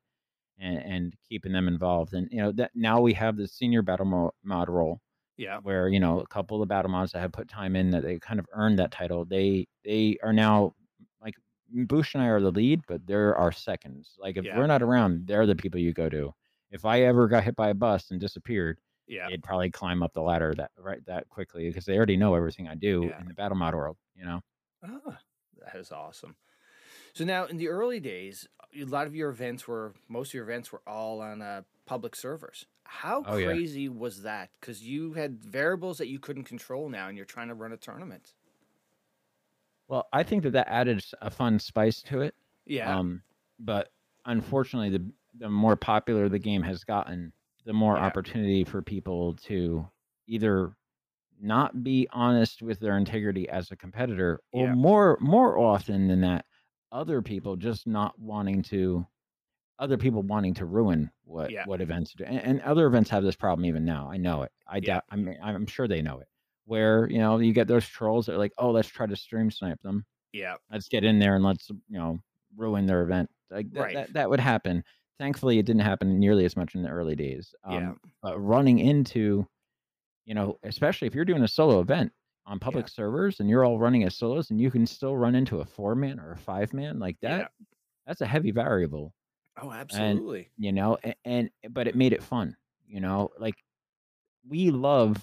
and, 0.59 0.79
and 0.79 1.15
keeping 1.29 1.53
them 1.53 1.67
involved. 1.69 2.15
And 2.15 2.29
you 2.31 2.39
know 2.43 2.53
that 2.53 2.71
now 2.77 3.01
we 3.01 3.13
have 3.15 3.37
the 3.37 3.49
senior 3.49 3.83
battle 3.83 4.33
mod 4.45 4.69
role 4.69 5.01
Yeah. 5.37 5.59
where 5.61 5.89
you 5.89 5.99
know 6.01 6.21
a 6.21 6.27
couple 6.27 6.57
of 6.59 6.61
the 6.69 6.73
battle 6.73 6.91
mods 6.91 7.13
that 7.13 7.21
have 7.21 7.33
put 7.33 7.49
time 7.49 7.75
in 7.77 7.91
that 7.91 8.03
they 8.03 8.19
kind 8.19 8.39
of 8.41 8.47
earned 8.53 8.79
that 8.79 8.91
title. 8.93 9.25
They 9.25 9.67
they 9.85 10.19
are 10.23 10.33
now 10.33 10.75
like 11.21 11.35
Boosh 11.75 12.15
and 12.15 12.23
I 12.23 12.27
are 12.29 12.41
the 12.41 12.51
lead, 12.51 12.83
but 12.87 13.07
they're 13.07 13.35
our 13.37 13.53
seconds. 13.53 14.17
Like 14.19 14.37
if 14.37 14.45
Yeah. 14.45 14.59
we're 14.59 14.67
not 14.67 14.83
around, 14.83 15.27
they're 15.27 15.47
the 15.47 15.57
people 15.57 15.81
you 15.81 15.93
go 15.93 16.09
to. 16.11 16.33
If 16.71 16.85
I 16.85 17.03
ever 17.03 17.29
got 17.29 17.45
hit 17.45 17.57
by 17.57 17.71
a 17.71 17.75
bus 17.75 18.11
and 18.11 18.21
disappeared, 18.21 18.79
Yeah. 19.07 19.29
they'd 19.29 19.43
probably 19.43 19.71
climb 19.71 20.03
up 20.03 20.13
the 20.13 20.23
ladder 20.23 20.55
that 20.57 20.71
right 20.79 21.05
that 21.07 21.29
quickly 21.29 21.69
because 21.69 21.85
they 21.87 21.97
already 21.97 22.17
know 22.17 22.35
everything 22.35 22.69
I 22.69 22.75
do 22.75 23.07
Yeah. 23.11 23.21
in 23.21 23.27
the 23.29 23.35
battle 23.35 23.57
mod 23.57 23.75
world. 23.75 23.97
You 24.15 24.25
know. 24.27 24.41
Ah, 24.85 25.19
that 25.65 25.77
is 25.77 25.93
awesome. 25.93 26.37
So 27.15 27.25
now, 27.25 27.45
in 27.47 27.57
the 27.59 27.69
early 27.69 28.01
days, 28.01 28.49
a 28.75 28.85
lot 28.85 29.07
of 29.07 29.15
your 29.15 29.31
events 29.31 29.67
were 29.69 29.95
most 30.09 30.31
of 30.31 30.35
your 30.35 30.45
events 30.45 30.73
were 30.73 30.83
all 30.87 31.21
on 31.21 31.43
uh, 31.43 31.63
public 31.87 32.17
servers. 32.17 32.67
How 32.85 33.25
Oh, 33.25 33.37
yeah. 33.37 33.57
crazy 33.57 33.89
was 33.89 34.23
that? 34.23 34.51
Because 34.61 34.83
you 34.85 35.15
had 35.15 35.43
variables 35.45 35.99
that 35.99 36.07
you 36.09 36.21
couldn't 36.21 36.45
control 36.45 36.89
now, 36.89 37.09
and 37.09 37.17
you're 37.17 37.27
trying 37.27 37.49
to 37.49 37.55
run 37.55 37.73
a 37.73 37.77
tournament. 37.77 38.35
Well, 39.89 40.09
I 40.13 40.23
think 40.23 40.43
that 40.45 40.51
that 40.53 40.69
added 40.69 41.05
a 41.21 41.31
fun 41.31 41.59
spice 41.59 42.03
to 42.03 42.23
it. 42.23 42.35
Yeah, 42.67 42.97
Um, 42.97 43.23
but 43.59 43.93
unfortunately, 44.25 44.91
the 44.91 45.13
the 45.35 45.49
more 45.49 45.77
popular 45.77 46.29
the 46.29 46.39
game 46.39 46.63
has 46.63 46.85
gotten, 46.85 47.33
the 47.65 47.73
more 47.73 47.99
Yeah. 47.99 48.03
opportunity 48.03 48.65
for 48.65 48.83
people 48.83 49.35
to 49.37 49.89
either 50.27 50.77
not 51.41 51.85
be 51.85 52.09
honest 52.13 52.63
with 52.63 52.81
their 52.81 52.99
integrity 52.99 53.49
as 53.49 53.71
a 53.73 53.77
competitor, 53.77 54.41
or 54.53 54.67
Yeah. 54.67 54.77
more 54.77 55.19
more 55.21 55.59
often 55.59 56.09
than 56.09 56.23
that, 56.23 56.47
other 56.93 57.23
people 57.23 57.57
just 57.57 57.87
not 57.87 58.19
wanting 58.21 58.63
to, 58.65 59.07
other 59.79 59.97
people 59.99 60.23
wanting 60.23 60.55
to 60.55 60.67
ruin 60.67 61.11
what 61.25 61.51
Yeah. 61.51 61.65
what 61.67 61.81
events 61.81 62.13
do, 62.15 62.25
and, 62.25 62.39
and 62.39 62.61
other 62.63 62.87
events 62.87 63.11
have 63.11 63.23
this 63.25 63.37
problem 63.37 63.65
even 63.67 63.85
now. 63.85 64.11
I 64.11 64.17
know 64.17 64.43
it. 64.43 64.53
I 64.67 64.77
Yeah. 64.77 64.81
doubt. 64.95 65.05
I 65.11 65.17
mean, 65.17 65.39
I'm 65.43 65.67
sure 65.67 65.89
they 65.89 66.03
know 66.03 66.19
it. 66.21 66.29
Where 66.67 67.09
you 67.11 67.19
know 67.19 67.39
you 67.39 67.53
get 67.53 67.69
those 67.69 67.87
trolls 67.89 68.27
that 68.27 68.35
are 68.35 68.39
like, 68.39 68.53
oh, 68.59 68.71
let's 68.71 68.89
try 68.89 69.07
to 69.07 69.17
stream 69.17 69.51
snipe 69.51 69.81
them 69.83 70.05
yeah, 70.33 70.57
let's 70.71 70.89
get 70.89 71.05
in 71.05 71.19
there 71.19 71.35
and 71.35 71.45
let's 71.45 71.69
you 71.71 71.77
know 71.99 72.19
ruin 72.57 72.87
their 72.87 73.03
event 73.03 73.29
like 73.51 73.71
that, 73.73 73.81
Right. 73.81 73.95
that, 73.95 74.13
that 74.15 74.31
would 74.31 74.41
happen 74.41 74.83
thankfully 75.19 75.59
it 75.59 75.67
didn't 75.67 75.83
happen 75.83 76.19
nearly 76.19 76.45
as 76.47 76.57
much 76.57 76.75
in 76.75 76.83
the 76.83 76.89
early 76.89 77.15
days 77.17 77.55
um, 77.65 77.75
Yeah. 77.75 77.93
but 78.23 78.39
running 78.41 78.79
into 78.79 79.47
you 80.27 80.35
know 80.35 80.59
especially 80.63 81.07
if 81.09 81.15
you're 81.15 81.25
doing 81.27 81.43
a 81.43 81.49
solo 81.49 81.81
event 81.81 82.13
on 82.47 82.59
public 82.59 82.87
Yeah. 82.87 82.91
servers 82.91 83.41
and 83.41 83.49
you're 83.51 83.65
all 83.65 83.79
running 83.79 84.05
as 84.05 84.17
solos 84.17 84.51
and 84.51 84.61
you 84.61 84.71
can 84.71 84.87
still 84.87 85.17
run 85.17 85.35
into 85.35 85.61
a 85.61 85.65
four 85.67 85.95
man 85.95 86.19
or 86.21 86.33
a 86.33 86.39
five 86.39 86.73
man 86.73 86.99
like 86.99 87.19
that 87.23 87.53
that's 88.07 88.21
a 88.23 88.27
heavy 88.27 88.51
variable 88.53 89.15
Oh, 89.61 89.71
absolutely. 89.71 90.49
you 90.59 90.73
know 90.73 90.99
and, 91.03 91.15
and 91.25 91.51
but 91.71 91.87
it 91.87 91.95
made 91.95 92.13
it 92.13 92.23
fun 92.23 92.57
you 92.87 93.01
know 93.01 93.31
like 93.39 93.57
we 94.49 94.71
love 94.71 95.23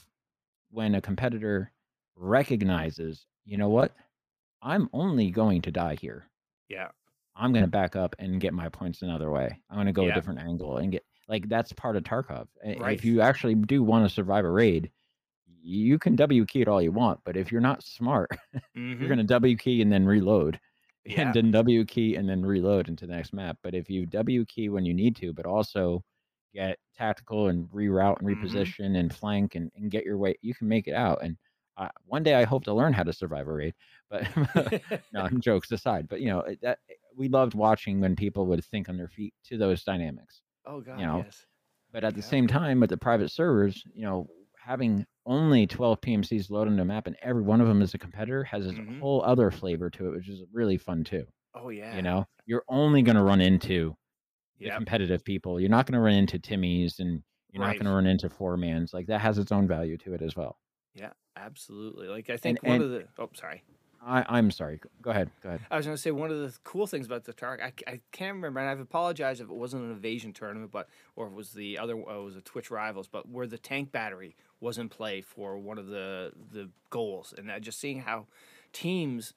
when 0.71 0.95
a 0.95 1.01
competitor 1.01 1.71
recognizes 2.15 3.25
you 3.45 3.57
know 3.57 3.69
what 3.69 3.91
i'm 4.61 4.89
only 4.93 5.32
going 5.32 5.61
to 5.63 5.71
die 5.71 5.95
here 5.95 6.25
yeah, 6.67 6.89
I'm 7.36 7.51
going 7.53 7.63
to 7.65 7.71
back 7.71 7.95
up 7.95 8.15
and 8.19 8.39
get 8.39 8.53
my 8.53 8.69
points 8.69 9.01
another 9.01 9.32
way. 9.32 9.59
I'm 9.71 9.77
going 9.77 9.88
to 9.88 9.91
go 9.93 10.05
Yeah. 10.05 10.11
a 10.11 10.13
different 10.13 10.39
angle 10.41 10.77
and 10.77 10.91
get 10.91 11.03
like 11.27 11.49
that's 11.49 11.73
part 11.73 11.95
of 11.95 12.03
Tarkov. 12.03 12.47
Right. 12.63 12.95
If 12.95 13.03
you 13.03 13.21
actually 13.21 13.55
do 13.55 13.82
want 13.82 14.07
to 14.07 14.13
survive 14.13 14.45
a 14.45 14.51
raid, 14.51 14.91
you 15.61 15.97
can 15.97 16.15
W 16.15 16.45
key 16.45 16.61
it 16.61 16.67
all 16.67 16.80
you 16.82 16.91
want, 16.91 17.21
but 17.25 17.36
if 17.38 17.51
you're 17.51 17.59
not 17.61 17.82
smart, 17.82 18.30
Mhm. 18.77 18.99
you're 18.99 19.07
going 19.07 19.17
to 19.17 19.23
W 19.23 19.55
key 19.57 19.82
and 19.82 19.91
then 19.91 20.05
reload, 20.05 20.59
yeah, 21.10 21.22
and 21.24 21.34
then 21.36 21.51
W 21.51 21.86
key 21.86 22.16
and 22.16 22.30
then 22.30 22.45
reload 22.45 22.88
into 22.89 23.07
the 23.07 23.14
next 23.14 23.34
map. 23.34 23.57
But 23.64 23.76
if 23.76 23.89
you 23.89 24.05
W 24.05 24.45
key 24.45 24.70
when 24.70 24.86
you 24.86 24.93
need 24.93 25.16
to, 25.18 25.34
but 25.34 25.45
also 25.45 26.03
get 26.53 26.80
tactical 26.95 27.47
and 27.49 27.68
reroute 27.70 28.20
and 28.20 28.28
Mhm. 28.28 28.30
reposition 28.39 28.97
and 28.97 29.14
flank 29.14 29.55
and, 29.55 29.72
and 29.76 29.91
get 29.91 30.05
your 30.05 30.18
way, 30.18 30.36
you 30.41 30.53
can 30.55 30.68
make 30.68 30.88
it 30.88 30.93
out. 30.95 31.24
And 31.24 31.38
uh, 31.78 31.89
one 32.05 32.24
day 32.24 32.36
I 32.36 32.43
hope 32.45 32.64
to 32.66 32.74
learn 32.74 32.93
how 32.93 33.03
to 33.03 33.14
survive 33.14 33.47
a 33.47 33.53
raid. 33.53 33.76
But 34.10 34.28
no, 35.14 35.30
jokes 35.39 35.72
aside, 35.72 36.07
but 36.10 36.22
you 36.22 36.28
know 36.30 36.43
that 36.62 36.80
we 37.16 37.30
loved 37.30 37.53
watching 37.55 37.99
when 38.01 38.16
people 38.16 38.45
would 38.47 38.64
think 38.66 38.89
on 38.89 38.97
their 38.97 39.07
feet 39.10 39.34
to 39.45 39.57
those 39.57 39.84
dynamics. 39.84 40.41
oh 40.66 40.82
God, 40.82 41.07
know, 41.07 41.26
yes. 41.26 41.45
But 41.91 42.03
at 42.03 42.16
the 42.16 42.22
same 42.24 42.47
time, 42.47 42.80
with 42.80 42.89
the 42.89 42.97
private 42.97 43.32
servers, 43.32 43.84
you 43.93 44.03
know, 44.03 44.30
having 44.60 45.05
only 45.30 45.65
12 45.67 46.01
PMCs 46.01 46.49
loaded 46.49 46.71
on 46.71 46.77
the 46.77 46.84
map 46.86 47.07
and 47.07 47.15
every 47.21 47.41
one 47.43 47.61
of 47.61 47.67
them 47.67 47.82
is 47.82 47.93
a 47.93 47.97
competitor 47.97 48.43
has 48.43 48.65
its 48.65 48.77
Mhm. 48.77 48.99
whole 48.99 49.21
other 49.23 49.51
flavor 49.51 49.89
to 49.91 50.07
it, 50.07 50.15
which 50.17 50.27
is 50.27 50.43
really 50.51 50.77
fun 50.77 51.03
too. 51.05 51.25
Oh 51.55 51.69
yeah. 51.69 51.95
You 51.95 52.01
know, 52.01 52.25
you're 52.45 52.65
only 52.67 53.01
going 53.01 53.15
to 53.15 53.23
run 53.23 53.39
into 53.39 53.95
the 54.57 54.65
Yep. 54.65 54.75
competitive 54.77 55.23
people. 55.23 55.59
You're 55.59 55.69
not 55.69 55.86
going 55.86 55.93
to 55.93 55.99
run 56.01 56.13
into 56.15 56.38
Timmys 56.39 56.99
and 56.99 57.23
you're 57.51 57.63
not 57.63 57.75
going 57.75 57.86
to 57.86 57.91
run 57.91 58.05
into 58.07 58.30
four 58.30 58.57
mans. 58.57 58.93
Like 58.93 59.07
that 59.07 59.21
has 59.21 59.38
its 59.38 59.51
own 59.51 59.67
value 59.67 59.97
to 59.99 60.13
it 60.13 60.21
as 60.21 60.36
well. 60.36 60.59
Yeah, 60.95 61.13
absolutely. 61.36 62.07
Like 62.07 62.30
I 62.30 62.38
think 62.38 62.59
And- 62.63 62.67
one 62.67 62.82
and- 62.82 62.84
of 62.84 62.91
the. 62.91 63.07
Oh, 63.23 63.30
sorry. 63.36 63.63
I, 64.06 64.26
I'm 64.30 64.50
sorry. 64.52 64.80
Go 65.02 65.12
ahead. 65.12 65.30
Go 65.43 65.50
ahead. 65.50 65.62
I 65.70 65.78
was 65.78 65.86
going 65.86 65.95
to 65.95 66.02
say 66.02 66.12
one 66.12 66.32
of 66.32 66.38
the 66.39 66.58
cool 66.64 66.88
things 66.88 67.06
about 67.06 67.26
the 67.26 67.34
Tark. 67.34 67.62
I, 67.62 67.74
I 67.86 68.00
can't 68.12 68.36
remember, 68.36 68.60
and 68.62 68.70
I've 68.70 68.80
apologized 68.80 69.41
if 69.41 69.50
it 69.50 69.56
wasn't 69.56 69.84
an 69.84 69.91
evasion 69.91 70.32
tournament, 70.34 70.72
but 70.72 70.88
or 71.16 71.28
if 71.28 71.34
it 71.34 71.36
was 71.36 71.52
the 71.52 71.78
other. 71.78 71.95
Uh, 71.95 72.20
it 72.22 72.24
was 72.24 72.36
a 72.38 72.41
Twitch 72.41 72.72
Rivals, 72.72 73.08
but 73.08 73.28
where 73.30 73.45
the 73.47 73.58
tank 73.58 73.91
battery 73.91 74.36
was 74.62 74.78
in 74.78 74.89
play 74.89 75.22
for 75.22 75.58
one 75.58 75.78
of 75.78 75.88
the 75.88 76.32
the 76.52 76.70
goals, 76.89 77.34
and 77.38 77.52
just 77.62 77.80
seeing 77.80 78.00
how 78.02 78.28
teams. 78.74 79.34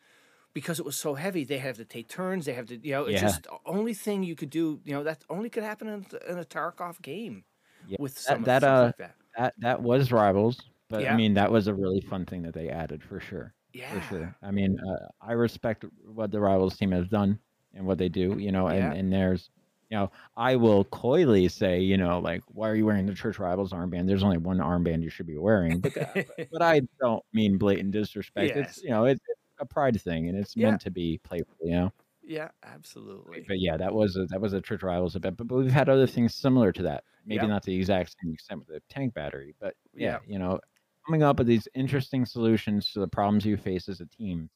Because 0.54 0.78
it 0.78 0.84
was 0.84 0.96
so 0.96 1.14
heavy, 1.14 1.44
they 1.44 1.56
have 1.56 1.78
to 1.78 1.84
take 1.86 2.08
turns. 2.08 2.44
They 2.44 2.52
have 2.52 2.66
to, 2.66 2.76
you 2.76 2.92
know, 2.92 3.04
it's 3.06 3.14
Yeah. 3.22 3.28
just 3.28 3.44
the 3.44 3.56
only 3.64 3.94
thing 3.94 4.22
you 4.22 4.36
could 4.36 4.50
do. 4.50 4.80
You 4.84 4.92
know, 4.92 5.02
that 5.04 5.24
only 5.30 5.48
could 5.48 5.62
happen 5.62 5.88
in, 5.88 6.04
in 6.28 6.36
a 6.38 6.44
Tarkov 6.44 7.00
game 7.00 7.44
Yeah, 7.88 7.96
with 7.98 8.14
that- 8.16 8.20
some 8.20 8.42
that, 8.42 8.62
uh, 8.62 8.82
like 8.82 8.96
that. 8.98 9.14
That 9.38 9.54
that 9.60 9.82
was 9.82 10.12
rivals, 10.12 10.60
but 10.90 11.00
Yeah. 11.04 11.14
I 11.14 11.16
mean 11.16 11.32
that 11.34 11.50
was 11.50 11.68
a 11.68 11.74
really 11.74 12.02
fun 12.02 12.26
thing 12.26 12.42
that 12.42 12.52
they 12.52 12.68
added 12.68 13.02
for 13.02 13.18
sure. 13.18 13.54
Yeah, 13.72 14.00
for 14.00 14.00
sure. 14.00 14.36
I 14.42 14.50
mean, 14.50 14.78
uh, 14.80 15.08
I 15.20 15.32
respect 15.32 15.84
what 16.04 16.30
the 16.30 16.40
Rivals 16.40 16.76
team 16.76 16.90
has 16.92 17.08
done 17.08 17.38
and 17.74 17.86
what 17.86 17.98
they 17.98 18.08
do, 18.08 18.38
you 18.38 18.52
know, 18.52 18.66
and, 18.68 18.78
Yeah. 18.78 18.92
and 18.92 19.12
there's, 19.12 19.50
you 19.90 19.96
know, 19.96 20.10
I 20.36 20.56
will 20.56 20.84
coyly 20.86 21.48
say, 21.48 21.80
you 21.80 21.96
know, 21.96 22.18
like, 22.18 22.42
why 22.48 22.68
are 22.68 22.74
you 22.74 22.86
wearing 22.86 23.06
the 23.06 23.14
Twitch 23.14 23.38
Rivals 23.38 23.72
armband? 23.72 24.06
There's 24.06 24.22
only 24.22 24.38
one 24.38 24.58
armband 24.58 25.02
you 25.02 25.10
should 25.10 25.26
be 25.26 25.36
wearing. 25.38 25.80
But, 25.80 25.96
uh, 25.96 26.06
but, 26.14 26.36
but 26.52 26.62
I 26.62 26.82
don't 27.00 27.24
mean 27.32 27.58
blatant 27.58 27.92
disrespect. 27.92 28.56
Yes. 28.56 28.68
It's, 28.70 28.82
you 28.82 28.90
know, 28.90 29.04
it's 29.06 29.20
a 29.58 29.66
pride 29.66 30.00
thing 30.00 30.28
and 30.28 30.38
it's 30.38 30.56
Yeah. 30.56 30.70
meant 30.70 30.80
to 30.82 30.90
be 30.90 31.18
playful, 31.18 31.54
you 31.62 31.72
know? 31.72 31.92
yeah, 32.24 32.50
absolutely. 32.62 33.44
But 33.46 33.58
yeah, 33.60 33.76
that 33.76 33.92
was 33.92 34.16
a, 34.16 34.26
that 34.26 34.40
was 34.40 34.52
a 34.52 34.60
Twitch 34.60 34.82
Rivals 34.82 35.16
event. 35.16 35.36
But, 35.36 35.48
but 35.48 35.56
we've 35.56 35.70
had 35.70 35.88
other 35.88 36.06
things 36.06 36.34
similar 36.34 36.72
to 36.72 36.82
that. 36.84 37.04
Maybe 37.26 37.42
Yep. 37.42 37.48
not 37.48 37.62
the 37.64 37.74
exact 37.76 38.14
same 38.22 38.32
extent 38.32 38.60
with 38.60 38.68
the 38.68 38.80
tank 38.88 39.14
battery, 39.14 39.54
but 39.60 39.76
yeah, 39.94 40.12
Yeah. 40.12 40.18
you 40.26 40.38
know, 40.38 40.60
coming 41.06 41.22
up 41.22 41.38
with 41.38 41.46
these 41.46 41.68
interesting 41.74 42.24
solutions 42.26 42.92
to 42.92 43.00
the 43.00 43.08
problems 43.08 43.44
you 43.44 43.56
face 43.56 43.88
as 43.88 44.00
a 44.00 44.06
team 44.06 44.50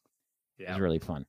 Yeah. 0.59 0.75
is 0.75 0.81
really 0.81 0.99
fun. 0.99 1.27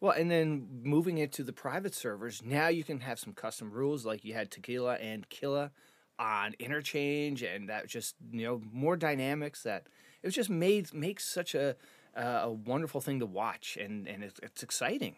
Well, 0.00 0.12
and 0.12 0.30
then 0.30 0.82
moving 0.82 1.18
into 1.18 1.42
the 1.42 1.52
private 1.54 1.94
servers, 1.94 2.42
now 2.42 2.68
you 2.68 2.84
can 2.84 3.00
have 3.00 3.18
some 3.18 3.32
custom 3.32 3.70
rules 3.70 4.04
like 4.04 4.24
you 4.24 4.34
had 4.34 4.50
Tagilla 4.50 4.98
and 5.00 5.28
Killa 5.30 5.72
on 6.18 6.54
interchange, 6.58 7.42
and 7.42 7.68
that 7.68 7.88
just 7.88 8.14
you 8.30 8.44
know 8.44 8.60
more 8.72 8.96
dynamics. 8.96 9.62
That 9.62 9.86
it 10.22 10.26
was 10.26 10.34
just 10.34 10.50
made 10.50 10.92
makes 10.92 11.24
such 11.24 11.54
a 11.54 11.76
uh, 12.16 12.40
a 12.44 12.50
wonderful 12.52 13.00
thing 13.00 13.20
to 13.20 13.26
watch, 13.26 13.76
and 13.80 14.06
and 14.06 14.22
it's, 14.22 14.38
it's 14.42 14.62
exciting. 14.62 15.16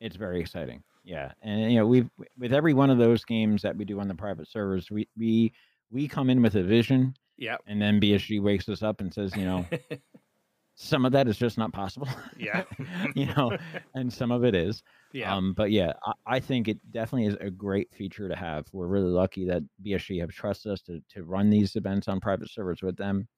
It's 0.00 0.16
very 0.16 0.40
exciting. 0.40 0.82
Yeah, 1.04 1.32
and 1.42 1.72
you 1.72 1.78
know 1.78 1.86
we've 1.86 2.10
with 2.38 2.52
every 2.52 2.74
one 2.74 2.90
of 2.90 2.98
those 2.98 3.24
games 3.24 3.62
that 3.62 3.76
we 3.76 3.84
do 3.84 3.98
on 4.00 4.08
the 4.08 4.14
private 4.14 4.48
servers, 4.48 4.90
we 4.90 5.08
we 5.16 5.52
we 5.90 6.06
come 6.08 6.30
in 6.30 6.40
with 6.40 6.54
a 6.54 6.62
vision, 6.62 7.14
Yep. 7.38 7.62
and 7.66 7.80
then 7.82 8.00
BSG 8.00 8.40
wakes 8.40 8.68
us 8.68 8.82
up 8.82 9.00
and 9.00 9.12
says, 9.12 9.34
you 9.36 9.44
know, 9.44 9.66
some 10.74 11.04
of 11.04 11.12
that 11.12 11.28
is 11.28 11.36
just 11.36 11.58
not 11.58 11.72
possible. 11.72 12.08
Yeah. 12.38 12.64
you 13.14 13.26
know, 13.26 13.56
and 13.94 14.12
some 14.12 14.30
of 14.30 14.44
it 14.44 14.54
is. 14.54 14.82
yeah. 15.12 15.34
Um, 15.34 15.52
but 15.54 15.70
yeah, 15.70 15.92
I, 16.04 16.12
I 16.36 16.40
think 16.40 16.68
it 16.68 16.78
definitely 16.90 17.26
is 17.26 17.36
a 17.40 17.50
great 17.50 17.92
feature 17.92 18.28
to 18.28 18.36
have. 18.36 18.66
We're 18.72 18.86
really 18.86 19.10
lucky 19.10 19.46
that 19.46 19.62
BSG 19.84 20.20
have 20.20 20.30
trusted 20.30 20.72
us 20.72 20.82
to 20.82 21.00
to 21.10 21.24
run 21.24 21.50
these 21.50 21.76
events 21.76 22.08
on 22.08 22.20
private 22.20 22.50
servers 22.50 22.80
with 22.82 22.96
them. 22.96 23.28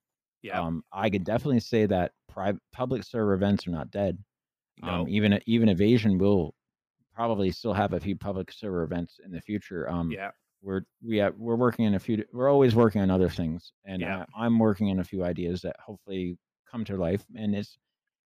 yeah. 0.41 0.61
Um, 0.61 0.83
I 0.93 1.09
could 1.09 1.23
definitely 1.23 1.59
say 1.59 1.85
that 1.87 2.11
private 2.29 2.61
public 2.73 3.03
server 3.03 3.33
events 3.33 3.67
are 3.67 3.71
not 3.71 3.91
dead. 3.91 4.17
no. 4.81 5.01
Um, 5.01 5.09
even 5.09 5.39
even 5.45 5.69
evasion 5.69 6.17
will 6.17 6.53
probably 7.13 7.49
still 7.51 7.73
have 7.73 7.93
a 7.93 7.99
few 7.99 8.15
public 8.15 8.51
server 8.51 8.83
events 8.83 9.19
in 9.23 9.31
the 9.31 9.41
future. 9.41 9.89
Um, 9.89 10.11
yeah. 10.11 10.31
We're 10.65 10.81
we 11.01 11.17
have, 11.17 11.35
we're 11.37 11.55
working 11.55 11.85
on 11.85 11.93
a 11.93 11.99
few. 11.99 12.25
We're 12.33 12.49
always 12.49 12.75
working 12.75 13.01
on 13.01 13.11
other 13.11 13.29
things, 13.29 13.71
and 13.85 14.01
Yeah. 14.01 14.25
I, 14.35 14.45
I'm 14.45 14.57
working 14.59 14.89
on 14.89 14.99
a 14.99 15.03
few 15.03 15.23
ideas 15.23 15.61
that 15.61 15.75
hopefully 15.79 16.37
come 16.69 16.83
to 16.85 16.97
life. 16.97 17.23
And 17.37 17.55
it's 17.55 17.77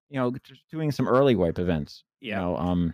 you 0.10 0.20
know 0.20 0.32
just 0.44 0.62
doing 0.72 0.92
some 0.92 1.08
early 1.08 1.36
wipe 1.36 1.60
events. 1.60 2.04
You 2.22 2.32
Yeah. 2.32 2.40
know, 2.40 2.58
um, 2.58 2.94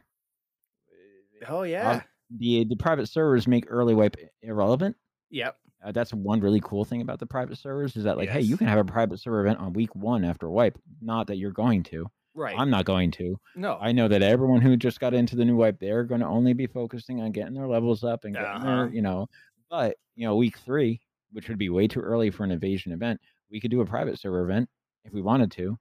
Oh 1.48 1.64
yeah. 1.64 2.02
the 2.38 2.64
the 2.66 2.76
private 2.76 3.08
servers 3.08 3.48
make 3.48 3.66
early 3.70 3.94
wipe 3.94 4.16
irrelevant. 4.42 4.96
yep. 5.30 5.58
Uh, 5.84 5.92
that's 5.92 6.12
one 6.14 6.40
really 6.40 6.62
cool 6.64 6.84
thing 6.84 7.02
about 7.02 7.20
the 7.20 7.28
private 7.28 7.58
servers 7.60 7.96
is 7.96 8.06
that 8.06 8.18
like, 8.18 8.30
hey, 8.30 8.42
you 8.42 8.58
can 8.58 8.66
have 8.66 8.80
a 8.80 8.84
private 8.86 9.20
server 9.20 9.42
event 9.42 9.60
on 9.60 9.72
week 9.74 9.94
one 9.96 10.26
after 10.26 10.50
wipe. 10.50 10.80
Not 11.00 11.28
that 11.28 11.36
you're 11.38 11.52
going 11.52 11.84
to, 11.84 12.10
Right. 12.36 12.56
I'm 12.58 12.70
not 12.70 12.86
going 12.86 13.12
to. 13.12 13.40
no. 13.56 13.78
I 13.82 13.92
know 13.94 14.08
that 14.10 14.22
everyone 14.22 14.62
who 14.62 14.76
just 14.78 15.00
got 15.00 15.14
into 15.14 15.36
the 15.38 15.46
new 15.46 15.56
wipe, 15.56 15.80
they're 15.80 16.04
going 16.04 16.22
to 16.22 16.28
only 16.28 16.54
be 16.54 16.68
focusing 16.68 17.22
on 17.22 17.32
getting 17.32 17.54
their 17.54 17.68
levels 17.68 18.04
up 18.04 18.26
and 18.26 18.34
getting 18.36 18.48
Uh-huh. 18.50 18.66
their, 18.66 18.90
you 18.94 19.02
know. 19.02 19.28
But 19.70 19.98
you 20.16 20.28
know, 20.28 20.36
week 20.36 20.58
three, 20.60 21.02
which 21.32 21.48
would 21.50 21.58
be 21.58 21.70
way 21.70 21.88
too 21.88 22.02
early 22.02 22.30
for 22.30 22.44
an 22.44 22.52
evasion 22.52 22.92
event, 22.92 23.20
we 23.50 23.60
could 23.62 23.72
do 23.72 23.82
a 23.82 23.86
private 23.86 24.20
server 24.20 24.44
event 24.44 24.70
if 25.06 25.14
we 25.14 25.22
wanted 25.22 25.52
to, 25.52 25.78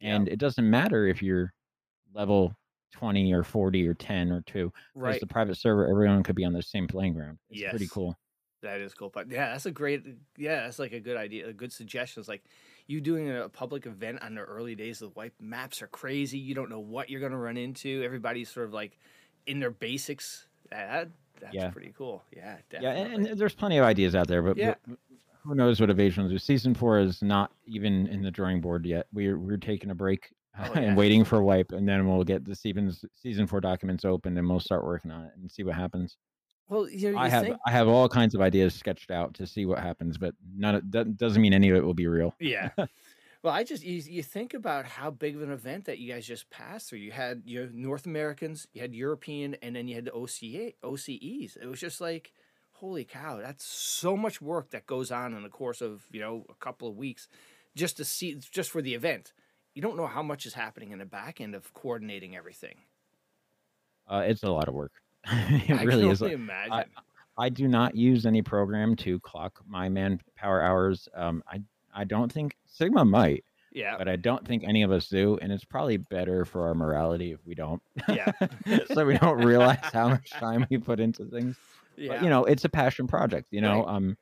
Yeah. 0.00 0.14
and 0.16 0.28
it 0.28 0.38
doesn't 0.38 0.68
matter 0.68 1.06
if 1.06 1.22
you're 1.22 1.52
level 2.14 2.54
20 2.92 3.32
or 3.32 3.42
40 3.42 3.86
or 3.86 3.94
10 3.94 4.30
or 4.32 4.42
two, 4.42 4.72
because 4.94 5.02
right. 5.02 5.20
the 5.20 5.26
private 5.26 5.56
server, 5.56 5.88
everyone 5.88 6.22
could 6.22 6.36
be 6.36 6.44
on 6.44 6.52
the 6.52 6.62
same 6.62 6.86
playing 6.86 7.14
ground. 7.14 7.38
It's 7.50 7.68
pretty 7.68 7.88
cool. 7.88 8.16
That 8.62 8.80
is 8.80 8.94
cool. 8.94 9.10
But 9.10 9.30
yeah, 9.30 9.50
that's 9.52 9.66
a 9.66 9.70
great 9.70 10.04
yeah, 10.38 10.62
that's 10.62 10.78
like 10.78 10.92
a 10.92 11.00
good 11.00 11.16
idea. 11.16 11.48
A 11.48 11.52
good 11.52 11.72
suggestion 11.72 12.20
It's 12.20 12.28
like 12.28 12.44
you 12.86 13.00
doing 13.00 13.30
a 13.30 13.48
public 13.48 13.86
event 13.86 14.22
on 14.22 14.34
the 14.34 14.42
early 14.42 14.74
days 14.74 15.02
of 15.02 15.12
the 15.12 15.18
wipe 15.18 15.34
maps 15.40 15.82
are 15.82 15.86
crazy. 15.88 16.38
You 16.38 16.54
don't 16.54 16.70
know 16.70 16.78
what 16.80 17.10
you're 17.10 17.20
gonna 17.20 17.38
run 17.38 17.56
into. 17.56 18.02
Everybody's 18.04 18.48
sort 18.48 18.66
of 18.66 18.72
like 18.72 18.98
in 19.46 19.58
their 19.60 19.70
basics. 19.70 20.46
That, 20.70 21.08
that's 21.40 21.54
Yeah. 21.54 21.70
pretty 21.70 21.92
cool. 21.96 22.22
Yeah, 22.34 22.56
Yeah, 22.80 22.90
and, 22.92 23.26
and 23.26 23.38
there's 23.38 23.54
plenty 23.54 23.78
of 23.78 23.84
ideas 23.84 24.14
out 24.14 24.28
there, 24.28 24.42
but 24.42 24.56
Yeah. 24.56 24.74
wh- 24.88 24.94
who 25.46 25.54
knows 25.54 25.80
what 25.80 25.90
Evasion 25.90 26.24
will 26.24 26.30
do? 26.30 26.38
Season 26.38 26.74
four 26.74 26.98
is 26.98 27.22
not 27.22 27.52
even 27.66 28.06
in 28.08 28.22
the 28.22 28.30
drawing 28.30 28.60
board 28.60 28.84
yet. 28.86 29.06
We're 29.12 29.38
we're 29.38 29.56
taking 29.58 29.90
a 29.90 29.94
break 29.94 30.32
Oh, 30.58 30.72
and 30.74 30.96
waiting 30.96 31.22
for 31.24 31.42
wipe, 31.42 31.72
and 31.72 31.86
then 31.88 32.08
we'll 32.08 32.24
get 32.24 32.44
the 32.44 32.54
season 32.54 32.90
season 33.14 33.46
four 33.46 33.60
documents 33.60 34.04
open, 34.04 34.36
and 34.38 34.48
we'll 34.48 34.58
start 34.58 34.84
working 34.84 35.10
on 35.10 35.24
it 35.26 35.32
and 35.36 35.50
see 35.50 35.62
what 35.62 35.74
happens. 35.76 36.16
Well, 36.68 36.88
you 36.88 37.12
know, 37.12 37.18
I 37.18 37.26
you 37.26 37.30
have 37.30 37.44
think 37.44 37.56
I 37.66 37.70
have 37.70 37.88
all 37.88 38.08
kinds 38.08 38.34
of 38.34 38.40
ideas 38.40 38.74
sketched 38.74 39.10
out 39.10 39.34
to 39.34 39.46
see 39.46 39.66
what 39.66 39.78
happens, 39.78 40.18
but 40.18 40.34
none 40.56 40.76
of, 40.76 40.90
that 40.92 41.16
doesn't 41.16 41.40
mean 41.40 41.52
any 41.52 41.70
of 41.70 41.76
it 41.76 41.84
will 41.84 41.94
be 41.94 42.06
real. 42.06 42.34
Yeah. 42.40 42.70
Well, 43.42 43.54
I 43.54 43.62
just 43.62 43.84
you, 43.84 44.02
you 44.04 44.24
think 44.24 44.54
about 44.54 44.86
how 44.86 45.12
big 45.12 45.36
of 45.36 45.42
an 45.42 45.52
event 45.52 45.84
that 45.84 46.00
you 46.00 46.12
guys 46.12 46.26
just 46.26 46.50
passed 46.50 46.88
through. 46.88 46.98
You 46.98 47.12
had 47.12 47.42
your 47.44 47.68
North 47.68 48.04
Americans, 48.04 48.66
you 48.72 48.80
had 48.80 48.92
European, 48.92 49.54
and 49.62 49.76
then 49.76 49.86
you 49.86 49.94
had 49.94 50.06
the 50.06 50.10
OCA 50.10 50.72
OCEs. 50.82 51.56
It 51.56 51.66
was 51.66 51.78
just 51.78 52.00
like, 52.00 52.32
holy 52.72 53.04
cow, 53.04 53.38
that's 53.40 53.64
so 53.64 54.16
much 54.16 54.42
work 54.42 54.70
that 54.70 54.86
goes 54.86 55.12
on 55.12 55.32
in 55.32 55.44
the 55.44 55.48
course 55.48 55.80
of 55.80 56.06
you 56.10 56.18
know 56.18 56.44
a 56.48 56.54
couple 56.54 56.88
of 56.88 56.96
weeks, 56.96 57.28
just 57.76 57.98
to 57.98 58.04
see 58.04 58.34
just 58.50 58.70
for 58.70 58.82
the 58.82 58.94
event. 58.94 59.32
You 59.74 59.82
don't 59.82 59.96
know 59.96 60.08
how 60.08 60.24
much 60.24 60.44
is 60.44 60.54
happening 60.54 60.90
in 60.90 60.98
the 60.98 61.06
back 61.06 61.40
end 61.40 61.54
of 61.54 61.72
coordinating 61.72 62.34
everything. 62.34 62.78
Uh, 64.08 64.24
it's 64.26 64.42
a 64.42 64.50
lot 64.50 64.66
of 64.66 64.74
work. 64.74 64.92
it 65.68 65.70
I 65.78 65.82
really 65.82 66.02
can 66.02 66.10
is. 66.12 66.22
imagine. 66.22 66.84
I 67.38 67.48
do 67.50 67.68
not 67.68 67.94
use 67.94 68.24
any 68.24 68.40
program 68.42 68.96
to 68.96 69.20
clock 69.20 69.60
my 69.66 69.88
manpower 69.88 70.62
hours. 70.62 71.08
Um, 71.14 71.42
I 71.50 71.60
I 71.94 72.04
don't 72.04 72.32
think 72.32 72.56
Sigma 72.66 73.04
might. 73.04 73.44
yeah, 73.72 73.96
but 73.98 74.08
I 74.08 74.16
don't 74.16 74.46
think 74.46 74.64
any 74.64 74.82
of 74.82 74.90
us 74.92 75.08
do, 75.08 75.38
and 75.42 75.52
it's 75.52 75.64
probably 75.64 75.96
better 75.98 76.44
for 76.44 76.66
our 76.66 76.74
morality 76.74 77.32
if 77.32 77.40
we 77.46 77.54
don't. 77.54 77.82
yeah, 78.08 78.30
so 78.94 79.04
we 79.04 79.18
don't 79.18 79.44
realize 79.44 79.78
how 79.92 80.08
much 80.08 80.30
time 80.30 80.66
we 80.70 80.78
put 80.78 80.98
into 81.00 81.24
things. 81.26 81.56
yeah. 81.96 82.14
But 82.14 82.22
you 82.22 82.30
know, 82.30 82.44
it's 82.44 82.64
a 82.64 82.68
passion 82.70 83.06
project. 83.06 83.48
You 83.50 83.60
know, 83.60 83.84
Right. 83.84 83.94
um, 83.96 84.16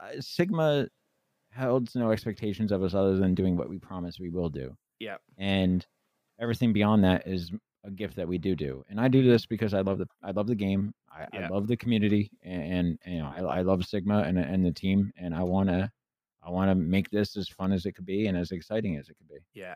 uh, 0.00 0.20
Sigma 0.20 0.88
holds 1.56 1.94
no 1.96 2.10
expectations 2.10 2.70
of 2.70 2.82
us 2.82 2.94
other 2.94 3.16
than 3.16 3.34
doing 3.34 3.56
what 3.56 3.68
we 3.68 3.78
promise 3.78 4.20
we 4.20 4.28
will 4.30 4.50
do. 4.50 4.76
Yeah. 5.00 5.16
and 5.38 5.84
everything 6.38 6.72
beyond 6.74 7.02
that 7.04 7.26
is 7.26 7.50
a 7.86 7.90
gift 7.90 8.16
that 8.16 8.28
we 8.28 8.38
do 8.38 8.54
do. 8.54 8.84
And 8.88 9.00
I 9.00 9.08
do 9.08 9.22
this 9.22 9.46
because 9.46 9.72
I 9.72 9.80
love 9.80 9.98
the 9.98 10.08
I 10.22 10.32
love 10.32 10.46
the 10.46 10.54
game. 10.54 10.92
I, 11.10 11.26
Yeah. 11.32 11.46
I 11.46 11.48
love 11.48 11.66
the 11.66 11.76
community, 11.76 12.30
and, 12.42 12.62
and 12.72 12.98
you 13.06 13.18
know, 13.20 13.32
I, 13.34 13.58
I 13.58 13.62
love 13.62 13.84
Sigma 13.84 14.18
and 14.20 14.38
and 14.38 14.64
the 14.64 14.72
team, 14.72 15.12
and 15.16 15.34
I 15.34 15.42
wanna. 15.42 15.92
I 16.42 16.50
want 16.50 16.70
to 16.70 16.76
make 16.76 17.10
this 17.10 17.36
as 17.36 17.48
fun 17.48 17.72
as 17.72 17.86
it 17.86 17.96
could 17.96 18.06
be 18.06 18.28
and 18.28 18.38
as 18.38 18.52
exciting 18.52 18.96
as 18.96 19.08
it 19.08 19.16
could 19.18 19.26
be. 19.28 19.40
Yeah, 19.54 19.74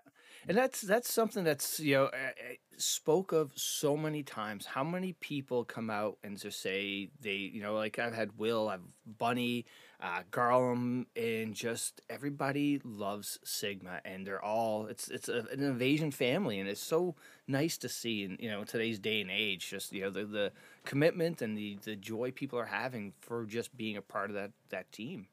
and 0.48 0.56
that's 0.56 0.80
that's 0.80 1.12
something 1.12 1.44
that's 1.44 1.80
you 1.80 1.94
know 1.94 2.04
uh, 2.04 2.16
uh, 2.16 2.54
spoke 2.76 3.32
of 3.32 3.52
so 3.54 3.96
many 3.96 4.22
times. 4.22 4.66
How 4.66 4.84
many 4.84 5.12
people 5.14 5.64
come 5.64 5.90
out 5.90 6.18
and 6.24 6.38
just 6.38 6.60
say 6.60 7.10
they 7.20 7.34
you 7.34 7.62
know 7.62 7.74
like 7.74 7.98
I've 7.98 8.14
had 8.14 8.38
Will, 8.38 8.68
I've 8.68 8.80
Bunny, 9.18 9.66
uh, 10.02 10.22
and 10.32 11.54
just 11.54 12.00
everybody 12.08 12.80
loves 12.84 13.38
Sigma, 13.44 14.00
and 14.04 14.26
they're 14.26 14.42
all 14.42 14.86
it's 14.86 15.08
it's 15.08 15.28
a, 15.28 15.44
an 15.52 15.62
Evasion 15.62 16.10
family, 16.10 16.58
and 16.58 16.68
it's 16.68 16.80
so 16.80 17.16
nice 17.46 17.76
to 17.78 17.88
see 17.88 18.24
in 18.24 18.36
you 18.40 18.50
know 18.50 18.64
today's 18.64 18.98
day 18.98 19.20
and 19.20 19.30
age. 19.30 19.68
Just 19.68 19.92
you 19.92 20.02
know 20.02 20.10
the 20.10 20.24
the 20.24 20.52
commitment 20.84 21.42
and 21.42 21.56
the 21.56 21.78
the 21.82 21.96
joy 21.96 22.30
people 22.30 22.58
are 22.58 22.66
having 22.66 23.12
for 23.20 23.44
just 23.44 23.76
being 23.76 23.96
a 23.96 24.02
part 24.02 24.30
of 24.30 24.36
that 24.36 24.52
that 24.70 24.90
team. 24.90 25.26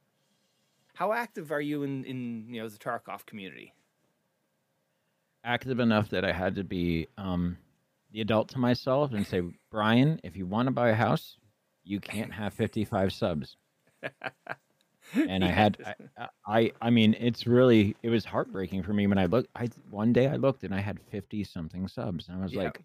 How 0.95 1.14
active 1.14 1.51
are 1.51 1.62
you 1.62 1.84
in 1.84 2.03
in 2.03 2.45
you 2.49 2.62
know 2.62 2.68
the 2.68 2.78
Tarkov 2.78 3.26
community? 3.26 3.74
Active 5.48 5.80
enough 5.80 6.10
that 6.10 6.26
I 6.26 6.34
had 6.34 6.56
to 6.56 6.64
be 6.66 7.08
um, 7.18 7.58
the 8.12 8.20
adult 8.20 8.50
to 8.50 8.60
myself 8.60 9.14
and 9.14 9.26
say, 9.26 9.41
Bryan, 9.72 10.20
if 10.24 10.36
you 10.36 10.45
want 10.45 10.68
to 10.68 10.72
buy 10.72 10.89
a 10.89 10.93
house, 10.93 11.38
you 11.86 12.02
can't 12.02 12.34
have 12.34 12.54
55 12.54 13.14
subs. 13.14 13.56
And 15.16 15.41
I 15.45 15.48
had, 15.48 15.78
I, 16.18 16.28
I, 16.45 16.72
I 16.82 16.89
mean, 16.89 17.16
it's 17.18 17.48
really, 17.48 17.95
it 18.04 18.10
was 18.10 18.26
heartbreaking 18.26 18.84
for 18.84 18.91
me 18.91 19.08
when 19.08 19.18
I 19.18 19.26
looked. 19.26 19.48
I 19.56 19.70
one 19.89 20.12
day 20.12 20.28
I 20.28 20.36
looked 20.36 20.66
and 20.66 20.76
I 20.76 20.82
had 20.82 21.00
50 21.00 21.45
something 21.45 21.88
subs, 21.88 22.28
and 22.28 22.38
I 22.38 22.43
was 22.43 22.52
Yeah. 22.52 22.64
like, 22.64 22.84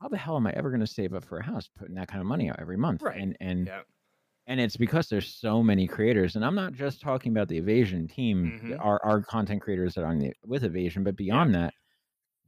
how 0.00 0.08
the 0.08 0.16
hell 0.16 0.36
am 0.36 0.46
I 0.46 0.52
ever 0.52 0.70
going 0.70 0.80
to 0.80 0.86
save 0.86 1.12
up 1.12 1.26
for 1.26 1.36
a 1.36 1.42
house 1.44 1.68
putting 1.78 1.94
that 1.96 2.08
kind 2.08 2.22
of 2.22 2.26
money 2.26 2.48
out 2.48 2.58
every 2.58 2.78
month? 2.78 3.02
Right. 3.02 3.20
And 3.20 3.36
and 3.40 3.66
Yeah. 3.66 3.82
and 4.46 4.60
it's 4.60 4.78
because 4.78 5.10
there's 5.10 5.28
so 5.28 5.62
many 5.62 5.86
creators, 5.86 6.36
and 6.36 6.44
I'm 6.44 6.54
not 6.54 6.72
just 6.72 7.02
talking 7.02 7.32
about 7.32 7.48
the 7.48 7.58
Evasion 7.58 8.08
team, 8.08 8.58
Mhm. 8.64 8.82
our 8.82 8.98
our 9.04 9.20
content 9.20 9.60
creators 9.60 9.94
that 9.94 10.04
are 10.04 10.08
on 10.08 10.18
the, 10.20 10.32
with 10.46 10.64
Evasion, 10.64 11.04
but 11.04 11.16
beyond 11.16 11.54
that, 11.54 11.74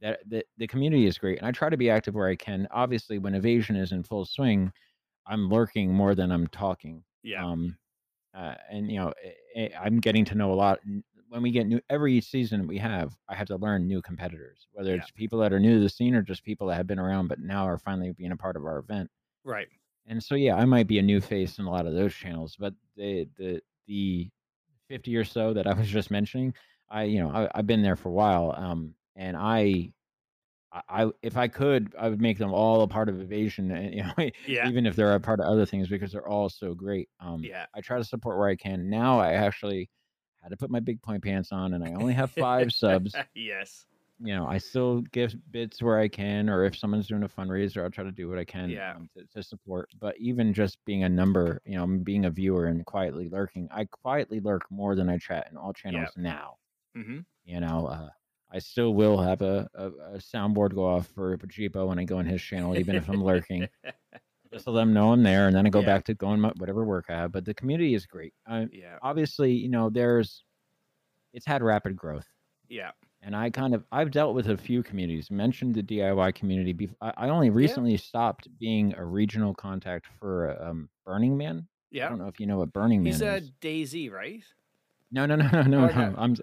that 0.01 0.19
the, 0.27 0.43
the 0.57 0.67
community 0.67 1.05
is 1.05 1.17
great, 1.17 1.37
and 1.37 1.47
I 1.47 1.51
try 1.51 1.69
to 1.69 1.77
be 1.77 1.89
active 1.89 2.15
where 2.15 2.27
I 2.27 2.35
can. 2.35 2.67
Obviously, 2.71 3.17
when 3.17 3.35
Evasion 3.35 3.75
is 3.75 3.91
in 3.91 4.03
full 4.03 4.25
swing, 4.25 4.71
I'm 5.25 5.49
lurking 5.49 5.93
more 5.93 6.15
than 6.15 6.31
I'm 6.31 6.47
talking. 6.47 7.03
Yeah. 7.23 7.45
Um, 7.45 7.77
uh, 8.33 8.55
and 8.69 8.91
you 8.91 8.97
know, 8.99 9.13
I- 9.55 9.61
I- 9.61 9.85
I'm 9.85 9.99
getting 9.99 10.25
to 10.25 10.35
know 10.35 10.51
a 10.51 10.55
lot. 10.55 10.79
When 11.29 11.41
we 11.41 11.51
get 11.51 11.65
new 11.67 11.81
every 11.89 12.21
season 12.21 12.67
we 12.67 12.77
have, 12.77 13.17
I 13.27 13.35
have 13.35 13.47
to 13.47 13.57
learn 13.57 13.87
new 13.87 14.01
competitors, 14.01 14.67
whether 14.73 14.91
Yeah. 14.95 15.01
it's 15.01 15.11
people 15.11 15.39
that 15.39 15.51
are 15.53 15.59
new 15.59 15.75
to 15.75 15.79
the 15.79 15.89
scene 15.89 16.13
or 16.15 16.21
just 16.21 16.43
people 16.43 16.67
that 16.67 16.75
have 16.75 16.87
been 16.87 16.99
around 16.99 17.27
but 17.29 17.39
now 17.39 17.65
are 17.65 17.77
finally 17.77 18.11
being 18.11 18.31
a 18.31 18.37
part 18.37 18.55
of 18.55 18.63
our 18.65 18.77
event. 18.77 19.09
Right. 19.43 19.67
And 20.05 20.21
so 20.23 20.35
yeah, 20.35 20.55
I 20.55 20.65
might 20.65 20.85
be 20.87 20.99
a 20.99 21.01
new 21.01 21.19
face 21.21 21.57
in 21.57 21.65
a 21.65 21.71
lot 21.71 21.87
of 21.87 21.93
those 21.93 22.13
channels, 22.13 22.55
but 22.59 22.73
the 22.95 23.27
the 23.37 23.61
the 23.87 24.29
50 24.87 25.15
or 25.15 25.23
so 25.23 25.53
that 25.53 25.65
I 25.65 25.73
was 25.73 25.87
just 25.89 26.11
mentioning, 26.11 26.53
I 26.89 27.03
you 27.03 27.19
know, 27.19 27.29
I, 27.31 27.49
I've 27.55 27.67
been 27.67 27.81
there 27.81 27.95
for 27.95 28.09
a 28.09 28.13
while. 28.13 28.53
Um 28.55 28.93
and 29.15 29.35
I 29.37 29.91
I, 30.89 31.09
if 31.21 31.37
I 31.37 31.47
could, 31.47 31.95
I 31.97 32.09
would 32.09 32.19
make 32.21 32.37
them 32.37 32.53
all 32.53 32.81
a 32.81 32.87
part 32.87 33.07
of 33.07 33.21
Evasion, 33.21 33.71
and 33.71 33.93
you 33.95 34.03
know, 34.03 34.29
Yeah. 34.45 34.67
even 34.67 34.85
if 34.85 34.95
they're 34.95 35.15
a 35.15 35.19
part 35.19 35.39
of 35.39 35.45
other 35.45 35.65
things 35.65 35.87
because 35.87 36.11
they're 36.11 36.27
all 36.27 36.49
so 36.49 36.73
great. 36.73 37.07
Um, 37.19 37.43
Yeah. 37.43 37.65
I 37.73 37.81
try 37.81 37.97
to 37.97 38.03
support 38.03 38.37
where 38.37 38.49
I 38.49 38.55
can. 38.57 38.89
Now 38.89 39.19
I 39.19 39.33
actually 39.33 39.89
had 40.41 40.49
to 40.49 40.57
put 40.57 40.69
my 40.69 40.81
big 40.81 41.01
point 41.01 41.23
pants 41.23 41.51
on, 41.53 41.73
and 41.73 41.83
I 41.83 41.93
only 41.93 42.13
have 42.13 42.31
five 42.31 42.71
subs. 42.73 43.15
yes. 43.33 43.85
You 44.19 44.33
know, 44.35 44.45
I 44.47 44.57
still 44.59 45.01
give 45.01 45.35
bits 45.51 45.81
where 45.81 45.99
I 45.99 46.07
can, 46.07 46.49
or 46.49 46.63
if 46.63 46.77
someone's 46.77 47.07
doing 47.07 47.23
a 47.23 47.29
fundraiser, 47.29 47.83
I'll 47.83 47.89
try 47.91 48.03
to 48.05 48.11
do 48.11 48.29
what 48.29 48.37
I 48.39 48.45
can 48.45 48.69
Yeah. 48.69 48.95
um, 48.95 49.09
to, 49.17 49.25
to 49.33 49.43
support. 49.43 49.89
But 49.99 50.15
even 50.19 50.53
just 50.53 50.77
being 50.85 51.03
a 51.03 51.09
number, 51.09 51.61
you 51.65 51.75
know, 51.77 51.85
being 51.85 52.25
a 52.25 52.29
viewer 52.29 52.65
and 52.67 52.85
quietly 52.85 53.27
lurking, 53.29 53.67
I 53.71 53.85
quietly 53.85 54.39
lurk 54.41 54.63
more 54.69 54.95
than 54.95 55.09
I 55.09 55.17
chat 55.17 55.47
in 55.51 55.57
all 55.57 55.73
channels 55.73 56.09
now. 56.17 56.55
Mm-hmm. 56.97 57.19
You 57.45 57.59
know, 57.59 57.87
uh, 57.87 58.09
I 58.51 58.59
still 58.59 58.93
will 58.93 59.17
have 59.21 59.41
a, 59.41 59.67
a, 59.73 59.85
a 59.87 60.17
soundboard 60.17 60.73
go 60.75 60.85
off 60.85 61.07
for 61.07 61.37
Pajipo 61.37 61.87
when 61.87 61.99
I 61.99 62.03
go 62.05 62.17
on 62.19 62.25
his 62.25 62.41
channel, 62.41 62.77
even 62.77 62.95
if 62.95 63.09
I'm 63.09 63.23
lurking, 63.23 63.67
just 64.53 64.65
to 64.65 64.71
let 64.71 64.81
them 64.81 64.93
know 64.93 65.11
I'm 65.11 65.23
there, 65.23 65.47
and 65.47 65.55
then 65.55 65.65
I 65.65 65.69
go 65.69 65.79
Yeah. 65.81 65.85
back 65.87 66.05
to 66.05 66.13
going 66.13 66.39
my, 66.39 66.51
whatever 66.57 66.85
work 66.85 67.05
I 67.09 67.13
have. 67.13 67.31
But 67.31 67.43
the 67.45 67.53
community 67.53 67.93
is 67.95 68.05
great. 68.05 68.33
I, 68.47 68.67
yeah. 68.71 68.97
obviously, 69.01 69.51
you 69.53 69.69
know, 69.69 69.89
there's 69.89 70.43
it's 71.33 71.45
had 71.45 71.61
rapid 71.63 71.97
growth, 71.97 72.27
Yeah. 72.69 72.91
and 73.21 73.35
I 73.35 73.49
kind 73.49 73.73
of 73.75 73.83
I've 73.91 74.11
dealt 74.11 74.35
with 74.35 74.49
a 74.49 74.55
few 74.57 74.81
communities. 74.83 75.29
Mentioned 75.29 75.75
the 75.75 75.83
DIY 75.83 76.35
community. 76.35 76.73
Bef- 76.73 76.95
I, 77.01 77.13
I 77.17 77.29
only 77.29 77.49
recently 77.49 77.97
stopped 77.97 78.47
being 78.59 78.93
a 78.95 79.03
regional 79.03 79.53
contact 79.53 80.05
for 80.19 80.55
um, 80.63 80.87
Burning 81.05 81.35
Man. 81.35 81.67
Yeah. 81.91 82.05
I 82.05 82.09
don't 82.09 82.19
know 82.19 82.27
if 82.27 82.39
you 82.39 82.45
know 82.45 82.57
what 82.59 82.71
Burning 82.71 83.03
Man 83.03 83.11
is. 83.13 83.19
He's 83.19 83.27
a. 83.27 83.41
Daisy, 83.59 84.09
right? 84.09 84.43
No, 85.11 85.25
no, 85.25 85.35
no, 85.35 85.47
no, 85.49 85.61
no, 85.63 85.89
Oh, 85.89 85.95
no. 85.99 86.13
I'm 86.17 86.35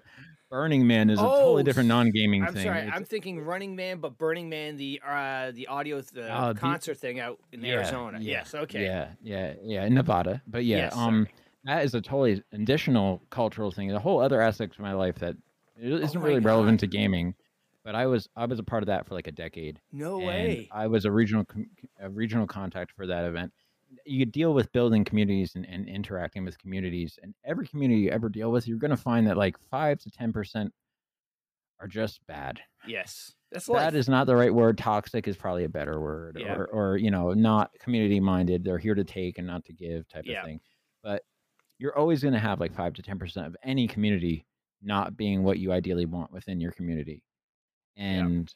Burning 0.53 0.85
Man 0.85 1.09
is 1.09 1.17
a 1.19 1.23
Oh, 1.23 1.39
totally 1.39 1.63
different 1.63 1.89
non-gaming 1.89 2.43
I'm 2.43 2.53
thing. 2.53 2.65
sorry. 2.65 2.77
It's- 2.81 2.93
I'm 2.95 3.05
thinking 3.05 3.39
Running 3.43 3.75
Man, 3.75 3.97
but 3.97 4.19
Burning 4.19 4.49
Man, 4.49 4.77
the 4.77 5.01
uh, 5.03 5.49
the 5.49 5.65
audio, 5.65 5.99
the 5.99 6.29
Oh, 6.31 6.53
the- 6.53 6.59
concert 6.59 6.95
thing 6.99 7.19
out 7.19 7.39
in 7.51 7.61
Yeah, 7.65 7.77
Arizona. 7.77 8.19
yeah, 8.21 8.31
yes. 8.33 8.53
Okay. 8.53 8.83
Yeah, 8.85 9.07
yeah, 9.23 9.55
yeah, 9.63 9.83
in 9.85 9.95
Nevada. 9.95 10.43
But 10.45 10.63
yeah, 10.63 10.77
Yes, 10.77 10.95
um, 10.95 11.27
that 11.63 11.83
is 11.83 11.95
a 11.95 12.01
totally 12.01 12.43
additional 12.51 13.23
cultural 13.31 13.71
thing. 13.71 13.87
The 13.87 13.99
whole 13.99 14.19
other 14.21 14.41
aspect 14.41 14.75
of 14.75 14.81
my 14.81 14.93
life 14.93 15.15
that 15.15 15.35
it 15.75 15.91
isn't 15.91 16.21
Oh 16.21 16.23
really 16.23 16.39
relevant 16.39 16.81
to 16.81 16.87
gaming. 16.87 17.33
But 17.83 17.95
I 17.95 18.05
was 18.05 18.29
I 18.35 18.45
was 18.45 18.59
a 18.59 18.63
part 18.63 18.83
of 18.83 18.87
that 18.87 19.07
for 19.07 19.15
like 19.15 19.25
a 19.25 19.31
decade. 19.31 19.81
No 19.91 20.17
and 20.17 20.27
way. 20.27 20.69
I 20.71 20.85
was 20.85 21.05
a 21.05 21.11
regional 21.11 21.47
a 21.99 22.11
regional 22.11 22.45
contact 22.45 22.91
for 22.91 23.07
that 23.07 23.25
event. 23.25 23.51
You 24.05 24.25
deal 24.25 24.53
with 24.53 24.71
building 24.71 25.03
communities 25.03 25.53
and, 25.55 25.65
and 25.65 25.87
interacting 25.87 26.43
with 26.45 26.57
communities, 26.57 27.17
and 27.21 27.33
every 27.45 27.67
community 27.67 28.01
you 28.01 28.09
ever 28.11 28.29
deal 28.29 28.51
with, 28.51 28.67
you're 28.67 28.77
going 28.77 28.91
to 28.91 28.97
find 28.97 29.27
that 29.27 29.37
like 29.37 29.57
five 29.69 29.99
to 29.99 30.09
ten 30.11 30.31
percent 30.33 30.73
are 31.79 31.87
just 31.87 32.25
bad. 32.27 32.59
Yes. 32.87 33.33
That's 33.51 33.67
life. 33.69 33.81
that 33.81 33.95
is 33.95 34.09
not 34.09 34.25
the 34.25 34.35
right 34.35 34.53
word. 34.53 34.77
Toxic 34.77 35.27
is 35.27 35.37
probably 35.37 35.63
a 35.65 35.69
better 35.69 35.99
word, 35.99 36.37
Yeah. 36.39 36.55
or 36.55 36.65
or 36.67 36.97
you 36.97 37.11
know, 37.11 37.33
not 37.33 37.71
community 37.79 38.19
minded. 38.19 38.63
They're 38.63 38.77
here 38.79 38.95
to 38.95 39.03
take 39.03 39.37
and 39.37 39.45
not 39.45 39.63
to 39.65 39.73
give 39.73 40.07
type 40.07 40.23
Yeah. 40.25 40.39
of 40.39 40.45
thing. 40.45 40.59
But 41.03 41.23
you're 41.77 41.97
always 41.97 42.21
going 42.21 42.33
to 42.33 42.39
have 42.39 42.59
like 42.59 42.73
five 42.73 42.93
to 42.95 43.01
ten 43.01 43.19
percent 43.19 43.45
of 43.47 43.55
any 43.63 43.87
community 43.87 44.45
not 44.81 45.15
being 45.15 45.43
what 45.43 45.59
you 45.59 45.71
ideally 45.71 46.05
want 46.05 46.31
within 46.31 46.59
your 46.59 46.71
community. 46.71 47.23
And 47.95 48.53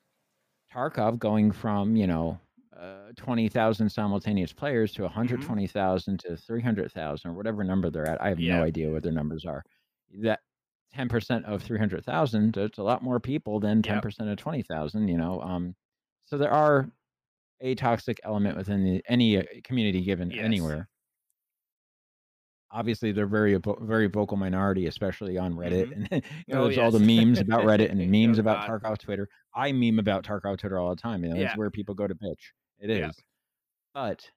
Tarkov 0.73 1.19
going 1.19 1.51
from 1.51 1.95
you 1.95 2.07
know 2.07 2.39
uh, 2.79 3.11
twenty 3.15 3.49
thousand 3.49 3.89
simultaneous 3.89 4.53
players 4.53 4.93
to 4.93 5.03
one 5.03 5.11
hundred 5.11 5.41
twenty 5.41 5.67
thousand 5.67 6.19
to 6.21 6.37
three 6.37 6.61
hundred 6.61 6.91
thousand 6.91 7.31
or 7.31 7.33
whatever 7.33 7.63
number 7.63 7.89
they're 7.89 8.07
at. 8.07 8.21
I 8.21 8.29
have 8.29 8.39
Yeah. 8.39 8.57
no 8.57 8.63
idea 8.63 8.89
what 8.91 9.03
their 9.03 9.11
numbers 9.11 9.45
are. 9.45 9.63
That 10.21 10.39
ten 10.93 11.09
percent 11.09 11.45
of 11.45 11.63
three 11.63 11.79
hundred 11.79 12.05
thousand, 12.05 12.55
it's 12.57 12.77
a 12.77 12.83
lot 12.83 13.03
more 13.03 13.19
people 13.19 13.59
than 13.59 13.81
ten 13.81 13.95
Yep. 13.95 14.03
percent 14.03 14.29
of 14.29 14.37
twenty 14.37 14.61
thousand. 14.63 15.07
You 15.07 15.17
know, 15.17 15.41
um, 15.41 15.75
so 16.25 16.37
there 16.37 16.51
are 16.51 16.89
a 17.61 17.73
toxic 17.75 18.19
element 18.23 18.55
within 18.55 18.83
the, 18.83 19.03
any 19.09 19.37
uh, 19.39 19.43
community 19.63 20.01
given 20.03 20.29
Yes. 20.29 20.43
anywhere. 20.45 20.87
Obviously, 22.69 23.13
they're 23.13 23.25
very 23.27 23.57
very 23.81 24.07
vocal 24.07 24.35
minority, 24.35 24.87
especially 24.87 25.37
on 25.37 25.53
Reddit, 25.53 25.91
and 25.93 26.07
you 26.47 26.53
know, 26.53 26.61
Oh, 26.61 26.63
there's 26.65 26.77
all 26.77 26.91
the 26.91 26.99
memes 26.99 27.39
about 27.39 27.61
Reddit 27.65 27.89
and 27.91 27.99
memes 28.11 28.39
Oh, 28.39 28.41
about 28.41 28.67
God. 28.67 28.81
Tarkov 28.83 28.97
Twitter. 28.97 29.29
I 29.55 29.71
meme 29.71 29.99
about 29.99 30.25
Tarkov 30.25 30.57
Twitter 30.59 30.77
all 30.77 30.89
the 30.89 31.01
time. 31.01 31.23
You 31.23 31.29
know, 31.29 31.37
Yeah. 31.37 31.47
it's 31.47 31.57
where 31.57 31.71
people 31.71 31.95
go 31.95 32.07
to 32.07 32.13
bitch. 32.13 32.51
It 32.79 32.89
is, 32.89 32.99
Yeah. 32.99 33.11
but 33.93 34.29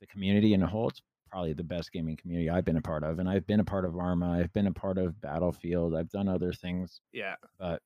the 0.00 0.06
community 0.06 0.54
in 0.54 0.62
a 0.62 0.66
whole, 0.66 0.88
it's 0.88 1.00
probably 1.30 1.52
the 1.52 1.64
best 1.64 1.92
gaming 1.92 2.16
community 2.16 2.48
I've 2.50 2.64
been 2.64 2.76
a 2.76 2.82
part 2.82 3.02
of, 3.04 3.18
and 3.18 3.28
I've 3.28 3.46
been 3.46 3.60
a 3.60 3.64
part 3.64 3.84
of 3.84 3.96
Arma. 3.96 4.30
I've 4.32 4.52
been 4.52 4.66
a 4.66 4.72
part 4.72 4.98
of 4.98 5.20
Battlefield. 5.20 5.94
I've 5.94 6.10
done 6.10 6.28
other 6.28 6.52
things 6.52 7.00
Yeah. 7.12 7.36
but 7.58 7.82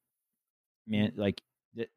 man, 0.86 1.12
like 1.16 1.40
it's 1.76 1.90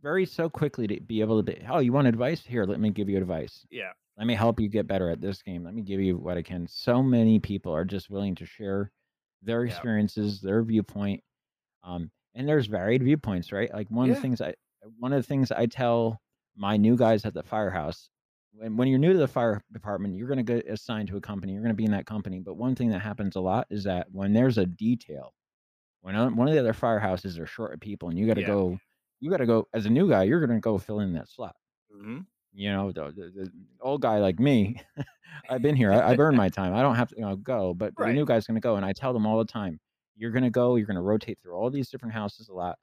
very 0.00 0.26
so 0.26 0.48
quickly 0.50 0.86
to 0.88 1.00
be 1.00 1.20
able 1.20 1.42
to 1.42 1.42
be, 1.42 1.62
oh, 1.68 1.78
you 1.78 1.92
want 1.92 2.08
advice? 2.08 2.44
Here, 2.44 2.64
let 2.64 2.80
me 2.80 2.90
give 2.90 3.08
you 3.08 3.16
advice. 3.18 3.66
Yeah. 3.70 3.92
Let 4.16 4.26
me 4.26 4.34
help 4.34 4.60
you 4.60 4.68
get 4.68 4.86
better 4.86 5.08
at 5.08 5.20
this 5.20 5.40
game. 5.42 5.64
Let 5.64 5.74
me 5.74 5.82
give 5.82 6.00
you 6.00 6.18
what 6.18 6.36
I 6.36 6.42
can. 6.42 6.66
So 6.66 7.02
many 7.02 7.38
people 7.38 7.72
are 7.72 7.84
just 7.84 8.10
willing 8.10 8.34
to 8.36 8.46
share 8.46 8.90
their 9.42 9.64
Yeah. 9.64 9.72
experiences, 9.72 10.40
their 10.40 10.62
viewpoint. 10.62 11.22
Um, 11.82 12.10
and 12.34 12.46
there's 12.48 12.66
varied 12.66 13.02
viewpoints, 13.02 13.52
right? 13.52 13.72
Like 13.72 13.90
one 13.90 14.10
of 14.10 14.16
the 14.16 14.20
things 14.20 14.40
I 14.40 14.54
one 14.98 15.12
of 15.12 15.22
the 15.22 15.26
things 15.26 15.50
I 15.52 15.66
tell 15.66 16.20
my 16.56 16.76
new 16.76 16.96
guys 16.96 17.24
at 17.24 17.34
the 17.34 17.42
firehouse 17.42 18.10
when 18.52 18.76
when 18.76 18.88
you're 18.88 18.98
new 18.98 19.12
to 19.12 19.18
the 19.18 19.28
fire 19.28 19.62
department, 19.72 20.16
you're 20.16 20.28
going 20.28 20.44
to 20.44 20.54
get 20.54 20.66
assigned 20.68 21.08
to 21.08 21.16
a 21.16 21.20
company. 21.20 21.52
You're 21.52 21.62
going 21.62 21.74
to 21.74 21.76
be 21.76 21.84
in 21.84 21.92
that 21.92 22.06
company. 22.06 22.40
But 22.40 22.54
one 22.56 22.74
thing 22.74 22.90
that 22.90 23.00
happens 23.00 23.36
a 23.36 23.40
lot 23.40 23.66
is 23.70 23.84
that 23.84 24.08
when 24.12 24.32
there's 24.32 24.58
a 24.58 24.66
detail, 24.66 25.34
when 26.02 26.16
one 26.36 26.48
of 26.48 26.54
the 26.54 26.60
other 26.60 26.72
firehouses 26.74 27.38
are 27.38 27.46
short 27.46 27.74
of 27.74 27.80
people, 27.80 28.08
and 28.10 28.18
you 28.18 28.26
got 28.26 28.34
to 28.34 28.42
Yeah. 28.42 28.46
go, 28.48 28.78
you 29.20 29.30
got 29.30 29.38
to 29.38 29.46
go 29.46 29.68
as 29.74 29.86
a 29.86 29.90
new 29.90 30.08
guy. 30.08 30.24
You're 30.24 30.44
going 30.46 30.56
to 30.58 30.62
go 30.62 30.78
fill 30.78 31.00
in 31.00 31.12
that 31.14 31.28
slot. 31.28 31.56
hmm 31.90 32.20
You 32.52 32.72
know, 32.72 32.90
the, 32.92 33.12
the, 33.12 33.30
the 33.34 33.52
old 33.80 34.02
guy 34.02 34.18
like 34.18 34.40
me, 34.40 34.82
I've 35.48 35.62
been 35.62 35.76
here. 35.76 35.92
I, 35.92 36.10
I've 36.10 36.18
earned 36.18 36.36
my 36.38 36.48
time. 36.48 36.74
I 36.74 36.82
don't 36.82 36.96
have 36.96 37.10
to 37.10 37.16
you 37.16 37.22
know, 37.22 37.36
go, 37.36 37.74
but 37.74 37.96
the 37.96 38.08
new 38.08 38.24
guy's 38.24 38.46
going 38.46 38.56
to 38.56 38.60
go. 38.60 38.76
And 38.76 38.84
I 38.84 38.92
tell 38.92 39.12
them 39.12 39.26
all 39.26 39.38
the 39.38 39.44
time, 39.44 39.80
you're 40.16 40.32
going 40.32 40.44
to 40.44 40.50
go. 40.50 40.76
You're 40.76 40.86
going 40.86 40.96
to 40.96 41.02
rotate 41.02 41.38
through 41.40 41.54
all 41.54 41.70
these 41.70 41.90
different 41.90 42.14
houses 42.14 42.48
a 42.48 42.54
lot. 42.54 42.78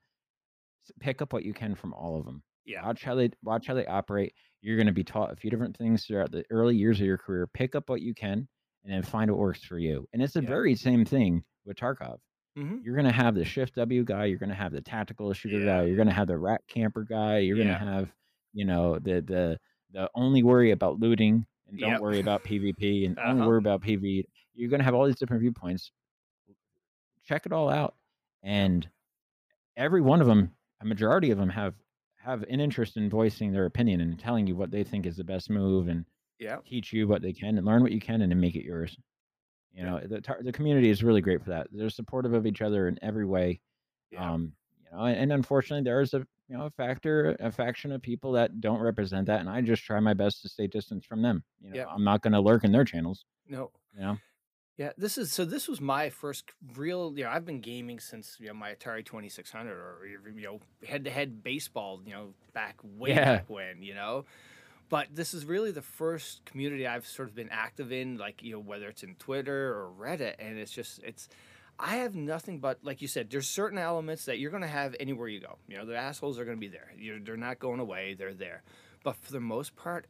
Pick 1.00 1.22
up 1.22 1.34
what 1.34 1.44
you 1.44 1.54
can 1.54 1.76
from 1.76 1.94
all 1.94 2.18
of 2.18 2.26
them. 2.26 2.44
Yeah. 2.68 2.86
Watch 2.86 3.04
how 3.04 3.16
they 3.16 3.32
watch 3.44 3.68
how 3.68 3.74
they 3.74 3.86
operate. 3.88 4.34
You're 4.62 4.78
going 4.78 4.88
to 4.88 4.94
be 4.94 5.04
taught 5.04 5.32
a 5.32 5.36
few 5.36 5.50
different 5.50 5.78
things 5.78 6.06
throughout 6.06 6.32
the 6.32 6.46
early 6.52 6.76
years 6.76 7.00
of 7.00 7.08
your 7.08 7.18
career. 7.18 7.48
Pick 7.48 7.76
up 7.76 7.90
what 7.90 8.02
you 8.02 8.14
can, 8.14 8.48
and 8.84 8.94
then 8.94 9.04
find 9.04 9.32
what 9.32 9.40
works 9.40 9.64
for 9.64 9.80
you. 9.80 10.08
And 10.14 10.22
it's 10.22 10.34
the 10.34 10.42
Yeah. 10.42 10.48
very 10.50 10.76
same 10.76 11.06
thing 11.06 11.44
with 11.66 11.78
Tarkov. 11.78 12.20
hmm 12.56 12.78
You're 12.84 12.96
going 12.96 13.06
to 13.08 13.12
have 13.14 13.36
the 13.36 13.46
shift 13.46 13.76
W 13.76 14.04
guy. 14.04 14.26
You're 14.26 14.40
going 14.40 14.50
to 14.50 14.56
have 14.56 14.72
the 14.74 14.82
tactical 14.82 15.34
shooter 15.34 15.60
Yeah. 15.60 15.66
guy. 15.78 15.84
You're 15.86 15.96
going 15.96 16.08
to 16.10 16.14
have 16.14 16.28
the 16.28 16.38
rat 16.38 16.62
camper 16.68 17.04
guy. 17.04 17.40
You're 17.40 17.58
going 17.58 17.68
to 17.70 17.78
have, 17.78 18.12
you 18.54 18.66
know, 18.66 19.00
the 19.00 19.22
the 19.22 19.60
the 19.92 20.10
only 20.16 20.44
worry 20.44 20.72
about 20.72 21.00
looting 21.00 21.46
and 21.68 21.80
don't 21.80 21.92
Yep. 21.92 22.02
worry 22.02 22.20
about 22.20 22.44
PvP 22.44 23.06
and 23.06 23.18
only 23.20 23.42
Uh-huh. 23.42 23.48
worry 23.48 23.58
about 23.60 23.82
PV. 23.82 24.26
You're 24.54 24.70
going 24.70 24.80
to 24.80 24.86
have 24.86 24.94
all 24.96 25.06
these 25.06 25.18
different 25.20 25.42
viewpoints. 25.42 25.92
Check 27.24 27.46
it 27.46 27.52
all 27.52 27.70
out, 27.70 27.96
and 28.42 28.90
every 29.78 30.02
one 30.02 30.22
of 30.22 30.28
them, 30.28 30.56
a 30.82 30.86
majority 30.86 31.32
of 31.32 31.38
them 31.38 31.50
have 31.50 31.76
have 32.28 32.44
an 32.44 32.60
interest 32.60 32.98
in 32.98 33.10
voicing 33.10 33.52
their 33.52 33.66
opinion 33.66 34.02
and 34.02 34.20
telling 34.20 34.48
you 34.48 34.56
what 34.56 34.70
they 34.72 34.84
think 34.84 35.06
is 35.06 35.16
the 35.18 35.24
best 35.24 35.50
move 35.50 35.88
and 35.88 36.06
Yeah. 36.40 36.58
teach 36.66 36.92
you 36.94 37.08
what 37.08 37.22
they 37.22 37.34
can 37.34 37.58
and 37.58 37.66
learn 37.66 37.82
what 37.82 37.92
you 37.92 38.00
can 38.00 38.22
and 38.22 38.32
then 38.32 38.40
make 38.40 38.56
it 38.56 38.64
yours. 38.66 38.98
You 39.74 39.84
Yeah. 39.84 39.90
know, 39.92 40.00
the 40.08 40.22
tar- 40.22 40.44
the 40.44 40.52
community 40.52 40.90
is 40.90 41.04
really 41.04 41.22
great 41.22 41.42
for 41.44 41.50
that. 41.52 41.68
They're 41.72 41.90
supportive 41.90 42.34
of 42.34 42.46
each 42.46 42.62
other 42.62 42.88
in 42.88 43.00
every 43.02 43.26
way. 43.26 43.62
Yeah. 44.12 44.32
Um, 44.34 44.54
you 44.84 44.92
know, 44.92 45.06
and, 45.06 45.18
and 45.20 45.34
unfortunately, 45.34 45.84
there 45.84 46.02
is 46.02 46.14
a 46.14 46.26
you 46.50 46.58
know 46.58 46.66
a 46.66 46.70
factor, 46.70 47.36
a 47.42 47.52
faction 47.52 47.92
of 47.92 48.02
people 48.02 48.32
that 48.34 48.62
don't 48.62 48.80
represent 48.80 49.28
that, 49.28 49.42
and 49.42 49.50
I 49.50 49.62
just 49.62 49.84
try 49.84 50.00
my 50.00 50.14
best 50.14 50.42
to 50.44 50.50
stay 50.50 50.68
distance 50.68 51.06
from 51.06 51.22
them. 51.22 51.44
You 51.60 51.70
know, 51.72 51.76
Yeah. 51.76 51.86
I'm 51.88 52.04
not 52.06 52.22
going 52.22 52.34
to 52.34 52.40
lurk 52.40 52.64
in 52.64 52.72
their 52.72 52.86
channels. 52.86 53.26
no. 53.48 53.72
You 53.94 54.02
know, 54.02 54.18
Yeah, 54.78 54.92
this 54.96 55.18
is 55.18 55.32
so. 55.32 55.44
This 55.44 55.68
was 55.68 55.82
my 55.82 56.10
first 56.12 56.52
real. 56.76 57.14
You 57.18 57.24
know, 57.24 57.32
I've 57.32 57.46
been 57.46 57.62
gaming 57.62 58.00
since 58.00 58.38
you 58.40 58.48
know 58.48 58.54
my 58.54 58.74
Atari 58.76 59.04
Twenty 59.04 59.28
Six 59.28 59.52
Hundred 59.52 59.74
or 59.74 60.06
you 60.06 60.42
know 60.42 60.60
head 60.88 61.06
to 61.06 61.10
head 61.10 61.44
baseball. 61.44 62.00
You 62.06 62.14
know, 62.14 62.28
back 62.54 62.76
way 62.84 63.10
Yeah. 63.10 63.38
back 63.38 63.50
when. 63.50 63.82
You 63.82 63.96
know, 63.96 64.26
but 64.90 65.08
this 65.12 65.34
is 65.34 65.46
really 65.46 65.72
the 65.72 65.82
first 65.82 66.46
community 66.46 66.86
I've 66.86 67.08
sort 67.08 67.28
of 67.28 67.34
been 67.34 67.50
active 67.50 67.92
in. 67.92 68.18
Like 68.18 68.44
you 68.44 68.52
know, 68.54 68.60
whether 68.60 68.88
it's 68.88 69.02
in 69.02 69.16
Twitter 69.16 69.74
or 69.74 69.90
Reddit, 70.00 70.36
and 70.38 70.60
it's 70.60 70.72
just 70.72 71.02
it's. 71.04 71.28
I 71.80 71.98
have 71.98 72.16
nothing 72.16 72.60
but 72.60 72.78
like 72.84 73.02
you 73.02 73.08
said. 73.08 73.30
There's 73.32 73.48
certain 73.50 73.80
elements 73.80 74.26
that 74.26 74.38
you're 74.40 74.52
going 74.52 74.64
to 74.64 74.68
have 74.70 74.96
anywhere 75.00 75.28
you 75.28 75.40
go. 75.40 75.58
You 75.68 75.78
know, 75.78 75.86
the 75.86 75.96
assholes 75.96 76.38
are 76.40 76.46
going 76.46 76.58
to 76.58 76.62
be 76.62 76.68
there. 76.68 76.92
You're, 76.98 77.20
they're 77.20 77.38
not 77.38 77.60
going 77.60 77.80
away. 77.80 78.16
They're 78.18 78.34
there. 78.34 78.64
But 79.04 79.16
for 79.16 79.32
the 79.32 79.40
most 79.40 79.76
part, 79.76 80.08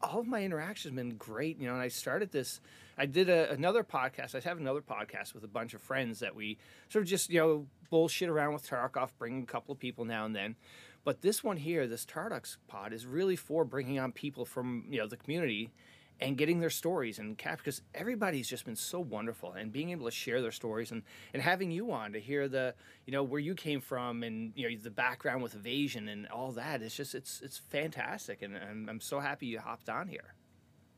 all 0.00 0.20
of 0.20 0.28
my 0.28 0.44
interactions 0.44 0.90
have 0.92 0.96
been 0.96 1.16
great. 1.16 1.58
You 1.60 1.66
know, 1.66 1.74
and 1.74 1.82
I 1.82 1.88
started 1.88 2.30
this. 2.30 2.60
I 3.02 3.06
did 3.06 3.28
a, 3.28 3.50
another 3.50 3.82
podcast. 3.82 4.36
I 4.36 4.48
have 4.48 4.58
another 4.58 4.80
podcast 4.80 5.34
with 5.34 5.42
a 5.42 5.48
bunch 5.48 5.74
of 5.74 5.82
friends 5.82 6.20
that 6.20 6.36
we 6.36 6.56
sort 6.88 7.02
of 7.02 7.08
just 7.08 7.30
you 7.30 7.40
know 7.40 7.66
bullshit 7.90 8.28
around 8.28 8.52
with 8.52 8.70
Tarkov, 8.70 9.10
bring 9.18 9.42
a 9.42 9.46
couple 9.46 9.72
of 9.72 9.80
people 9.80 10.04
now 10.04 10.24
and 10.24 10.36
then. 10.36 10.54
But 11.02 11.20
this 11.20 11.42
one 11.42 11.56
here, 11.56 11.88
this 11.88 12.06
Tarducks 12.06 12.58
pod, 12.68 12.92
is 12.92 13.04
really 13.04 13.34
for 13.34 13.64
bringing 13.64 13.98
on 13.98 14.12
people 14.12 14.44
from 14.44 14.84
you 14.88 15.00
know 15.00 15.08
the 15.08 15.16
community 15.16 15.72
and 16.20 16.38
getting 16.38 16.60
their 16.60 16.70
stories 16.70 17.18
and 17.18 17.36
cap 17.36 17.58
because 17.58 17.82
everybody's 17.92 18.48
just 18.48 18.64
been 18.64 18.76
so 18.76 19.00
wonderful 19.00 19.50
and 19.50 19.72
being 19.72 19.90
able 19.90 20.04
to 20.04 20.12
share 20.12 20.40
their 20.40 20.52
stories 20.52 20.92
and 20.92 21.02
and 21.34 21.42
having 21.42 21.72
you 21.72 21.90
on 21.90 22.12
to 22.12 22.20
hear 22.20 22.46
the 22.46 22.72
you 23.04 23.12
know 23.12 23.24
where 23.24 23.40
you 23.40 23.56
came 23.56 23.80
from 23.80 24.22
and 24.22 24.52
you 24.54 24.70
know 24.70 24.76
the 24.80 24.92
background 24.92 25.42
with 25.42 25.56
evasion 25.56 26.06
and 26.06 26.28
all 26.28 26.52
that. 26.52 26.80
It's 26.82 26.94
just 26.94 27.16
it's 27.16 27.40
it's 27.42 27.58
fantastic 27.58 28.42
and 28.42 28.56
I'm, 28.56 28.88
I'm 28.88 29.00
so 29.00 29.18
happy 29.18 29.46
you 29.46 29.58
hopped 29.58 29.88
on 29.88 30.06
here. 30.06 30.34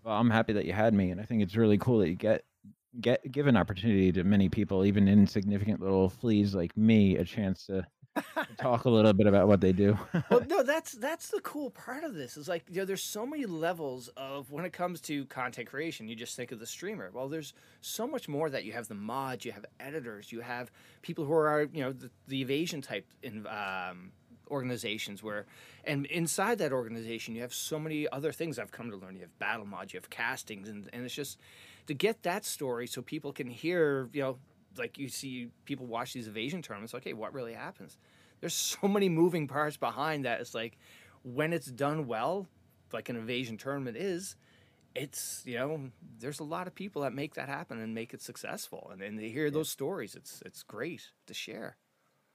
Well, 0.05 0.17
I'm 0.17 0.31
happy 0.31 0.53
that 0.53 0.67
you 0.67 0.73
had 0.73 0.95
me, 0.95 1.11
and 1.11 1.21
I 1.21 1.25
think 1.25 1.43
it's 1.43 1.57
really 1.57 1.79
cool 1.79 1.99
that 2.01 2.09
you 2.09 2.15
get 2.15 2.45
get 3.01 3.31
give 3.33 3.47
an 3.47 3.57
opportunity 3.57 4.13
to 4.13 4.25
many 4.25 4.49
people, 4.49 4.85
even 4.85 5.09
insignificant 5.09 5.81
little 5.81 6.09
fleas 6.09 6.55
like 6.55 6.77
me, 6.77 7.17
a 7.17 7.25
chance 7.25 7.67
to 7.67 7.87
talk 8.59 8.85
a 8.85 8.91
little 8.91 9.13
bit 9.13 9.27
about 9.27 9.49
what 9.49 9.61
they 9.61 9.73
do. 9.73 9.99
well, 10.31 10.45
no, 10.49 10.63
that's 10.63 10.93
that's 10.93 11.29
the 11.29 11.41
cool 11.41 11.71
part 11.71 12.05
of 12.05 12.15
this. 12.15 12.37
Is 12.37 12.49
like 12.49 12.65
you 12.69 12.77
know, 12.77 12.85
there's 12.85 13.03
so 13.03 13.27
many 13.27 13.47
levels 13.47 14.09
of 14.17 14.51
when 14.51 14.65
it 14.65 14.73
comes 14.73 15.01
to 15.03 15.25
content 15.27 15.69
creation. 15.69 16.09
You 16.09 16.15
just 16.15 16.37
think 16.37 16.53
of 16.53 16.61
the 16.61 16.67
streamer. 16.67 17.11
Well, 17.13 17.29
there's 17.29 17.55
so 17.81 18.07
much 18.07 18.29
more 18.29 18.51
that 18.51 18.65
you 18.65 18.73
have 18.73 18.89
the 18.89 18.95
mods, 18.95 19.45
you 19.45 19.53
have 19.53 19.65
editors, 19.81 20.31
you 20.31 20.41
have 20.41 20.71
people 21.03 21.25
who 21.25 21.33
are 21.33 21.69
you 21.73 21.83
know 21.83 21.93
the, 21.93 22.11
the 22.29 22.41
evasion 22.41 22.83
type 22.83 23.07
in, 23.23 23.47
um, 23.47 24.13
organizations 24.51 25.23
where, 25.23 25.47
and 25.85 26.07
inside 26.07 26.59
that 26.59 26.73
organization, 26.73 27.35
you 27.35 27.43
have 27.43 27.55
so 27.55 27.79
many 27.79 28.09
other 28.09 28.33
things 28.33 28.59
I've 28.59 28.73
come 28.73 28.91
to 28.91 28.97
learn. 28.97 29.15
You 29.15 29.23
have 29.23 29.39
battle 29.39 29.67
mods, 29.67 29.93
you 29.93 29.99
have 29.99 30.11
castings, 30.11 30.69
and 30.69 30.89
and 30.93 31.05
it's 31.05 31.15
just 31.15 31.39
to 31.87 31.95
get 31.95 32.23
that 32.23 32.45
story 32.45 32.87
so 32.87 33.03
people 33.03 33.33
can 33.33 33.49
hear 33.49 34.09
you 34.13 34.23
know 34.23 34.39
like 34.77 34.99
you 34.99 35.09
see 35.09 35.49
people 35.65 35.87
watch 35.87 36.13
these 36.13 36.27
evasion 36.27 36.61
tournaments 36.61 36.95
okay 36.95 37.13
what 37.13 37.33
really 37.33 37.53
happens 37.53 37.97
there's 38.45 38.55
so 38.83 38.87
many 38.87 39.09
moving 39.09 39.49
parts 39.49 39.79
behind 39.79 40.27
that. 40.27 40.41
It's 40.41 40.55
like 40.55 40.77
when 41.23 41.55
it's 41.55 41.67
done 41.67 42.07
well, 42.07 42.47
like 42.93 43.09
an 43.09 43.17
evasion 43.17 43.57
tournament 43.57 43.97
is, 43.97 44.37
it's 44.95 45.43
you 45.45 45.57
know 45.59 45.91
there's 46.21 46.39
a 46.39 46.45
lot 46.45 46.69
of 46.69 46.75
people 46.75 47.03
that 47.03 47.13
make 47.13 47.35
that 47.35 47.49
happen 47.49 47.81
and 47.81 47.95
make 47.95 48.15
it 48.15 48.21
successful, 48.21 48.91
and 48.93 49.01
then 49.01 49.17
they 49.17 49.31
hear 49.31 49.51
those 49.51 49.71
stories. 49.71 50.15
It's 50.15 50.43
it's 50.45 50.63
great 50.63 51.11
to 51.27 51.35
share. 51.35 51.77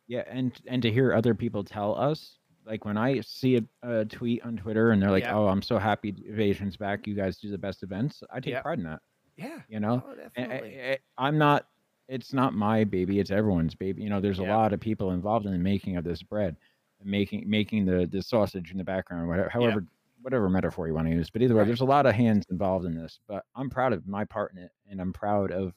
Yeah, 0.10 0.24
and 0.28 0.52
and 0.68 0.82
to 0.82 0.92
hear 0.92 1.14
other 1.14 1.34
people 1.36 1.64
tell 1.64 1.96
us, 1.96 2.40
like 2.66 2.84
when 2.84 2.98
I 2.98 3.22
see 3.22 3.58
a, 3.58 3.64
a 3.84 4.06
tweet 4.06 4.44
on 4.44 4.58
Twitter 4.58 4.90
and 4.92 5.02
they're 5.02 5.12
like, 5.12 5.24
Yeah. 5.24 5.36
"Oh, 5.38 5.48
I'm 5.48 5.62
so 5.62 5.78
happy 5.78 6.16
Evasion's 6.26 6.76
back. 6.76 7.06
You 7.08 7.14
guys 7.14 7.38
do 7.38 7.50
the 7.50 7.58
best 7.60 7.84
events." 7.84 8.24
I 8.32 8.40
take 8.40 8.54
Yeah. 8.54 8.62
pride 8.64 8.80
in 8.80 8.86
that. 8.86 9.02
Yeah, 9.38 9.62
You 9.70 9.80
know, 9.80 10.04
oh, 10.06 10.16
definitely. 10.16 10.98
I, 11.18 11.28
am 11.28 11.38
not. 11.38 11.68
It's 12.10 12.34
not 12.34 12.54
my 12.56 12.84
baby. 12.84 13.20
It's 13.20 13.30
everyone's 13.32 13.76
baby. 13.76 14.02
You 14.04 14.10
know, 14.10 14.20
there's 14.20 14.40
a 14.40 14.44
Yeah. 14.44 14.58
lot 14.58 14.74
of 14.74 14.80
people 14.82 15.12
involved 15.12 15.46
in 15.46 15.54
the 15.54 15.60
making 15.60 15.96
of 15.96 16.04
this 16.04 16.24
bread, 16.24 16.58
making 17.04 17.48
making 17.50 17.86
the 17.86 18.08
the 18.08 18.22
sausage 18.24 18.72
in 18.72 18.80
the 18.80 18.84
background, 18.84 19.28
whatever, 19.30 19.50
however, 19.50 19.86
whatever 20.24 20.50
metaphor 20.50 20.88
you 20.88 20.94
want 20.96 21.08
to 21.08 21.14
use. 21.14 21.30
But 21.30 21.44
either 21.44 21.54
way, 21.54 21.60
Right. 21.60 21.68
there's 21.68 21.82
a 21.82 21.86
lot 21.86 22.08
of 22.08 22.16
hands 22.16 22.46
involved 22.50 22.86
in 22.86 22.96
this. 22.96 23.20
But 23.28 23.46
I'm 23.56 23.70
proud 23.70 23.94
of 23.94 24.08
my 24.08 24.26
part 24.26 24.52
in 24.54 24.58
it, 24.58 24.72
and 24.90 25.00
I'm 25.00 25.14
proud 25.14 25.52
of 25.52 25.74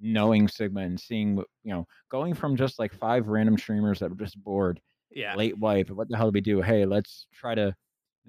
knowing 0.00 0.48
Sigma 0.48 0.80
and 0.82 0.98
seeing 1.00 1.36
what 1.36 1.46
you 1.64 1.72
know, 1.72 1.86
going 2.10 2.34
from 2.34 2.56
just 2.56 2.78
like 2.78 2.92
five 2.94 3.28
random 3.28 3.58
streamers 3.58 3.98
that 4.00 4.10
were 4.10 4.16
just 4.16 4.42
bored 4.42 4.80
Yeah. 5.10 5.34
late 5.34 5.58
wipe. 5.58 5.90
What 5.90 6.08
the 6.08 6.16
hell 6.16 6.30
do 6.30 6.34
we 6.34 6.40
do? 6.40 6.60
Hey, 6.62 6.84
let's 6.84 7.26
try 7.32 7.54
to 7.54 7.74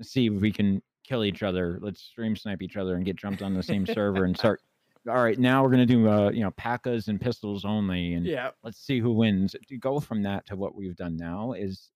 see 0.02 0.28
if 0.28 0.34
we 0.42 0.52
can 0.52 0.82
kill 1.04 1.24
each 1.24 1.44
other. 1.44 1.80
Let's 1.82 2.02
stream 2.02 2.36
snipe 2.36 2.62
each 2.62 2.78
other 2.78 2.96
and 2.96 3.06
get 3.06 3.16
jumped 3.16 3.42
on 3.42 3.54
the 3.54 3.64
same 3.64 3.86
server 3.86 4.26
and 4.26 4.38
start. 4.38 4.62
All 5.10 5.24
right, 5.24 5.40
now 5.40 5.64
we're 5.64 5.70
gonna 5.72 5.86
do 5.86 6.10
uh, 6.10 6.30
you 6.30 6.42
know 6.42 6.52
PACAs 6.52 7.08
and 7.08 7.20
pistols 7.22 7.64
only, 7.66 8.14
and 8.14 8.26
Yeah. 8.26 8.52
let's 8.64 8.80
see 8.80 9.00
who 9.00 9.14
wins. 9.14 9.56
To 9.68 9.78
go 9.78 10.00
from 10.00 10.22
that 10.24 10.46
to 10.48 10.56
what 10.58 10.76
we've 10.76 10.96
done 10.96 11.16
now 11.16 11.54
is 11.54 11.90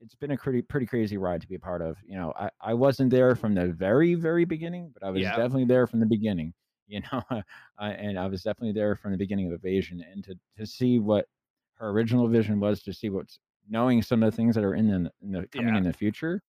it's 0.00 0.14
been 0.16 0.32
a 0.32 0.36
pretty 0.36 0.60
pretty 0.62 0.84
crazy 0.86 1.16
ride 1.16 1.40
to 1.42 1.46
be 1.46 1.54
a 1.54 1.60
part 1.60 1.80
of. 1.80 1.96
You 2.04 2.16
know, 2.16 2.32
I, 2.36 2.50
I 2.60 2.74
wasn't 2.74 3.10
there 3.10 3.36
from 3.36 3.54
the 3.54 3.68
very 3.68 4.14
very 4.14 4.44
beginning, 4.44 4.90
but 4.92 5.04
I 5.06 5.10
was 5.10 5.22
Yeah. 5.22 5.36
definitely 5.36 5.66
there 5.66 5.86
from 5.86 6.00
the 6.00 6.06
beginning. 6.06 6.52
You 6.90 7.00
know, 7.12 7.22
uh, 7.30 7.42
and 7.78 8.18
I 8.18 8.26
was 8.26 8.42
definitely 8.42 8.72
there 8.72 8.96
from 8.96 9.12
the 9.12 9.18
beginning 9.18 9.46
of 9.46 9.52
Evasion, 9.52 10.02
and 10.10 10.24
to 10.24 10.34
to 10.58 10.66
see 10.66 10.98
what 10.98 11.26
her 11.74 11.88
original 11.90 12.26
vision 12.28 12.58
was, 12.60 12.82
to 12.82 12.92
see 12.92 13.08
what's 13.10 13.38
knowing 13.68 14.02
some 14.02 14.22
of 14.24 14.30
the 14.32 14.36
things 14.36 14.56
that 14.56 14.64
are 14.64 14.74
in 14.74 14.88
the, 14.88 15.12
in 15.22 15.30
the 15.32 15.46
coming 15.48 15.68
Yeah. 15.74 15.78
in 15.78 15.84
the 15.84 15.92
future. 15.92 16.42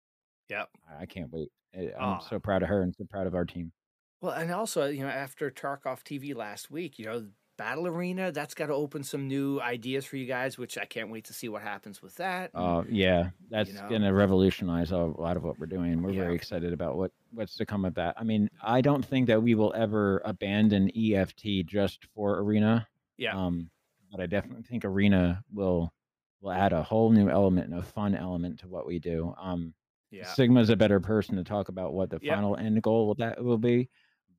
Yep. 0.49 0.69
I- 0.99 1.05
can't 1.05 1.31
wait. 1.31 1.49
I'm 1.75 1.91
Oh. 1.99 2.19
so 2.27 2.39
proud 2.39 2.63
of 2.63 2.69
her 2.69 2.81
and 2.81 2.93
so 2.95 3.05
proud 3.05 3.27
of 3.27 3.35
our 3.35 3.45
team. 3.45 3.71
Well, 4.19 4.33
and 4.33 4.51
also, 4.51 4.87
you 4.87 5.01
know, 5.03 5.09
after 5.09 5.49
Tarkov 5.51 6.03
TV 6.03 6.35
last 6.35 6.69
week, 6.71 6.97
you 6.99 7.05
know, 7.05 7.27
Battle 7.61 7.85
Arena, 7.85 8.31
that's 8.31 8.55
got 8.55 8.65
to 8.67 8.73
open 8.73 9.03
some 9.03 9.27
new 9.27 9.61
ideas 9.61 10.03
for 10.03 10.17
you 10.17 10.25
guys, 10.25 10.57
which 10.57 10.79
I 10.79 10.85
can't 10.85 11.11
wait 11.11 11.25
to 11.25 11.33
see 11.33 11.47
what 11.47 11.61
happens 11.61 12.01
with 12.01 12.15
that. 12.15 12.49
and- 12.55 12.63
Uh, 12.63 12.83
yeah, 12.89 13.29
that's 13.51 13.71
know? 13.71 13.87
gonna 13.87 14.11
revolutionize 14.11 14.91
a 14.91 14.97
lot 14.97 15.37
of 15.37 15.43
what 15.43 15.59
we're 15.59 15.67
doing. 15.67 16.01
We're 16.01 16.09
Yeah. 16.09 16.23
very 16.23 16.33
excited 16.35 16.73
about 16.73 16.97
what 16.97 17.11
what's 17.33 17.55
to 17.57 17.65
come 17.67 17.85
of 17.85 17.93
that. 17.93 18.15
I 18.17 18.23
mean, 18.23 18.49
I 18.63 18.81
don't 18.81 19.05
think 19.05 19.27
that 19.27 19.41
we 19.43 19.53
will 19.53 19.71
ever 19.75 20.21
abandon 20.25 20.89
EFT 20.95 21.61
just 21.63 22.05
for 22.15 22.39
Arena. 22.39 22.87
yeah. 23.17 23.37
Um, 23.37 23.69
but 24.09 24.19
I 24.19 24.25
definitely 24.25 24.63
think 24.63 24.83
Arena 24.83 25.43
will 25.53 25.93
will 26.41 26.51
add 26.51 26.73
a 26.73 26.81
whole 26.81 27.11
new 27.11 27.29
element 27.29 27.69
and 27.69 27.77
a 27.79 27.83
fun 27.83 28.15
element 28.15 28.57
to 28.61 28.67
what 28.67 28.87
we 28.87 28.97
do. 28.97 29.35
Um, 29.39 29.75
yeah. 30.09 30.25
Sigma's 30.25 30.71
a 30.71 30.75
better 30.75 30.99
person 30.99 31.35
to 31.35 31.43
talk 31.43 31.69
about 31.69 31.93
what 31.93 32.09
the 32.09 32.19
final 32.21 32.55
end 32.57 32.81
goal 32.81 33.05
will 33.05 33.13
that 33.15 33.43
will 33.43 33.59
be, 33.59 33.87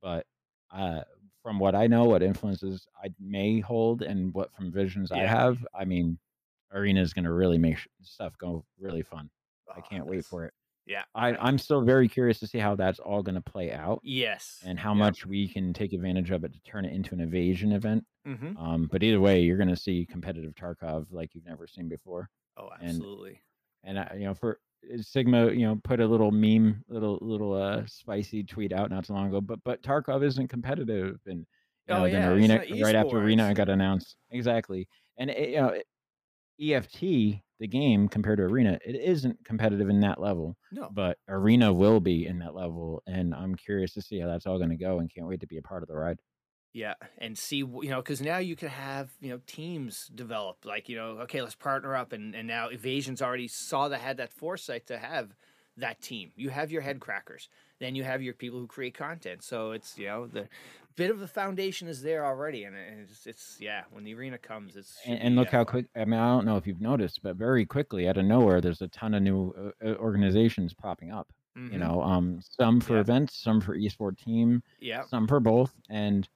but 0.01 0.27
uh, 0.71 1.03
from 1.43 1.59
what 1.59 1.75
I 1.75 1.87
know, 1.87 2.05
what 2.05 2.23
influences 2.23 2.87
I 3.03 3.09
may 3.19 3.59
hold, 3.59 4.01
and 4.01 4.33
what 4.33 4.53
from 4.53 4.71
visions 4.71 5.11
I 5.11 5.19
have, 5.19 5.65
I 5.73 5.83
mean, 5.85 6.17
Arena 6.71 7.01
is 7.01 7.13
going 7.13 7.25
to 7.25 7.33
really 7.33 7.57
make 7.57 7.77
stuff 8.01 8.37
go 8.37 8.65
really 8.79 9.03
fun. 9.03 9.29
I 9.69 9.79
Oh, 9.79 9.81
can't 9.81 10.05
wait 10.07 10.25
for 10.25 10.45
it. 10.45 10.53
Yeah. 10.85 11.03
I, 11.13 11.31
I- 11.33 11.47
I'm 11.47 11.57
still 11.57 11.81
very 11.81 12.07
curious 12.07 12.39
to 12.39 12.47
see 12.47 12.57
how 12.59 12.75
that's 12.75 12.99
all 12.99 13.21
going 13.23 13.35
to 13.35 13.41
play 13.41 13.71
out 13.71 13.99
Yes. 14.03 14.61
and 14.65 14.79
how 14.79 14.91
Yep. 14.93 14.97
much 14.97 15.25
we 15.25 15.47
can 15.47 15.73
take 15.73 15.93
advantage 15.93 16.31
of 16.31 16.43
it 16.43 16.53
to 16.53 16.59
turn 16.61 16.85
it 16.85 16.93
into 16.93 17.13
an 17.13 17.21
evasion 17.21 17.71
event. 17.73 18.05
Mhm. 18.27 18.57
Um, 18.57 18.87
but 18.91 19.03
either 19.03 19.19
way, 19.19 19.41
you're 19.41 19.57
going 19.57 19.69
to 19.69 19.75
see 19.75 20.05
competitive 20.05 20.55
Tarkov 20.55 21.07
like 21.11 21.35
you've 21.35 21.45
never 21.45 21.67
seen 21.67 21.87
before. 21.89 22.29
Oh, 22.57 22.69
absolutely. 22.81 23.41
And 23.83 23.99
I, 23.99 24.15
you 24.17 24.25
know, 24.25 24.33
for 24.33 24.59
Uh, 24.91 25.01
Sigma, 25.01 25.51
you 25.51 25.65
know, 25.65 25.79
put 25.83 25.99
a 25.99 26.07
little 26.07 26.31
meme, 26.31 26.83
little 26.87 27.17
little 27.21 27.53
uh 27.53 27.85
spicy 27.85 28.43
tweet 28.43 28.71
out 28.73 28.89
not 28.89 29.05
too 29.05 29.13
long 29.13 29.27
ago. 29.27 29.41
But 29.41 29.63
but 29.63 29.81
Tarkov 29.83 30.23
isn't 30.23 30.47
competitive, 30.49 31.19
and 31.25 31.45
you 31.87 31.95
Oh, 31.95 31.99
know, 31.99 32.05
yeah, 32.05 32.11
then 32.11 32.23
Arena 32.31 32.55
right 32.81 32.95
after 32.95 33.17
Arena, 33.19 33.53
got 33.53 33.69
announced 33.69 34.15
exactly. 34.31 34.87
And 35.17 35.29
it, 35.29 35.49
you 35.49 35.55
know, 35.57 35.69
eh, 35.69 35.81
EFT 36.59 37.41
the 37.59 37.67
game 37.67 38.07
compared 38.09 38.37
to 38.39 38.43
Arena, 38.45 38.79
it 38.85 38.95
isn't 38.95 39.43
competitive 39.45 39.89
in 39.89 39.99
that 40.01 40.19
level, 40.19 40.57
No. 40.71 40.89
but 40.89 41.17
Arena 41.29 41.71
will 41.73 41.99
be 41.99 42.25
in 42.25 42.39
that 42.39 42.55
level, 42.55 43.01
and 43.07 43.33
I'm 43.33 43.55
curious 43.55 43.93
to 43.93 44.01
see 44.01 44.19
how 44.19 44.27
that's 44.27 44.45
all 44.47 44.57
going 44.57 44.69
to 44.71 44.75
go, 44.77 44.99
and 44.99 45.13
can't 45.13 45.27
wait 45.27 45.39
to 45.41 45.47
be 45.47 45.57
a 45.57 45.61
part 45.61 45.83
of 45.83 45.87
the 45.89 45.95
ride. 45.95 46.19
Yeah, 46.75 46.95
and 47.19 47.37
see, 47.37 47.57
you 47.57 47.89
know, 47.89 48.01
because 48.01 48.19
now 48.19 48.39
you 48.39 48.55
can 48.55 48.69
have, 48.69 49.15
you 49.21 49.29
know, 49.29 49.39
teams 49.45 50.07
develop. 50.07 50.65
Like, 50.65 50.89
you 50.89 50.95
know, 50.95 51.19
okay, 51.19 51.39
let's 51.43 51.53
partner 51.53 51.95
up, 51.95 52.11
and 52.13 52.35
and 52.35 52.47
now 52.47 52.69
Evasion's 52.69 53.21
already 53.21 53.47
saw 53.47 53.87
that 53.89 53.99
had 54.01 54.17
that 54.17 54.33
foresight 54.33 54.87
to 54.87 54.97
have 54.97 55.35
that 55.77 56.01
team. 56.01 56.31
You 56.35 56.49
have 56.49 56.71
your 56.71 56.81
head 56.81 56.99
crackers, 56.99 57.47
then 57.79 57.93
you 57.93 58.03
have 58.03 58.23
your 58.23 58.33
people 58.33 58.57
who 58.59 58.65
create 58.67 58.95
content. 58.95 59.43
So 59.43 59.71
it's 59.71 59.99
you 59.99 60.07
know 60.07 60.25
the 60.25 60.49
bit 60.95 61.11
of 61.11 61.19
the 61.19 61.27
foundation 61.27 61.87
is 61.87 62.01
there 62.01 62.25
already, 62.25 62.63
and 62.63 62.75
it's, 62.75 63.27
it's 63.27 63.57
yeah. 63.61 63.83
When 63.91 64.03
the 64.03 64.15
arena 64.15 64.39
comes, 64.39 64.75
it's 64.75 64.97
And, 65.05 65.19
and 65.19 65.35
look 65.35 65.49
uh, 65.49 65.51
how 65.51 65.63
quick. 65.65 65.87
I 65.95 66.05
mean, 66.05 66.19
I 66.19 66.27
don't 66.33 66.45
know 66.45 66.57
if 66.57 66.65
you've 66.67 66.81
noticed, 66.81 67.21
but 67.23 67.35
very 67.35 67.65
quickly, 67.65 68.07
out 68.07 68.17
of 68.17 68.25
nowhere, 68.25 68.61
there's 68.61 68.81
a 68.81 68.87
ton 68.87 69.13
of 69.13 69.21
new 69.23 69.51
uh, 69.51 69.71
uh, 69.85 69.95
organizations 69.95 70.73
popping 70.73 71.11
up. 71.11 71.33
You 71.69 71.77
Mhm. 71.77 71.79
know, 71.79 72.01
um, 72.01 72.39
some 72.41 72.79
for 72.81 72.97
Yeah. 72.97 72.99
events, 72.99 73.35
some 73.41 73.59
for 73.61 73.75
esport 73.77 74.17
team, 74.17 74.61
yeah, 74.79 75.05
some 75.05 75.27
for 75.27 75.39
both, 75.39 75.73
and 75.89 76.29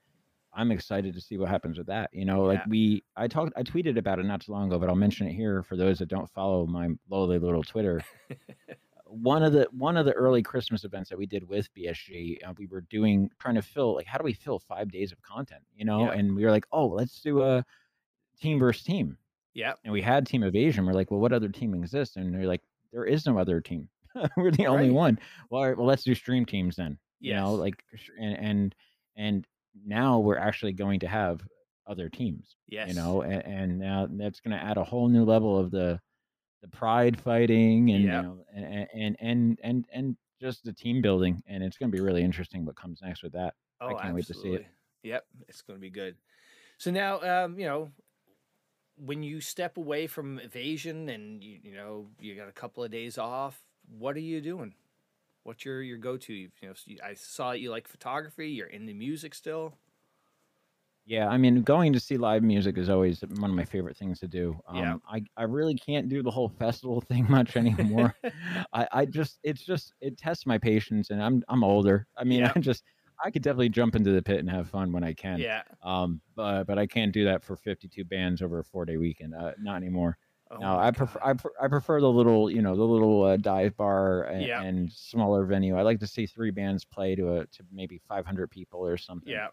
I'm 0.58 0.72
excited 0.72 1.14
to 1.14 1.22
see 1.22 1.38
what 1.38 1.50
happens 1.50 1.78
with 1.78 1.88
that. 1.88 2.10
You 2.12 2.26
know, 2.26 2.44
like 2.44 2.62
we, 2.68 3.04
I 3.16 3.28
talked, 3.28 3.54
I 3.56 3.64
tweeted 3.64 3.98
about 3.98 4.20
it 4.20 4.26
not 4.26 4.42
too 4.42 4.52
long 4.52 4.68
ago, 4.68 4.80
but 4.80 4.90
I'll 4.90 4.96
mention 4.96 5.28
it 5.28 5.34
here 5.34 5.64
for 5.64 5.78
those 5.78 6.00
that 6.00 6.10
don't 6.10 6.30
follow 6.32 6.66
my 6.66 6.90
lowly 7.10 7.40
little 7.40 7.64
Twitter. 7.64 8.04
one 9.06 9.44
of 9.44 9.54
the 9.54 9.68
one 9.72 9.96
of 9.96 10.06
the 10.06 10.14
early 10.14 10.42
Christmas 10.42 10.84
events 10.84 11.10
that 11.10 11.18
we 11.18 11.26
did 11.26 11.48
with 11.48 11.74
BSG, 11.74 12.40
uh, 12.46 12.54
we 12.58 12.68
were 12.68 12.82
doing 12.82 13.30
trying 13.40 13.56
to 13.56 13.62
fill 13.62 13.96
like 13.96 14.08
how 14.08 14.18
do 14.18 14.24
we 14.24 14.34
fill 14.34 14.60
five 14.60 14.92
days 14.92 15.12
of 15.12 15.22
content, 15.22 15.62
you 15.76 15.86
know? 15.86 16.06
Yeah. 16.06 16.20
And 16.20 16.36
we 16.36 16.44
were 16.44 16.52
like, 16.52 16.66
oh, 16.72 16.88
let's 16.88 17.22
do 17.22 17.44
a 17.44 17.64
team 18.42 18.60
versus 18.60 18.84
team, 18.84 19.18
yeah, 19.58 19.74
and 19.84 19.92
we 19.92 20.04
had 20.04 20.28
Team 20.28 20.44
Evasion. 20.44 20.86
We're 20.86 20.94
like, 20.94 21.10
well, 21.10 21.20
what 21.20 21.34
other 21.34 21.50
team 21.50 21.74
exists? 21.74 22.16
And 22.16 22.32
they're 22.32 22.46
like, 22.46 22.62
there 22.94 23.06
is 23.06 23.26
no 23.26 23.40
other 23.40 23.60
team. 23.60 23.90
we're 24.38 24.52
the 24.52 24.68
only 24.68 24.92
one. 24.92 25.18
Well, 25.50 25.62
all 25.62 25.68
right, 25.68 25.76
well, 25.76 25.88
let's 25.88 26.04
do 26.04 26.14
stream 26.14 26.46
teams 26.46 26.76
then. 26.76 27.00
You 27.20 27.34
know, 27.34 27.56
like 27.56 27.84
and 28.20 28.38
and 28.38 28.76
and 29.16 29.48
now 29.86 30.20
we're 30.20 30.38
actually 30.38 30.74
going 30.74 31.00
to 31.02 31.08
have 31.08 31.42
other 31.88 32.10
teams. 32.10 32.56
yes, 32.68 32.90
You 32.90 32.96
know, 32.96 33.22
and, 33.22 33.46
and 33.46 33.80
now 33.80 34.08
that's 34.10 34.40
going 34.40 34.58
to 34.58 34.64
add 34.64 34.78
a 34.78 34.84
whole 34.84 35.08
new 35.08 35.24
level 35.24 35.58
of 35.58 35.72
the 35.72 36.00
the 36.64 36.68
pride 36.70 37.20
fighting 37.20 37.92
and 37.92 38.04
Yep. 38.04 38.14
you 38.16 38.22
know 38.22 38.46
and 38.54 38.88
and 38.94 39.16
and 39.20 39.60
and 39.64 39.86
and 39.92 40.18
just 40.42 40.64
the 40.64 40.74
team 40.74 41.02
building 41.02 41.42
and 41.48 41.64
it's 41.64 41.78
going 41.78 41.92
to 41.92 41.96
be 41.96 42.02
really 42.02 42.24
interesting 42.24 42.66
what 42.66 42.76
comes 42.76 43.00
next 43.02 43.22
with 43.24 43.34
that 43.34 43.54
Oh, 43.80 43.96
can't 43.96 44.16
wait 44.16 44.26
to 44.26 44.34
see 44.34 44.40
it. 44.40 44.42
absolutely. 44.44 44.68
Yep, 45.04 45.26
it's 45.48 45.62
going 45.62 45.78
to 45.78 45.82
be 45.82 45.92
good. 45.92 46.16
So 46.80 46.90
now, 46.92 47.22
um, 47.46 47.60
you 47.60 47.66
know, 47.68 47.92
when 48.98 49.22
you 49.24 49.40
step 49.42 49.78
away 49.78 50.08
from 50.08 50.40
evasion 50.40 51.10
and 51.10 51.44
you, 51.44 51.60
you 51.64 51.74
know 51.76 52.08
you 52.20 52.36
got 52.36 52.50
a 52.50 52.54
couple 52.54 52.84
of 52.84 52.92
days 52.92 53.18
off, 53.18 53.62
what 53.98 54.16
are 54.16 54.20
you 54.22 54.42
doing? 54.42 54.74
What's 55.48 55.64
your 55.64 55.82
your 55.82 55.98
go 55.98 56.18
to? 56.18 56.34
You 56.34 56.52
know, 56.62 56.74
I 57.02 57.14
saw 57.14 57.54
you 57.54 57.72
like 57.72 57.88
photography. 57.88 58.50
You're 58.52 58.68
into 58.68 58.94
music 58.94 59.34
still. 59.34 59.80
yeah 61.06 61.28
i 61.30 61.38
mean 61.38 61.62
going 61.64 61.94
to 61.94 62.00
see 62.00 62.18
live 62.18 62.44
music 62.44 62.78
is 62.78 62.90
always 62.90 63.22
one 63.22 63.50
of 63.50 63.56
my 63.56 63.64
favorite 63.64 63.96
things 63.96 64.20
to 64.20 64.28
do 64.28 64.60
um 64.68 64.94
Yeah. 64.94 64.98
i 65.08 65.22
i 65.38 65.44
really 65.44 65.76
can't 65.76 66.10
do 66.10 66.22
the 66.22 66.32
whole 66.32 66.50
festival 66.50 67.00
thing 67.10 67.26
much 67.30 67.56
anymore 67.56 68.14
i 68.74 68.88
i 68.92 69.06
just 69.06 69.40
it's 69.44 69.64
just 69.64 69.94
it 70.02 70.18
tests 70.18 70.46
my 70.46 70.58
patience 70.58 71.10
and 71.10 71.22
i'm 71.24 71.44
i'm 71.48 71.64
older 71.64 72.08
i 72.18 72.24
mean 72.24 72.44
Yeah. 72.44 72.52
i 72.56 72.60
just 72.60 72.84
i 73.24 73.32
could 73.32 73.42
definitely 73.42 73.70
jump 73.70 73.96
into 73.96 74.12
the 74.12 74.22
pit 74.22 74.40
and 74.40 74.50
have 74.50 74.70
fun 74.70 74.92
when 74.92 75.04
i 75.04 75.14
can 75.14 75.46
Yeah. 75.46 75.64
um 75.82 76.22
but 76.36 76.66
but 76.66 76.78
i 76.78 76.86
can't 76.86 77.14
do 77.14 77.24
that 77.24 77.44
for 77.44 77.56
52 77.56 78.04
bands 78.04 78.42
over 78.42 78.60
a 78.60 78.64
four 78.66 78.86
day 78.86 78.98
weekend 78.98 79.34
uh, 79.34 79.54
not 79.60 79.78
anymore 79.78 80.18
Oh 80.50 80.58
no, 80.58 80.78
I 80.78 80.92
prefer 80.92 81.20
I, 81.24 81.34
pre- 81.34 81.52
I 81.62 81.68
prefer 81.68 82.00
the 82.00 82.10
little 82.10 82.50
you 82.50 82.62
know 82.62 82.76
the 82.76 82.84
little 82.84 83.24
uh, 83.24 83.38
dive 83.38 83.76
bar 83.76 84.24
and, 84.24 84.44
Yeah. 84.44 84.62
and 84.64 84.92
smaller 84.92 85.46
venue. 85.46 85.76
I 85.78 85.82
like 85.82 86.00
to 86.00 86.08
see 86.08 86.26
three 86.26 86.52
bands 86.52 86.86
play 86.86 87.16
to 87.16 87.38
a 87.40 87.46
to 87.48 87.64
maybe 87.72 88.00
500 88.08 88.50
people 88.50 88.80
or 88.86 88.98
something. 88.98 89.30
Yeah. 89.32 89.48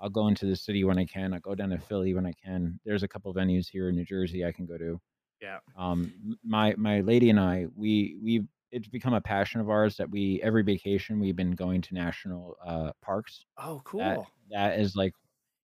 I'll 0.00 0.08
go 0.08 0.28
into 0.28 0.46
the 0.46 0.56
city 0.56 0.82
when 0.84 0.98
I 0.98 1.04
can. 1.04 1.34
I'll 1.34 1.40
go 1.40 1.54
down 1.54 1.70
to 1.70 1.78
Philly 1.78 2.14
when 2.14 2.24
I 2.26 2.32
can. 2.32 2.80
There's 2.86 3.02
a 3.02 3.08
couple 3.08 3.32
venues 3.34 3.68
here 3.68 3.90
in 3.90 3.96
New 3.96 4.04
Jersey 4.04 4.44
I 4.44 4.52
can 4.52 4.64
go 4.66 4.78
to. 4.78 5.00
Yeah. 5.42 5.58
Um, 5.76 6.36
my 6.44 6.74
my 6.76 7.00
lady 7.00 7.30
and 7.30 7.38
I 7.38 7.66
we 7.76 8.16
we 8.22 8.42
it's 8.72 8.88
become 8.88 9.14
a 9.14 9.20
passion 9.20 9.60
of 9.60 9.68
ours 9.68 9.96
that 9.96 10.08
we 10.08 10.40
every 10.42 10.62
vacation 10.62 11.18
we've 11.20 11.36
been 11.36 11.52
going 11.52 11.80
to 11.82 11.94
national 11.94 12.56
uh, 12.64 12.92
parks. 13.02 13.44
Oh, 13.58 13.82
cool. 13.84 14.00
That 14.00 14.20
that 14.50 14.80
is 14.80 14.96
like 14.96 15.14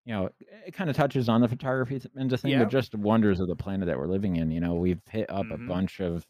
you 0.06 0.14
know 0.14 0.30
it 0.66 0.72
kind 0.72 0.88
of 0.88 0.96
touches 0.96 1.28
on 1.28 1.40
the 1.42 1.48
photography 1.48 1.98
th- 1.98 2.12
end 2.18 2.32
of 2.32 2.40
thing, 2.40 2.52
Yeah. 2.52 2.60
but 2.64 2.70
just 2.70 2.92
the 2.92 2.98
wonders 2.98 3.40
of 3.40 3.48
the 3.48 3.56
planet 3.56 3.86
that 3.88 3.98
we're 3.98 4.06
living 4.06 4.36
in. 4.36 4.50
You 4.50 4.60
know, 4.60 4.74
we've 4.76 5.02
hit 5.10 5.28
up 5.30 5.46
Mhm. 5.46 5.54
a 5.64 5.68
bunch 5.68 6.00
of 6.00 6.26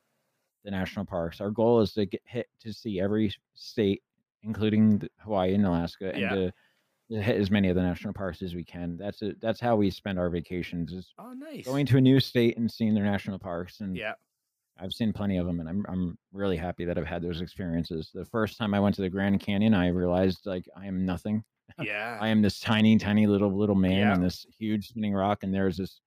the 0.64 0.70
national 0.72 1.04
parks. 1.04 1.40
Our 1.40 1.50
goal 1.52 1.80
is 1.80 1.92
to 1.92 2.06
get 2.06 2.22
hit 2.24 2.48
to 2.60 2.72
see 2.72 2.98
every 3.00 3.32
state, 3.54 4.02
including 4.42 5.08
Hawaii 5.18 5.54
and 5.54 5.64
Alaska, 5.64 6.10
and 6.12 6.20
Yeah. 6.20 6.34
to, 6.34 6.52
to 7.10 7.22
hit 7.22 7.36
as 7.40 7.50
many 7.52 7.68
of 7.68 7.76
the 7.76 7.82
national 7.82 8.14
parks 8.14 8.42
as 8.42 8.54
we 8.54 8.64
can. 8.64 8.96
That's 8.96 9.22
it. 9.22 9.40
That's 9.40 9.60
how 9.60 9.76
we 9.76 9.90
spend 9.90 10.18
our 10.18 10.28
vacations 10.30 10.92
is 10.92 11.12
oh, 11.18 11.34
nice. 11.34 11.64
going 11.64 11.86
to 11.86 11.98
a 11.98 12.00
new 12.00 12.18
state 12.18 12.56
and 12.56 12.68
seeing 12.68 12.94
their 12.94 13.04
national 13.04 13.38
parks. 13.38 13.80
And 13.80 13.96
yeah. 13.96 14.14
I've 14.78 14.92
seen 14.92 15.12
plenty 15.12 15.36
of 15.38 15.46
them, 15.46 15.60
and 15.60 15.68
I'm 15.68 15.86
I'm 15.88 16.18
really 16.32 16.56
happy 16.56 16.84
that 16.84 16.98
I've 16.98 17.06
had 17.06 17.22
those 17.22 17.40
experiences. 17.40 18.10
The 18.12 18.24
first 18.26 18.58
time 18.58 18.74
I 18.74 18.80
went 18.80 18.94
to 18.96 19.02
the 19.02 19.08
Grand 19.08 19.38
Canyon, 19.40 19.72
I 19.72 19.88
realized 19.88 20.44
like 20.46 20.68
I 20.76 20.86
am 20.86 21.06
nothing. 21.06 21.44
Yeah. 21.78 22.18
I 22.20 22.28
am 22.28 22.42
this 22.42 22.60
tiny, 22.60 22.98
tiny 22.98 23.26
little 23.26 23.50
little 23.56 23.74
man 23.74 24.08
Yeah. 24.08 24.14
on 24.14 24.20
this 24.20 24.46
huge 24.58 24.88
spinning 24.88 25.14
rock, 25.14 25.42
and 25.42 25.52
there's 25.54 25.76
this 25.76 26.00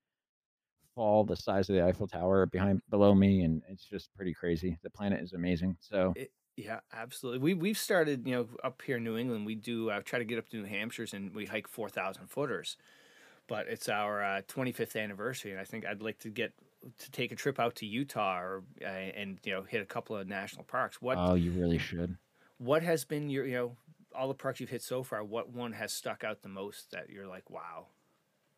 fall 0.95 1.23
the 1.23 1.36
size 1.36 1.69
of 1.69 1.76
the 1.76 1.84
Eiffel 1.86 2.07
Tower 2.07 2.45
behind 2.45 2.81
below 2.90 3.14
me, 3.15 3.41
and 3.44 3.64
it's 3.68 3.86
just 3.86 4.14
pretty 4.15 4.34
crazy. 4.34 4.77
The 4.84 4.90
planet 4.90 5.22
is 5.22 5.34
amazing. 5.34 5.77
So 5.80 6.15
It, 6.15 6.31
yeah, 6.57 6.81
absolutely. 6.91 7.40
We 7.40 7.53
we've 7.53 7.77
started, 7.77 8.27
you 8.27 8.36
know, 8.36 8.49
up 8.64 8.81
here 8.81 8.98
in 8.98 9.03
New 9.03 9.18
England. 9.18 9.45
We 9.45 9.56
do 9.56 9.90
uh, 9.90 10.02
try 10.03 10.19
to 10.19 10.26
get 10.26 10.38
up 10.40 10.49
to 10.49 10.57
New 10.57 10.68
Hampshire's 10.68 11.14
and 11.14 11.34
we 11.34 11.45
hike 11.45 11.68
four 11.68 11.90
thousand 11.90 12.27
footers, 12.27 12.76
but 13.48 13.68
it's 13.68 13.90
our 13.90 14.23
uh, 14.23 14.41
25th 14.48 14.95
anniversary, 14.95 15.52
and 15.52 15.60
I 15.60 15.65
think 15.65 15.86
I'd 15.86 16.02
like 16.03 16.19
to 16.19 16.30
get 16.30 16.53
to 16.99 17.11
take 17.11 17.31
a 17.31 17.36
trip 17.36 17.60
out 17.60 17.76
to 17.77 17.86
Utah 17.86 18.40
or 18.40 18.64
uh, 18.81 18.86
and 18.86 19.40
you 19.44 19.53
know 19.53 19.64
hit 19.64 19.81
a 19.81 19.86
couple 19.86 20.18
of 20.18 20.27
national 20.27 20.65
parks. 20.65 21.02
What 21.02 21.19
Oh, 21.19 21.36
you 21.36 21.52
really 21.53 21.77
should. 21.80 22.18
what 22.57 22.84
has 22.84 23.06
been 23.06 23.30
your 23.30 23.45
you 23.45 23.53
know 23.56 23.77
all 24.19 24.27
the 24.27 24.33
parks 24.33 24.59
you've 24.59 24.69
hit 24.69 24.81
so 24.83 25.01
far? 25.03 25.23
What 25.23 25.49
one 25.51 25.71
has 25.73 25.93
stuck 25.93 26.23
out 26.23 26.41
the 26.41 26.49
most 26.49 26.91
that 26.91 27.09
you're 27.09 27.27
like, 27.27 27.49
wow? 27.49 27.87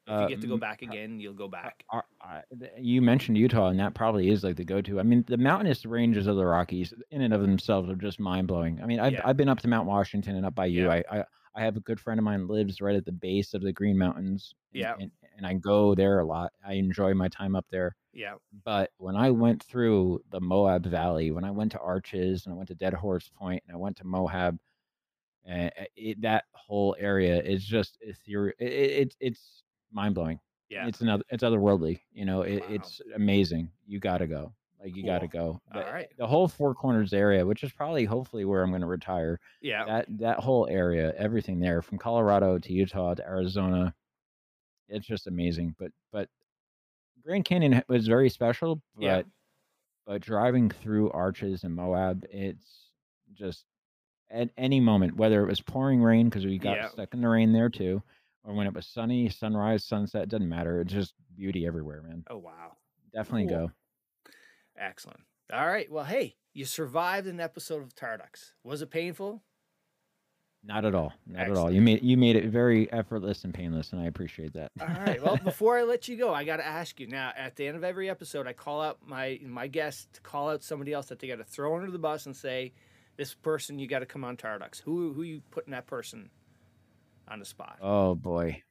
If 0.07 0.11
you 0.11 0.15
Uh, 0.17 0.27
get 0.27 0.41
to 0.41 0.47
go 0.47 0.57
back 0.57 0.81
again, 0.81 1.19
you'll 1.19 1.35
go 1.35 1.47
back. 1.47 1.85
I- 1.91 2.41
you 2.77 3.01
mentioned 3.03 3.37
Utah, 3.37 3.67
and 3.69 3.79
that 3.79 3.93
probably 3.93 4.29
is 4.29 4.43
like 4.43 4.55
the 4.55 4.65
go-to. 4.65 4.99
I 4.99 5.03
mean, 5.03 5.23
the 5.27 5.37
mountainous 5.37 5.85
ranges 5.85 6.25
of 6.25 6.35
the 6.37 6.45
Rockies, 6.45 6.91
in 7.11 7.21
and 7.21 7.33
of 7.33 7.41
themselves, 7.41 7.87
are 7.89 7.95
just 7.95 8.19
mind-blowing. 8.19 8.81
I 8.81 8.87
mean, 8.87 8.99
I've 8.99 9.13
Yeah. 9.13 9.21
I've 9.23 9.37
been 9.37 9.47
up 9.49 9.59
to 9.59 9.67
Mount 9.67 9.87
Washington 9.87 10.35
and 10.35 10.45
up 10.45 10.55
by 10.55 10.65
you. 10.65 10.85
Yeah. 10.85 11.01
I, 11.11 11.19
I 11.19 11.25
I 11.53 11.63
have 11.65 11.75
a 11.75 11.81
good 11.81 11.99
friend 11.99 12.17
of 12.17 12.23
mine 12.23 12.47
lives 12.47 12.79
right 12.79 12.95
at 12.95 13.03
the 13.03 13.11
base 13.11 13.53
of 13.53 13.61
the 13.61 13.73
Green 13.73 13.97
Mountains. 13.97 14.55
and- 14.73 14.79
Yeah. 14.79 14.95
and, 14.97 15.11
and 15.35 15.45
I 15.45 15.53
go 15.55 15.93
there 15.93 16.19
a 16.19 16.25
lot. 16.25 16.53
I 16.65 16.73
enjoy 16.75 17.13
my 17.13 17.27
time 17.27 17.57
up 17.57 17.65
there. 17.69 17.97
Yeah, 18.13 18.35
But 18.63 18.91
when 18.97 19.17
I 19.17 19.31
went 19.31 19.61
through 19.63 20.23
the 20.29 20.39
Moab 20.39 20.85
Valley, 20.85 21.29
when 21.31 21.43
I 21.43 21.51
went 21.51 21.73
to 21.73 21.79
Arches 21.79 22.45
and 22.45 22.53
I 22.53 22.57
went 22.57 22.69
to 22.69 22.75
Dead 22.75 22.93
Horse 22.93 23.27
Point 23.29 23.63
and 23.67 23.75
I 23.75 23.77
went 23.77 23.97
to 23.97 24.05
Moab, 24.07 24.57
uh, 25.49 25.69
it, 25.95 26.21
that 26.21 26.45
whole 26.53 26.95
area 26.99 27.41
is 27.41 27.63
just 27.65 27.97
ethereal. 28.01 28.53
It, 28.59 28.71
it, 28.71 28.91
it's 29.01 29.15
it's 29.19 29.63
mind 29.91 30.15
blowing. 30.15 30.39
yeah. 30.69 30.87
It's 30.87 31.01
another. 31.01 31.23
It's 31.29 31.43
otherworldly. 31.43 31.99
You 32.13 32.25
know, 32.25 32.41
it, 32.43 32.61
Wow. 32.61 32.67
it's 32.69 33.01
amazing. 33.15 33.69
You 33.87 33.99
got 33.99 34.19
to 34.19 34.27
go. 34.27 34.53
Like 34.81 34.95
you 34.95 35.05
got 35.05 35.19
to 35.19 35.27
go. 35.27 35.61
All 35.73 35.81
The- 35.81 36.07
The 36.17 36.25
whole 36.27 36.47
Four 36.47 36.73
Corners 36.73 37.13
area, 37.13 37.45
which 37.45 37.61
is 37.63 37.71
probably 37.71 38.03
hopefully 38.05 38.45
where 38.45 38.63
I'm 38.63 38.69
going 38.71 38.81
to 38.81 38.87
retire. 38.87 39.39
yeah, 39.61 39.85
That 39.85 40.05
that 40.19 40.39
whole 40.39 40.67
area, 40.69 41.13
everything 41.17 41.59
there, 41.59 41.81
from 41.83 41.97
Colorado 41.99 42.57
to 42.57 42.73
Utah 42.73 43.13
to 43.13 43.23
Arizona, 43.23 43.93
it's 44.89 45.05
just 45.05 45.27
amazing. 45.27 45.75
But 45.77 45.91
but 46.11 46.29
Grand 47.23 47.45
Canyon 47.45 47.83
was 47.87 48.07
very 48.07 48.29
special. 48.29 48.81
But 48.95 49.03
Yeah. 49.03 49.21
but 50.07 50.21
driving 50.21 50.69
through 50.71 51.11
Arches 51.11 51.63
and 51.63 51.75
Moab, 51.75 52.25
it's 52.31 52.89
just 53.33 53.65
at 54.31 54.49
any 54.57 54.79
moment, 54.79 55.15
whether 55.17 55.43
it 55.43 55.47
was 55.47 55.61
pouring 55.61 56.01
rain 56.01 56.29
because 56.29 56.45
we 56.45 56.57
got 56.57 56.77
Yeah. 56.77 56.87
stuck 56.89 57.13
in 57.13 57.21
the 57.21 57.27
rain 57.29 57.51
there 57.53 57.69
too, 57.69 58.01
or 58.43 58.53
when 58.53 58.65
it 58.67 58.73
was 58.73 58.87
sunny, 58.87 59.29
sunrise, 59.29 59.83
sunset, 59.83 60.29
doesn't 60.29 60.47
matter. 60.49 60.81
It's 60.81 60.93
just 60.93 61.13
beauty 61.35 61.65
everywhere, 61.67 62.01
man. 62.01 62.23
Oh 62.29 62.37
wow. 62.37 62.77
Definitely 63.13 63.47
Cool. 63.47 63.67
go. 63.67 63.71
Excellent. 64.77 65.19
All 65.51 65.67
right. 65.67 65.91
Well, 65.91 66.05
hey, 66.05 66.35
you 66.53 66.65
survived 66.65 67.27
an 67.27 67.39
episode 67.39 67.83
of 67.83 67.93
Tarducks. 67.95 68.51
Was 68.63 68.81
it 68.81 68.89
painful? 68.89 69.43
Not 70.63 70.85
at 70.85 70.93
all. 70.93 71.11
Not 71.25 71.47
at 71.49 71.57
all. 71.57 71.71
You 71.71 71.81
made 71.81 72.03
you 72.03 72.17
made 72.17 72.35
it 72.35 72.45
very 72.45 72.91
effortless 72.91 73.43
and 73.43 73.53
painless, 73.53 73.93
and 73.93 74.01
I 74.01 74.05
appreciate 74.05 74.53
that. 74.53 74.71
All 74.79 74.87
right. 74.87 75.21
Well, 75.21 75.37
before 75.43 75.77
I 75.79 75.83
let 75.83 76.07
you 76.07 76.17
go, 76.17 76.33
I 76.33 76.43
got 76.43 76.57
to 76.57 76.65
ask 76.65 76.99
you 76.99 77.07
now. 77.07 77.31
At 77.35 77.55
the 77.55 77.65
end 77.67 77.75
of 77.77 77.83
every 77.83 78.09
episode, 78.11 78.45
I 78.47 78.53
call 78.53 78.79
out 78.79 78.99
my 79.05 79.39
my 79.43 79.65
guest 79.67 80.13
to 80.13 80.21
call 80.21 80.49
out 80.51 80.63
somebody 80.63 80.93
else 80.93 81.07
that 81.07 81.17
they 81.19 81.27
got 81.27 81.37
to 81.39 81.43
throw 81.43 81.75
under 81.75 81.89
the 81.89 81.97
bus 81.97 82.27
and 82.27 82.35
say, 82.35 82.73
"This 83.17 83.33
person, 83.33 83.77
you 83.79 83.87
got 83.87 83.99
to 83.99 84.05
come 84.05 84.23
on 84.23 84.37
Tarducks." 84.37 84.81
Who 84.81 85.13
who 85.13 85.23
you 85.23 85.41
putting 85.51 85.71
that 85.71 85.87
person 85.87 86.29
on 87.27 87.39
the 87.39 87.45
spot? 87.45 87.77
Oh 87.81 88.15
boy. 88.15 88.61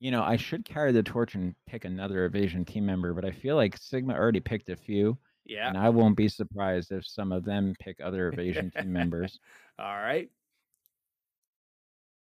You 0.00 0.12
know, 0.12 0.22
I 0.22 0.36
should 0.36 0.64
carry 0.64 0.92
the 0.92 1.02
torch 1.02 1.34
and 1.34 1.54
pick 1.66 1.84
another 1.84 2.24
evasion 2.24 2.64
team 2.64 2.86
member, 2.86 3.12
but 3.14 3.24
I 3.24 3.32
feel 3.32 3.56
like 3.56 3.76
Sigma 3.76 4.14
already 4.14 4.38
picked 4.38 4.68
a 4.68 4.76
few, 4.76 5.18
Yeah. 5.44 5.66
and 5.68 5.76
I 5.76 5.88
won't 5.88 6.16
be 6.16 6.28
surprised 6.28 6.92
if 6.92 7.04
some 7.04 7.32
of 7.32 7.44
them 7.44 7.74
pick 7.80 7.96
other 8.00 8.28
evasion 8.28 8.70
team 8.70 8.92
members. 8.92 9.40
All 9.78 9.96
right. 9.96 10.30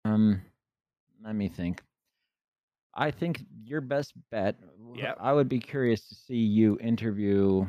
Um, 0.07 0.41
let 1.23 1.35
me 1.35 1.49
think. 1.49 1.83
I 2.95 3.11
think 3.11 3.45
your 3.63 3.83
best 3.83 4.15
bet. 4.31 4.57
Yep. 4.95 5.19
I 5.21 5.35
would 5.35 5.49
be 5.51 5.61
curious 5.61 6.09
to 6.09 6.15
see 6.15 6.37
you 6.39 6.79
interview. 6.81 7.67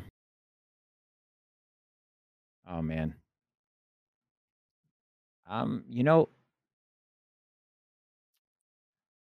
Oh 2.67 2.81
man. 2.81 3.15
Um, 5.49 5.83
you 5.89 6.03
know, 6.03 6.29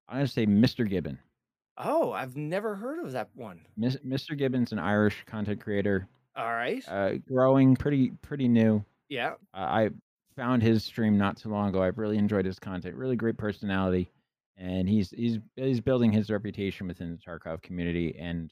I'm 0.07 0.17
gonna 0.17 0.27
say 0.27 0.45
Mr. 0.45 0.87
Gibbon. 0.87 1.19
Oh, 1.77 2.11
I've 2.11 2.35
never 2.35 2.75
heard 2.75 3.03
of 3.05 3.11
that 3.11 3.29
one. 3.35 3.61
Mis- 3.75 3.97
Mr. 4.05 4.37
Gibbon's 4.37 4.71
an 4.71 4.79
Irish 4.79 5.23
content 5.27 5.61
creator, 5.61 6.07
All 6.35 6.51
right. 6.51 6.83
uh, 6.87 7.13
growing, 7.27 7.75
pretty 7.75 8.11
pretty 8.21 8.47
new. 8.47 8.83
yeah. 9.09 9.33
Uh, 9.53 9.57
I 9.57 9.89
found 10.35 10.63
his 10.63 10.83
stream 10.83 11.17
not 11.17 11.37
too 11.37 11.49
long 11.49 11.69
ago. 11.69 11.81
I've 11.81 11.97
really 11.97 12.17
enjoyed 12.17 12.45
his 12.45 12.59
content. 12.59 12.95
Really 12.95 13.15
great 13.15 13.37
personality, 13.37 14.09
and 14.57 14.87
he's 14.89 15.11
he's 15.11 15.39
he's 15.55 15.79
building 15.81 16.11
his 16.11 16.29
reputation 16.29 16.87
within 16.87 17.11
the 17.11 17.17
Tarkov 17.17 17.61
community. 17.61 18.15
And 18.17 18.51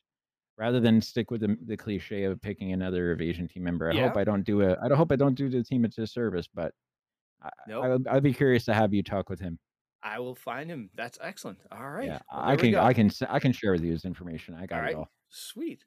rather 0.58 0.80
than 0.80 1.02
stick 1.02 1.32
with 1.32 1.42
the, 1.42 1.58
the 1.66 1.78
cliche 1.78 2.24
of 2.26 2.42
picking 2.42 2.74
another 2.74 3.12
evasion 3.12 3.48
team 3.48 3.64
member, 3.64 3.90
I 3.92 3.96
hope 4.02 4.18
I 4.18 4.24
don't 4.24 4.44
do 4.44 4.62
a 4.62 4.74
I 4.74 4.94
hope 4.96 5.12
I 5.12 5.16
don't 5.16 5.36
do 5.36 5.50
the 5.50 5.64
team 5.64 5.86
a 5.86 5.88
disservice. 5.88 6.48
But 6.54 6.74
Nope. 7.68 7.84
I 7.84 7.90
would, 7.90 8.08
I'd 8.08 8.24
be 8.24 8.34
curious 8.34 8.66
to 8.66 8.74
have 8.74 8.94
you 8.94 9.04
talk 9.04 9.30
with 9.30 9.40
him. 9.40 9.60
I 10.02 10.20
will 10.20 10.36
find 10.36 10.70
him. 10.70 10.90
That's 10.96 11.18
excellent. 11.22 11.60
All 11.72 11.90
right. 11.90 12.06
Yeah, 12.06 12.20
Well, 12.32 12.44
I 12.44 12.56
can. 12.56 12.76
I 12.76 12.94
can 12.94 13.12
I 13.30 13.40
can 13.40 13.52
share 13.52 13.72
with 13.72 13.84
you 13.84 13.92
his 13.92 14.06
information. 14.06 14.56
I 14.56 14.66
got 14.68 14.84
All 14.84 14.90
it 14.90 14.96
all. 14.96 15.10
Sweet. 15.30 15.84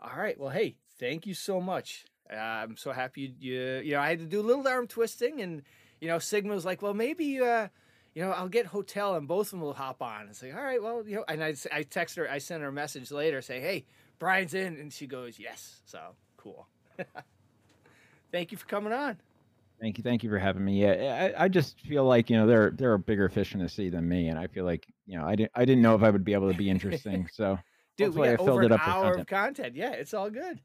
All 0.00 0.16
right. 0.16 0.38
Well, 0.38 0.50
hey, 0.50 0.76
thank 0.98 1.26
you 1.26 1.34
so 1.34 1.60
much. 1.60 2.04
Uh, 2.30 2.36
I'm 2.36 2.76
so 2.76 2.92
happy 2.92 3.34
you, 3.40 3.52
you, 3.52 3.80
you 3.84 3.92
know, 3.92 4.00
I 4.00 4.08
had 4.08 4.18
to 4.20 4.26
do 4.26 4.40
a 4.40 4.42
little 4.42 4.66
arm 4.66 4.86
twisting 4.86 5.40
and, 5.42 5.62
you 6.00 6.08
know, 6.08 6.18
Sigma 6.18 6.54
was 6.54 6.64
like, 6.64 6.80
well, 6.80 6.94
maybe, 6.94 7.40
uh, 7.40 7.68
you 8.14 8.22
know, 8.22 8.30
I'll 8.30 8.48
get 8.48 8.66
hotel 8.66 9.14
and 9.16 9.28
both 9.28 9.48
of 9.48 9.50
them 9.52 9.60
will 9.60 9.74
hop 9.74 10.02
on. 10.02 10.28
It's 10.28 10.42
like, 10.42 10.54
all 10.54 10.62
right, 10.62 10.82
well, 10.82 11.04
you 11.06 11.16
know, 11.16 11.24
and 11.28 11.42
I 11.42 11.54
I 11.72 11.82
text 11.82 12.16
her, 12.16 12.30
I 12.30 12.38
sent 12.38 12.62
her 12.62 12.68
a 12.68 12.72
message 12.72 13.10
later 13.10 13.42
saying, 13.42 13.62
hey, 13.62 13.86
Bryan's 14.18 14.54
in. 14.54 14.76
And 14.76 14.92
she 14.92 15.06
goes, 15.06 15.38
yes. 15.38 15.82
So 15.84 16.00
cool. 16.36 16.68
thank 18.32 18.52
you 18.52 18.58
for 18.58 18.66
coming 18.66 18.92
on. 18.92 19.18
Thank 19.82 19.98
you, 19.98 20.04
thank 20.04 20.22
you 20.22 20.30
for 20.30 20.38
having 20.38 20.64
me. 20.64 20.80
Yeah, 20.80 21.32
I, 21.36 21.44
I 21.44 21.48
just 21.48 21.80
feel 21.80 22.04
like 22.04 22.30
you 22.30 22.36
know 22.36 22.46
there 22.46 22.70
there 22.70 22.92
are 22.92 22.98
bigger 22.98 23.28
fish 23.28 23.52
in 23.52 23.60
the 23.60 23.68
sea 23.68 23.88
than 23.88 24.08
me, 24.08 24.28
and 24.28 24.38
I 24.38 24.46
feel 24.46 24.64
like 24.64 24.86
you 25.06 25.18
know 25.18 25.26
I 25.26 25.34
didn't 25.34 25.50
I 25.56 25.64
didn't 25.64 25.82
know 25.82 25.96
if 25.96 26.04
I 26.04 26.10
would 26.10 26.24
be 26.24 26.34
able 26.34 26.52
to 26.52 26.56
be 26.56 26.70
interesting. 26.76 27.28
So 27.32 27.58
Dude, 27.96 28.14
we 28.14 28.28
I 28.28 28.36
got 28.36 28.44
filled 28.44 28.50
over 28.50 28.62
it 28.62 28.70
an 28.70 28.78
hour 28.80 29.02
content. 29.02 29.20
of 29.20 29.26
content. 29.26 29.74
Yeah, 29.74 29.90
it's 29.90 30.14
all 30.14 30.30
good. 30.30 30.60